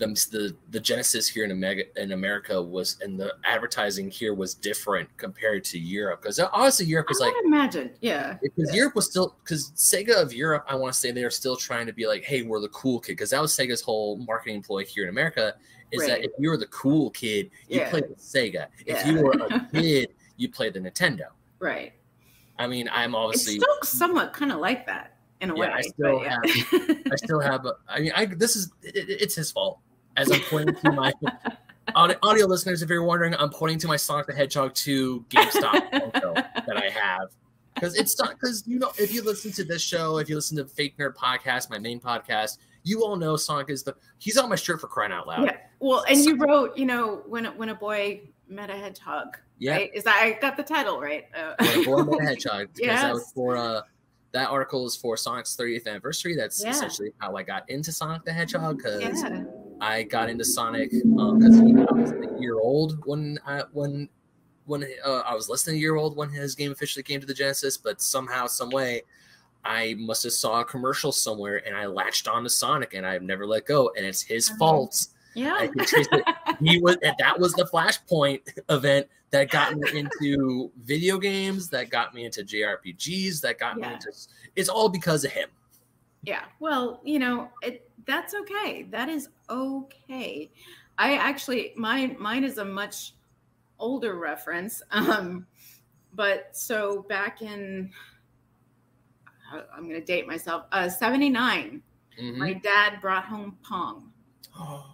the, 0.00 0.06
the 0.32 0.56
the 0.70 0.80
Genesis 0.80 1.28
here 1.28 1.44
in 1.44 1.50
America, 1.52 1.84
in 2.02 2.10
America 2.12 2.60
was 2.60 2.98
and 3.02 3.20
the 3.20 3.32
advertising 3.44 4.10
here 4.10 4.34
was 4.34 4.54
different 4.54 5.08
compared 5.18 5.62
to 5.64 5.78
Europe 5.78 6.22
because 6.22 6.40
obviously 6.40 6.86
Europe 6.86 7.06
I 7.08 7.12
was 7.12 7.20
like 7.20 7.34
would 7.34 7.44
imagine. 7.44 7.90
Yeah. 8.00 8.36
because 8.42 8.70
Yeah. 8.70 8.76
Europe 8.76 8.94
was 8.96 9.06
still 9.08 9.36
because 9.44 9.70
Sega 9.76 10.20
of 10.20 10.32
Europe, 10.32 10.64
I 10.68 10.74
want 10.74 10.92
to 10.94 10.98
say 10.98 11.12
they're 11.12 11.30
still 11.30 11.54
trying 11.56 11.86
to 11.86 11.92
be 11.92 12.06
like, 12.06 12.24
hey, 12.24 12.42
we're 12.42 12.60
the 12.60 12.68
cool 12.70 12.98
kid 12.98 13.12
because 13.12 13.30
that 13.30 13.40
was 13.40 13.52
Sega's 13.56 13.82
whole 13.82 14.16
marketing 14.16 14.56
employee 14.56 14.86
here 14.86 15.04
in 15.04 15.10
America 15.10 15.54
is 15.92 16.06
that 16.06 16.24
if 16.24 16.30
you 16.38 16.48
were 16.50 16.56
the 16.56 16.66
cool 16.68 17.10
kid, 17.10 17.50
you 17.68 17.80
Yeah. 17.80 17.90
played 17.90 18.08
with 18.08 18.18
Sega. 18.18 18.66
If 18.86 19.04
you 19.06 19.22
were 19.22 19.32
a 19.32 19.68
kid, 19.72 20.14
you 20.36 20.48
played 20.48 20.72
the 20.74 20.80
Nintendo. 20.80 21.26
Right. 21.58 21.92
I 22.58 22.66
mean, 22.66 22.88
I'm 22.92 23.10
It's 23.10 23.16
obviously 23.16 23.54
still 23.58 23.76
somewhat 23.82 24.32
kind 24.32 24.52
of 24.52 24.60
like 24.60 24.86
that 24.86 25.16
in 25.40 25.50
a 25.50 25.54
Yeah, 25.54 25.60
way. 25.60 25.66
I 25.68 25.80
still 25.80 26.18
but 26.20 26.22
yeah. 26.24 26.94
I 27.12 27.16
still 27.16 27.40
have. 27.50 27.66
A, 27.66 27.72
I 27.88 28.00
mean, 28.00 28.12
I 28.14 28.26
this 28.26 28.54
is 28.56 28.70
it, 28.82 28.96
it- 28.96 29.20
it's 29.22 29.34
his 29.34 29.50
fault. 29.50 29.78
As 30.16 30.30
I'm 30.30 30.40
pointing 30.42 30.74
to 30.76 30.92
my 30.92 31.12
audio, 31.94 32.16
audio 32.22 32.46
listeners, 32.46 32.82
if 32.82 32.88
you're 32.90 33.02
wondering, 33.04 33.34
I'm 33.34 33.50
pointing 33.50 33.78
to 33.80 33.86
my 33.86 33.96
Sonic 33.96 34.26
the 34.26 34.34
Hedgehog 34.34 34.74
2 34.74 35.24
GameStop 35.28 36.12
photo 36.12 36.34
that 36.34 36.76
I 36.76 36.88
have 36.90 37.28
because 37.74 37.94
it's 37.94 38.18
not 38.18 38.30
because 38.30 38.64
you 38.66 38.78
know 38.78 38.90
if 38.98 39.14
you 39.14 39.22
listen 39.22 39.52
to 39.52 39.64
this 39.64 39.82
show, 39.82 40.18
if 40.18 40.28
you 40.28 40.34
listen 40.34 40.56
to 40.58 40.66
Fake 40.66 40.98
Nerd 40.98 41.14
Podcast, 41.14 41.70
my 41.70 41.78
main 41.78 42.00
podcast, 42.00 42.58
you 42.82 43.02
all 43.04 43.16
know 43.16 43.36
Sonic 43.36 43.70
is 43.70 43.82
the 43.82 43.94
he's 44.18 44.36
on 44.36 44.48
my 44.48 44.56
shirt 44.56 44.80
for 44.80 44.88
crying 44.88 45.12
out 45.12 45.26
loud. 45.26 45.44
yeah. 45.46 45.56
Well, 45.78 46.04
and 46.08 46.18
you 46.18 46.36
wrote, 46.36 46.76
you 46.76 46.84
know, 46.86 47.22
when 47.26 47.46
when 47.56 47.68
a 47.70 47.74
boy 47.74 48.20
met 48.48 48.68
a 48.70 48.76
hedgehog. 48.76 49.38
Yeah. 49.58 49.74
Right? 49.76 49.90
Is 49.94 50.04
that 50.04 50.16
I 50.22 50.38
got 50.40 50.56
the 50.56 50.62
title 50.62 51.00
right? 51.00 51.26
Uh, 51.36 51.54
When 51.60 51.80
a 51.80 51.84
boy 51.84 52.02
met 52.02 52.20
a 52.20 52.24
hedgehog 52.26 52.68
because 52.74 53.00
that 53.00 53.12
was 53.12 53.22
Yes. 53.22 53.32
for 53.32 53.56
uh 53.56 53.82
that 54.32 54.48
article 54.48 54.86
is 54.86 54.94
for 54.96 55.16
Sonic's 55.16 55.56
30th 55.56 55.86
anniversary. 55.88 56.36
That's 56.36 56.62
Yeah. 56.62 56.70
essentially 56.70 57.12
how 57.18 57.36
I 57.36 57.42
got 57.42 57.68
into 57.70 57.92
Sonic 57.92 58.24
the 58.24 58.32
Hedgehog 58.32 58.76
because 58.78 59.00
yeah. 59.02 59.44
I 59.80 60.02
got 60.04 60.28
into 60.28 60.44
Sonic 60.44 60.90
because 60.90 61.58
I 61.58 61.92
was 61.92 62.12
a 62.12 62.40
year 62.40 62.58
old 62.58 63.04
when 63.06 63.38
I 63.46 63.62
when 63.72 64.08
when 64.66 64.84
uh, 65.04 65.22
I 65.26 65.34
was 65.34 65.48
less 65.48 65.62
than 65.62 65.74
a 65.74 65.78
year 65.78 65.96
old 65.96 66.16
when 66.16 66.28
his 66.30 66.54
game 66.54 66.70
officially 66.70 67.02
came 67.02 67.20
to 67.20 67.26
the 67.26 67.34
Genesis. 67.34 67.76
But 67.76 68.00
somehow, 68.00 68.46
some 68.46 68.70
way, 68.70 69.02
I 69.64 69.94
must 69.98 70.22
have 70.24 70.32
saw 70.32 70.60
a 70.60 70.64
commercial 70.64 71.12
somewhere 71.12 71.66
and 71.66 71.76
I 71.76 71.86
latched 71.86 72.28
on 72.28 72.44
to 72.44 72.50
Sonic 72.50 72.94
and 72.94 73.06
I've 73.06 73.22
never 73.22 73.46
let 73.46 73.66
go. 73.66 73.90
And 73.96 74.06
it's 74.06 74.22
his 74.22 74.50
Oh. 74.52 74.56
fault. 74.58 75.06
Yeah. 75.34 75.54
I 75.54 75.66
can 75.68 75.84
trace 75.84 76.08
it. 76.12 76.24
He 76.60 76.78
was 76.78 76.96
that 77.18 77.38
was 77.38 77.52
the 77.54 77.64
Flashpoint 77.64 78.40
event 78.68 79.06
that 79.30 79.48
got 79.50 79.74
me 79.76 79.98
into 79.98 80.70
video 80.82 81.18
games, 81.18 81.70
that 81.70 81.88
got 81.88 82.12
me 82.12 82.24
into 82.26 82.42
JRPGs, 82.42 83.40
that 83.40 83.58
got 83.58 83.78
me 83.78 83.86
into. 83.90 84.12
It's 84.56 84.68
all 84.68 84.88
because 84.88 85.24
of 85.24 85.30
him. 85.32 85.48
Yeah. 86.22 86.42
Well, 86.58 87.00
you 87.02 87.18
know, 87.18 87.48
it 87.62 87.89
that's 88.10 88.34
okay. 88.34 88.82
That 88.90 89.08
is 89.08 89.28
okay. 89.48 90.50
I 90.98 91.16
actually 91.16 91.72
mine 91.76 92.16
mine 92.18 92.44
is 92.44 92.58
a 92.58 92.64
much 92.64 93.14
older 93.78 94.14
reference. 94.16 94.82
Um 94.90 95.46
but 96.12 96.48
so 96.50 97.02
back 97.08 97.40
in 97.40 97.90
I'm 99.74 99.84
going 99.88 100.00
to 100.00 100.04
date 100.04 100.26
myself. 100.26 100.64
Uh 100.72 100.88
79. 100.88 101.82
Mhm. 102.20 102.36
My 102.36 102.52
dad 102.52 103.00
brought 103.00 103.24
home 103.24 103.56
Pong. 103.62 104.12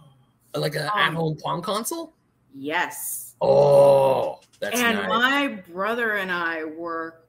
like 0.55 0.75
an 0.75 0.83
Um, 0.83 0.99
at-home 0.99 1.37
Pong 1.43 1.61
console. 1.61 2.13
Yes. 2.53 3.35
Oh, 3.41 4.39
that's 4.59 4.79
and 4.79 4.97
nice. 4.97 5.09
my 5.09 5.47
brother 5.71 6.13
and 6.15 6.31
I 6.31 6.63
were 6.63 7.21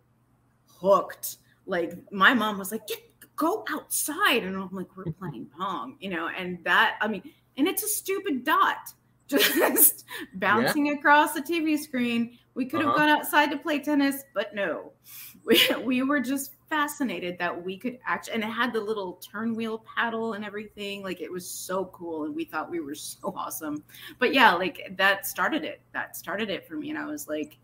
hooked. 0.67 1.39
Like 1.67 1.93
my 2.13 2.33
mom 2.33 2.59
was 2.59 2.73
like, 2.73 2.87
"Get 2.87 3.08
go 3.39 3.65
outside," 3.71 4.45
and 4.45 4.57
I'm 4.57 4.69
like, 4.73 4.97
"We're 4.97 5.07
playing 5.07 5.49
pong," 5.59 5.97
you 6.01 6.11
know. 6.11 6.29
And 6.29 6.63
that, 6.65 6.99
I 7.01 7.09
mean, 7.09 7.23
and 7.57 7.69
it's 7.69 7.83
a 7.85 7.89
stupid 7.89 8.45
dot 8.45 8.93
just 9.29 10.05
bouncing 10.35 10.91
across 10.91 11.35
the 11.35 11.43
TV 11.43 11.77
screen. 11.79 12.39
We 12.55 12.67
could 12.67 12.81
have 12.81 12.91
Uh-huh. 12.91 12.95
gone 12.95 13.09
outside 13.11 13.51
to 13.53 13.59
play 13.59 13.79
tennis, 13.81 14.25
but 14.35 14.55
no, 14.55 14.93
we 15.45 15.61
we 15.85 16.03
were 16.03 16.21
just 16.21 16.55
fascinated 16.71 17.39
that 17.39 17.65
we 17.65 17.79
could 17.79 17.99
actually, 18.07 18.35
and 18.35 18.45
it 18.45 18.49
had 18.49 18.73
the 18.73 18.81
little 18.81 19.15
turn 19.15 19.55
wheel 19.55 19.85
paddle 19.97 20.35
and 20.35 20.45
everything. 20.45 21.03
Like 21.03 21.21
it 21.21 21.31
was 21.33 21.49
so 21.49 21.87
cool, 21.87 22.25
and 22.25 22.35
we 22.35 22.45
thought 22.45 22.71
we 22.71 22.81
were 22.81 22.95
so 22.95 23.19
awesome 23.37 23.85
but 24.19 24.35
yeah, 24.35 24.53
like 24.55 24.81
that 24.97 25.27
started 25.27 25.65
it. 25.65 25.83
That 25.93 26.17
started 26.17 26.51
it 26.51 26.67
for 26.67 26.77
me. 26.77 26.91
And 26.91 26.99
I 26.99 27.07
was 27.07 27.29
like, 27.29 27.59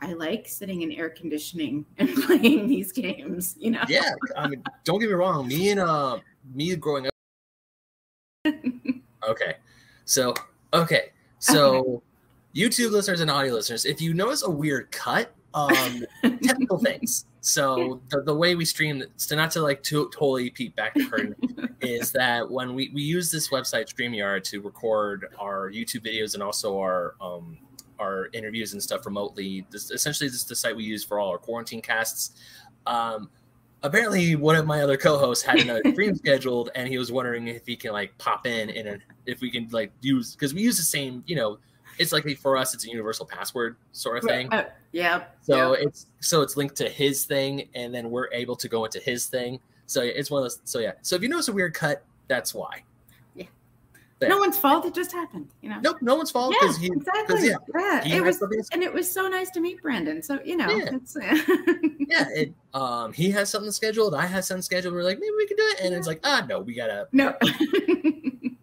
I 0.00 0.12
like 0.12 0.48
sitting 0.48 0.82
in 0.82 0.92
air 0.92 1.10
conditioning 1.10 1.84
and 1.98 2.14
playing 2.14 2.68
these 2.68 2.92
games, 2.92 3.56
you 3.58 3.72
know? 3.72 3.82
yeah, 3.88 4.12
I 4.36 4.48
mean, 4.48 4.62
don't 4.84 5.00
get 5.00 5.08
me 5.08 5.14
wrong. 5.14 5.46
Me 5.48 5.70
and 5.70 5.80
uh, 5.80 6.18
me 6.54 6.74
growing 6.76 7.06
up. 7.06 7.12
Okay, 9.28 9.56
so 10.06 10.32
okay, 10.72 11.10
so 11.38 12.02
YouTube 12.54 12.92
listeners 12.92 13.20
and 13.20 13.30
audio 13.30 13.52
listeners, 13.52 13.84
if 13.84 14.00
you 14.00 14.14
notice 14.14 14.42
a 14.42 14.48
weird 14.48 14.90
cut, 14.90 15.34
um, 15.52 16.04
technical 16.22 16.78
things. 16.78 17.26
So 17.40 18.00
the, 18.08 18.22
the 18.22 18.34
way 18.34 18.54
we 18.54 18.64
stream, 18.64 19.02
so 19.16 19.36
not 19.36 19.50
to 19.52 19.62
like 19.62 19.82
to, 19.84 20.10
totally 20.10 20.50
peek 20.50 20.74
back 20.76 20.94
the 20.94 21.06
curtain, 21.06 21.34
is 21.80 22.10
that 22.12 22.50
when 22.50 22.74
we, 22.74 22.90
we 22.94 23.02
use 23.02 23.30
this 23.30 23.50
website 23.50 23.92
StreamYard 23.92 24.44
to 24.44 24.60
record 24.60 25.26
our 25.38 25.70
YouTube 25.70 26.06
videos 26.06 26.34
and 26.34 26.42
also 26.42 26.78
our 26.78 27.14
um, 27.20 27.58
our 27.98 28.28
interviews 28.32 28.72
and 28.72 28.82
stuff 28.82 29.06
remotely. 29.06 29.66
This 29.70 29.90
essentially 29.90 30.28
this 30.28 30.40
is 30.40 30.44
the 30.44 30.56
site 30.56 30.76
we 30.76 30.84
use 30.84 31.04
for 31.04 31.18
all 31.18 31.30
our 31.30 31.38
quarantine 31.38 31.82
casts. 31.82 32.32
Um, 32.86 33.30
apparently, 33.82 34.36
one 34.36 34.56
of 34.56 34.66
my 34.66 34.82
other 34.82 34.96
co-hosts 34.96 35.44
had 35.44 35.58
another 35.58 35.82
stream 35.92 36.16
scheduled, 36.16 36.70
and 36.74 36.88
he 36.88 36.98
was 36.98 37.12
wondering 37.12 37.48
if 37.48 37.66
he 37.66 37.76
can 37.76 37.92
like 37.92 38.16
pop 38.18 38.46
in 38.46 38.70
and 38.70 39.00
if 39.26 39.40
we 39.40 39.50
can 39.50 39.68
like 39.70 39.92
use 40.00 40.34
because 40.34 40.54
we 40.54 40.62
use 40.62 40.76
the 40.76 40.82
same 40.82 41.22
you 41.26 41.36
know. 41.36 41.58
It's 41.98 42.12
like 42.12 42.38
for 42.38 42.56
us, 42.56 42.74
it's 42.74 42.84
a 42.84 42.88
universal 42.88 43.26
password 43.26 43.74
sort 43.90 44.18
of 44.18 44.24
thing. 44.24 44.52
Uh, 44.52 44.66
yeah. 44.92 45.24
So 45.42 45.74
yeah. 45.74 45.86
it's 45.86 46.06
so 46.20 46.42
it's 46.42 46.56
linked 46.56 46.76
to 46.76 46.88
his 46.88 47.24
thing, 47.24 47.68
and 47.74 47.92
then 47.92 48.10
we're 48.10 48.28
able 48.32 48.54
to 48.54 48.68
go 48.68 48.84
into 48.84 49.00
his 49.00 49.26
thing. 49.26 49.58
So 49.86 50.02
it's 50.02 50.30
one 50.30 50.40
of 50.40 50.44
those. 50.44 50.60
So 50.62 50.78
yeah. 50.78 50.92
So 51.02 51.16
if 51.16 51.22
you 51.22 51.28
notice 51.28 51.48
a 51.48 51.52
weird 51.52 51.74
cut, 51.74 52.04
that's 52.28 52.54
why. 52.54 52.84
There. 54.20 54.28
No 54.28 54.38
one's 54.38 54.58
fault. 54.58 54.84
It 54.84 54.94
just 54.94 55.12
happened. 55.12 55.48
You 55.62 55.70
know. 55.70 55.78
Nope, 55.80 55.98
no 56.00 56.16
one's 56.16 56.30
fault 56.32 56.54
Yeah, 56.60 56.72
he 56.78 56.86
exactly. 56.88 57.48
yeah, 57.48 57.56
Yeah, 58.04 58.16
it 58.16 58.22
was, 58.22 58.42
and 58.72 58.82
it 58.82 58.92
was 58.92 59.08
so 59.10 59.28
nice 59.28 59.50
to 59.50 59.60
meet 59.60 59.80
Brandon. 59.80 60.22
So 60.22 60.40
you 60.44 60.56
know, 60.56 60.68
Yeah. 60.68 60.90
it's, 60.94 61.16
yeah, 62.00 62.26
it 62.34 62.52
um 62.74 63.12
he 63.12 63.30
has 63.30 63.48
something 63.48 63.70
scheduled, 63.70 64.14
I 64.14 64.26
had 64.26 64.44
something 64.44 64.62
scheduled. 64.62 64.92
We're 64.94 65.04
like, 65.04 65.18
maybe 65.20 65.32
we 65.36 65.46
can 65.46 65.56
do 65.56 65.62
it, 65.66 65.80
and 65.82 65.94
it's 65.94 66.06
like, 66.08 66.20
ah, 66.24 66.44
no, 66.48 66.58
we 66.60 66.74
gotta. 66.74 67.06
no. 67.12 67.34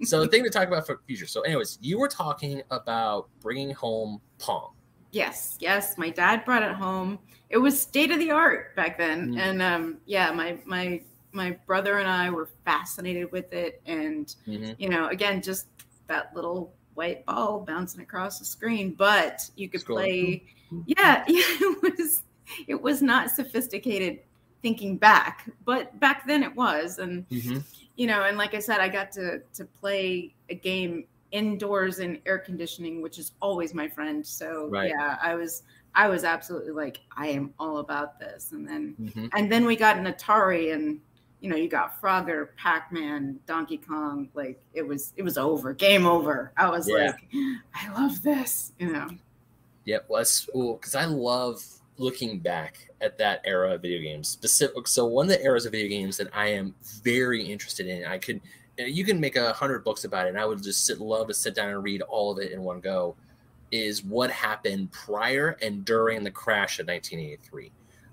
So 0.04 0.20
the 0.22 0.28
thing 0.28 0.44
to 0.44 0.52
talk 0.52 0.68
about 0.68 0.86
for 0.86 1.02
future. 1.08 1.26
So, 1.26 1.42
anyways, 1.42 1.80
you 1.82 1.98
were 1.98 2.08
talking 2.08 2.62
about 2.70 3.28
bringing 3.42 3.72
home 3.72 4.22
Pong. 4.38 4.70
yes, 5.12 5.58
yes. 5.60 5.98
My 5.98 6.12
dad 6.12 6.46
brought 6.46 6.62
it 6.62 6.74
home. 6.76 7.18
It 7.50 7.58
was 7.58 7.82
state 7.82 8.12
of 8.12 8.20
the 8.20 8.30
art 8.30 8.76
back 8.76 9.00
then, 9.00 9.32
Mm. 9.34 9.40
and 9.40 9.62
um, 9.64 9.98
yeah, 10.06 10.32
my 10.32 10.60
my 10.66 11.02
my 11.36 11.52
brother 11.68 12.00
and 12.00 12.08
I 12.10 12.30
were 12.30 12.50
fascinated 12.64 13.32
with 13.32 13.54
it, 13.54 13.82
and 13.86 14.34
Mhm. 14.48 14.76
you 14.80 14.90
know, 14.90 15.08
again, 15.10 15.42
just 15.42 15.68
that 16.08 16.34
little 16.36 16.74
white 16.96 17.26
ball 17.26 17.60
bouncing 17.60 18.02
across 18.02 18.40
the 18.40 18.46
screen, 18.46 18.94
but 18.94 19.48
you 19.56 19.70
could 19.70 19.86
play. 19.86 20.44
Yeah, 20.86 21.24
yeah, 21.28 21.44
it 21.60 21.98
was 21.98 22.24
it 22.68 22.82
was 22.82 23.02
not 23.02 23.30
sophisticated 23.30 24.20
thinking 24.62 24.98
back, 24.98 25.50
but 25.66 26.00
back 26.00 26.26
then 26.26 26.42
it 26.42 26.56
was, 26.56 27.00
and 27.00 27.26
Mhm. 27.30 27.64
you 27.98 28.08
know, 28.08 28.24
and 28.24 28.38
like 28.38 28.54
I 28.54 28.60
said, 28.60 28.80
I 28.80 28.88
got 28.90 29.12
to 29.14 29.42
to 29.54 29.66
play 29.66 30.34
a 30.50 30.56
game 30.56 31.06
indoors 31.32 32.00
in 32.00 32.22
air 32.26 32.40
conditioning, 32.40 33.02
which 33.02 33.20
is 33.20 33.34
always 33.42 33.74
my 33.74 33.90
friend. 33.90 34.26
So 34.26 34.68
Right. 34.70 34.90
yeah, 34.90 35.18
I 35.22 35.36
was 35.36 35.64
I 35.96 36.08
was 36.08 36.24
absolutely 36.24 36.72
like, 36.72 37.02
I 37.16 37.28
am 37.28 37.54
all 37.58 37.78
about 37.78 38.20
this. 38.20 38.52
And 38.52 38.68
then 38.68 38.96
Mhm. 39.00 39.30
and 39.34 39.52
then 39.52 39.66
we 39.66 39.76
got 39.76 39.98
an 39.98 40.06
Atari 40.06 40.74
and 40.74 41.00
you 41.46 41.52
know, 41.52 41.58
you 41.58 41.70
got 41.70 42.02
Frogger, 42.02 42.48
Pac-Man, 42.58 43.40
Donkey 43.46 43.78
Kong, 43.78 44.30
like 44.34 44.60
it 44.74 44.82
was 44.82 45.14
it 45.16 45.22
was 45.22 45.38
over, 45.38 45.74
game 45.74 46.08
over. 46.08 46.52
I 46.58 46.68
was 46.72 46.90
Yeah. 46.90 47.14
like, 47.14 47.30
I 47.76 47.94
love 47.94 48.24
this, 48.24 48.72
you 48.80 48.92
know. 48.92 49.08
Yep, 49.84 50.06
well, 50.10 50.22
that's 50.22 50.50
cool 50.52 50.74
because 50.74 50.96
I 50.96 51.06
love 51.06 51.64
looking 51.98 52.40
back 52.40 52.90
at 53.00 53.20
that 53.20 53.42
era 53.46 53.76
of 53.76 53.84
video 53.84 54.02
games. 54.02 54.28
Specific. 54.28 54.88
So 54.88 55.06
one 55.06 55.28
of 55.28 55.38
the 55.38 55.44
eras 55.44 55.68
of 55.68 55.74
video 55.74 55.88
games 55.88 56.18
that 56.18 56.36
I 56.36 56.48
am 56.48 56.74
very 57.04 57.44
interested 57.44 57.86
in, 57.86 58.06
I 58.06 58.18
could, 58.18 58.42
you 58.80 59.06
can 59.06 59.20
make 59.20 59.36
a 59.36 59.54
hundred 59.54 59.84
books 59.84 60.04
about 60.04 60.26
it, 60.26 60.30
and 60.30 60.40
I 60.40 60.46
would 60.46 60.64
just 60.64 60.84
sit, 60.88 61.00
love 61.00 61.28
to 61.28 61.36
sit 61.36 61.54
down 61.54 61.70
and 61.70 61.84
read 61.84 62.02
all 62.02 62.32
of 62.32 62.40
it 62.40 62.54
in 62.54 62.64
one 62.64 62.80
go. 62.80 63.16
Is 63.72 64.04
what 64.04 64.32
happened 64.32 64.92
prior 64.92 65.58
and 65.62 65.86
during 65.86 66.24
the 66.24 66.32
crash 66.32 66.80
of 66.80 66.88
1983. 66.88 67.72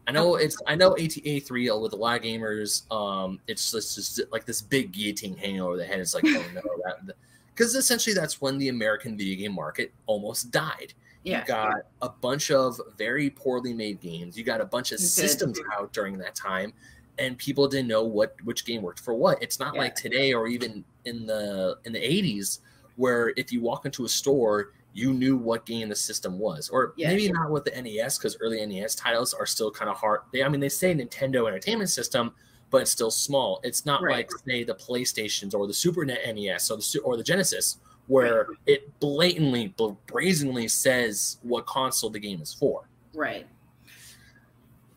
I 0.09 0.13
know 0.13 0.35
it's 0.37 0.57
I 0.67 0.75
know 0.75 0.95
ATA3 0.95 1.81
with 1.81 1.93
a 1.93 1.97
lot 1.97 2.17
of 2.19 2.23
gamers. 2.23 2.91
Um, 2.91 3.39
it's 3.47 3.71
just, 3.71 3.95
just 3.95 4.21
like 4.33 4.45
this 4.45 4.61
big 4.61 4.93
guillotine 4.93 5.37
hanging 5.37 5.61
over 5.61 5.77
the 5.77 5.85
head. 5.85 6.01
It's 6.01 6.15
like 6.15 6.25
oh 6.27 6.45
no, 6.55 6.63
that 6.85 7.15
because 7.55 7.75
essentially 7.75 8.15
that's 8.15 8.41
when 8.41 8.59
the 8.59 8.69
American 8.69 9.17
video 9.17 9.37
game 9.39 9.55
market 9.55 9.93
almost 10.07 10.51
died. 10.51 10.95
Yeah. 11.23 11.41
You 11.43 11.47
got 11.47 11.75
a 12.01 12.09
bunch 12.09 12.51
of 12.51 12.81
very 12.99 13.31
poorly 13.31 13.73
made 13.73 14.01
games. 14.01 14.37
You 14.37 14.43
got 14.43 14.61
a 14.61 14.65
bunch 14.65 14.91
of 14.91 14.99
You 14.99 15.05
did. 15.05 15.11
systems 15.11 15.61
out 15.73 15.93
during 15.93 16.19
that 16.19 16.35
time, 16.35 16.73
and 17.19 17.39
people 17.39 17.69
didn't 17.69 17.87
know 17.87 18.03
what 18.03 18.35
which 18.45 18.65
game 18.65 18.83
worked 18.83 18.99
for 19.01 19.15
what. 19.15 19.41
It's 19.41 19.61
not 19.61 19.75
Yeah. 19.75 19.83
like 19.83 19.95
today 19.95 20.33
or 20.33 20.49
even 20.49 20.85
in 21.05 21.27
the 21.27 21.79
in 21.85 21.93
the 21.93 22.01
80s 22.01 22.59
where 22.97 23.33
if 23.37 23.53
you 23.53 23.61
walk 23.61 23.87
into 23.87 24.05
a 24.05 24.09
store, 24.09 24.73
you 24.95 25.13
knew 25.15 25.37
what 25.37 25.65
game 25.65 25.89
the 25.89 25.97
system 25.97 26.39
was. 26.39 26.69
Or 26.69 26.93
Yeah. 26.97 27.09
maybe 27.09 27.31
not 27.31 27.51
with 27.51 27.65
the 27.65 27.77
NES 27.81 28.19
because 28.19 28.37
early 28.41 28.61
NES 28.65 28.95
titles 28.95 29.33
are 29.33 29.47
still 29.47 29.71
kind 29.71 29.91
of 29.91 29.97
hard. 29.97 30.21
They 30.33 30.43
I 30.43 30.49
mean 30.49 30.61
they 30.61 30.69
say 30.69 30.95
Nintendo 30.95 31.49
Entertainment 31.49 31.91
System, 31.91 32.35
but 32.71 32.83
it's 32.83 32.91
still 32.91 33.11
small. 33.11 33.61
It's 33.65 33.87
not 33.87 34.03
Right. 34.03 34.17
like 34.17 34.31
say 34.47 34.65
the 34.65 34.75
PlayStations 34.75 35.55
or 35.55 35.67
the 35.67 35.75
Super 35.75 36.05
NES 36.05 36.71
or 36.71 36.77
the 36.77 37.01
or 37.05 37.17
the 37.17 37.23
Genesis 37.25 37.79
where 38.09 38.49
it 38.67 38.99
blatantly, 38.99 39.73
brazenly 40.07 40.67
says 40.69 41.39
what 41.43 41.65
console 41.67 42.11
the 42.11 42.19
game 42.19 42.43
is 42.43 42.53
for. 42.53 42.89
Right. 43.15 43.47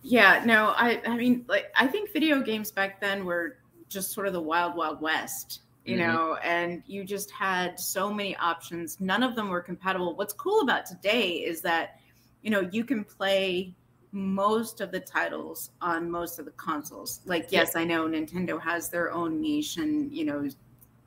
Yeah, 0.02 0.44
no, 0.46 0.74
I 0.76 1.02
I 1.06 1.16
mean 1.16 1.46
like 1.48 1.72
I 1.76 1.88
think 1.88 2.12
video 2.12 2.42
games 2.42 2.72
back 2.72 3.00
then 3.00 3.26
were 3.26 3.58
just 3.90 4.12
sort 4.12 4.28
of 4.28 4.34
the 4.34 4.42
wild 4.42 4.76
wild 4.76 5.02
west, 5.02 5.62
you 5.86 5.98
Mhm. 5.98 6.08
know, 6.08 6.36
and 6.44 6.84
you 6.88 7.04
just 7.04 7.30
had 7.32 7.80
so 7.80 8.12
many 8.12 8.36
options. 8.38 9.00
None 9.00 9.24
of 9.24 9.36
them 9.36 9.50
were 9.50 9.62
compatible. 9.62 10.16
What's 10.16 10.34
cool 10.34 10.62
about 10.62 10.86
today 10.86 11.44
is 11.44 11.62
that 11.62 12.00
you 12.42 12.52
know, 12.52 12.70
you 12.72 12.84
can 12.84 13.04
play 13.04 13.74
most 14.12 14.80
of 14.80 14.92
the 14.92 15.00
titles 15.00 15.72
on 15.82 16.12
most 16.12 16.38
of 16.38 16.46
the 16.46 16.52
consoles. 16.52 17.22
Like 17.26 17.48
yes, 17.50 17.76
I 17.76 17.84
know 17.84 18.08
Nintendo 18.08 18.62
has 18.62 18.88
their 18.88 19.12
own 19.12 19.42
niche 19.42 19.78
and, 19.78 20.14
you 20.14 20.26
know, 20.26 20.48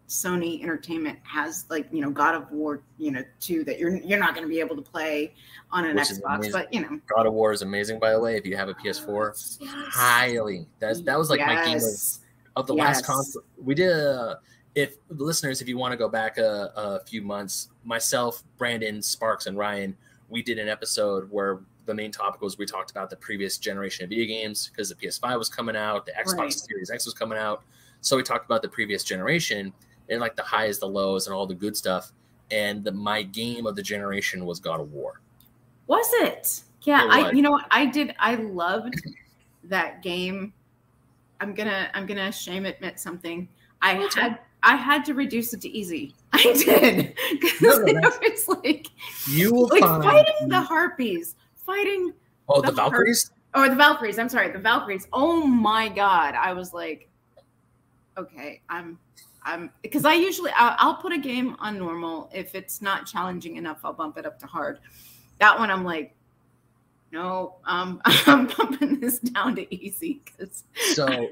Sony 0.09 0.61
Entertainment 0.63 1.19
has 1.23 1.65
like, 1.71 1.87
you 1.93 2.01
know, 2.01 2.11
God 2.11 2.35
of 2.35 2.51
War, 2.51 2.83
you 2.99 3.13
know, 3.13 3.23
2 3.39 3.63
that 3.65 3.79
you're 3.79 3.97
you're 3.99 4.19
not 4.19 4.35
going 4.35 4.43
to 4.43 4.49
be 4.49 4.59
able 4.59 4.75
to 4.75 4.83
play 4.83 5.33
on 5.71 5.85
an 5.85 5.95
Which 5.95 6.09
Xbox, 6.09 6.51
but 6.51 6.75
you 6.75 6.81
know, 6.81 7.01
God 7.15 7.27
of 7.27 7.35
War 7.35 7.53
is 7.53 7.63
amazing, 7.63 8.01
by 8.01 8.11
the 8.13 8.19
way. 8.19 8.37
If 8.37 8.45
you 8.45 8.57
have 8.57 8.69
a 8.69 8.75
PS4, 8.75 9.59
Yes. 9.61 9.71
highly 9.93 10.67
that's 10.81 11.03
that 11.03 11.17
was 11.17 11.31
like 11.31 11.41
my 11.41 11.65
game 11.65 11.77
of, 11.77 11.85
of 12.57 12.67
the 12.67 12.75
last 12.75 13.05
console. 13.05 13.43
We 13.63 13.77
did 13.77 13.93
a. 13.93 14.41
If 14.75 14.97
listeners, 15.09 15.61
if 15.61 15.69
you 15.69 15.77
want 15.77 15.93
to 15.93 15.97
go 15.97 16.09
back 16.09 16.39
a, 16.39 16.73
a 16.77 17.01
few 17.01 17.23
months, 17.23 17.69
myself, 17.85 18.45
Brandon, 18.57 19.03
Sparks, 19.03 19.47
and 19.47 19.57
Ryan, 19.59 19.97
we 20.29 20.43
did 20.43 20.59
an 20.59 20.69
episode 20.69 21.31
where 21.31 21.61
the 21.87 21.95
main 21.95 22.13
topic 22.13 22.43
was 22.43 22.59
we 22.59 22.67
talked 22.67 22.91
about 22.91 23.11
the 23.11 23.17
previous 23.17 23.59
generation 23.59 24.05
of 24.05 24.11
video 24.11 24.27
games 24.27 24.69
because 24.69 24.91
the 24.91 24.95
PS5 24.95 25.39
was 25.39 25.49
coming 25.49 25.75
out, 25.75 26.07
the 26.07 26.13
Xbox 26.13 26.39
Right. 26.39 26.53
Series 26.53 26.91
X 26.91 27.07
was 27.07 27.15
coming 27.15 27.39
out. 27.39 27.63
So 28.03 28.17
we 28.17 28.23
talked 28.23 28.45
about 28.45 28.63
the 28.63 28.69
previous 28.69 29.03
generation 29.03 29.73
and 30.09 30.21
like 30.21 30.37
the 30.37 30.43
highs, 30.43 30.79
the 30.79 30.87
lows, 30.87 31.27
and 31.27 31.35
all 31.35 31.47
the 31.47 31.55
good 31.55 31.77
stuff. 31.77 32.13
And 32.51 32.85
the, 32.85 32.93
my 32.93 33.23
game 33.23 33.67
of 33.67 33.75
the 33.75 33.83
generation 33.83 34.45
was 34.45 34.61
God 34.61 34.81
of 34.81 34.93
War. 34.93 35.21
Was 35.87 36.07
it? 36.13 36.63
Yeah, 36.83 37.05
It 37.05 37.11
I 37.11 37.31
you 37.33 37.43
know 37.43 37.51
what 37.51 37.67
I 37.71 37.87
did 37.87 38.15
I 38.19 38.37
loved 38.37 38.95
that 39.65 40.03
game. 40.03 40.53
I'm 41.41 41.55
gonna 41.55 41.91
I'm 41.95 42.07
gonna 42.07 42.31
shame 42.31 42.67
admit 42.67 43.01
something. 43.01 43.49
I 43.83 43.95
had 43.95 44.39
I 44.63 44.77
had 44.77 45.05
to 45.07 45.15
reduce 45.15 45.53
it 45.55 45.61
to 45.63 45.69
easy. 45.69 46.15
I 46.33 46.43
did. 46.43 47.17
'Cause 47.41 47.61
No, 47.61 47.79
no, 47.79 47.85
it 47.87 47.95
that's- 47.95 48.19
was 48.47 48.59
like 48.65 48.87
You 49.29 49.53
will 49.55 49.69
like 49.69 49.81
find 49.83 50.03
fighting 50.05 50.49
the 50.49 50.61
harpies, 50.61 51.37
fighting 51.55 52.13
oh 52.49 52.61
the 52.61 52.73
the 52.73 52.81
Har- 52.83 52.91
Valkyries. 52.91 53.31
or 53.55 53.69
the 53.69 53.77
Valkyries. 53.77 54.19
I'm 54.19 54.29
sorry, 54.29 54.51
the 54.51 54.59
Valkyries. 54.59 55.07
Oh 55.13 55.47
my 55.47 55.89
god, 55.89 56.35
I 56.35 56.53
was 56.53 56.73
like, 56.75 57.09
okay, 58.17 58.61
I'm, 58.69 58.99
I'm 59.45 59.71
because 59.83 60.05
I 60.05 60.15
usually 60.15 60.51
I'll, 60.57 60.75
I'll 60.79 60.97
put 60.97 61.13
a 61.13 61.19
game 61.19 61.57
on 61.61 61.79
normal 61.79 62.29
if 62.35 62.55
it's 62.55 62.83
not 62.83 63.07
challenging 63.07 63.57
enough. 63.57 63.79
I'll 63.85 63.93
bump 63.93 64.19
it 64.19 64.27
up 64.27 64.39
to 64.41 64.47
hard. 64.47 64.81
That 65.39 65.59
one 65.59 65.71
I'm 65.71 65.85
like, 65.85 66.15
no, 67.13 67.55
um, 67.65 68.01
I'm 68.05 68.49
bumping 68.49 69.01
this 69.01 69.19
down 69.21 69.55
to 69.57 69.73
easy 69.75 70.21
because 70.25 70.65
So, 70.95 71.07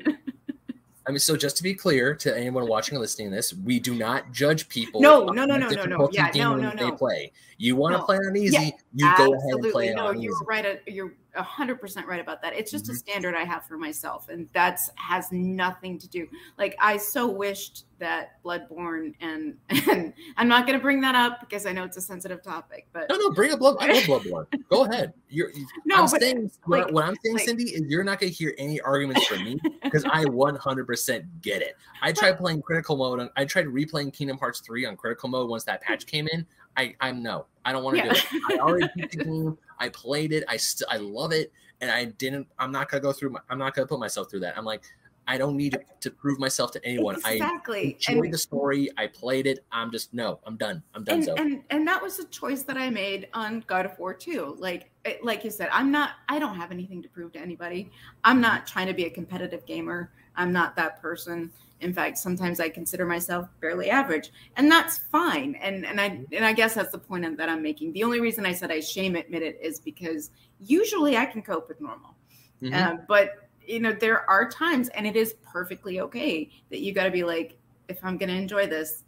I 1.06 1.10
mean, 1.12 1.20
so 1.20 1.36
just 1.36 1.56
to 1.58 1.62
be 1.62 1.72
clear 1.72 2.14
to 2.16 2.36
anyone 2.36 2.66
watching 2.66 2.96
or 2.96 3.00
listening 3.00 3.30
to 3.30 3.36
this, 3.36 3.54
we 3.54 3.78
do 3.78 3.94
not 3.94 4.32
judge 4.32 4.68
people. 4.68 5.00
No, 5.00 5.26
no, 5.26 5.44
no, 5.44 5.56
no, 5.56 5.68
no, 5.68 5.84
no. 5.84 6.08
Yeah, 6.10 6.26
no, 6.26 6.32
game 6.32 6.62
no, 6.62 6.70
They 6.70 6.90
no. 6.90 6.92
play. 6.92 7.32
You 7.58 7.76
want 7.76 7.94
to 7.94 7.98
No. 7.98 8.04
play 8.04 8.16
on 8.16 8.36
easy, 8.36 8.52
Yeah, 8.54 8.70
you 8.94 9.16
go 9.16 9.32
ahead 9.34 9.52
and 9.52 9.72
play 9.72 9.88
absolutely 9.90 9.94
no. 9.94 10.06
on 10.08 10.16
easy. 10.16 10.24
You're 10.24 10.38
right. 10.48 10.66
uh, 10.66 10.74
You're 10.86 11.12
hundred 11.42 11.80
percent 11.80 12.06
right 12.06 12.20
about 12.20 12.42
that. 12.42 12.52
It's 12.54 12.70
just 12.70 12.88
a 12.88 12.92
Mhm. 12.92 12.96
standard 12.96 13.34
I 13.34 13.44
have 13.44 13.64
for 13.66 13.76
myself, 13.78 14.28
and 14.28 14.48
that's 14.52 14.90
has 14.96 15.30
nothing 15.32 15.98
to 15.98 16.08
do. 16.08 16.26
Like 16.58 16.76
I 16.80 16.96
so 16.96 17.26
wished 17.30 17.84
that 17.98 18.42
Bloodborne 18.44 19.14
and 19.20 19.56
and 19.90 20.12
I'm 20.36 20.48
not 20.48 20.66
going 20.66 20.78
to 20.78 20.82
bring 20.82 21.00
that 21.00 21.14
up 21.14 21.40
because 21.40 21.64
I 21.64 21.72
know 21.72 21.84
it's 21.84 21.96
a 21.96 22.00
sensitive 22.02 22.42
topic, 22.42 22.86
but 22.92 23.06
No, 23.08 23.16
no, 23.16 23.30
bring 23.30 23.52
up 23.52 23.58
blood. 23.58 23.76
I 23.80 23.86
love 23.92 24.02
Bloodborne. 24.22 24.46
Go 24.68 24.84
ahead. 24.84 25.14
You're. 25.30 25.50
no, 25.86 25.96
I'm 25.96 26.10
but 26.10 26.20
saying 26.20 26.50
what, 26.64 26.80
like- 26.86 26.92
what 26.94 27.04
I'm 27.04 27.16
saying, 27.24 27.36
like- 27.36 27.44
Cindy, 27.46 27.64
is 27.70 27.82
you're 27.88 28.04
not 28.04 28.20
going 28.20 28.30
to 28.30 28.36
hear 28.36 28.54
any 28.58 28.80
arguments 28.82 29.26
from 29.26 29.44
me 29.44 29.58
because 29.82 30.04
I 30.04 30.24
100% 30.26 31.24
get 31.42 31.62
it. 31.62 31.76
I 32.02 32.12
tried 32.12 32.36
playing 32.38 32.62
critical 32.62 32.96
mode. 32.96 33.20
On, 33.20 33.30
I 33.36 33.44
tried 33.44 33.66
replaying 33.66 34.12
Kingdom 34.12 34.38
Hearts 34.38 34.60
3 34.60 34.84
on 34.86 34.96
critical 34.96 35.28
mode 35.28 35.48
once 35.48 35.64
that 35.64 35.80
patch 35.80 36.06
came 36.06 36.28
in. 36.32 36.46
I, 36.76 36.94
I'm 37.00 37.22
no, 37.22 37.46
I 37.64 37.72
don't 37.72 37.82
want 37.82 37.96
to 37.98 38.04
Yeah. 38.04 38.12
do 38.12 38.18
it. 38.20 38.60
I 38.60 38.62
already 38.62 38.88
beat 38.94 39.10
the 39.12 39.24
game. 39.24 39.58
I 39.78 39.88
played 39.88 40.32
it. 40.32 40.44
I 40.48 40.56
still, 40.56 40.86
I 40.90 40.96
love 40.98 41.32
it, 41.32 41.52
and 41.80 41.90
I 41.90 42.06
didn't. 42.06 42.46
I'm 42.58 42.72
not 42.72 42.90
gonna 42.90 43.02
go 43.02 43.12
through. 43.12 43.30
My, 43.30 43.40
I'm 43.50 43.58
not 43.58 43.74
gonna 43.74 43.86
put 43.86 43.98
myself 44.00 44.30
through 44.30 44.40
that. 44.40 44.56
I'm 44.56 44.64
like, 44.64 44.82
I 45.28 45.38
don't 45.38 45.56
need 45.56 45.78
to 46.00 46.10
prove 46.10 46.38
myself 46.38 46.70
to 46.72 46.84
anyone. 46.84 47.16
Exactly. 47.16 47.38
I 47.38 47.46
exactly. 47.46 47.96
enjoyed 48.08 48.24
And- 48.26 48.34
the 48.34 48.38
story. 48.38 48.90
I 48.96 49.06
played 49.08 49.46
it. 49.46 49.64
I'm 49.72 49.90
just 49.90 50.14
no. 50.14 50.38
I'm 50.44 50.56
done. 50.56 50.82
I'm 50.94 51.04
done. 51.04 51.16
and, 51.16 51.24
so 51.24 51.34
and 51.34 51.62
and 51.70 51.86
that 51.86 52.00
was 52.02 52.18
a 52.18 52.24
choice 52.26 52.62
that 52.62 52.76
I 52.76 52.90
made 52.90 53.28
on 53.34 53.64
God 53.66 53.86
of 53.86 53.98
War 53.98 54.14
too. 54.14 54.56
Like 54.58 54.90
it- 55.04 55.24
like 55.24 55.44
you 55.44 55.50
said, 55.50 55.68
I'm 55.72 55.90
not. 55.90 56.10
I 56.28 56.38
don't 56.38 56.56
have 56.56 56.70
anything 56.70 57.02
to 57.02 57.08
prove 57.08 57.32
to 57.32 57.40
anybody. 57.40 57.90
I'm 58.24 58.40
not 58.40 58.66
trying 58.66 58.86
to 58.86 58.94
be 58.94 59.04
a 59.06 59.10
competitive 59.10 59.66
gamer. 59.66 60.12
I'm 60.36 60.52
not 60.52 60.76
that 60.76 61.00
person. 61.00 61.50
In 61.80 61.92
fact, 61.92 62.16
sometimes 62.16 62.58
I 62.58 62.68
consider 62.70 63.04
myself 63.04 63.48
barely 63.60 63.90
average, 63.90 64.30
and 64.56 64.70
that's 64.70 64.98
fine. 64.98 65.56
And 65.56 65.84
and 65.84 66.00
I 66.00 66.20
and 66.32 66.44
I 66.44 66.52
guess 66.52 66.74
that's 66.74 66.92
the 66.92 66.98
point 66.98 67.36
that 67.36 67.48
I'm 67.48 67.62
making. 67.62 67.92
The 67.92 68.02
only 68.02 68.20
reason 68.20 68.46
I 68.46 68.52
said 68.52 68.70
I 68.70 68.80
shame 68.80 69.14
admit 69.14 69.42
it 69.42 69.58
is 69.62 69.78
because 69.78 70.30
usually 70.60 71.16
I 71.16 71.26
can 71.26 71.42
cope 71.42 71.68
with 71.68 71.80
normal. 71.80 72.16
Mhm. 72.62 72.74
Uh, 72.74 72.96
but 73.06 73.48
you 73.66 73.80
know, 73.80 73.92
there 73.92 74.28
are 74.30 74.48
times, 74.48 74.88
and 74.90 75.06
it 75.06 75.16
is 75.16 75.34
perfectly 75.44 76.00
okay 76.00 76.48
that 76.70 76.80
you 76.80 76.94
got 76.94 77.04
to 77.04 77.10
be 77.10 77.24
like, 77.24 77.58
if 77.88 77.98
I'm 78.02 78.16
going 78.16 78.28
to 78.28 78.34
enjoy 78.36 78.66
this, 78.66 79.02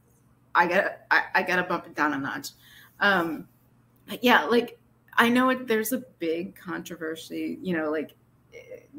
I 0.55 0.66
got 0.66 0.99
I, 1.11 1.23
I 1.37 1.43
got 1.43 1.57
to 1.57 1.62
bump 1.62 1.87
it 1.87 1.95
down 1.95 2.12
a 2.12 2.19
notch. 2.19 2.49
Um, 3.01 3.49
yeah, 4.21 4.45
like 4.45 4.79
I 5.16 5.29
know 5.29 5.51
it, 5.51 5.66
there's 5.66 5.93
a 5.93 5.99
big 6.19 6.57
controversy, 6.57 7.59
you 7.62 7.77
know, 7.77 7.91
like 7.91 8.14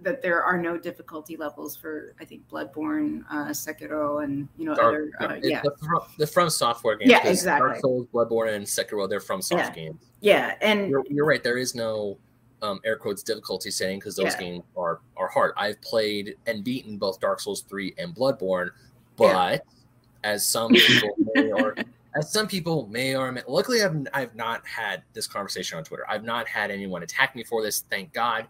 that 0.02 0.22
there 0.22 0.44
are 0.44 0.58
no 0.58 0.78
difficulty 0.78 1.36
levels 1.36 1.76
for 1.76 2.14
I 2.20 2.26
think 2.26 2.48
Bloodborne, 2.50 3.24
uh, 3.30 3.48
Sekiro, 3.48 4.24
and 4.24 4.48
you 4.58 4.66
know 4.66 4.76
Dark, 4.76 5.12
other 5.20 5.34
uh, 5.34 5.40
yeah 5.44 5.62
the, 5.62 5.72
the, 6.18 6.28
From 6.28 6.50
Software 6.50 6.96
games. 6.96 7.12
Yeah, 7.12 7.28
exactly. 7.28 7.70
Dark 7.70 7.82
Souls, 7.82 8.08
Bloodborne, 8.14 8.54
and 8.54 8.66
Sekiro 8.66 9.10
they're 9.10 9.20
From 9.20 9.42
Soft 9.42 9.62
yeah. 9.62 9.72
games. 9.72 10.02
Yeah, 10.22 10.56
and 10.62 10.90
you're, 10.90 11.04
you're 11.10 11.26
right. 11.26 11.44
There 11.44 11.58
is 11.58 11.76
no 11.76 12.18
um, 12.62 12.80
air 12.86 12.98
quotes 12.98 13.24
difficulty 13.24 13.72
setting 13.72 14.00
because 14.00 14.16
those 14.16 14.34
yeah. 14.34 14.40
games 14.40 14.64
are 14.78 15.02
are 15.18 15.28
hard. 15.28 15.54
I've 15.58 15.82
played 15.82 16.36
and 16.46 16.64
beaten 16.64 16.98
both 16.98 17.20
Dark 17.20 17.40
Souls 17.40 17.62
three 17.62 17.94
and 17.98 18.16
Bloodborne, 18.16 18.72
but 19.16 19.54
yeah. 19.54 19.58
as 20.24 20.46
some 20.46 20.72
people 20.72 21.10
may 21.36 21.52
or 21.52 21.76
as 22.16 22.32
some 22.32 22.48
people 22.48 22.88
may 22.88 23.16
or 23.16 23.32
may, 23.32 23.42
luckily 23.48 23.82
I've 23.82 24.08
I've 24.14 24.36
not 24.36 24.66
had 24.68 25.04
this 25.14 25.28
conversation 25.28 25.78
on 25.78 25.84
Twitter. 25.84 26.06
I've 26.10 26.24
not 26.24 26.48
had 26.48 26.72
anyone 26.72 27.04
attack 27.04 27.36
me 27.36 27.44
for 27.44 27.62
this, 27.62 27.84
thank 27.90 28.14
God. 28.14 28.48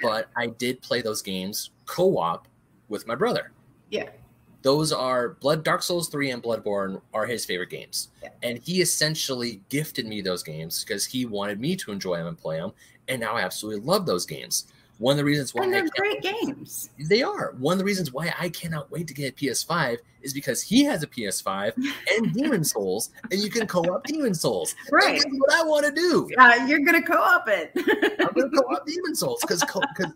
But 0.00 0.28
I 0.36 0.46
did 0.46 0.80
play 0.80 1.02
those 1.02 1.20
games 1.22 1.70
co-op 1.86 2.48
with 2.88 3.06
my 3.06 3.14
brother. 3.14 3.52
Yeah. 3.90 4.08
Those 4.62 4.92
are 4.92 5.30
Blood 5.40 5.64
Dark 5.64 5.82
Souls 5.82 6.08
3 6.08 6.30
and 6.30 6.42
Bloodborne 6.42 7.00
are 7.12 7.26
his 7.26 7.44
favorite 7.44 7.70
games. 7.70 8.08
Yeah. 8.22 8.30
And 8.42 8.58
he 8.58 8.80
essentially 8.80 9.60
gifted 9.68 10.06
me 10.06 10.22
those 10.22 10.42
games 10.42 10.84
because 10.84 11.04
he 11.04 11.26
wanted 11.26 11.60
me 11.60 11.76
to 11.76 11.90
enjoy 11.90 12.16
them 12.16 12.28
and 12.28 12.38
play 12.38 12.58
them. 12.58 12.72
And 13.08 13.20
now 13.20 13.34
I 13.34 13.42
absolutely 13.42 13.84
love 13.84 14.06
those 14.06 14.24
games. 14.24 14.66
One 15.02 15.14
of 15.14 15.16
the 15.16 15.24
reasons 15.24 15.52
why 15.52 15.64
and 15.64 15.72
they're 15.72 15.88
great 15.96 16.22
games. 16.22 16.90
They 16.96 17.24
are. 17.24 17.54
One 17.58 17.72
of 17.72 17.78
the 17.80 17.84
reasons 17.84 18.12
why 18.12 18.32
I 18.38 18.48
cannot 18.50 18.88
wait 18.92 19.08
to 19.08 19.14
get 19.14 19.32
a 19.32 19.34
PS5 19.34 19.98
is 20.22 20.32
because 20.32 20.62
he 20.62 20.84
has 20.84 21.02
a 21.02 21.08
PS5 21.08 21.72
and 22.12 22.32
Demon 22.32 22.62
Souls, 22.62 23.10
and 23.32 23.42
you 23.42 23.50
can 23.50 23.66
co-op 23.66 24.04
Demon 24.06 24.32
Souls. 24.32 24.76
Right. 24.92 25.20
That's 25.20 25.24
what 25.36 25.52
I 25.54 25.64
want 25.64 25.86
to 25.86 25.92
do. 25.92 26.30
Uh, 26.38 26.66
you're 26.68 26.84
gonna 26.84 27.02
co-op 27.02 27.48
it. 27.48 27.72
I'm 28.20 28.28
gonna 28.32 28.48
co-op 28.50 28.86
Demon 28.86 29.16
Souls 29.16 29.40
because 29.40 29.64
because 29.64 30.12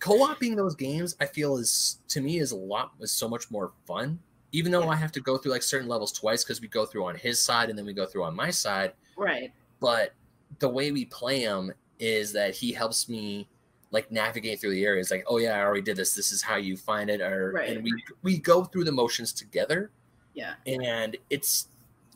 co-oping 0.00 0.56
those 0.56 0.74
games, 0.74 1.14
I 1.20 1.26
feel 1.26 1.58
is 1.58 1.98
to 2.08 2.22
me 2.22 2.38
is 2.38 2.52
a 2.52 2.56
lot 2.56 2.92
is 3.00 3.12
so 3.12 3.28
much 3.28 3.50
more 3.50 3.72
fun. 3.86 4.18
Even 4.52 4.72
though 4.72 4.84
yeah. 4.84 4.92
I 4.92 4.96
have 4.96 5.12
to 5.12 5.20
go 5.20 5.36
through 5.36 5.52
like 5.52 5.62
certain 5.62 5.88
levels 5.88 6.10
twice 6.10 6.42
because 6.42 6.62
we 6.62 6.68
go 6.68 6.86
through 6.86 7.04
on 7.04 7.16
his 7.16 7.38
side 7.38 7.68
and 7.68 7.78
then 7.78 7.84
we 7.84 7.92
go 7.92 8.06
through 8.06 8.24
on 8.24 8.34
my 8.34 8.48
side. 8.48 8.94
Right. 9.14 9.52
But 9.78 10.14
the 10.58 10.70
way 10.70 10.90
we 10.90 11.04
play 11.04 11.44
them 11.44 11.74
is 11.98 12.32
that 12.32 12.54
he 12.54 12.72
helps 12.72 13.10
me 13.10 13.46
like 13.90 14.10
navigate 14.10 14.60
through 14.60 14.70
the 14.70 14.84
areas 14.84 15.10
like 15.10 15.24
oh 15.26 15.38
yeah 15.38 15.56
i 15.56 15.60
already 15.60 15.82
did 15.82 15.96
this 15.96 16.14
this 16.14 16.32
is 16.32 16.42
how 16.42 16.56
you 16.56 16.76
find 16.76 17.08
it 17.08 17.20
or 17.20 17.52
right. 17.52 17.70
and 17.70 17.84
we 17.84 17.92
we 18.22 18.38
go 18.38 18.64
through 18.64 18.84
the 18.84 18.92
motions 18.92 19.32
together 19.32 19.90
yeah 20.34 20.54
and 20.66 21.16
it's 21.30 21.68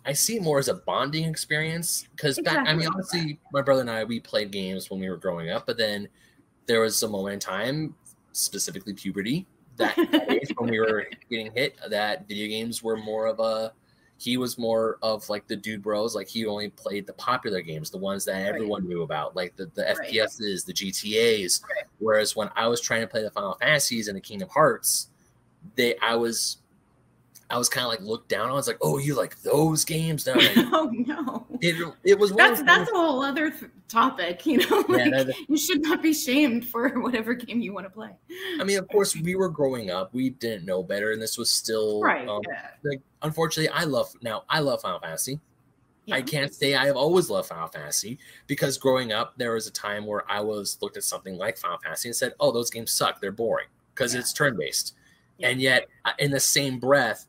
i 0.04 0.12
see 0.12 0.36
it 0.36 0.42
more 0.42 0.58
as 0.58 0.68
a 0.68 0.74
bonding 0.74 1.24
experience 1.24 2.08
because 2.16 2.38
exactly. 2.38 2.68
i 2.68 2.74
mean 2.74 2.88
honestly 2.88 3.38
my 3.52 3.62
brother 3.62 3.80
and 3.82 3.90
i 3.90 4.02
we 4.02 4.18
played 4.18 4.50
games 4.50 4.90
when 4.90 5.00
we 5.00 5.08
were 5.08 5.16
growing 5.16 5.50
up 5.50 5.66
but 5.66 5.76
then 5.76 6.08
there 6.66 6.80
was 6.80 7.02
a 7.02 7.08
moment 7.08 7.34
in 7.34 7.40
time 7.40 7.94
specifically 8.32 8.92
puberty 8.92 9.46
that, 9.76 9.94
that 10.12 10.30
age 10.30 10.52
when 10.58 10.70
we 10.70 10.80
were 10.80 11.06
getting 11.30 11.52
hit 11.52 11.76
that 11.88 12.26
video 12.26 12.48
games 12.48 12.82
were 12.82 12.96
more 12.96 13.26
of 13.26 13.40
a 13.40 13.72
he 14.20 14.36
was 14.36 14.58
more 14.58 14.98
of 15.00 15.26
like 15.30 15.46
the 15.46 15.56
dude 15.56 15.82
bros. 15.82 16.14
Like 16.14 16.28
he 16.28 16.44
only 16.44 16.68
played 16.68 17.06
the 17.06 17.14
popular 17.14 17.62
games, 17.62 17.88
the 17.90 17.96
ones 17.96 18.26
that 18.26 18.46
everyone 18.46 18.82
right. 18.82 18.88
knew 18.90 19.02
about, 19.02 19.34
like 19.34 19.56
the, 19.56 19.70
the 19.74 19.94
right. 19.98 20.12
FPSs, 20.12 20.66
the 20.66 20.74
GTAs. 20.74 21.62
Right. 21.62 21.84
Whereas 22.00 22.36
when 22.36 22.50
I 22.54 22.68
was 22.68 22.82
trying 22.82 23.00
to 23.00 23.06
play 23.06 23.22
the 23.22 23.30
Final 23.30 23.54
Fantasies 23.54 24.08
and 24.08 24.16
the 24.16 24.20
Kingdom 24.20 24.50
Hearts, 24.50 25.08
they 25.74 25.96
I 26.02 26.16
was 26.16 26.58
I 27.48 27.56
was 27.56 27.70
kind 27.70 27.84
of 27.84 27.90
like 27.90 28.02
looked 28.02 28.28
down 28.28 28.42
on. 28.42 28.50
I 28.50 28.54
was 28.54 28.68
like, 28.68 28.76
"Oh, 28.82 28.98
you 28.98 29.14
like 29.14 29.40
those 29.40 29.86
games?" 29.86 30.26
Now, 30.26 30.34
like, 30.34 30.52
oh 30.56 30.90
no, 30.92 31.46
it 31.62 31.76
it 32.04 32.18
was 32.18 32.32
that's 32.32 32.62
that's 32.62 32.90
a 32.90 32.94
whole 32.94 33.22
other 33.22 33.50
th- 33.50 33.70
topic. 33.90 34.46
You 34.46 34.58
know, 34.58 34.84
like, 34.88 35.10
yeah, 35.10 35.24
you 35.48 35.56
should 35.56 35.82
not 35.82 36.02
be 36.02 36.14
shamed 36.14 36.68
for 36.68 36.88
whatever 37.00 37.34
game 37.34 37.60
you 37.60 37.72
want 37.72 37.86
to 37.86 37.90
play. 37.90 38.10
I 38.58 38.64
mean, 38.64 38.78
of 38.78 38.88
course, 38.88 39.16
we 39.16 39.34
were 39.34 39.48
growing 39.48 39.90
up; 39.90 40.14
we 40.14 40.30
didn't 40.30 40.64
know 40.64 40.82
better, 40.82 41.12
and 41.12 41.20
this 41.20 41.36
was 41.36 41.50
still 41.50 42.00
right. 42.00 42.28
Um, 42.28 42.40
yeah. 42.48 42.68
Like, 42.84 43.00
unfortunately, 43.22 43.70
I 43.70 43.84
love 43.84 44.14
now. 44.22 44.44
I 44.48 44.60
love 44.60 44.82
Final 44.82 45.00
Fantasy. 45.00 45.40
Yeah. 46.06 46.16
I 46.16 46.22
can't 46.22 46.54
say 46.54 46.74
I 46.74 46.86
have 46.86 46.96
always 46.96 47.28
loved 47.28 47.48
Final 47.48 47.68
Fantasy 47.68 48.18
because 48.46 48.78
growing 48.78 49.12
up, 49.12 49.34
there 49.36 49.52
was 49.52 49.66
a 49.66 49.72
time 49.72 50.06
where 50.06 50.24
I 50.30 50.40
was 50.40 50.78
looked 50.80 50.96
at 50.96 51.04
something 51.04 51.36
like 51.36 51.58
Final 51.58 51.78
Fantasy 51.78 52.08
and 52.08 52.16
said, 52.16 52.32
"Oh, 52.40 52.52
those 52.52 52.70
games 52.70 52.90
suck. 52.90 53.20
They're 53.20 53.32
boring 53.32 53.68
because 53.94 54.14
it's 54.14 54.32
turn 54.32 54.56
based." 54.56 54.94
And 55.42 55.60
yet, 55.60 55.88
in 56.18 56.30
the 56.30 56.40
same 56.40 56.78
breath, 56.78 57.26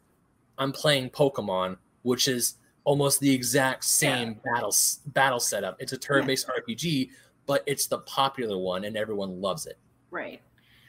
I'm 0.57 0.72
playing 0.72 1.09
Pokemon, 1.12 1.78
which 2.03 2.28
is 2.28 2.57
almost 2.84 3.19
the 3.19 3.34
exact 3.34 3.84
same 3.84 4.29
yeah. 4.29 4.53
battle 4.53 4.75
battle 5.07 5.39
setup. 5.39 5.77
It's 5.79 5.93
a 5.93 5.97
turn-based 5.97 6.47
yeah. 6.47 6.75
RPG, 6.75 7.09
but 7.45 7.63
it's 7.65 7.88
the 7.88 7.99
popular 7.99 8.57
one 8.57 8.86
and 8.86 8.97
everyone 8.97 9.41
loves 9.41 9.65
it. 9.65 9.77
Right. 10.09 10.41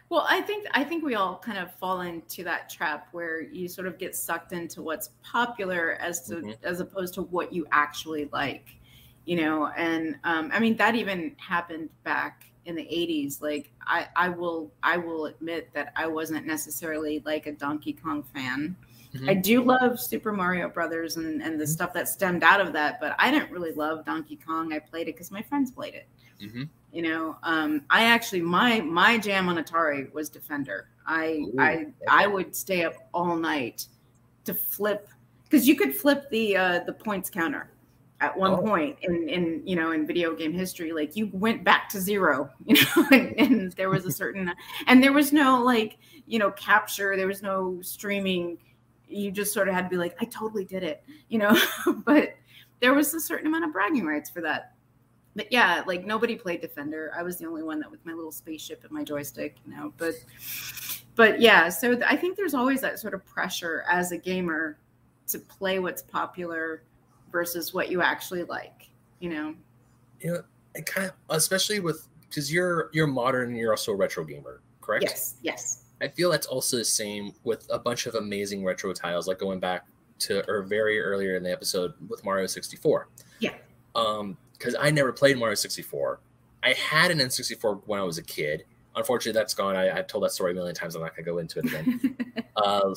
Well, 0.08 0.26
I 0.28 0.42
think 0.42 0.66
I 0.72 0.84
think 0.84 1.04
we 1.04 1.14
all 1.14 1.38
kind 1.38 1.56
of 1.56 1.74
fall 1.76 2.02
into 2.02 2.44
that 2.44 2.68
trap 2.68 3.08
where 3.12 3.40
you 3.40 3.66
sort 3.66 3.86
of 3.86 3.96
get 3.96 4.14
sucked 4.14 4.52
into 4.52 4.82
what's 4.82 5.08
popular 5.22 5.92
as 6.00 6.20
to 6.28 6.34
mm-hmm. 6.34 6.50
as 6.64 6.80
opposed 6.80 7.14
to 7.14 7.22
what 7.22 7.50
you 7.50 7.66
actually 7.72 8.28
like, 8.30 8.76
you 9.24 9.36
know. 9.36 9.68
And 9.68 10.18
um, 10.24 10.50
I 10.52 10.60
mean 10.60 10.76
that 10.76 10.94
even 10.96 11.34
happened 11.38 11.88
back 12.04 12.44
in 12.66 12.74
the 12.74 12.82
80s. 12.82 13.40
Like 13.40 13.70
I 13.86 14.06
I 14.14 14.28
will 14.28 14.70
I 14.82 14.98
will 14.98 15.26
admit 15.26 15.70
that 15.72 15.94
I 15.96 16.06
wasn't 16.08 16.46
necessarily 16.46 17.22
like 17.24 17.46
a 17.46 17.52
Donkey 17.52 17.94
Kong 17.94 18.22
fan. 18.22 18.76
Mm-hmm. 19.14 19.28
I 19.28 19.34
do 19.34 19.62
love 19.62 20.00
Super 20.00 20.32
Mario 20.32 20.68
Brothers 20.68 21.16
and, 21.16 21.42
and 21.42 21.60
the 21.60 21.64
mm-hmm. 21.64 21.72
stuff 21.72 21.92
that 21.92 22.08
stemmed 22.08 22.42
out 22.42 22.60
of 22.60 22.72
that, 22.72 22.98
but 23.00 23.14
I 23.18 23.30
didn't 23.30 23.50
really 23.50 23.72
love 23.72 24.06
Donkey 24.06 24.36
Kong. 24.36 24.72
I 24.72 24.78
played 24.78 25.08
it 25.08 25.14
because 25.14 25.30
my 25.30 25.42
friends 25.42 25.70
played 25.70 25.94
it. 25.94 26.08
Mm-hmm. 26.42 26.62
You 26.92 27.02
know, 27.02 27.36
um, 27.42 27.84
I 27.90 28.04
actually 28.04 28.40
my 28.42 28.80
my 28.80 29.18
jam 29.18 29.48
on 29.48 29.62
Atari 29.62 30.12
was 30.12 30.28
Defender. 30.28 30.88
I 31.06 31.26
Ooh, 31.26 31.54
I 31.58 31.72
okay. 31.74 31.92
I 32.08 32.26
would 32.26 32.54
stay 32.56 32.84
up 32.84 32.94
all 33.12 33.36
night 33.36 33.86
to 34.44 34.54
flip 34.54 35.08
because 35.44 35.68
you 35.68 35.76
could 35.76 35.94
flip 35.94 36.28
the 36.30 36.56
uh, 36.56 36.80
the 36.84 36.92
points 36.92 37.30
counter 37.30 37.70
at 38.20 38.36
one 38.36 38.52
oh. 38.52 38.58
point 38.58 38.96
in 39.02 39.28
in 39.28 39.62
you 39.66 39.76
know 39.76 39.92
in 39.92 40.06
video 40.06 40.34
game 40.34 40.52
history 40.52 40.92
like 40.92 41.16
you 41.16 41.28
went 41.32 41.64
back 41.64 41.88
to 41.88 42.00
zero 42.00 42.48
you 42.64 42.74
know 42.74 43.06
and, 43.10 43.34
and 43.36 43.72
there 43.72 43.90
was 43.90 44.06
a 44.06 44.10
certain 44.10 44.50
and 44.86 45.02
there 45.02 45.12
was 45.12 45.32
no 45.32 45.62
like 45.62 45.98
you 46.26 46.38
know 46.38 46.50
capture 46.52 47.16
there 47.16 47.26
was 47.26 47.42
no 47.42 47.78
streaming 47.82 48.56
you 49.12 49.30
just 49.30 49.52
sort 49.52 49.68
of 49.68 49.74
had 49.74 49.82
to 49.82 49.88
be 49.88 49.96
like, 49.96 50.16
I 50.20 50.24
totally 50.26 50.64
did 50.64 50.82
it, 50.82 51.02
you 51.28 51.38
know. 51.38 51.56
but 52.04 52.34
there 52.80 52.94
was 52.94 53.14
a 53.14 53.20
certain 53.20 53.46
amount 53.46 53.64
of 53.64 53.72
bragging 53.72 54.04
rights 54.04 54.30
for 54.30 54.40
that. 54.42 54.74
But 55.34 55.50
yeah, 55.50 55.82
like 55.86 56.04
nobody 56.04 56.36
played 56.36 56.60
Defender. 56.60 57.12
I 57.16 57.22
was 57.22 57.38
the 57.38 57.46
only 57.46 57.62
one 57.62 57.80
that 57.80 57.90
with 57.90 58.04
my 58.04 58.12
little 58.12 58.32
spaceship 58.32 58.84
and 58.84 58.92
my 58.92 59.02
joystick, 59.02 59.56
you 59.64 59.74
know. 59.74 59.92
But 59.96 60.14
but 61.14 61.40
yeah, 61.40 61.68
so 61.68 61.98
I 62.06 62.16
think 62.16 62.36
there's 62.36 62.54
always 62.54 62.80
that 62.82 62.98
sort 62.98 63.14
of 63.14 63.24
pressure 63.24 63.84
as 63.90 64.12
a 64.12 64.18
gamer 64.18 64.78
to 65.28 65.38
play 65.38 65.78
what's 65.78 66.02
popular 66.02 66.82
versus 67.30 67.72
what 67.72 67.90
you 67.90 68.02
actually 68.02 68.44
like, 68.44 68.90
you 69.20 69.30
know. 69.30 69.54
You 70.20 70.34
know, 70.34 70.42
it 70.74 70.84
kind 70.84 71.06
of 71.06 71.14
especially 71.34 71.80
with 71.80 72.08
because 72.28 72.52
you're 72.52 72.90
you're 72.92 73.06
modern, 73.06 73.50
and 73.50 73.58
you're 73.58 73.72
also 73.72 73.92
a 73.92 73.96
retro 73.96 74.24
gamer, 74.24 74.60
correct? 74.80 75.04
Yes, 75.04 75.36
yes. 75.42 75.81
I 76.02 76.08
feel 76.08 76.30
that's 76.30 76.46
also 76.46 76.76
the 76.76 76.84
same 76.84 77.32
with 77.44 77.66
a 77.70 77.78
bunch 77.78 78.06
of 78.06 78.16
amazing 78.16 78.64
retro 78.64 78.92
titles, 78.92 79.28
like 79.28 79.38
going 79.38 79.60
back 79.60 79.86
to 80.20 80.48
or 80.50 80.62
very 80.62 81.00
earlier 81.00 81.36
in 81.36 81.44
the 81.44 81.52
episode 81.52 81.94
with 82.08 82.24
Mario 82.24 82.46
64. 82.46 83.08
Yeah. 83.38 83.54
Um, 83.94 84.36
because 84.58 84.74
I 84.78 84.90
never 84.90 85.12
played 85.12 85.38
Mario 85.38 85.54
64. 85.54 86.20
I 86.62 86.72
had 86.74 87.10
an 87.10 87.18
N64 87.18 87.82
when 87.86 88.00
I 88.00 88.02
was 88.02 88.18
a 88.18 88.22
kid. 88.22 88.64
Unfortunately, 88.94 89.38
that's 89.38 89.54
gone. 89.54 89.74
I, 89.74 89.98
I 89.98 90.02
told 90.02 90.24
that 90.24 90.30
story 90.30 90.52
a 90.52 90.54
million 90.54 90.74
times. 90.74 90.94
I'm 90.94 91.02
not 91.02 91.16
gonna 91.16 91.26
go 91.26 91.38
into 91.38 91.60
it 91.60 91.66
again. 91.66 92.16
uh, 92.56 92.94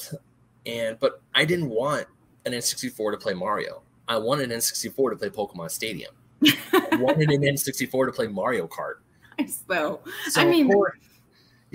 and 0.66 0.99
but 0.99 1.22
I 1.34 1.45
didn't 1.45 1.70
want 1.70 2.08
an 2.45 2.53
N64 2.53 3.12
to 3.12 3.18
play 3.18 3.34
Mario. 3.34 3.82
I 4.08 4.18
wanted 4.18 4.51
an 4.51 4.60
N64 4.60 5.12
to 5.12 5.16
play 5.16 5.30
Pokemon 5.30 5.72
Stadium. 5.72 6.14
I 6.43 6.97
wanted 6.99 7.32
an 7.32 7.41
N64 7.41 8.08
to 8.08 8.12
play 8.12 8.28
Mario 8.28 8.68
Kart. 8.68 8.95
Though. 9.68 10.01
So 10.30 10.41
I 10.41 10.45
mean, 10.45 10.72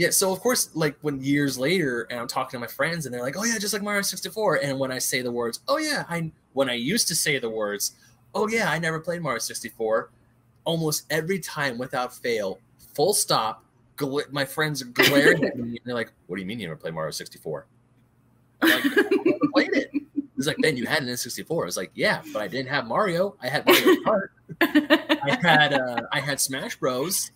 yeah, 0.01 0.09
so 0.09 0.33
of 0.33 0.41
course, 0.41 0.71
like 0.73 0.97
when 1.03 1.21
years 1.21 1.59
later, 1.59 2.07
and 2.09 2.19
I'm 2.19 2.27
talking 2.27 2.53
to 2.53 2.59
my 2.59 2.67
friends, 2.67 3.05
and 3.05 3.15
they're 3.15 3.21
like, 3.21 3.37
"Oh 3.37 3.45
yeah, 3.45 3.59
just 3.59 3.75
like 3.75 3.83
Mario 3.83 4.01
64." 4.01 4.57
And 4.63 4.79
when 4.79 4.91
I 4.91 4.99
say 4.99 5.21
the 5.21 5.31
words, 5.31 5.61
"Oh 5.69 5.77
yeah," 5.77 6.07
I 6.09 6.33
when 6.55 6.71
I 6.71 6.73
used 6.73 7.07
to 7.09 7.15
say 7.15 7.39
the 7.39 7.51
words, 7.51 7.93
"Oh 8.35 8.49
yeah," 8.49 8.71
I 8.71 8.79
never 8.79 8.99
played 8.99 9.21
Mario 9.21 9.41
64. 9.41 10.09
Almost 10.65 11.05
every 11.11 11.39
time, 11.39 11.77
without 11.77 12.15
fail, 12.17 12.61
full 12.95 13.13
stop. 13.13 13.63
Gl- 13.99 14.33
my 14.33 14.47
friends 14.47 14.83
glared 14.83 15.45
at 15.45 15.59
me, 15.59 15.69
and 15.69 15.81
they're 15.85 15.95
like, 15.95 16.13
"What 16.29 16.37
do 16.37 16.41
you 16.41 16.47
mean 16.47 16.61
you 16.61 16.69
never 16.69 16.81
played 16.81 16.95
Mario 16.95 17.11
64?" 17.11 17.67
I'm 18.63 18.71
like, 18.71 18.85
"I 18.87 18.89
never 18.89 19.39
played 19.53 19.75
it." 19.75 19.91
He's 20.35 20.47
like, 20.47 20.57
"Ben, 20.63 20.79
you 20.79 20.87
had 20.87 21.03
an 21.03 21.11
N64." 21.11 21.63
I 21.63 21.67
was 21.67 21.77
like, 21.77 21.91
"Yeah, 21.95 22.23
but 22.33 22.41
I 22.41 22.49
didn't 22.49 22.71
have 22.71 22.87
Mario. 22.87 23.37
I 23.43 23.49
had 23.49 23.67
Mario 23.67 24.01
Kart. 24.07 24.29
I 24.63 25.39
had 25.43 25.75
uh, 25.75 26.01
I 26.11 26.21
had 26.21 26.41
Smash 26.41 26.77
Bros." 26.77 27.33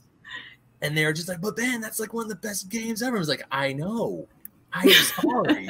And 0.85 0.97
they're 0.97 1.12
just 1.12 1.28
like, 1.28 1.41
"But 1.41 1.57
Ben, 1.57 1.80
that's 1.80 1.99
like 1.99 2.12
one 2.12 2.24
of 2.24 2.28
the 2.28 2.37
best 2.37 2.68
games 2.68 3.03
ever." 3.03 3.16
I 3.16 3.18
was 3.18 3.28
like, 3.28 3.45
"I 3.51 3.72
know, 3.72 4.28
I'm 4.74 4.91
sorry. 5.22 5.68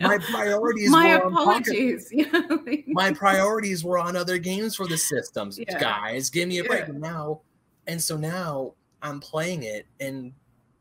my 0.00 0.18
priorities 0.18 0.90
my 0.90 1.16
were 1.16 1.28
apologies. 1.28 2.12
On 2.34 2.84
my 2.88 3.12
priorities 3.12 3.84
were 3.84 3.98
on 3.98 4.16
other 4.16 4.38
games 4.38 4.74
for 4.74 4.86
the 4.86 4.98
systems. 4.98 5.58
Yeah. 5.58 5.78
Guys, 5.78 6.28
give 6.28 6.48
me 6.48 6.58
a 6.58 6.64
break 6.64 6.86
yeah. 6.88 6.94
now. 6.94 7.40
And 7.86 8.02
so 8.02 8.16
now 8.16 8.74
I'm 9.00 9.20
playing 9.20 9.62
it, 9.62 9.86
and 10.00 10.32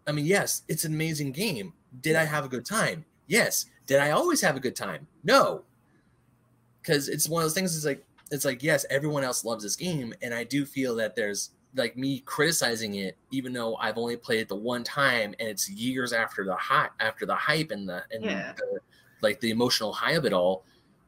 I 0.08 0.12
mean, 0.12 0.26
yes, 0.26 0.64
it's 0.68 0.86
an 0.86 0.94
amazing 0.94 1.32
game. 1.32 1.74
Did 2.02 2.16
I 2.16 2.26
have 2.26 2.46
a 2.46 2.48
good 2.48 2.66
time? 2.66 3.06
Yes. 3.28 3.68
Did 3.86 4.00
I 4.00 4.12
always 4.12 4.42
have 4.42 4.56
a 4.58 4.60
good 4.60 4.76
time? 4.76 5.08
No. 5.24 5.62
Because 6.82 7.08
it's 7.08 7.30
one 7.30 7.44
of 7.44 7.46
those 7.46 7.54
things. 7.54 7.76
It's 7.76 7.86
like 7.86 8.04
it's 8.32 8.46
like 8.46 8.64
yes, 8.64 8.86
everyone 8.90 9.24
else 9.24 9.46
loves 9.46 9.64
this 9.64 9.76
game, 9.76 10.14
and 10.24 10.34
I 10.34 10.44
do 10.44 10.66
feel 10.66 10.96
that 10.96 11.16
there's 11.16 11.52
like 11.76 11.98
me 11.98 12.20
criticizing 12.20 12.96
it, 12.96 13.18
even 13.32 13.54
though 13.54 13.76
I've 13.76 13.98
only 13.98 14.18
played 14.18 14.40
it 14.40 14.48
the 14.48 14.56
one 14.56 14.84
time, 14.84 15.36
and 15.40 15.50
it's 15.50 15.70
years 15.70 16.14
after 16.14 16.46
the 16.46 16.56
hot 16.56 16.94
after 17.00 17.26
the 17.26 17.36
hype 17.36 17.72
and 17.72 17.88
the 17.88 18.04
and 18.12 18.24
yeah. 18.24 18.54
the, 18.58 18.80
like 19.22 19.40
the 19.40 19.52
emotional 19.52 19.94
high 19.94 20.14
of 20.14 20.26
it 20.26 20.34
all. 20.34 20.64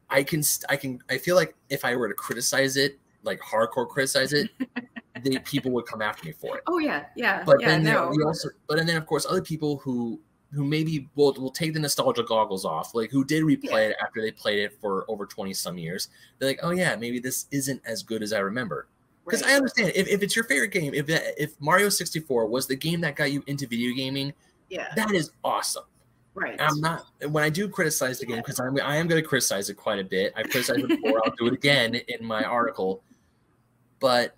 I 0.10 0.24
can 0.24 0.44
I 0.70 0.78
can 0.78 1.02
I 1.10 1.18
feel 1.18 1.36
like 1.36 1.56
if 1.70 1.84
I 1.84 1.96
were 1.96 2.08
to 2.08 2.14
criticize 2.14 2.78
it, 2.78 3.00
like 3.24 3.40
hardcore 3.40 3.88
criticize 3.88 4.34
it, 4.34 4.50
the 5.24 5.40
people 5.40 5.72
would 5.72 5.86
come 5.86 6.02
after 6.02 6.26
me 6.26 6.32
for 6.32 6.58
it. 6.58 6.64
Oh 6.68 6.80
yeah, 6.80 7.06
yeah. 7.16 7.44
But 7.46 7.62
yeah, 7.62 7.68
then 7.68 7.84
no. 7.84 8.12
you 8.14 8.26
also, 8.26 8.50
but 8.68 8.80
and 8.80 8.88
then 8.88 8.98
of 8.98 9.06
course 9.06 9.26
other 9.26 9.42
people 9.42 9.78
who 9.78 10.20
who 10.54 10.64
maybe 10.64 11.10
will 11.16 11.34
will 11.34 11.52
take 11.52 11.74
the 11.74 11.80
nostalgia 11.80 12.24
goggles 12.24 12.66
off, 12.66 12.96
like 12.96 13.12
who 13.12 13.26
did 13.26 13.44
replay 13.44 13.64
yeah. 13.64 13.78
it 13.80 13.98
after 14.02 14.22
they 14.22 14.32
played 14.32 14.60
it 14.60 14.74
for 14.80 15.06
over 15.10 15.26
twenty 15.26 15.54
some 15.54 15.78
years. 15.78 16.10
They're 16.40 16.50
like, 16.50 16.60
oh 16.64 16.72
yeah, 16.72 16.96
maybe 16.96 17.20
this 17.20 17.48
isn't 17.52 17.82
as 17.86 18.04
good 18.04 18.24
as 18.24 18.34
I 18.34 18.40
remember. 18.40 18.88
Because 19.28 19.44
right. 19.44 19.52
I 19.52 19.56
understand 19.56 19.92
if, 19.94 20.08
if 20.08 20.24
it's 20.24 20.36
your 20.36 20.46
favorite 20.46 20.72
game, 20.72 20.94
if 20.94 21.06
if 21.10 21.60
Mario 21.60 21.90
sixty 21.90 22.22
four 22.22 22.46
was 22.46 22.66
the 22.66 22.76
game 22.76 23.02
that 23.02 23.18
got 23.18 23.32
you 23.32 23.44
into 23.48 23.68
video 23.68 23.94
gaming, 23.94 24.34
yeah, 24.70 24.88
that 24.96 25.12
is 25.14 25.32
awesome. 25.44 25.84
Right. 26.34 26.56
I'm 26.62 26.80
not 26.80 27.08
when 27.30 27.44
I 27.44 27.50
do 27.50 27.68
criticize 27.68 28.20
the 28.20 28.26
game 28.26 28.38
because 28.38 28.60
I'm 28.60 28.80
I 28.80 28.96
am 28.96 29.08
going 29.08 29.22
to 29.22 29.28
criticize 29.28 29.70
it 29.70 29.74
quite 29.74 30.00
a 30.00 30.04
bit. 30.04 30.34
I 30.36 30.44
criticized 30.44 30.80
it 30.80 30.88
before. 30.88 31.22
I'll 31.26 31.34
do 31.36 31.48
it 31.48 31.54
again 31.56 31.96
in 31.96 32.26
my 32.26 32.44
article, 32.44 33.02
but 34.00 34.36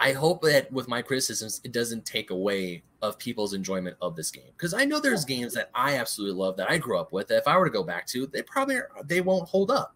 I 0.00 0.12
hope 0.12 0.42
that 0.42 0.72
with 0.72 0.88
my 0.88 1.02
criticisms, 1.02 1.60
it 1.64 1.72
doesn't 1.72 2.04
take 2.04 2.30
away 2.30 2.82
of 3.02 3.18
people's 3.18 3.54
enjoyment 3.54 3.96
of 4.00 4.16
this 4.16 4.30
game. 4.30 4.50
Because 4.56 4.74
I 4.74 4.84
know 4.84 4.98
there's 4.98 5.24
games 5.24 5.54
that 5.54 5.70
I 5.74 5.98
absolutely 5.98 6.40
love 6.40 6.56
that 6.56 6.70
I 6.70 6.78
grew 6.78 6.98
up 6.98 7.12
with. 7.12 7.28
That 7.28 7.38
if 7.38 7.46
I 7.46 7.56
were 7.56 7.66
to 7.66 7.70
go 7.70 7.82
back 7.82 8.06
to, 8.08 8.26
they 8.26 8.42
probably 8.42 8.78
they 9.04 9.20
won't 9.20 9.48
hold 9.48 9.70
up. 9.70 9.94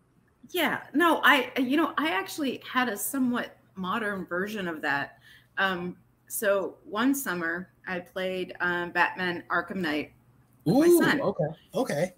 Yeah, 0.51 0.81
no, 0.95 1.21
I 1.25 1.51
you 1.59 1.77
know 1.77 1.93
I 1.97 2.11
actually 2.11 2.63
had 2.71 2.89
a 2.89 2.97
somewhat 2.97 3.57
modern 3.77 4.27
version 4.27 4.69
of 4.69 4.83
that. 4.83 5.19
Um, 5.59 5.97
so 6.29 6.77
one 6.85 7.15
summer 7.15 7.71
I 7.87 8.01
played 8.01 8.55
um, 8.61 8.91
Batman 8.91 9.45
Arkham 9.51 9.77
Knight 9.77 10.13
with 10.65 10.77
Ooh, 10.77 11.01
my 11.01 11.07
son. 11.07 11.21
Okay, 11.21 11.45
okay. 11.75 12.15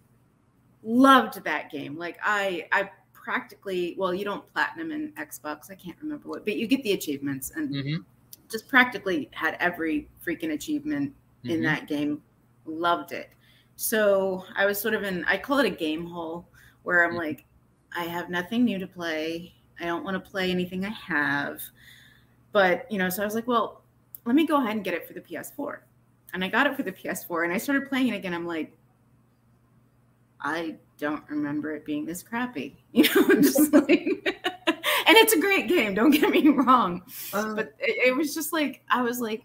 Loved 0.83 1.43
that 1.45 1.71
game. 1.71 1.97
Like 1.97 2.19
I 2.23 2.67
I 2.73 2.91
practically 3.23 3.95
well 3.97 4.13
you 4.13 4.25
don't 4.25 4.45
platinum 4.53 4.91
in 4.91 5.13
xbox 5.13 5.71
i 5.71 5.75
can't 5.75 5.97
remember 6.03 6.29
what 6.29 6.45
but 6.45 6.57
you 6.57 6.67
get 6.67 6.83
the 6.83 6.93
achievements 6.93 7.53
and 7.55 7.71
mm-hmm. 7.71 8.03
just 8.51 8.69
practically 8.69 9.31
had 9.33 9.57
every 9.61 10.09
freaking 10.27 10.53
achievement 10.53 11.11
mm-hmm. 11.11 11.51
in 11.51 11.63
that 11.63 11.87
game 11.87 12.21
loved 12.67 13.13
it 13.13 13.31
so 13.77 14.45
i 14.57 14.67
was 14.67 14.81
sort 14.81 14.93
of 14.95 15.05
in 15.05 15.25
i 15.27 15.37
call 15.37 15.59
it 15.59 15.67
a 15.67 15.71
game 15.71 16.05
hole 16.05 16.47
where 16.83 17.05
i'm 17.05 17.11
mm-hmm. 17.11 17.19
like 17.19 17.45
i 17.97 18.03
have 18.03 18.29
nothing 18.29 18.65
new 18.65 18.79
to 18.79 18.87
play 18.87 19.55
i 19.83 19.87
don't 19.87 20.05
want 20.05 20.15
to 20.23 20.31
play 20.31 20.51
anything 20.51 20.85
i 20.85 20.91
have 20.91 21.61
but 22.53 22.91
you 22.91 22.99
know 22.99 23.09
so 23.09 23.23
i 23.23 23.25
was 23.25 23.35
like 23.35 23.47
well 23.47 23.83
let 24.25 24.35
me 24.35 24.47
go 24.47 24.57
ahead 24.57 24.77
and 24.77 24.85
get 24.85 24.95
it 24.95 25.07
for 25.07 25.13
the 25.13 25.21
ps4 25.21 25.79
and 26.35 26.45
i 26.45 26.49
got 26.49 26.67
it 26.67 26.77
for 26.77 26.83
the 26.83 26.93
ps4 26.93 27.45
and 27.45 27.53
i 27.53 27.59
started 27.59 27.89
playing 27.89 28.09
it 28.09 28.17
again 28.17 28.35
i'm 28.35 28.47
like 28.47 28.73
I 30.43 30.77
don't 30.99 31.23
remember 31.29 31.75
it 31.75 31.85
being 31.85 32.05
this 32.05 32.23
crappy. 32.23 32.77
You 32.93 33.05
know, 33.05 33.41
just 33.41 33.73
like, 33.73 33.89
and 35.07 35.17
it's 35.17 35.33
a 35.33 35.41
great 35.41 35.67
game. 35.67 35.95
Don't 35.95 36.11
get 36.11 36.29
me 36.29 36.49
wrong, 36.49 37.03
uh, 37.33 37.55
but 37.55 37.73
it, 37.79 38.09
it, 38.09 38.17
was 38.17 38.35
just 38.35 38.53
like 38.53 38.83
I 38.91 39.01
was 39.01 39.19
like, 39.19 39.45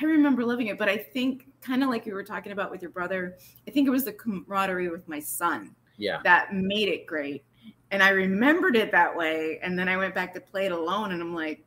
I 0.00 0.04
remember 0.04 0.44
loving 0.44 0.66
it. 0.66 0.76
But 0.76 0.90
I 0.90 0.98
think, 0.98 1.46
kind 1.62 1.82
of 1.82 1.88
like 1.88 2.04
you 2.04 2.12
were 2.12 2.22
talking 2.22 2.52
about 2.52 2.70
with 2.70 2.82
your 2.82 2.90
brother, 2.90 3.38
I 3.66 3.70
think 3.70 3.88
it 3.88 3.90
was 3.90 4.04
the 4.04 4.12
camaraderie 4.12 4.90
with 4.90 5.08
my 5.08 5.18
son. 5.18 5.74
Yeah, 5.96 6.20
that 6.24 6.52
made 6.52 6.88
it 6.88 7.06
great, 7.06 7.42
and 7.90 8.02
I 8.02 8.10
remembered 8.10 8.76
it 8.76 8.92
that 8.92 9.16
way. 9.16 9.58
And 9.62 9.78
then 9.78 9.88
I 9.88 9.96
went 9.96 10.14
back 10.14 10.34
to 10.34 10.40
play 10.40 10.66
it 10.66 10.72
alone, 10.72 11.12
and 11.12 11.22
I'm 11.22 11.34
like, 11.34 11.64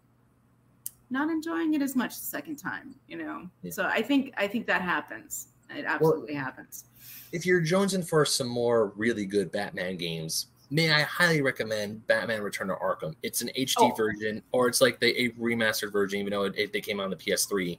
not 1.09 1.29
enjoying 1.29 1.73
it 1.73 1.81
as 1.81 1.95
much 1.95 2.11
the 2.11 2.25
second 2.25 2.57
time. 2.57 2.95
You 3.07 3.17
know, 3.17 3.47
yeah. 3.63 3.71
so 3.71 3.85
I 3.85 4.01
think 4.01 4.33
I 4.37 4.47
think 4.47 4.67
that 4.67 4.81
happens. 4.81 5.47
It 5.69 5.85
absolutely 5.85 6.35
well, 6.35 6.43
happens 6.43 6.85
if 7.31 7.45
you're 7.45 7.61
jonesing 7.61 8.07
for 8.07 8.25
some 8.25 8.47
more 8.47 8.87
really 8.95 9.25
good 9.25 9.51
Batman 9.51 9.97
games, 9.97 10.47
may 10.69 10.91
I 10.91 11.01
highly 11.01 11.41
recommend 11.41 12.05
Batman 12.07 12.41
Return 12.41 12.67
to 12.67 12.75
Arkham. 12.75 13.15
It's 13.23 13.41
an 13.41 13.49
HD 13.57 13.75
oh. 13.79 13.93
version, 13.95 14.41
or 14.51 14.67
it's 14.67 14.81
like 14.81 14.99
the 14.99 15.25
a 15.25 15.29
remastered 15.31 15.91
version, 15.91 16.19
even 16.19 16.31
though 16.31 16.43
it, 16.43 16.53
it, 16.57 16.73
they 16.73 16.81
came 16.81 16.99
out 16.99 17.05
on 17.05 17.09
the 17.09 17.15
PS3 17.15 17.77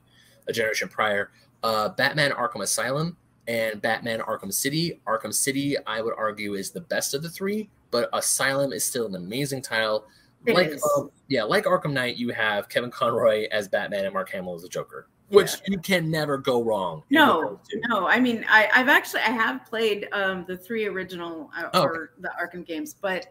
a 0.49 0.53
generation 0.53 0.89
prior. 0.89 1.31
Uh, 1.63 1.91
Batman 1.91 2.33
Arkham 2.33 2.63
Asylum 2.63 3.17
and 3.47 3.81
Batman 3.81 4.21
Arkham 4.21 4.53
City. 4.53 5.01
Arkham 5.07 5.33
City, 5.33 5.77
I 5.87 6.01
would 6.01 6.15
argue, 6.17 6.55
is 6.55 6.71
the 6.71 6.81
best 6.81 7.15
of 7.15 7.23
the 7.23 7.31
three, 7.31 7.69
but 7.93 8.09
Asylum 8.13 8.73
is 8.73 8.85
still 8.85 9.07
an 9.07 9.15
amazing 9.15 9.63
title. 9.63 10.07
It 10.45 10.57
like, 10.57 10.73
uh, 10.73 11.05
yeah, 11.29 11.45
like 11.45 11.67
Arkham 11.67 11.93
Knight, 11.93 12.17
you 12.17 12.31
have 12.31 12.69
Kevin 12.69 12.91
Conroy 12.91 13.47
as 13.53 13.69
Batman 13.69 14.05
and 14.05 14.13
Mark 14.13 14.29
Hamill 14.31 14.57
as 14.57 14.63
the 14.63 14.69
Joker 14.69 15.07
which 15.33 15.53
yeah. 15.53 15.69
you 15.69 15.79
can 15.79 16.11
never 16.11 16.37
go 16.37 16.63
wrong. 16.63 17.03
No, 17.09 17.59
no. 17.89 18.07
I 18.07 18.21
mean, 18.21 18.45
I, 18.49 18.69
have 18.73 18.89
actually 18.89 19.23
I 19.23 19.31
have 19.31 19.65
played 19.65 20.09
um, 20.13 20.45
the 20.47 20.57
three 20.57 20.87
original 20.87 21.51
uh, 21.57 21.71
oh. 21.73 21.83
or 21.83 22.11
the 22.19 22.31
Arkham 22.41 22.67
games, 22.67 22.95
but 22.95 23.27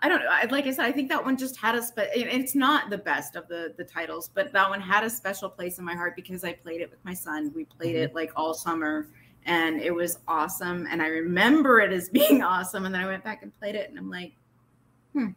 I 0.00 0.08
don't 0.08 0.20
know. 0.20 0.28
I, 0.30 0.46
like 0.46 0.66
I 0.66 0.70
said, 0.70 0.86
I 0.86 0.92
think 0.92 1.10
that 1.10 1.22
one 1.22 1.36
just 1.36 1.56
had 1.58 1.74
a 1.74 1.82
spe- 1.82 2.08
it's 2.14 2.54
not 2.54 2.88
the 2.88 2.98
best 2.98 3.36
of 3.36 3.48
the 3.48 3.74
the 3.76 3.84
titles, 3.84 4.30
but 4.32 4.50
that 4.52 4.68
one 4.68 4.80
had 4.80 5.04
a 5.04 5.10
special 5.10 5.50
place 5.50 5.78
in 5.78 5.84
my 5.84 5.94
heart 5.94 6.16
because 6.16 6.42
I 6.42 6.54
played 6.54 6.80
it 6.80 6.90
with 6.90 7.04
my 7.04 7.14
son. 7.14 7.52
We 7.54 7.64
played 7.64 7.96
mm-hmm. 7.96 8.04
it 8.04 8.14
like 8.14 8.32
all 8.34 8.54
summer 8.54 9.08
and 9.46 9.80
it 9.80 9.94
was 9.94 10.18
awesome 10.28 10.86
and 10.90 11.00
I 11.00 11.06
remember 11.06 11.80
it 11.80 11.92
as 11.92 12.08
being 12.20 12.42
awesome 12.42 12.84
and 12.84 12.94
then 12.94 13.02
I 13.02 13.06
went 13.06 13.24
back 13.24 13.42
and 13.42 13.56
played 13.58 13.74
it 13.74 13.88
and 13.88 13.98
I'm 13.98 14.10
like, 14.10 14.32
hmm, 15.12 15.28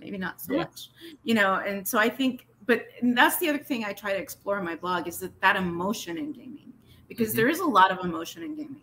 maybe 0.00 0.18
not 0.18 0.40
so 0.40 0.54
yeah. 0.54 0.58
much. 0.60 0.90
You 1.22 1.34
know, 1.34 1.54
and 1.54 1.86
so 1.86 1.98
I 1.98 2.08
think 2.08 2.46
but 2.68 2.84
that's 3.02 3.38
the 3.38 3.48
other 3.48 3.58
thing 3.58 3.84
I 3.86 3.94
try 3.94 4.12
to 4.12 4.18
explore 4.18 4.58
in 4.58 4.64
my 4.64 4.76
blog 4.76 5.08
is 5.08 5.18
that 5.20 5.40
that 5.40 5.56
emotion 5.56 6.18
in 6.18 6.32
gaming 6.32 6.72
because 7.08 7.30
mm-hmm. 7.30 7.38
there 7.38 7.48
is 7.48 7.60
a 7.60 7.64
lot 7.64 7.90
of 7.90 8.04
emotion 8.04 8.42
in 8.42 8.54
gaming, 8.54 8.82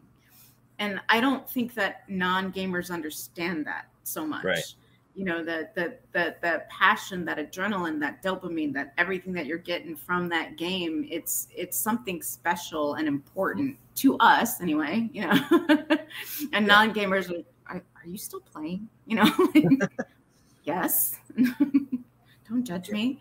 and 0.79 0.99
I 1.07 1.21
don't 1.21 1.47
think 1.47 1.75
that 1.75 2.01
non 2.09 2.51
gamers 2.51 2.89
understand 2.89 3.65
that 3.67 3.85
so 4.03 4.25
much. 4.25 4.43
Right. 4.43 4.75
You 5.13 5.23
know 5.23 5.43
that 5.45 5.75
that 5.75 6.01
that 6.13 6.41
that 6.41 6.67
passion, 6.69 7.25
that 7.25 7.37
adrenaline, 7.37 7.99
that 7.99 8.23
dopamine, 8.23 8.73
that 8.73 8.93
everything 8.97 9.33
that 9.33 9.45
you're 9.45 9.59
getting 9.59 9.95
from 9.95 10.29
that 10.29 10.57
game, 10.57 11.07
it's 11.09 11.47
it's 11.55 11.77
something 11.77 12.23
special 12.23 12.95
and 12.95 13.07
important 13.07 13.77
to 13.95 14.17
us 14.17 14.61
anyway. 14.61 15.09
You 15.13 15.27
know, 15.27 15.39
and 16.53 16.67
non 16.67 16.93
gamers 16.93 17.29
are, 17.31 17.75
are, 17.75 17.83
are 18.03 18.07
you 18.07 18.17
still 18.17 18.41
playing? 18.41 18.87
You 19.05 19.17
know, 19.17 19.49
yes. 20.63 21.19
don't 22.47 22.63
judge 22.63 22.91
me 22.91 23.19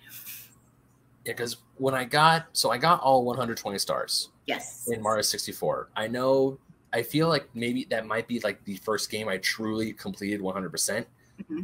yeah, 1.25 1.33
because 1.33 1.57
when 1.77 1.95
I 1.95 2.05
got 2.05 2.47
so 2.53 2.71
I 2.71 2.79
got 2.79 3.01
all 3.01 3.25
120 3.25 3.79
stars. 3.79 4.31
Yes. 4.47 4.89
In 4.89 5.03
Mario 5.03 5.23
64, 5.23 5.89
I 5.97 6.07
know. 6.07 6.59
I 6.93 7.03
feel 7.03 7.29
like 7.29 7.49
maybe 7.55 7.85
that 7.91 8.07
might 8.07 8.29
be 8.29 8.41
like 8.41 8.63
the 8.65 8.77
first 8.77 9.11
game 9.11 9.29
I 9.29 9.39
truly 9.39 9.93
completed 9.93 10.41
100. 10.41 10.71
percent 10.71 11.07
mm-hmm. 11.43 11.63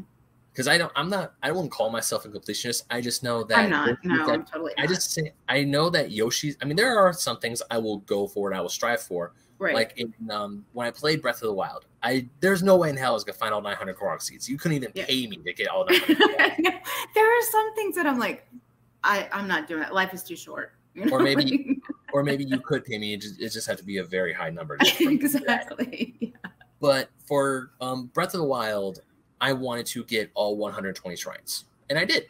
Because. 0.61 0.74
I 0.74 0.78
don't, 0.78 0.92
I'm 0.96 1.08
not, 1.08 1.34
I 1.42 1.52
won't 1.52 1.70
call 1.70 1.90
myself 1.90 2.24
a 2.24 2.28
completionist. 2.28 2.84
I 2.90 3.00
just 3.00 3.22
know 3.22 3.42
that 3.44 3.58
I'm 3.58 3.70
not. 3.70 3.98
No, 4.04 4.26
that, 4.26 4.34
I'm 4.34 4.44
totally. 4.44 4.72
Not. 4.76 4.84
I 4.84 4.86
just 4.86 5.12
say 5.12 5.32
I 5.48 5.64
know 5.64 5.90
that 5.90 6.11
Yoshi's. 6.11 6.56
I 6.62 6.64
mean, 6.64 6.76
there 6.76 6.98
are 6.98 7.12
some 7.12 7.38
things 7.38 7.62
I 7.70 7.78
will 7.78 7.98
go 7.98 8.26
for 8.26 8.48
and 8.50 8.56
I 8.56 8.61
will 8.61 8.68
strive 8.68 9.02
for. 9.02 9.32
Right. 9.58 9.74
Like 9.74 9.92
in, 9.98 10.14
um, 10.30 10.64
when 10.72 10.86
I 10.86 10.90
played 10.90 11.20
Breath 11.20 11.36
of 11.36 11.48
the 11.48 11.52
Wild, 11.52 11.84
I 12.02 12.26
there's 12.40 12.62
no 12.62 12.76
way 12.76 12.88
in 12.88 12.96
hell 12.96 13.11
I 13.11 13.14
was 13.14 13.24
gonna 13.24 13.36
find 13.36 13.52
all 13.52 13.61
900 13.61 13.94
Korok 13.94 14.22
seeds. 14.22 14.48
You 14.48 14.56
couldn't 14.56 14.76
even 14.76 14.90
yeah. 14.94 15.04
pay 15.04 15.26
me 15.26 15.36
to 15.36 15.52
get 15.52 15.68
all 15.68 15.84
900. 15.84 16.16
there 17.14 17.38
are 17.38 17.42
some 17.50 17.74
things 17.74 17.94
that 17.96 18.06
I'm 18.06 18.18
like, 18.18 18.46
I 19.04 19.28
I'm 19.32 19.46
not 19.46 19.68
doing 19.68 19.82
it. 19.82 19.92
Life 19.92 20.14
is 20.14 20.22
too 20.22 20.36
short. 20.36 20.72
You 20.94 21.04
know? 21.04 21.12
Or 21.12 21.20
maybe 21.20 21.78
or 22.12 22.22
maybe 22.22 22.44
you 22.44 22.58
could 22.61 22.84
pay 22.84 22.98
me. 22.98 23.14
It 23.14 23.20
just, 23.20 23.40
it 23.40 23.50
just 23.50 23.66
had 23.66 23.78
to 23.78 23.84
be 23.84 23.98
a 23.98 24.04
very 24.04 24.32
high 24.32 24.50
number. 24.50 24.78
exactly. 25.00 26.16
Yeah. 26.20 26.30
But 26.80 27.11
for 27.26 27.72
um, 27.80 28.06
Breath 28.06 28.34
of 28.34 28.40
the 28.40 28.46
Wild, 28.46 29.00
I 29.41 29.53
wanted 29.53 29.86
to 29.86 30.05
get 30.05 30.30
all 30.34 30.57
120 30.57 31.16
shrines, 31.16 31.64
and 31.88 31.99
I 31.99 32.05
did. 32.05 32.26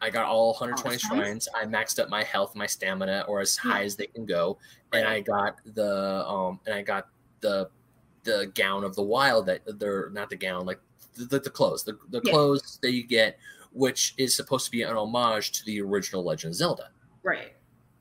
I 0.00 0.10
got 0.10 0.26
all 0.26 0.52
120 0.52 0.98
shrines. 0.98 1.48
I 1.54 1.64
maxed 1.64 1.98
up 1.98 2.10
my 2.10 2.22
health, 2.22 2.54
my 2.54 2.66
stamina, 2.66 3.24
or 3.28 3.40
as 3.40 3.56
high 3.56 3.84
as 3.84 3.96
they 3.96 4.06
can 4.06 4.26
go, 4.26 4.58
and 4.92 5.06
I 5.06 5.20
got 5.20 5.56
the 5.74 6.26
um 6.26 6.60
and 6.66 6.74
I 6.74 6.82
got 6.82 7.08
the 7.40 7.70
the 8.24 8.50
gown 8.54 8.84
of 8.84 8.94
the 8.96 9.02
wild 9.02 9.46
that 9.46 9.62
they're 9.78 10.10
not 10.10 10.28
the 10.28 10.36
gown 10.36 10.66
like 10.66 10.80
the, 11.14 11.38
the, 11.38 11.48
clothes 11.48 11.84
the, 11.84 11.96
the 12.10 12.20
yeah. 12.24 12.32
clothes 12.32 12.80
that 12.82 12.90
you 12.90 13.04
get 13.04 13.38
which 13.76 14.14
is 14.16 14.34
supposed 14.34 14.64
to 14.64 14.70
be 14.70 14.82
an 14.82 14.96
homage 14.96 15.52
to 15.52 15.64
the 15.66 15.80
original 15.82 16.24
Legend 16.24 16.52
of 16.52 16.56
Zelda. 16.56 16.88
Right. 17.22 17.52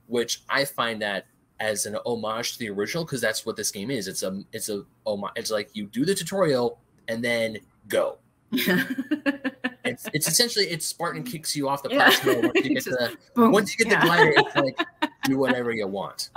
Which 0.07 0.43
I 0.49 0.63
find 0.63 1.01
that 1.01 1.27
as 1.59 1.85
an 1.85 1.97
homage 2.05 2.53
to 2.53 2.59
the 2.59 2.69
original 2.69 3.03
because 3.03 3.19
that's 3.19 3.45
what 3.45 3.57
this 3.57 3.71
game 3.71 3.91
is. 3.91 4.07
It's 4.07 4.23
a 4.23 4.41
it's 4.53 4.69
a 4.69 4.83
homage. 5.05 5.33
It's 5.35 5.51
like 5.51 5.69
you 5.73 5.85
do 5.87 6.05
the 6.05 6.15
tutorial 6.15 6.79
and 7.09 7.23
then 7.23 7.57
go. 7.89 8.19
it's, 9.85 10.07
it's 10.13 10.27
essentially 10.27 10.65
it's 10.65 10.85
Spartan 10.85 11.23
kicks 11.23 11.55
you 11.55 11.67
off 11.69 11.83
the 11.83 11.89
Yeah. 11.89 12.09
plateau 12.09 12.41
once 12.41 12.55
you 12.55 12.61
get 12.63 12.73
Just 12.75 12.87
the 12.89 13.17
Boom. 13.35 13.51
once 13.51 13.77
you 13.77 13.83
get 13.85 13.91
Yeah. 13.91 13.99
the 14.01 14.05
glider. 14.05 14.33
It's 14.37 14.55
like 14.55 14.79
do 15.23 15.37
whatever 15.37 15.71
you 15.71 15.87
want. 15.87 16.29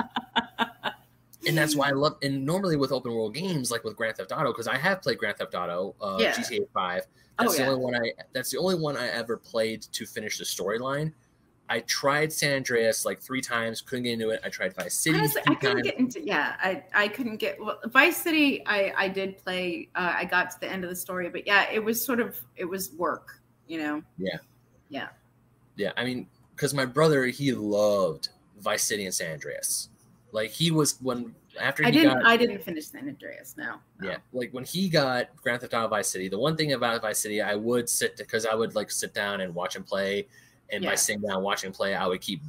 And 1.46 1.56
that's 1.56 1.76
why 1.76 1.88
I 1.88 1.92
love. 1.92 2.16
And 2.22 2.44
normally 2.44 2.76
with 2.76 2.92
open 2.92 3.12
world 3.14 3.34
games, 3.34 3.70
like 3.70 3.84
with 3.84 3.96
Grand 3.96 4.16
Theft 4.16 4.32
Auto, 4.32 4.52
because 4.52 4.66
I 4.68 4.76
have 4.76 5.00
played 5.00 5.18
Grand 5.18 5.38
Theft 5.38 5.54
Auto, 5.54 5.94
uh, 6.00 6.18
Yeah. 6.20 6.32
GTA 6.34 6.68
Five. 6.74 7.06
Oh, 7.38 7.44
That's 7.44 7.56
the 7.56 7.62
yeah. 7.62 7.68
only 7.70 7.80
one 7.84 7.94
I. 7.94 8.12
That's 8.32 8.50
the 8.50 8.58
only 8.58 8.74
one 8.74 8.96
I 8.96 9.08
ever 9.08 9.36
played 9.36 9.82
to 9.82 10.04
finish 10.06 10.38
the 10.38 10.44
storyline. 10.44 11.12
I 11.68 11.80
tried 11.80 12.32
San 12.32 12.54
Andreas 12.54 13.04
like 13.04 13.20
three 13.20 13.40
times, 13.40 13.80
couldn't 13.80 14.04
get 14.04 14.12
into 14.12 14.30
it. 14.30 14.40
I 14.44 14.48
tried 14.48 14.74
Vice 14.74 14.94
City 14.94 15.18
Honestly, 15.18 15.42
I 15.46 15.54
couldn't 15.54 15.76
times. 15.76 15.82
get 15.82 15.98
into 15.98 16.20
yeah, 16.20 16.56
I 16.60 16.82
I 16.94 17.08
couldn't 17.08 17.36
get 17.36 17.60
well, 17.62 17.78
Vice 17.86 18.16
City. 18.16 18.66
I 18.66 18.92
I 18.96 19.08
did 19.08 19.38
play. 19.38 19.88
Uh, 19.94 20.14
I 20.16 20.24
got 20.24 20.50
to 20.52 20.60
the 20.60 20.70
end 20.70 20.84
of 20.84 20.90
the 20.90 20.96
story, 20.96 21.28
but 21.28 21.46
yeah, 21.46 21.70
it 21.70 21.82
was 21.82 22.04
sort 22.04 22.20
of 22.20 22.40
it 22.56 22.64
was 22.64 22.92
work, 22.92 23.40
you 23.66 23.78
know. 23.78 24.02
Yeah, 24.16 24.38
Yeah. 24.88 25.08
Yeah, 25.76 25.92
I 25.96 26.04
mean, 26.04 26.26
because 26.54 26.74
my 26.74 26.84
brother 26.84 27.26
he 27.26 27.52
loved 27.52 28.30
Vice 28.60 28.82
City 28.82 29.04
and 29.04 29.14
San 29.14 29.32
Andreas. 29.32 29.88
Like 30.32 30.50
he 30.50 30.70
was 30.70 30.98
when 31.00 31.34
after 31.58 31.82
he 31.82 31.88
I 31.88 31.90
didn't 31.92 32.14
got 32.14 32.26
I 32.26 32.36
didn't 32.36 32.62
finish 32.62 32.88
San 32.88 33.08
Andreas. 33.08 33.54
No. 33.56 33.76
no. 34.00 34.08
yeah, 34.10 34.16
like 34.32 34.50
when 34.52 34.64
he 34.64 34.88
got 34.88 35.34
Grand 35.36 35.60
Theft 35.60 35.72
Auto 35.72 35.88
Vice 35.88 36.08
City. 36.08 36.28
The 36.28 36.38
one 36.38 36.56
thing 36.56 36.72
about 36.72 37.00
Vice 37.00 37.20
City, 37.20 37.40
I 37.40 37.54
would 37.54 37.88
sit 37.88 38.16
because 38.16 38.44
I 38.44 38.54
would 38.54 38.74
like 38.74 38.90
sit 38.90 39.14
down 39.14 39.40
and 39.40 39.54
watch 39.54 39.76
him 39.76 39.84
play, 39.84 40.26
and 40.70 40.84
by 40.84 40.94
sitting 40.94 41.22
down 41.22 41.42
watching 41.42 41.72
play, 41.72 41.94
I 41.94 42.06
would 42.06 42.20
keep 42.20 42.42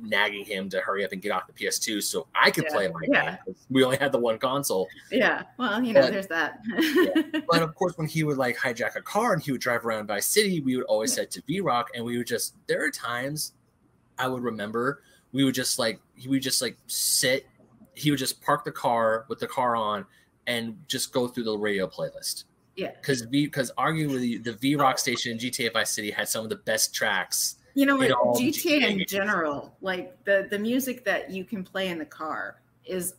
nagging 0.00 0.44
him 0.44 0.70
to 0.70 0.80
hurry 0.80 1.04
up 1.04 1.12
and 1.12 1.20
get 1.20 1.30
off 1.32 1.46
the 1.46 1.52
PS2 1.52 2.02
so 2.02 2.26
I 2.34 2.50
could 2.50 2.64
Yeah, 2.64 2.72
play 2.72 2.88
my 2.88 3.00
yeah. 3.08 3.36
game. 3.44 3.54
We 3.68 3.84
only 3.84 3.98
had 3.98 4.10
the 4.10 4.18
one 4.18 4.38
console. 4.38 4.88
Yeah. 5.10 5.42
Well, 5.58 5.82
you 5.84 5.92
know, 5.92 6.00
But- 6.00 6.12
there's 6.12 6.26
that. 6.28 6.60
But 7.50 7.62
of 7.62 7.74
course, 7.74 7.98
when 7.98 8.06
he 8.08 8.24
would 8.24 8.38
like 8.38 8.56
hijack 8.56 8.96
a 8.96 9.02
car 9.02 9.34
and 9.34 9.42
he 9.42 9.52
would 9.52 9.60
drive 9.60 9.84
around 9.84 10.06
Vice 10.06 10.24
City, 10.26 10.60
we 10.62 10.76
would 10.76 10.86
always 10.86 11.12
set 11.12 11.30
to 11.32 11.42
V 11.46 11.60
Rock, 11.60 11.90
and 11.94 12.02
we 12.04 12.16
would 12.16 12.26
just. 12.26 12.54
There 12.66 12.82
are 12.84 12.90
times 12.90 13.52
I 14.18 14.28
would 14.28 14.42
remember 14.42 15.02
we 15.32 15.44
would 15.44 15.54
just 15.54 15.78
like 15.78 16.00
he 16.14 16.28
would 16.28 16.42
just 16.42 16.62
like 16.62 16.76
sit. 16.86 17.46
He 17.94 18.10
would 18.10 18.18
just 18.18 18.40
park 18.40 18.64
the 18.64 18.72
car 18.72 19.26
with 19.28 19.38
the 19.40 19.46
car 19.46 19.76
on 19.76 20.06
and 20.46 20.76
just 20.88 21.12
go 21.12 21.28
through 21.28 21.44
the 21.44 21.56
radio 21.58 21.86
playlist. 21.86 22.44
Yeah. 22.76 22.92
because 23.00 23.22
V 23.22 23.46
because 23.46 23.70
arguably 23.78 24.42
the 24.42 24.54
V 24.54 24.76
Rock 24.76 24.98
station 24.98 25.32
in 25.32 25.38
GTA 25.38 25.72
Vice 25.72 25.90
City 25.90 26.10
had 26.10 26.28
some 26.28 26.42
of 26.44 26.48
the 26.50 26.56
best 26.56 26.94
tracks. 26.94 27.56
you 27.74 27.84
know 27.86 27.96
what? 27.96 28.08
in 28.10 28.16
GTA 28.16 28.80
GTA 28.82 28.90
in 29.00 29.04
general, 29.06 29.76
like 29.80 30.22
the 30.24 30.46
the 30.50 30.58
music 30.58 31.04
that 31.04 31.30
you 31.30 31.44
can 31.44 31.62
play 31.64 31.88
in 31.88 31.98
the 31.98 32.04
car 32.06 32.60
is 32.84 33.14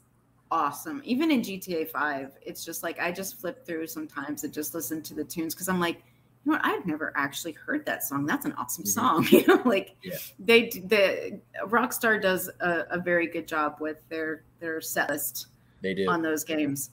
awesome. 0.52 1.02
Even 1.04 1.32
in 1.32 1.42
GTA 1.42 1.90
5, 1.90 2.32
it's 2.46 2.64
just 2.66 2.84
like 2.84 3.00
I 3.00 3.12
just 3.12 3.40
flip 3.40 3.66
through 3.66 3.88
sometimes 3.88 4.44
and 4.44 4.54
just 4.54 4.74
listen 4.76 5.02
to 5.04 5.14
the 5.14 5.24
tunes 5.24 5.54
because 5.56 5.68
I'm 5.70 5.80
like, 5.80 5.98
you 6.46 6.52
know 6.52 6.58
what? 6.58 6.66
I've 6.66 6.86
never 6.86 7.12
actually 7.16 7.54
heard 7.54 7.86
that 7.86 8.04
song. 8.04 8.26
That's 8.26 8.46
an 8.46 8.54
awesome 8.54 8.84
Mhm. 8.84 8.88
song. 8.88 9.28
You 9.32 9.46
know, 9.48 9.62
like 9.66 9.96
Yeah. 10.04 10.18
they 10.40 10.70
the 10.70 11.40
Rockstar 11.66 12.22
does 12.22 12.50
a, 12.60 12.86
a 12.92 13.00
very 13.00 13.28
good 13.28 13.48
job 13.48 13.78
with 13.80 13.98
their 14.10 14.44
their 14.60 14.82
set 14.82 15.10
list 15.10 15.48
They 15.82 15.94
do. 15.94 16.08
on 16.10 16.22
those 16.22 16.44
games. 16.44 16.90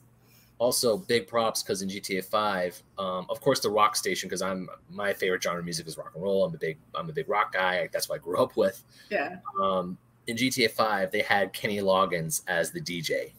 Also 0.60 0.96
big 0.98 1.26
props 1.26 1.62
because 1.64 1.82
in 1.82 1.88
GTA 1.88 2.22
Five, 2.22 2.80
um, 2.98 3.26
of 3.28 3.40
course, 3.40 3.58
the 3.60 3.70
rock 3.70 3.96
station 3.96 4.28
because 4.28 4.42
I'm 4.42 4.68
my 4.90 5.12
favorite 5.12 5.42
genre 5.42 5.58
of 5.58 5.64
music 5.64 5.88
is 5.88 5.98
rock 5.98 6.12
and 6.14 6.22
roll. 6.22 6.44
I'm 6.44 6.54
a 6.54 6.58
big 6.58 6.78
I'm 6.94 7.08
a 7.10 7.12
big 7.12 7.28
rock 7.28 7.52
guy. 7.52 7.88
That's 7.92 8.08
what 8.08 8.16
I 8.16 8.18
grew 8.22 8.36
up 8.42 8.56
with. 8.56 8.84
Yeah. 9.10 9.36
Um, 9.60 9.98
in 10.28 10.36
GTA 10.36 10.70
Five, 10.70 11.10
they 11.10 11.22
had 11.22 11.52
Kenny 11.52 11.78
Loggins 11.78 12.42
as 12.46 12.70
the 12.70 12.80
DJ. 12.80 13.32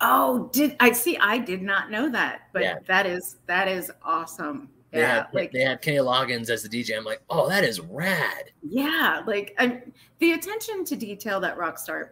Oh, 0.00 0.48
did 0.52 0.76
I 0.80 0.92
see? 0.92 1.16
I 1.18 1.38
did 1.38 1.60
not 1.60 1.90
know 1.90 2.08
that, 2.10 2.42
but 2.52 2.62
Yeah. 2.62 2.78
that 2.86 3.04
is 3.06 3.36
that 3.46 3.68
is 3.68 3.92
awesome. 4.02 4.70
They 4.90 5.00
Yeah, 5.00 5.14
had 5.14 5.26
like 5.34 5.52
they 5.52 5.60
had 5.60 5.82
Kenny 5.82 5.98
Loggins 5.98 6.48
as 6.48 6.62
the 6.62 6.68
DJ. 6.68 6.96
I'm 6.96 7.04
like, 7.04 7.20
oh, 7.28 7.48
that 7.48 7.62
is 7.62 7.78
rad. 7.80 8.50
yeah, 8.62 9.22
like 9.26 9.54
I, 9.58 9.82
the 10.18 10.32
attention 10.32 10.84
to 10.86 10.96
detail 10.96 11.40
that 11.40 11.58
Rockstar 11.58 12.10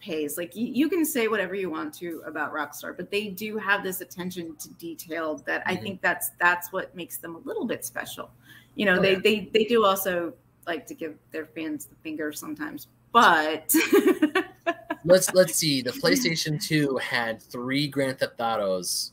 pays. 0.00 0.38
Like 0.38 0.54
you, 0.54 0.66
you 0.66 0.88
can 0.88 1.04
say 1.04 1.28
whatever 1.28 1.54
you 1.54 1.70
want 1.70 1.92
to 1.94 2.22
about 2.26 2.52
Rockstar, 2.52 2.96
but 2.96 3.10
they 3.10 3.28
do 3.28 3.56
have 3.58 3.82
this 3.82 4.00
attention 4.00 4.54
to 4.56 4.68
detail 4.74 5.38
that 5.46 5.62
I 5.66 5.76
Mhm. 5.76 5.82
think 5.82 6.02
that's 6.02 6.30
that's 6.40 6.72
what 6.72 6.94
makes 6.94 7.18
them 7.18 7.34
a 7.34 7.38
little 7.38 7.64
bit 7.64 7.84
special. 7.84 8.30
You 8.74 8.86
know, 8.86 8.98
Oh, 8.98 9.02
they 9.02 9.12
yeah. 9.14 9.20
they 9.24 9.50
they 9.52 9.64
do 9.64 9.84
also 9.84 10.32
like 10.66 10.86
to 10.86 10.94
give 10.94 11.16
their 11.32 11.46
fans 11.46 11.86
the 11.86 11.96
finger 11.96 12.32
sometimes, 12.32 12.88
but 13.12 13.72
let's 15.04 15.32
let's 15.34 15.54
see. 15.56 15.82
The 15.82 15.92
PlayStation 15.92 16.62
Two 16.62 16.96
had 16.98 17.42
three 17.42 17.88
Grand 17.88 18.18
Theft 18.18 18.40
Autos. 18.40 19.12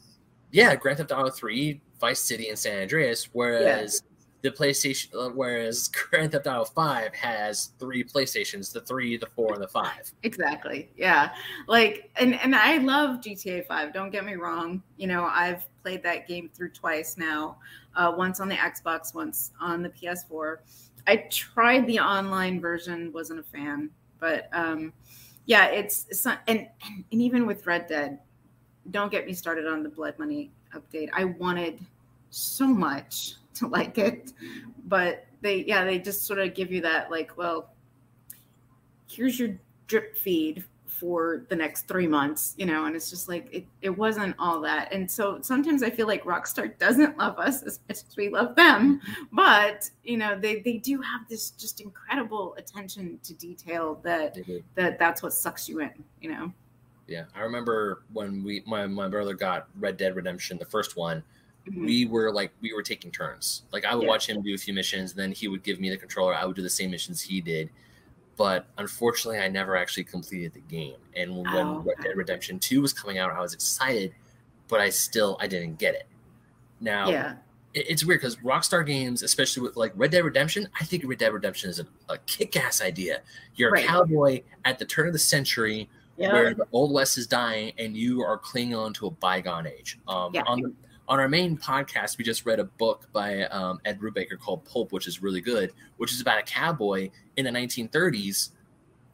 Yeah, 0.51 0.75
Grand 0.75 0.97
Theft 0.99 1.11
Auto 1.11 1.29
Three, 1.31 1.81
Vice 1.99 2.21
City, 2.21 2.49
and 2.49 2.57
San 2.59 2.81
Andreas. 2.81 3.29
Whereas 3.33 4.03
the 4.45 4.51
PlayStation, 4.51 5.13
uh, 5.15 5.29
whereas 5.29 5.87
Grand 6.09 6.31
Theft 6.31 6.47
Auto 6.47 6.65
Five 6.65 7.13
has 7.15 7.71
three 7.79 8.03
PlayStations: 8.03 8.71
the 8.71 8.81
three, 8.81 9.17
the 9.17 9.27
four, 9.27 9.53
and 9.53 9.61
the 9.61 9.67
five. 9.67 10.11
Exactly. 10.23 10.89
Yeah. 10.95 11.31
Like 11.67 12.09
and 12.15 12.35
and 12.35 12.55
I 12.55 12.77
love 12.77 13.21
GTA 13.21 13.67
5. 13.67 13.93
Don't 13.93 14.09
get 14.09 14.25
me 14.25 14.35
wrong. 14.35 14.81
You 14.97 15.07
know, 15.07 15.25
I've 15.25 15.65
played 15.83 16.03
that 16.03 16.27
game 16.27 16.49
through 16.53 16.71
twice 16.71 17.17
now. 17.17 17.57
Uh, 17.95 18.13
once 18.17 18.39
on 18.39 18.49
the 18.49 18.55
Xbox, 18.55 19.13
once 19.13 19.51
on 19.61 19.81
the 19.81 19.89
PS4. 19.89 20.57
I 21.07 21.17
tried 21.29 21.85
the 21.87 21.99
online 21.99 22.59
version, 22.59 23.11
wasn't 23.13 23.39
a 23.39 23.43
fan, 23.43 23.89
but 24.19 24.49
um 24.53 24.93
yeah, 25.45 25.67
it's, 25.67 26.25
and 26.25 26.39
and 26.47 26.67
even 27.11 27.45
with 27.45 27.65
Red 27.67 27.87
Dead, 27.87 28.19
don't 28.91 29.11
get 29.11 29.25
me 29.25 29.33
started 29.33 29.67
on 29.67 29.83
the 29.83 29.89
Blood 29.89 30.17
Money 30.17 30.51
update. 30.73 31.09
I 31.13 31.25
wanted 31.25 31.79
so 32.31 32.67
much 32.67 33.35
to 33.59 33.67
like 33.67 33.97
it, 33.97 34.33
but 34.85 35.25
they 35.41 35.63
yeah, 35.65 35.83
they 35.83 35.99
just 35.99 36.25
sort 36.25 36.39
of 36.39 36.53
give 36.53 36.71
you 36.71 36.81
that 36.81 37.11
like, 37.11 37.37
well, 37.37 37.69
here's 39.07 39.39
your 39.39 39.57
drip 39.87 40.17
feed 40.17 40.63
for 40.87 41.45
the 41.49 41.55
next 41.55 41.87
three 41.87 42.07
months, 42.07 42.55
you 42.57 42.65
know, 42.65 42.85
and 42.85 42.95
it's 42.95 43.09
just 43.09 43.27
like 43.27 43.47
it, 43.51 43.65
it 43.81 43.89
wasn't 43.89 44.33
all 44.39 44.61
that. 44.61 44.93
And 44.93 45.09
so 45.09 45.39
sometimes 45.41 45.83
I 45.83 45.89
feel 45.89 46.07
like 46.07 46.23
Rockstar 46.23 46.77
doesn't 46.79 47.17
love 47.17 47.37
us 47.37 47.63
as 47.63 47.79
much 47.87 47.97
as 48.07 48.15
we 48.15 48.29
love 48.29 48.55
them, 48.55 49.01
but 49.31 49.89
you 50.03 50.17
know, 50.17 50.39
they 50.39 50.61
they 50.61 50.77
do 50.77 51.01
have 51.01 51.27
this 51.29 51.51
just 51.51 51.81
incredible 51.81 52.55
attention 52.57 53.19
to 53.23 53.33
detail 53.33 53.99
that 54.03 54.35
did. 54.35 54.63
that 54.75 54.97
that's 54.97 55.21
what 55.21 55.33
sucks 55.33 55.67
you 55.67 55.81
in, 55.81 55.91
you 56.21 56.31
know. 56.31 56.51
Yeah, 57.07 57.25
I 57.35 57.41
remember 57.41 58.03
when 58.13 58.43
we 58.43 58.63
my 58.65 58.87
my 58.87 59.07
brother 59.07 59.33
got 59.33 59.67
Red 59.79 59.97
Dead 59.97 60.15
Redemption, 60.15 60.57
the 60.57 60.65
first 60.65 60.95
one. 60.95 61.23
We 61.73 62.05
were 62.05 62.31
like 62.31 62.51
we 62.61 62.73
were 62.73 62.83
taking 62.83 63.11
turns. 63.11 63.63
Like 63.71 63.85
I 63.85 63.95
would 63.95 64.03
Yeah. 64.03 64.09
watch 64.09 64.29
him 64.29 64.41
do 64.41 64.53
a 64.53 64.57
few 64.57 64.73
missions, 64.73 65.13
then 65.13 65.31
he 65.31 65.47
would 65.47 65.63
give 65.63 65.79
me 65.79 65.89
the 65.89 65.97
controller. 65.97 66.33
I 66.35 66.45
would 66.45 66.55
do 66.55 66.61
the 66.61 66.69
same 66.69 66.91
missions 66.91 67.21
he 67.21 67.41
did. 67.41 67.69
But 68.37 68.67
unfortunately, 68.77 69.39
I 69.39 69.47
never 69.47 69.75
actually 69.77 70.03
completed 70.03 70.53
the 70.53 70.59
game. 70.61 70.97
And 71.15 71.35
when 71.37 71.47
Oh, 71.55 71.79
Red. 71.79 71.97
Dead 72.03 72.17
Redemption 72.17 72.59
Two 72.59 72.81
was 72.81 72.91
coming 72.93 73.17
out, 73.17 73.31
I 73.31 73.39
was 73.41 73.53
excited, 73.53 74.13
but 74.67 74.79
I 74.81 74.89
still 74.89 75.37
I 75.39 75.47
didn't 75.47 75.79
get 75.79 75.95
it. 75.95 76.05
Now 76.81 77.09
Yeah. 77.09 77.35
it- 77.73 77.89
it's 77.89 78.03
weird 78.05 78.19
because 78.21 78.35
Rockstar 78.37 78.85
games, 78.85 79.23
especially 79.23 79.63
with 79.63 79.75
like 79.77 79.93
Red 79.95 80.11
Dead 80.11 80.23
Redemption, 80.25 80.67
I 80.79 80.83
think 80.83 81.03
Red 81.05 81.17
Dead 81.19 81.33
Redemption 81.33 81.69
is 81.69 81.79
a, 81.79 81.87
a 82.09 82.17
kick-ass 82.19 82.81
idea. 82.81 83.21
You're 83.55 83.71
Right. 83.71 83.85
a 83.85 83.87
cowboy 83.87 84.43
at 84.65 84.77
the 84.79 84.85
turn 84.85 85.07
of 85.07 85.13
the 85.13 85.19
century 85.19 85.89
where 86.17 86.53
the 86.53 86.65
old 86.71 86.91
west 86.93 87.17
is 87.17 87.27
dying 87.27 87.73
and 87.77 87.95
you 87.97 88.21
are 88.21 88.37
clinging 88.37 88.75
on 88.75 88.93
to 88.93 89.07
a 89.07 89.11
bygone 89.11 89.67
age. 89.67 89.97
Um, 90.07 90.33
Yeah. 90.33 90.43
on 90.45 90.61
the, 90.61 90.73
on 91.07 91.19
our 91.19 91.27
main 91.29 91.57
podcast, 91.57 92.17
we 92.17 92.23
just 92.23 92.45
read 92.45 92.59
a 92.59 92.63
book 92.63 93.07
by 93.13 93.43
um, 93.43 93.79
Ed 93.85 93.99
Brubaker 93.99 94.39
called 94.39 94.65
Pulp, 94.65 94.91
which 94.91 95.07
is 95.07 95.21
really 95.21 95.41
good, 95.41 95.71
which 95.97 96.11
is 96.13 96.21
about 96.21 96.39
a 96.39 96.43
cowboy 96.43 97.09
in 97.37 97.45
the 97.45 97.51
1930s 97.51 98.49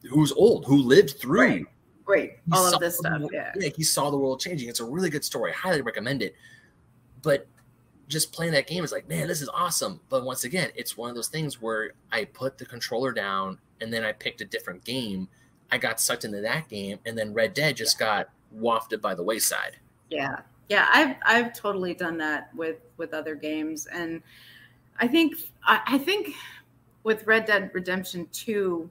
who's 0.08 0.32
old, 0.32 0.64
who 0.66 0.76
lived 0.78 1.18
through 1.18 1.40
Right. 1.40 1.66
Great. 2.04 2.32
All 2.50 2.66
of 2.66 2.80
this 2.80 2.98
stuff. 2.98 3.20
world- 3.20 3.30
Yeah. 3.32 3.52
he 3.76 3.84
saw 3.84 4.10
the 4.10 4.16
world 4.16 4.40
changing. 4.40 4.68
It's 4.68 4.80
a 4.80 4.84
really 4.84 5.08
good 5.08 5.24
story. 5.24 5.52
Highly 5.52 5.82
recommend 5.82 6.20
it. 6.22 6.34
But 7.22 7.46
just 8.08 8.32
playing 8.32 8.52
that 8.54 8.66
game 8.66 8.82
is 8.82 8.90
like, 8.90 9.08
man, 9.08 9.28
this 9.28 9.40
is 9.40 9.48
awesome. 9.54 10.00
But 10.08 10.24
once 10.24 10.42
again, 10.44 10.70
it's 10.74 10.96
one 10.96 11.10
of 11.10 11.14
those 11.16 11.28
things 11.28 11.62
where 11.62 11.92
I 12.10 12.24
put 12.24 12.58
the 12.58 12.66
controller 12.66 13.12
down 13.12 13.58
and 13.80 13.92
then 13.92 14.02
I 14.04 14.12
picked 14.12 14.40
a 14.40 14.44
different 14.44 14.84
game. 14.84 15.28
I 15.70 15.78
got 15.78 16.00
sucked 16.00 16.24
into 16.24 16.40
that 16.42 16.68
game, 16.68 16.98
and 17.06 17.16
then 17.16 17.32
Red 17.32 17.54
Dead 17.54 17.76
just 17.76 17.98
got 17.98 18.28
wafted 18.50 19.00
by 19.00 19.14
the 19.14 19.22
wayside. 19.22 19.76
Yeah. 20.10 20.40
Yeah, 20.68 20.88
I've 20.92 21.16
I've 21.24 21.52
totally 21.52 21.94
done 21.94 22.16
that 22.18 22.54
with 22.54 22.78
with 22.96 23.12
other 23.14 23.34
games, 23.34 23.86
and 23.86 24.22
I 24.98 25.08
think 25.08 25.34
I, 25.64 25.80
I 25.86 25.98
think 25.98 26.34
with 27.04 27.26
Red 27.26 27.44
Dead 27.46 27.70
Redemption 27.74 28.28
Two, 28.32 28.88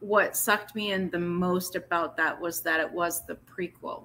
what 0.00 0.36
sucked 0.36 0.74
me 0.74 0.92
in 0.92 1.10
the 1.10 1.18
most 1.18 1.74
about 1.74 2.16
that 2.16 2.40
was 2.40 2.60
that 2.62 2.80
it 2.80 2.90
was 2.90 3.24
the 3.26 3.36
prequel, 3.36 4.04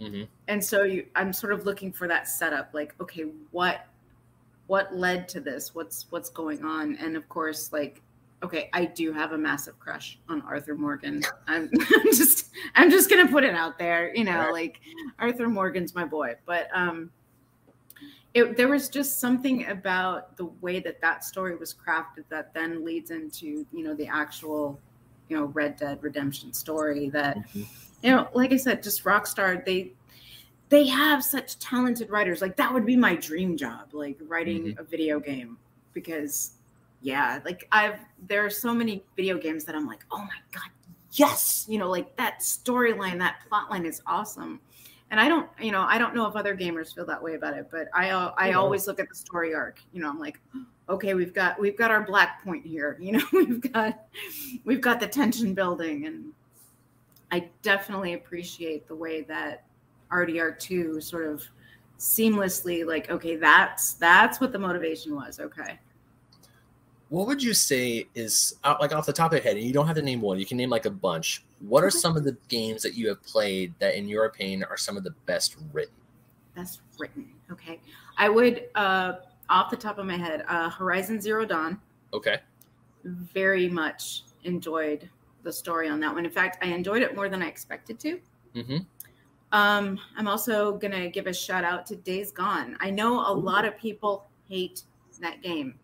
Mhm. 0.00 0.28
and 0.48 0.62
so 0.62 0.82
you, 0.82 1.06
I'm 1.14 1.32
sort 1.32 1.52
of 1.52 1.64
looking 1.64 1.92
for 1.92 2.08
that 2.08 2.28
setup, 2.28 2.74
like 2.74 2.94
okay, 3.00 3.22
what 3.50 3.86
what 4.66 4.94
led 4.94 5.28
to 5.28 5.40
this? 5.40 5.74
What's 5.74 6.06
what's 6.10 6.30
going 6.30 6.64
on? 6.64 6.96
And 6.96 7.16
of 7.16 7.28
course, 7.28 7.72
like 7.72 8.02
okay, 8.44 8.68
I 8.72 8.84
do 8.84 9.12
have 9.12 9.32
a 9.32 9.38
massive 9.38 9.78
crush 9.78 10.18
on 10.28 10.42
Arthur 10.42 10.74
Morgan. 10.74 11.24
I'm, 11.48 11.70
I'm 11.96 12.06
just 12.06 12.50
I'm 12.74 12.90
just 12.90 13.10
gonna 13.10 13.26
put 13.26 13.42
it 13.42 13.54
out 13.54 13.78
there, 13.78 14.14
you 14.14 14.24
know, 14.24 14.38
right. 14.38 14.52
like 14.52 14.80
Arthur 15.18 15.48
Morgan's 15.48 15.94
my 15.94 16.04
boy. 16.04 16.36
But 16.46 16.68
um, 16.74 17.10
it, 18.34 18.56
there 18.56 18.68
was 18.68 18.88
just 18.88 19.20
something 19.20 19.66
about 19.66 20.36
the 20.36 20.46
way 20.60 20.78
that 20.80 21.00
that 21.00 21.24
story 21.24 21.56
was 21.56 21.74
crafted 21.74 22.24
that 22.28 22.52
then 22.52 22.84
leads 22.84 23.10
into 23.10 23.66
you 23.72 23.82
know 23.82 23.94
the 23.94 24.06
actual 24.06 24.78
you 25.28 25.36
know 25.36 25.46
Red 25.46 25.76
Dead 25.76 25.98
Redemption 26.02 26.52
story 26.52 27.08
that 27.10 27.38
mm-hmm. 27.38 27.62
you 28.02 28.10
know, 28.10 28.28
like 28.34 28.52
I 28.52 28.58
said, 28.58 28.82
just 28.82 29.04
Rockstar 29.04 29.64
they 29.64 29.92
they 30.68 30.86
have 30.86 31.24
such 31.24 31.58
talented 31.58 32.10
writers. 32.10 32.42
Like 32.42 32.56
that 32.56 32.72
would 32.72 32.84
be 32.84 32.96
my 32.96 33.14
dream 33.16 33.56
job, 33.56 33.88
like 33.92 34.18
writing 34.28 34.64
mm-hmm. 34.64 34.80
a 34.80 34.84
video 34.84 35.18
game 35.18 35.56
because 35.94 36.58
yeah, 37.04 37.38
like 37.44 37.68
I've 37.70 38.00
there 38.28 38.44
are 38.46 38.50
so 38.50 38.72
many 38.72 39.04
video 39.14 39.36
games 39.36 39.64
that 39.64 39.74
I'm 39.74 39.86
like, 39.86 40.06
oh 40.10 40.20
my 40.20 40.40
god, 40.52 40.70
yes, 41.12 41.66
you 41.68 41.78
know, 41.78 41.90
like 41.90 42.16
that 42.16 42.40
storyline, 42.40 43.18
that 43.18 43.36
plot 43.46 43.70
line 43.70 43.84
is 43.84 44.00
awesome. 44.06 44.58
And 45.10 45.20
I 45.20 45.28
don't, 45.28 45.46
you 45.60 45.70
know, 45.70 45.82
I 45.82 45.98
don't 45.98 46.14
know 46.14 46.26
if 46.26 46.34
other 46.34 46.56
gamers 46.56 46.94
feel 46.94 47.04
that 47.04 47.22
way 47.22 47.34
about 47.34 47.58
it, 47.58 47.68
but 47.70 47.88
I 47.92 48.08
uh, 48.08 48.32
I 48.38 48.52
always 48.52 48.86
look 48.86 48.98
at 48.98 49.10
the 49.10 49.14
story 49.14 49.54
arc. 49.54 49.80
You 49.92 50.00
know, 50.00 50.08
I'm 50.08 50.18
like, 50.18 50.40
okay, 50.88 51.12
we've 51.12 51.34
got 51.34 51.60
we've 51.60 51.76
got 51.76 51.90
our 51.90 52.02
black 52.02 52.42
point 52.42 52.64
here. 52.64 52.96
You 53.02 53.12
know, 53.18 53.24
we've 53.34 53.60
got 53.72 54.06
we've 54.64 54.80
got 54.80 54.98
the 54.98 55.06
tension 55.06 55.52
building, 55.52 56.06
and 56.06 56.32
I 57.30 57.50
definitely 57.60 58.14
appreciate 58.14 58.88
the 58.88 58.96
way 58.96 59.20
that 59.24 59.66
RDR2 60.10 61.02
sort 61.02 61.26
of 61.26 61.44
seamlessly 61.98 62.84
like 62.84 63.08
okay 63.08 63.36
that's 63.36 63.94
that's 63.94 64.40
what 64.40 64.52
the 64.52 64.58
motivation 64.58 65.14
was 65.14 65.38
okay 65.38 65.78
what 67.08 67.26
would 67.26 67.42
you 67.42 67.54
say 67.54 68.06
is 68.14 68.56
like 68.80 68.94
off 68.94 69.06
the 69.06 69.12
top 69.12 69.32
of 69.32 69.36
your 69.36 69.42
head 69.42 69.56
and 69.56 69.64
you 69.64 69.72
don't 69.72 69.86
have 69.86 69.96
to 69.96 70.02
name 70.02 70.20
one 70.20 70.38
you 70.38 70.46
can 70.46 70.56
name 70.56 70.70
like 70.70 70.86
a 70.86 70.90
bunch 70.90 71.44
what 71.68 71.84
are 71.84 71.90
some 71.90 72.16
of 72.16 72.24
the 72.24 72.36
games 72.48 72.82
that 72.82 72.94
you 72.94 73.08
have 73.08 73.22
played 73.22 73.72
that 73.78 73.94
in 73.94 74.08
your 74.08 74.26
opinion 74.26 74.64
are 74.64 74.76
some 74.76 74.96
of 74.96 75.04
the 75.04 75.12
best 75.26 75.56
written? 75.72 75.94
Best 76.54 76.80
written 76.98 77.28
okay. 77.50 77.80
I 78.16 78.28
would 78.28 78.64
uh 78.74 79.14
off 79.48 79.70
the 79.70 79.76
top 79.76 79.98
of 79.98 80.06
my 80.06 80.16
head 80.16 80.44
uh 80.48 80.70
horizon 80.70 81.20
zero 81.20 81.44
dawn. 81.44 81.80
Okay. 82.12 82.38
Very 83.04 83.68
much 83.68 84.22
enjoyed 84.44 85.08
the 85.42 85.52
story 85.52 85.88
on 85.88 86.00
that 86.00 86.14
one. 86.14 86.24
In 86.24 86.30
fact 86.30 86.64
i 86.64 86.68
enjoyed 86.68 87.02
it 87.02 87.14
more 87.14 87.28
than 87.28 87.42
i 87.42 87.46
expected 87.46 87.98
to. 88.00 88.20
Mm-hmm. 88.54 88.76
um 89.50 89.98
i'm 90.16 90.28
also 90.28 90.76
gonna 90.76 91.08
give 91.08 91.26
a 91.26 91.32
shout 91.34 91.64
out 91.64 91.86
to 91.86 91.96
days 91.96 92.30
gone. 92.30 92.76
I 92.80 92.90
know 92.90 93.20
a 93.20 93.36
Ooh. 93.36 93.40
lot 93.40 93.64
of 93.64 93.76
people 93.78 94.26
hate 94.48 94.82
that 95.20 95.42
game 95.42 95.74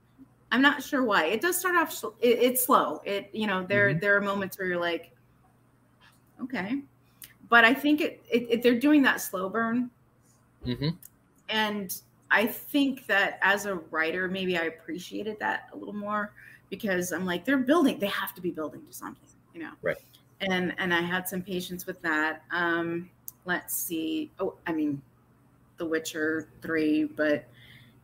I'm 0.52 0.62
not 0.62 0.82
sure 0.82 1.04
why. 1.04 1.26
It 1.26 1.40
does 1.40 1.58
start 1.58 1.76
off. 1.76 2.02
It, 2.20 2.38
it's 2.38 2.64
slow. 2.64 3.00
It 3.04 3.30
you 3.32 3.46
know 3.46 3.64
there 3.64 3.90
mm-hmm. 3.90 4.00
there 4.00 4.16
are 4.16 4.20
moments 4.20 4.58
where 4.58 4.68
you're 4.68 4.80
like, 4.80 5.12
okay, 6.42 6.82
but 7.48 7.64
I 7.64 7.74
think 7.74 8.00
it, 8.00 8.22
it, 8.30 8.46
it 8.50 8.62
they're 8.62 8.78
doing 8.78 9.02
that 9.02 9.20
slow 9.20 9.48
burn, 9.48 9.90
mm-hmm. 10.66 10.90
and 11.48 12.00
I 12.30 12.46
think 12.46 13.06
that 13.06 13.38
as 13.42 13.66
a 13.66 13.76
writer, 13.76 14.28
maybe 14.28 14.56
I 14.56 14.62
appreciated 14.62 15.38
that 15.40 15.68
a 15.72 15.76
little 15.76 15.94
more 15.94 16.32
because 16.68 17.12
I'm 17.12 17.26
like 17.26 17.44
they're 17.44 17.58
building. 17.58 17.98
They 17.98 18.06
have 18.06 18.34
to 18.34 18.40
be 18.40 18.50
building 18.50 18.84
to 18.86 18.92
something, 18.92 19.28
you 19.54 19.62
know. 19.62 19.72
Right. 19.82 19.98
And 20.40 20.74
and 20.78 20.92
I 20.92 21.00
had 21.00 21.28
some 21.28 21.42
patience 21.42 21.86
with 21.86 22.00
that. 22.02 22.42
Um, 22.50 23.10
let's 23.44 23.76
see. 23.76 24.30
Oh, 24.40 24.54
I 24.66 24.72
mean, 24.72 25.00
The 25.76 25.86
Witcher 25.86 26.48
three, 26.62 27.04
but 27.04 27.44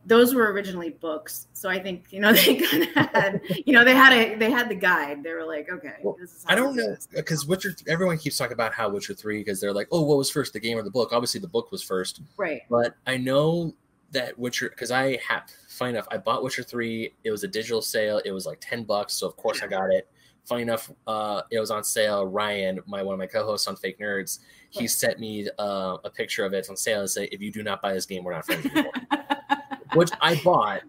those 0.07 0.33
were 0.33 0.51
originally 0.51 0.91
books 0.91 1.47
so 1.53 1.69
i 1.69 1.77
think 1.77 2.05
you 2.11 2.19
know 2.19 2.31
they 2.45 2.55
kind 2.55 2.83
of 2.83 2.89
had 2.89 3.41
you 3.65 3.73
know 3.73 3.83
they 3.83 3.93
had 3.93 4.13
a 4.13 4.35
they 4.35 4.49
had 4.49 4.69
the 4.69 4.75
guide. 4.75 5.21
They 5.21 5.33
were 5.33 5.45
like 5.45 5.69
okay 5.69 5.95
well, 6.01 6.17
i 6.47 6.55
don't 6.55 6.75
know 6.75 6.95
because 7.13 7.45
witcher 7.45 7.75
everyone 7.87 8.17
keeps 8.17 8.37
talking 8.37 8.53
about 8.53 8.73
how 8.73 8.89
witcher 8.89 9.13
3 9.13 9.39
because 9.39 9.59
they're 9.59 9.73
like 9.73 9.87
oh 9.91 10.01
what 10.01 10.17
was 10.17 10.31
first 10.31 10.53
the 10.53 10.59
game 10.59 10.77
or 10.77 10.83
the 10.83 10.89
book? 10.89 11.11
Obviously 11.11 11.39
the 11.39 11.47
book 11.47 11.71
was 11.71 11.83
first 11.83 12.21
right. 12.37 12.61
but 12.69 12.95
i 13.05 13.17
know 13.17 13.73
that 14.11 14.37
witcher 14.39 14.69
because 14.69 14.91
i 14.91 15.19
have 15.27 15.43
funny 15.67 15.91
enough 15.91 16.07
i 16.11 16.17
bought 16.17 16.41
witcher 16.41 16.63
3 16.63 17.13
it 17.23 17.31
was 17.31 17.43
a 17.43 17.47
digital 17.47 17.81
sale 17.81 18.21
it 18.23 18.31
was 18.31 18.45
like 18.45 18.59
10 18.61 18.83
bucks 18.83 19.13
so 19.13 19.27
of 19.27 19.35
course 19.35 19.61
i 19.61 19.67
got 19.67 19.91
it. 19.91 20.07
Funny 20.45 20.61
enough 20.61 20.89
uh 21.07 21.41
it 21.51 21.59
was 21.59 21.71
on 21.71 21.83
sale 21.83 22.25
ryan 22.25 22.79
my 22.85 23.03
one 23.03 23.13
of 23.13 23.19
my 23.19 23.27
co-hosts 23.27 23.67
on 23.67 23.75
fake 23.75 23.99
nerds 23.99 24.39
he 24.69 24.87
sent 24.87 25.19
me 25.19 25.47
uh, 25.59 25.97
a 26.03 26.09
picture 26.09 26.45
of 26.45 26.53
it. 26.53 26.69
On 26.69 26.75
sale 26.75 27.01
and 27.01 27.09
say 27.09 27.25
if 27.31 27.41
you 27.41 27.51
do 27.51 27.63
not 27.63 27.81
buy 27.81 27.93
this 27.93 28.05
game 28.05 28.23
we're 28.23 28.33
not 28.33 28.45
friends 28.45 28.65
anymore 28.65 28.91
which 29.93 30.11
I 30.21 30.35
bought, 30.43 30.81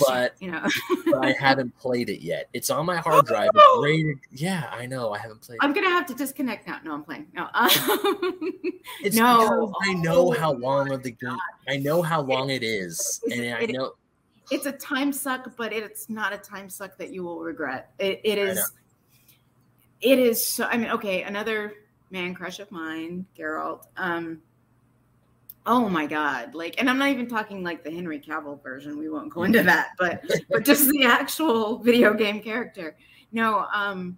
but 0.00 0.34
you 0.40 0.50
know, 0.50 0.66
but 1.06 1.24
I 1.24 1.32
haven't 1.40 1.76
played 1.78 2.08
it 2.08 2.22
yet. 2.22 2.48
It's 2.52 2.70
on 2.70 2.86
my 2.86 2.96
hard 2.96 3.26
drive. 3.26 3.50
Oh. 3.54 3.86
Yeah, 4.32 4.68
I 4.72 4.86
know. 4.86 5.12
I 5.12 5.18
haven't 5.18 5.42
played. 5.42 5.58
I'm 5.60 5.72
gonna 5.72 5.90
have 5.90 6.06
to 6.06 6.14
disconnect 6.14 6.66
now. 6.66 6.78
No, 6.84 6.94
I'm 6.94 7.04
playing. 7.04 7.26
No, 7.34 7.48
um, 7.54 7.68
it's 9.02 9.16
no. 9.16 9.72
I 9.82 9.94
know 9.94 10.30
how 10.30 10.52
long 10.52 10.92
of 10.92 11.02
the 11.02 11.12
game. 11.12 11.36
I 11.68 11.76
know 11.76 12.02
how 12.02 12.20
long 12.20 12.50
it 12.50 12.62
is, 12.62 13.20
and 13.32 13.54
I 13.54 13.66
know 13.66 13.92
it's 14.50 14.66
a 14.66 14.72
time 14.72 15.12
suck, 15.12 15.56
but 15.56 15.72
it's 15.72 16.08
not 16.08 16.32
a 16.32 16.38
time 16.38 16.70
suck 16.70 16.96
that 16.98 17.12
you 17.12 17.24
will 17.24 17.40
regret. 17.40 17.90
It, 17.98 18.20
it 18.24 18.38
is. 18.38 18.72
It 20.00 20.18
is 20.18 20.44
so. 20.46 20.64
I 20.64 20.76
mean, 20.76 20.90
okay, 20.90 21.22
another 21.22 21.72
man 22.10 22.34
crush 22.34 22.60
of 22.60 22.70
mine, 22.70 23.26
Geralt. 23.36 23.84
Um, 23.96 24.40
Oh 25.70 25.86
my 25.86 26.06
god! 26.06 26.54
Like, 26.54 26.76
and 26.78 26.88
I'm 26.88 26.96
not 26.96 27.10
even 27.10 27.28
talking 27.28 27.62
like 27.62 27.84
the 27.84 27.90
Henry 27.90 28.18
Cavill 28.18 28.62
version. 28.62 28.96
We 28.96 29.10
won't 29.10 29.30
go 29.30 29.42
into 29.42 29.62
that, 29.64 29.88
but 29.98 30.24
but 30.48 30.64
just 30.64 30.88
the 30.88 31.04
actual 31.04 31.76
video 31.76 32.14
game 32.14 32.40
character. 32.40 32.96
No, 33.32 33.66
um, 33.74 34.16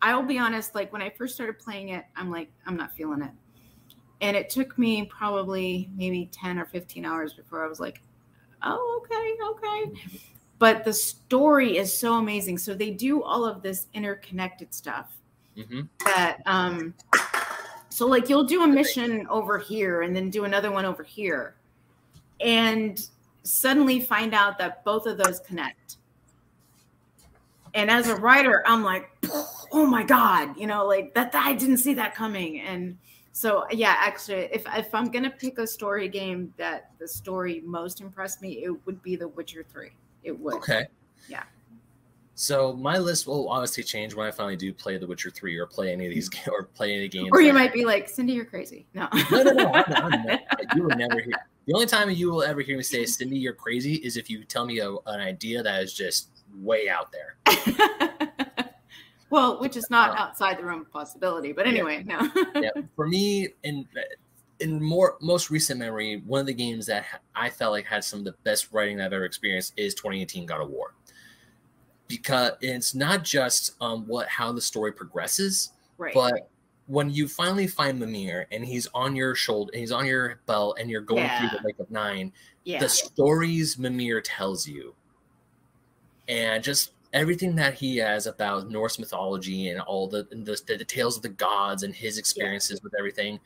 I'll 0.00 0.22
be 0.22 0.38
honest. 0.38 0.74
Like 0.74 0.90
when 0.90 1.02
I 1.02 1.10
first 1.10 1.34
started 1.34 1.58
playing 1.58 1.90
it, 1.90 2.06
I'm 2.16 2.30
like, 2.30 2.50
I'm 2.64 2.78
not 2.78 2.92
feeling 2.92 3.20
it, 3.20 3.30
and 4.22 4.34
it 4.34 4.48
took 4.48 4.78
me 4.78 5.04
probably 5.04 5.90
maybe 5.94 6.30
ten 6.32 6.58
or 6.58 6.64
fifteen 6.64 7.04
hours 7.04 7.34
before 7.34 7.62
I 7.62 7.68
was 7.68 7.78
like, 7.78 8.00
oh 8.62 9.02
okay, 9.04 9.36
okay. 9.50 10.24
But 10.58 10.86
the 10.86 10.94
story 10.94 11.76
is 11.76 11.94
so 11.94 12.14
amazing. 12.14 12.56
So 12.56 12.72
they 12.72 12.90
do 12.90 13.22
all 13.22 13.44
of 13.44 13.60
this 13.60 13.88
interconnected 13.92 14.72
stuff 14.72 15.14
mm-hmm. 15.58 15.82
that 16.06 16.38
um 16.46 16.94
so 18.00 18.06
like 18.06 18.30
you'll 18.30 18.44
do 18.44 18.62
a 18.62 18.66
mission 18.66 19.26
over 19.28 19.58
here 19.58 20.00
and 20.00 20.16
then 20.16 20.30
do 20.30 20.44
another 20.44 20.70
one 20.70 20.86
over 20.86 21.02
here. 21.02 21.54
And 22.40 22.98
suddenly 23.42 24.00
find 24.00 24.32
out 24.32 24.56
that 24.56 24.82
both 24.86 25.04
of 25.04 25.18
those 25.18 25.40
connect. 25.40 25.98
And 27.74 27.90
as 27.90 28.08
a 28.08 28.16
writer, 28.16 28.62
I'm 28.66 28.82
like, 28.82 29.10
oh 29.70 29.84
my 29.84 30.02
God, 30.02 30.56
you 30.56 30.66
know, 30.66 30.86
like 30.86 31.12
that, 31.12 31.30
that 31.32 31.44
I 31.44 31.52
didn't 31.52 31.76
see 31.76 31.92
that 31.92 32.14
coming. 32.14 32.60
And 32.60 32.96
so 33.32 33.66
yeah, 33.70 33.96
actually, 33.98 34.48
if 34.50 34.64
if 34.74 34.94
I'm 34.94 35.10
gonna 35.10 35.28
pick 35.28 35.58
a 35.58 35.66
story 35.66 36.08
game 36.08 36.54
that 36.56 36.92
the 36.98 37.06
story 37.06 37.60
most 37.66 38.00
impressed 38.00 38.40
me, 38.40 38.64
it 38.64 38.74
would 38.86 39.02
be 39.02 39.14
The 39.14 39.28
Witcher 39.28 39.66
3. 39.70 39.90
It 40.22 40.40
would. 40.40 40.54
Okay. 40.54 40.86
Yeah. 41.28 41.42
So 42.40 42.72
my 42.72 42.96
list 42.96 43.26
will 43.26 43.50
obviously 43.50 43.82
change 43.82 44.14
when 44.14 44.26
I 44.26 44.30
finally 44.30 44.56
do 44.56 44.72
play 44.72 44.96
The 44.96 45.06
Witcher 45.06 45.28
Three 45.28 45.58
or 45.58 45.66
play 45.66 45.92
any 45.92 46.06
of 46.06 46.14
these 46.14 46.30
or 46.50 46.64
play 46.64 46.94
any 46.94 47.06
games. 47.06 47.28
Or 47.32 47.42
you 47.42 47.52
might 47.52 47.70
be 47.70 47.84
like, 47.84 48.08
Cindy, 48.08 48.32
you're 48.32 48.46
crazy. 48.46 48.86
No, 48.94 49.08
no, 49.30 49.42
no, 49.42 49.52
no. 49.52 49.72
I'm, 49.74 49.84
I'm 49.94 50.22
not, 50.24 50.40
you 50.74 50.84
will 50.84 50.96
never 50.96 51.20
hear. 51.20 51.34
The 51.66 51.74
only 51.74 51.84
time 51.84 52.08
you 52.08 52.30
will 52.30 52.42
ever 52.42 52.62
hear 52.62 52.78
me 52.78 52.82
say, 52.82 53.04
Cindy, 53.04 53.36
you're 53.36 53.52
crazy, 53.52 53.96
is 53.96 54.16
if 54.16 54.30
you 54.30 54.42
tell 54.44 54.64
me 54.64 54.78
a, 54.78 54.90
an 54.90 55.20
idea 55.20 55.62
that 55.62 55.82
is 55.82 55.92
just 55.92 56.30
way 56.54 56.88
out 56.88 57.12
there. 57.12 57.36
well, 59.28 59.60
which 59.60 59.76
is 59.76 59.90
not 59.90 60.16
uh, 60.16 60.22
outside 60.22 60.56
the 60.56 60.64
realm 60.64 60.80
of 60.80 60.90
possibility. 60.90 61.52
But 61.52 61.66
anyway, 61.66 62.06
yeah. 62.08 62.26
no. 62.34 62.46
yeah, 62.58 62.70
for 62.96 63.06
me, 63.06 63.48
in 63.64 63.86
in 64.60 64.82
more 64.82 65.18
most 65.20 65.50
recent 65.50 65.78
memory, 65.78 66.22
one 66.26 66.40
of 66.40 66.46
the 66.46 66.54
games 66.54 66.86
that 66.86 67.04
I 67.34 67.50
felt 67.50 67.72
like 67.72 67.84
had 67.84 68.02
some 68.02 68.20
of 68.20 68.24
the 68.24 68.34
best 68.44 68.72
writing 68.72 68.98
I've 68.98 69.12
ever 69.12 69.26
experienced 69.26 69.74
is 69.76 69.94
2018 69.94 70.46
God 70.46 70.62
of 70.62 70.70
War 70.70 70.94
because 72.10 72.52
it's 72.60 72.94
not 72.94 73.22
just 73.22 73.76
um, 73.80 74.06
what 74.06 74.26
how 74.26 74.52
the 74.52 74.60
story 74.60 74.92
progresses, 74.92 75.70
right. 75.96 76.12
but 76.12 76.50
when 76.88 77.08
you 77.08 77.28
finally 77.28 77.68
find 77.68 78.00
Mimir 78.00 78.48
and 78.50 78.64
he's 78.64 78.88
on 78.92 79.14
your 79.14 79.36
shoulder, 79.36 79.70
he's 79.72 79.92
on 79.92 80.04
your 80.06 80.40
belt, 80.46 80.76
and 80.80 80.90
you're 80.90 81.00
going 81.00 81.22
yeah. 81.22 81.38
through 81.38 81.56
the 81.56 81.64
Lake 81.64 81.78
of 81.78 81.88
Nine, 81.90 82.32
yeah. 82.64 82.80
the 82.80 82.88
stories 82.88 83.78
Mimir 83.78 84.20
tells 84.20 84.66
you, 84.66 84.92
and 86.28 86.64
just 86.64 86.90
everything 87.12 87.54
that 87.56 87.74
he 87.74 87.96
has 87.98 88.26
about 88.26 88.70
Norse 88.70 88.98
mythology 88.98 89.68
and 89.68 89.80
all 89.80 90.08
the 90.08 90.24
the, 90.30 90.60
the 90.66 90.84
tales 90.84 91.16
of 91.16 91.22
the 91.22 91.28
gods 91.28 91.84
and 91.84 91.94
his 91.94 92.18
experiences 92.18 92.80
yeah. 92.80 92.84
with 92.84 92.94
everything, 92.98 93.38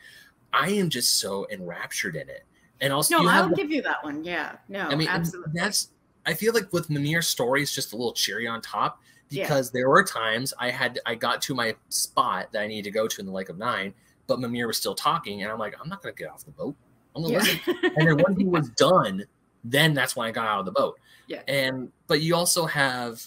I 0.55 0.71
am 0.71 0.89
just 0.89 1.21
so 1.21 1.47
enraptured 1.51 2.17
in 2.17 2.31
it. 2.31 2.45
And 2.81 2.95
also, 2.95 3.19
no, 3.19 3.29
I'll 3.29 3.51
give 3.51 3.71
you 3.71 3.83
that 3.83 4.03
one. 4.03 4.25
Yeah, 4.25 4.57
no, 4.71 4.89
I 4.89 4.95
mean, 4.95 5.09
absolutely. 5.09 5.53
That's 5.55 5.91
I 6.27 6.35
feel 6.35 6.55
like 6.55 6.73
with 6.73 6.91
Mimir's 6.91 7.27
story, 7.27 7.63
it's 7.63 7.75
just 7.75 7.93
a 7.93 7.97
little 7.97 8.13
cherry 8.13 8.47
on 8.47 8.61
top 8.61 9.01
because 9.29 9.69
yeah. 9.69 9.81
there 9.81 9.89
were 9.89 10.03
times 10.03 10.53
I 10.59 10.71
had 10.71 10.99
I 11.07 11.15
got 11.15 11.43
to 11.43 11.55
my 11.55 11.75
spot 11.89 12.53
that 12.53 12.63
I 12.63 12.67
needed 12.67 12.85
to 12.85 12.91
go 12.91 13.07
to 13.09 13.21
in 13.21 13.27
the 13.27 13.33
Lake 13.33 13.49
of 13.49 13.59
Nine, 13.59 13.95
but 14.27 14.41
Mimir 14.41 14.67
was 14.67 14.77
still 14.77 14.95
talking, 14.95 15.43
and 15.43 15.51
I'm 15.51 15.59
like, 15.59 15.77
I'm 15.81 15.89
not 15.89 16.03
gonna 16.03 16.15
get 16.15 16.31
off 16.31 16.45
the 16.45 16.53
boat. 16.53 16.75
I'm 17.15 17.23
gonna 17.23 17.35
yeah. 17.35 17.41
listen. 17.41 17.75
and 17.97 18.09
then 18.09 18.17
when 18.19 18.39
he 18.39 18.45
was 18.45 18.69
done, 18.77 19.25
then 19.65 19.95
that's 19.95 20.17
when 20.17 20.27
I 20.27 20.31
got 20.31 20.47
out 20.47 20.61
of 20.61 20.67
the 20.67 20.73
boat. 20.73 20.99
Yeah. 21.27 21.43
And 21.49 21.91
but 22.07 22.21
you 22.21 22.35
also 22.35 22.67
have 22.67 23.27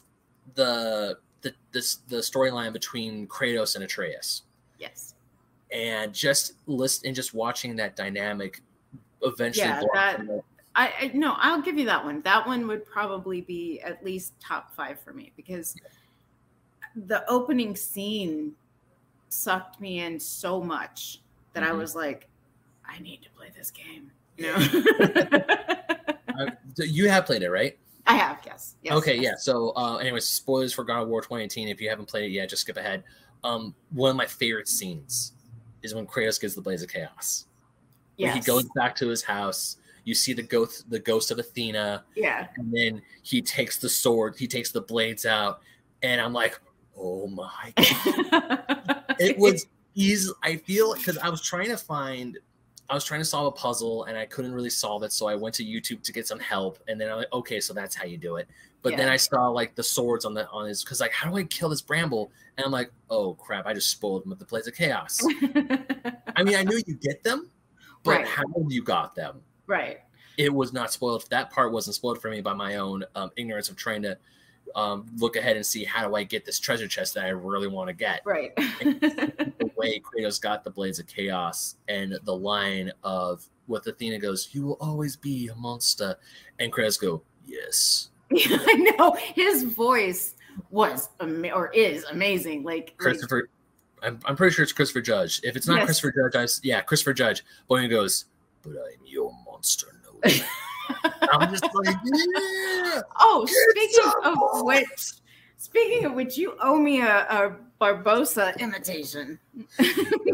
the 0.56 1.18
the 1.42 1.54
this 1.72 1.96
the 2.08 2.18
storyline 2.18 2.74
between 2.74 3.28
Kratos 3.28 3.76
and 3.76 3.84
Atreus. 3.84 4.44
Yes. 4.78 5.16
And 5.72 6.14
just 6.14 6.54
list 6.66 7.06
and 7.06 7.16
just 7.16 7.34
watching 7.34 7.76
that 7.78 7.96
dynamic 7.96 8.62
eventually 9.24 9.68
Yeah, 9.68 9.84
that- 9.94 10.44
I, 10.78 10.94
I 11.02 11.12
no, 11.14 11.34
I'll 11.38 11.62
give 11.62 11.78
you 11.78 11.86
that 11.86 12.06
one. 12.06 12.22
That 12.22 12.48
one 12.48 12.68
would 12.68 12.86
probably 12.86 13.42
be 13.42 13.82
at 13.82 14.06
least 14.06 14.34
top 14.40 14.74
five 14.76 15.00
for 15.00 15.12
me 15.12 15.34
because 15.36 15.76
the 16.96 17.28
opening 17.30 17.76
scene 17.76 18.54
sucked 19.30 19.82
me 19.82 20.00
in 20.00 20.20
so 20.20 20.62
much 20.62 21.22
that 21.54 21.64
I 21.64 21.70
Mhm. 21.72 21.78
was 21.80 21.96
like, 21.96 22.30
I 22.86 23.00
need 23.00 23.22
to 23.24 23.30
play 23.32 23.48
this 23.58 23.72
game. 23.72 24.12
You 24.38 24.54
know? 24.54 24.58
Uh, 26.40 26.52
you 26.78 27.10
have 27.10 27.26
played 27.26 27.42
it, 27.42 27.50
right? 27.50 27.76
I 28.06 28.14
have, 28.16 28.40
yes. 28.46 28.76
yes 28.84 28.94
okay, 28.94 29.16
yes. 29.16 29.24
yeah. 29.24 29.34
So, 29.40 29.74
uh, 29.76 29.98
anyways, 29.98 30.26
spoilers 30.26 30.72
for 30.72 30.84
God 30.84 31.02
of 31.02 31.08
War 31.10 31.20
2018. 31.22 31.68
If 31.68 31.82
you 31.82 31.90
haven't 31.90 32.06
played 32.08 32.26
it 32.26 32.30
yet, 32.34 32.48
just 32.50 32.62
skip 32.62 32.78
ahead. 32.78 33.04
Um, 33.44 33.74
one 33.90 34.12
of 34.12 34.16
my 34.16 34.28
favorite 34.28 34.68
scenes 34.68 35.34
is 35.82 35.96
when 35.96 36.06
Kratos 36.06 36.40
gets 36.40 36.54
the 36.54 36.62
Blades 36.62 36.84
of 36.84 36.90
Chaos. 36.90 37.48
When 38.18 38.28
Yes. 38.28 38.36
He 38.36 38.42
goes 38.42 38.66
back 38.76 38.96
to 38.98 39.08
his 39.08 39.24
house. 39.24 39.78
You 40.08 40.16
see 40.16 40.32
the 40.32 40.42
ghost, 40.42 40.90
the 40.90 41.00
ghost 41.00 41.32
of 41.32 41.38
Athena, 41.38 42.06
Yeah. 42.16 42.48
and 42.56 42.72
then 42.74 43.02
he 43.24 43.42
takes 43.42 43.78
the 43.78 43.90
sword, 43.90 44.38
he 44.38 44.48
takes 44.48 44.72
the 44.72 44.80
blades 44.80 45.26
out, 45.26 45.60
and 46.02 46.22
I'm 46.22 46.32
like, 46.32 46.58
oh 46.98 47.28
my 47.28 47.74
god! 47.76 49.16
it 49.20 49.38
was 49.38 49.66
easy. 49.96 50.32
I 50.44 50.56
feel 50.56 50.96
because 50.96 51.18
I 51.18 51.28
was 51.28 51.42
trying 51.42 51.68
to 51.68 51.78
find, 51.78 52.38
I 52.90 52.94
was 52.94 53.04
trying 53.04 53.20
to 53.20 53.26
solve 53.26 53.48
a 53.48 53.52
puzzle 53.52 54.06
and 54.06 54.18
I 54.18 54.26
couldn't 54.26 54.54
really 54.54 54.70
solve 54.70 55.04
it, 55.04 55.12
so 55.12 55.28
I 55.28 55.36
went 55.36 55.54
to 55.56 55.66
YouTube 55.66 56.02
to 56.04 56.14
get 56.14 56.26
some 56.26 56.40
help, 56.40 56.80
and 56.88 57.02
then 57.02 57.12
I'm 57.12 57.18
like, 57.18 57.34
okay, 57.34 57.60
so 57.60 57.74
that's 57.74 57.94
how 57.94 58.06
you 58.06 58.18
do 58.18 58.38
it. 58.38 58.48
But 58.84 58.96
then 58.96 59.10
I 59.10 59.18
saw 59.18 59.50
like 59.50 59.76
the 59.76 59.84
swords 59.84 60.24
on 60.24 60.34
the 60.34 60.48
on 60.52 60.70
his 60.70 60.86
because 60.86 61.02
like 61.02 61.12
how 61.12 61.30
do 61.30 61.36
I 61.36 61.44
kill 61.44 61.68
this 61.68 61.82
bramble? 61.82 62.32
And 62.58 62.64
I'm 62.66 62.72
like, 62.72 62.92
oh 63.10 63.34
crap! 63.34 63.66
I 63.66 63.74
just 63.74 63.90
spoiled 63.90 64.24
him 64.24 64.30
with 64.30 64.40
the 64.40 64.46
blades 64.46 64.70
of 64.70 64.74
chaos. 64.76 65.20
I 66.38 66.44
mean, 66.44 66.56
I 66.56 66.64
knew 66.64 66.82
you 66.88 66.96
get 66.96 67.22
them, 67.26 67.50
but 68.04 68.20
Right. 68.20 68.26
how 68.28 68.44
you 68.70 68.82
got 68.82 69.14
them? 69.14 69.42
Right. 69.68 70.00
It 70.38 70.54
was 70.54 70.72
not 70.72 70.92
spoiled. 70.94 71.26
That 71.32 71.50
part 71.52 71.72
wasn't 71.72 71.96
spoiled 71.96 72.22
for 72.22 72.30
me 72.30 72.42
by 72.42 72.54
my 72.54 72.76
own 72.76 73.04
um, 73.16 73.32
ignorance 73.38 73.70
of 73.70 73.76
trying 73.76 74.04
to 74.04 74.18
um, 74.76 75.08
look 75.18 75.36
ahead 75.36 75.56
and 75.56 75.66
see 75.66 75.84
how 75.84 76.08
do 76.08 76.14
I 76.16 76.24
get 76.24 76.46
this 76.46 76.60
treasure 76.60 76.88
chest 76.88 77.14
that 77.16 77.26
I 77.26 77.30
really 77.30 77.68
want 77.68 77.88
to 77.88 77.94
get 77.94 78.22
Right. 78.26 78.56
the 78.56 79.72
way 79.76 80.00
Kratos 80.18 80.40
got 80.42 80.64
the 80.64 80.70
blades 80.70 81.00
of 81.00 81.08
chaos 81.08 81.78
and 81.88 82.18
the 82.24 82.36
line 82.36 82.92
of 83.04 83.48
what 83.66 83.86
Athena 83.88 84.20
goes, 84.20 84.50
"You 84.54 84.66
will 84.66 84.78
always 84.80 85.16
be 85.16 85.48
a 85.48 85.56
monster," 85.56 86.16
and 86.60 86.72
Kratos 86.72 87.00
go, 87.02 87.24
"Yes." 87.46 88.10
I 88.32 88.94
know 89.00 89.14
his 89.36 89.64
voice 89.64 90.36
was 90.70 91.10
ama- 91.20 91.50
or 91.52 91.70
is 91.72 92.04
amazing. 92.06 92.64
Like, 92.64 92.76
like 92.76 92.98
Christopher, 92.98 93.50
I'm, 94.04 94.20
I'm 94.26 94.36
pretty 94.36 94.54
sure 94.54 94.64
it's 94.64 94.72
Christopher 94.74 95.02
Judge. 95.02 95.40
If 95.44 95.56
it's 95.56 95.68
not 95.68 95.78
Yes. 95.78 95.86
Christopher 95.86 96.30
Judge, 96.32 96.36
I, 96.36 96.68
yeah, 96.68 96.82
Christopher 96.82 97.14
Judge. 97.14 97.44
When 97.68 97.82
he 97.82 97.88
goes, 97.88 98.26
"But 98.68 98.78
I'm 98.78 99.06
your 99.06 99.32
monster," 99.46 99.88
no, 100.04 100.20
I'm 101.32 101.50
just 101.50 101.64
like, 101.74 101.96
yeah. 102.06 103.02
oh, 103.20 103.46
speaking 103.46 104.12
of 104.24 104.36
more. 104.36 104.66
which, 104.66 105.14
speaking 105.58 106.06
of 106.06 106.14
which, 106.14 106.38
you 106.38 106.56
owe 106.62 106.78
me 106.78 107.02
a, 107.02 107.26
a 107.30 107.56
Barbossa 107.80 108.58
imitation. 108.60 109.40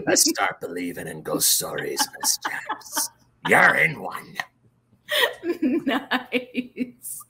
Let's 0.06 0.30
start 0.30 0.62
believing 0.62 1.08
in 1.08 1.22
ghost 1.22 1.52
stories, 1.52 2.06
Miss 2.20 2.40
James. 2.48 3.10
You're 3.48 3.76
in 3.76 4.02
one. 4.02 4.38
nice. 5.62 7.22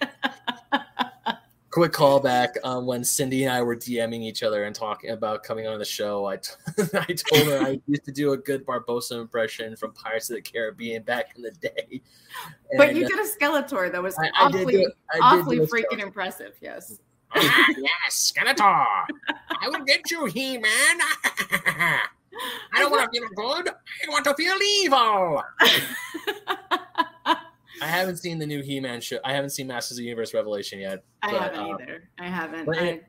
Quick 1.74 1.91
callback 1.91 2.50
um, 2.64 2.86
when 2.86 3.04
Cindy 3.04 3.45
and 3.45 3.52
I 3.52 3.64
were 3.64 3.76
DMing 3.76 4.22
each 4.22 4.44
other 4.44 4.66
and 4.66 4.76
talking 4.76 5.10
about 5.10 5.41
coming 5.41 5.66
on 5.66 5.80
the 5.80 5.86
show. 5.86 6.28
I, 6.28 6.38
t- 6.38 6.52
I 6.94 7.06
told 7.06 7.48
her 7.48 7.66
I 7.66 7.80
used 7.88 8.06
to 8.06 8.12
do 8.12 8.34
a 8.34 8.38
good 8.38 8.64
Barbossa 8.64 9.20
impression 9.20 9.76
from 9.76 9.91
Pirates 9.94 10.30
of 10.30 10.36
the 10.36 10.44
Caribbean 10.44 11.02
back 11.02 11.36
in 11.36 11.41
the 11.41 11.50
day. 11.50 12.00
But 12.78 12.95
you 12.95 13.06
uh, 13.06 13.10
did 13.10 13.18
a 13.18 13.28
Skeletor 13.28 13.91
that 13.91 14.04
was 14.04 14.16
I, 14.20 14.30
awfully, 14.40 14.86
I 15.12 15.18
awfully 15.20 15.62
freaking 15.62 16.00
show. 16.00 16.06
impressive. 16.06 16.54
Yes. 16.62 17.00
Ah, 17.34 17.66
yes, 17.78 18.32
Skeletor. 18.32 18.86
I 19.60 19.68
will 19.68 19.84
get 19.84 20.12
you, 20.12 20.28
He 20.28 20.60
Man. 20.60 20.64
I 20.70 22.02
don't 22.76 22.91
want 22.91 23.12
to 23.12 23.20
feel 23.20 23.30
good. 23.36 23.70
I 23.70 24.10
want 24.10 24.26
to 24.26 24.36
feel 24.36 24.58
evil. 24.62 25.41
I 27.84 27.88
haven't 27.88 28.18
seen 28.18 28.40
the 28.40 28.46
new 28.46 28.62
He 28.62 28.80
Man 28.80 29.02
show. 29.02 29.20
I 29.26 29.34
haven't 29.34 29.50
seen 29.52 29.68
Masters 29.68 29.98
of 29.98 30.02
the 30.04 30.06
Universe 30.06 30.34
Revelation 30.34 30.80
yet. 30.80 31.04
I 31.22 31.32
But, 31.32 31.42
haven't 31.42 31.60
uh, 31.60 31.68
either. 31.80 32.10
I 32.18 32.28
haven't. 32.28 32.66
but 32.66 32.78
I... 32.78 33.02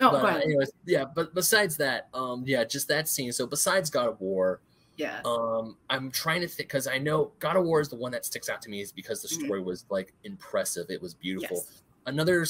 Oh, 0.00 0.10
but, 0.10 0.20
go 0.22 0.26
ahead. 0.26 0.42
anyways, 0.42 0.72
yeah. 0.84 1.04
But 1.14 1.32
besides 1.34 1.76
that, 1.76 2.08
um, 2.12 2.42
yeah, 2.46 2.64
just 2.64 2.88
that 2.88 3.06
scene. 3.08 3.30
So 3.32 3.46
besides 3.46 3.88
God 3.88 4.08
of 4.08 4.20
War, 4.20 4.60
yeah. 4.96 5.20
um, 5.24 5.76
I'm 5.90 6.10
trying 6.10 6.40
to 6.40 6.48
think 6.48 6.68
because 6.68 6.88
I 6.88 6.98
know 6.98 7.30
God 7.38 7.56
of 7.56 7.64
War 7.64 7.80
is 7.80 7.88
the 7.88 7.96
one 7.96 8.10
that 8.12 8.24
sticks 8.24 8.48
out 8.48 8.60
to 8.62 8.68
me 8.68 8.80
is 8.80 8.90
because 8.90 9.22
the 9.22 9.28
Mhm. 9.28 9.44
story 9.44 9.62
was 9.62 9.84
like 9.90 10.12
impressive. 10.24 10.86
It 10.90 11.00
was 11.00 11.14
beautiful. 11.14 11.58
Yes. 11.68 11.82
Another 12.06 12.44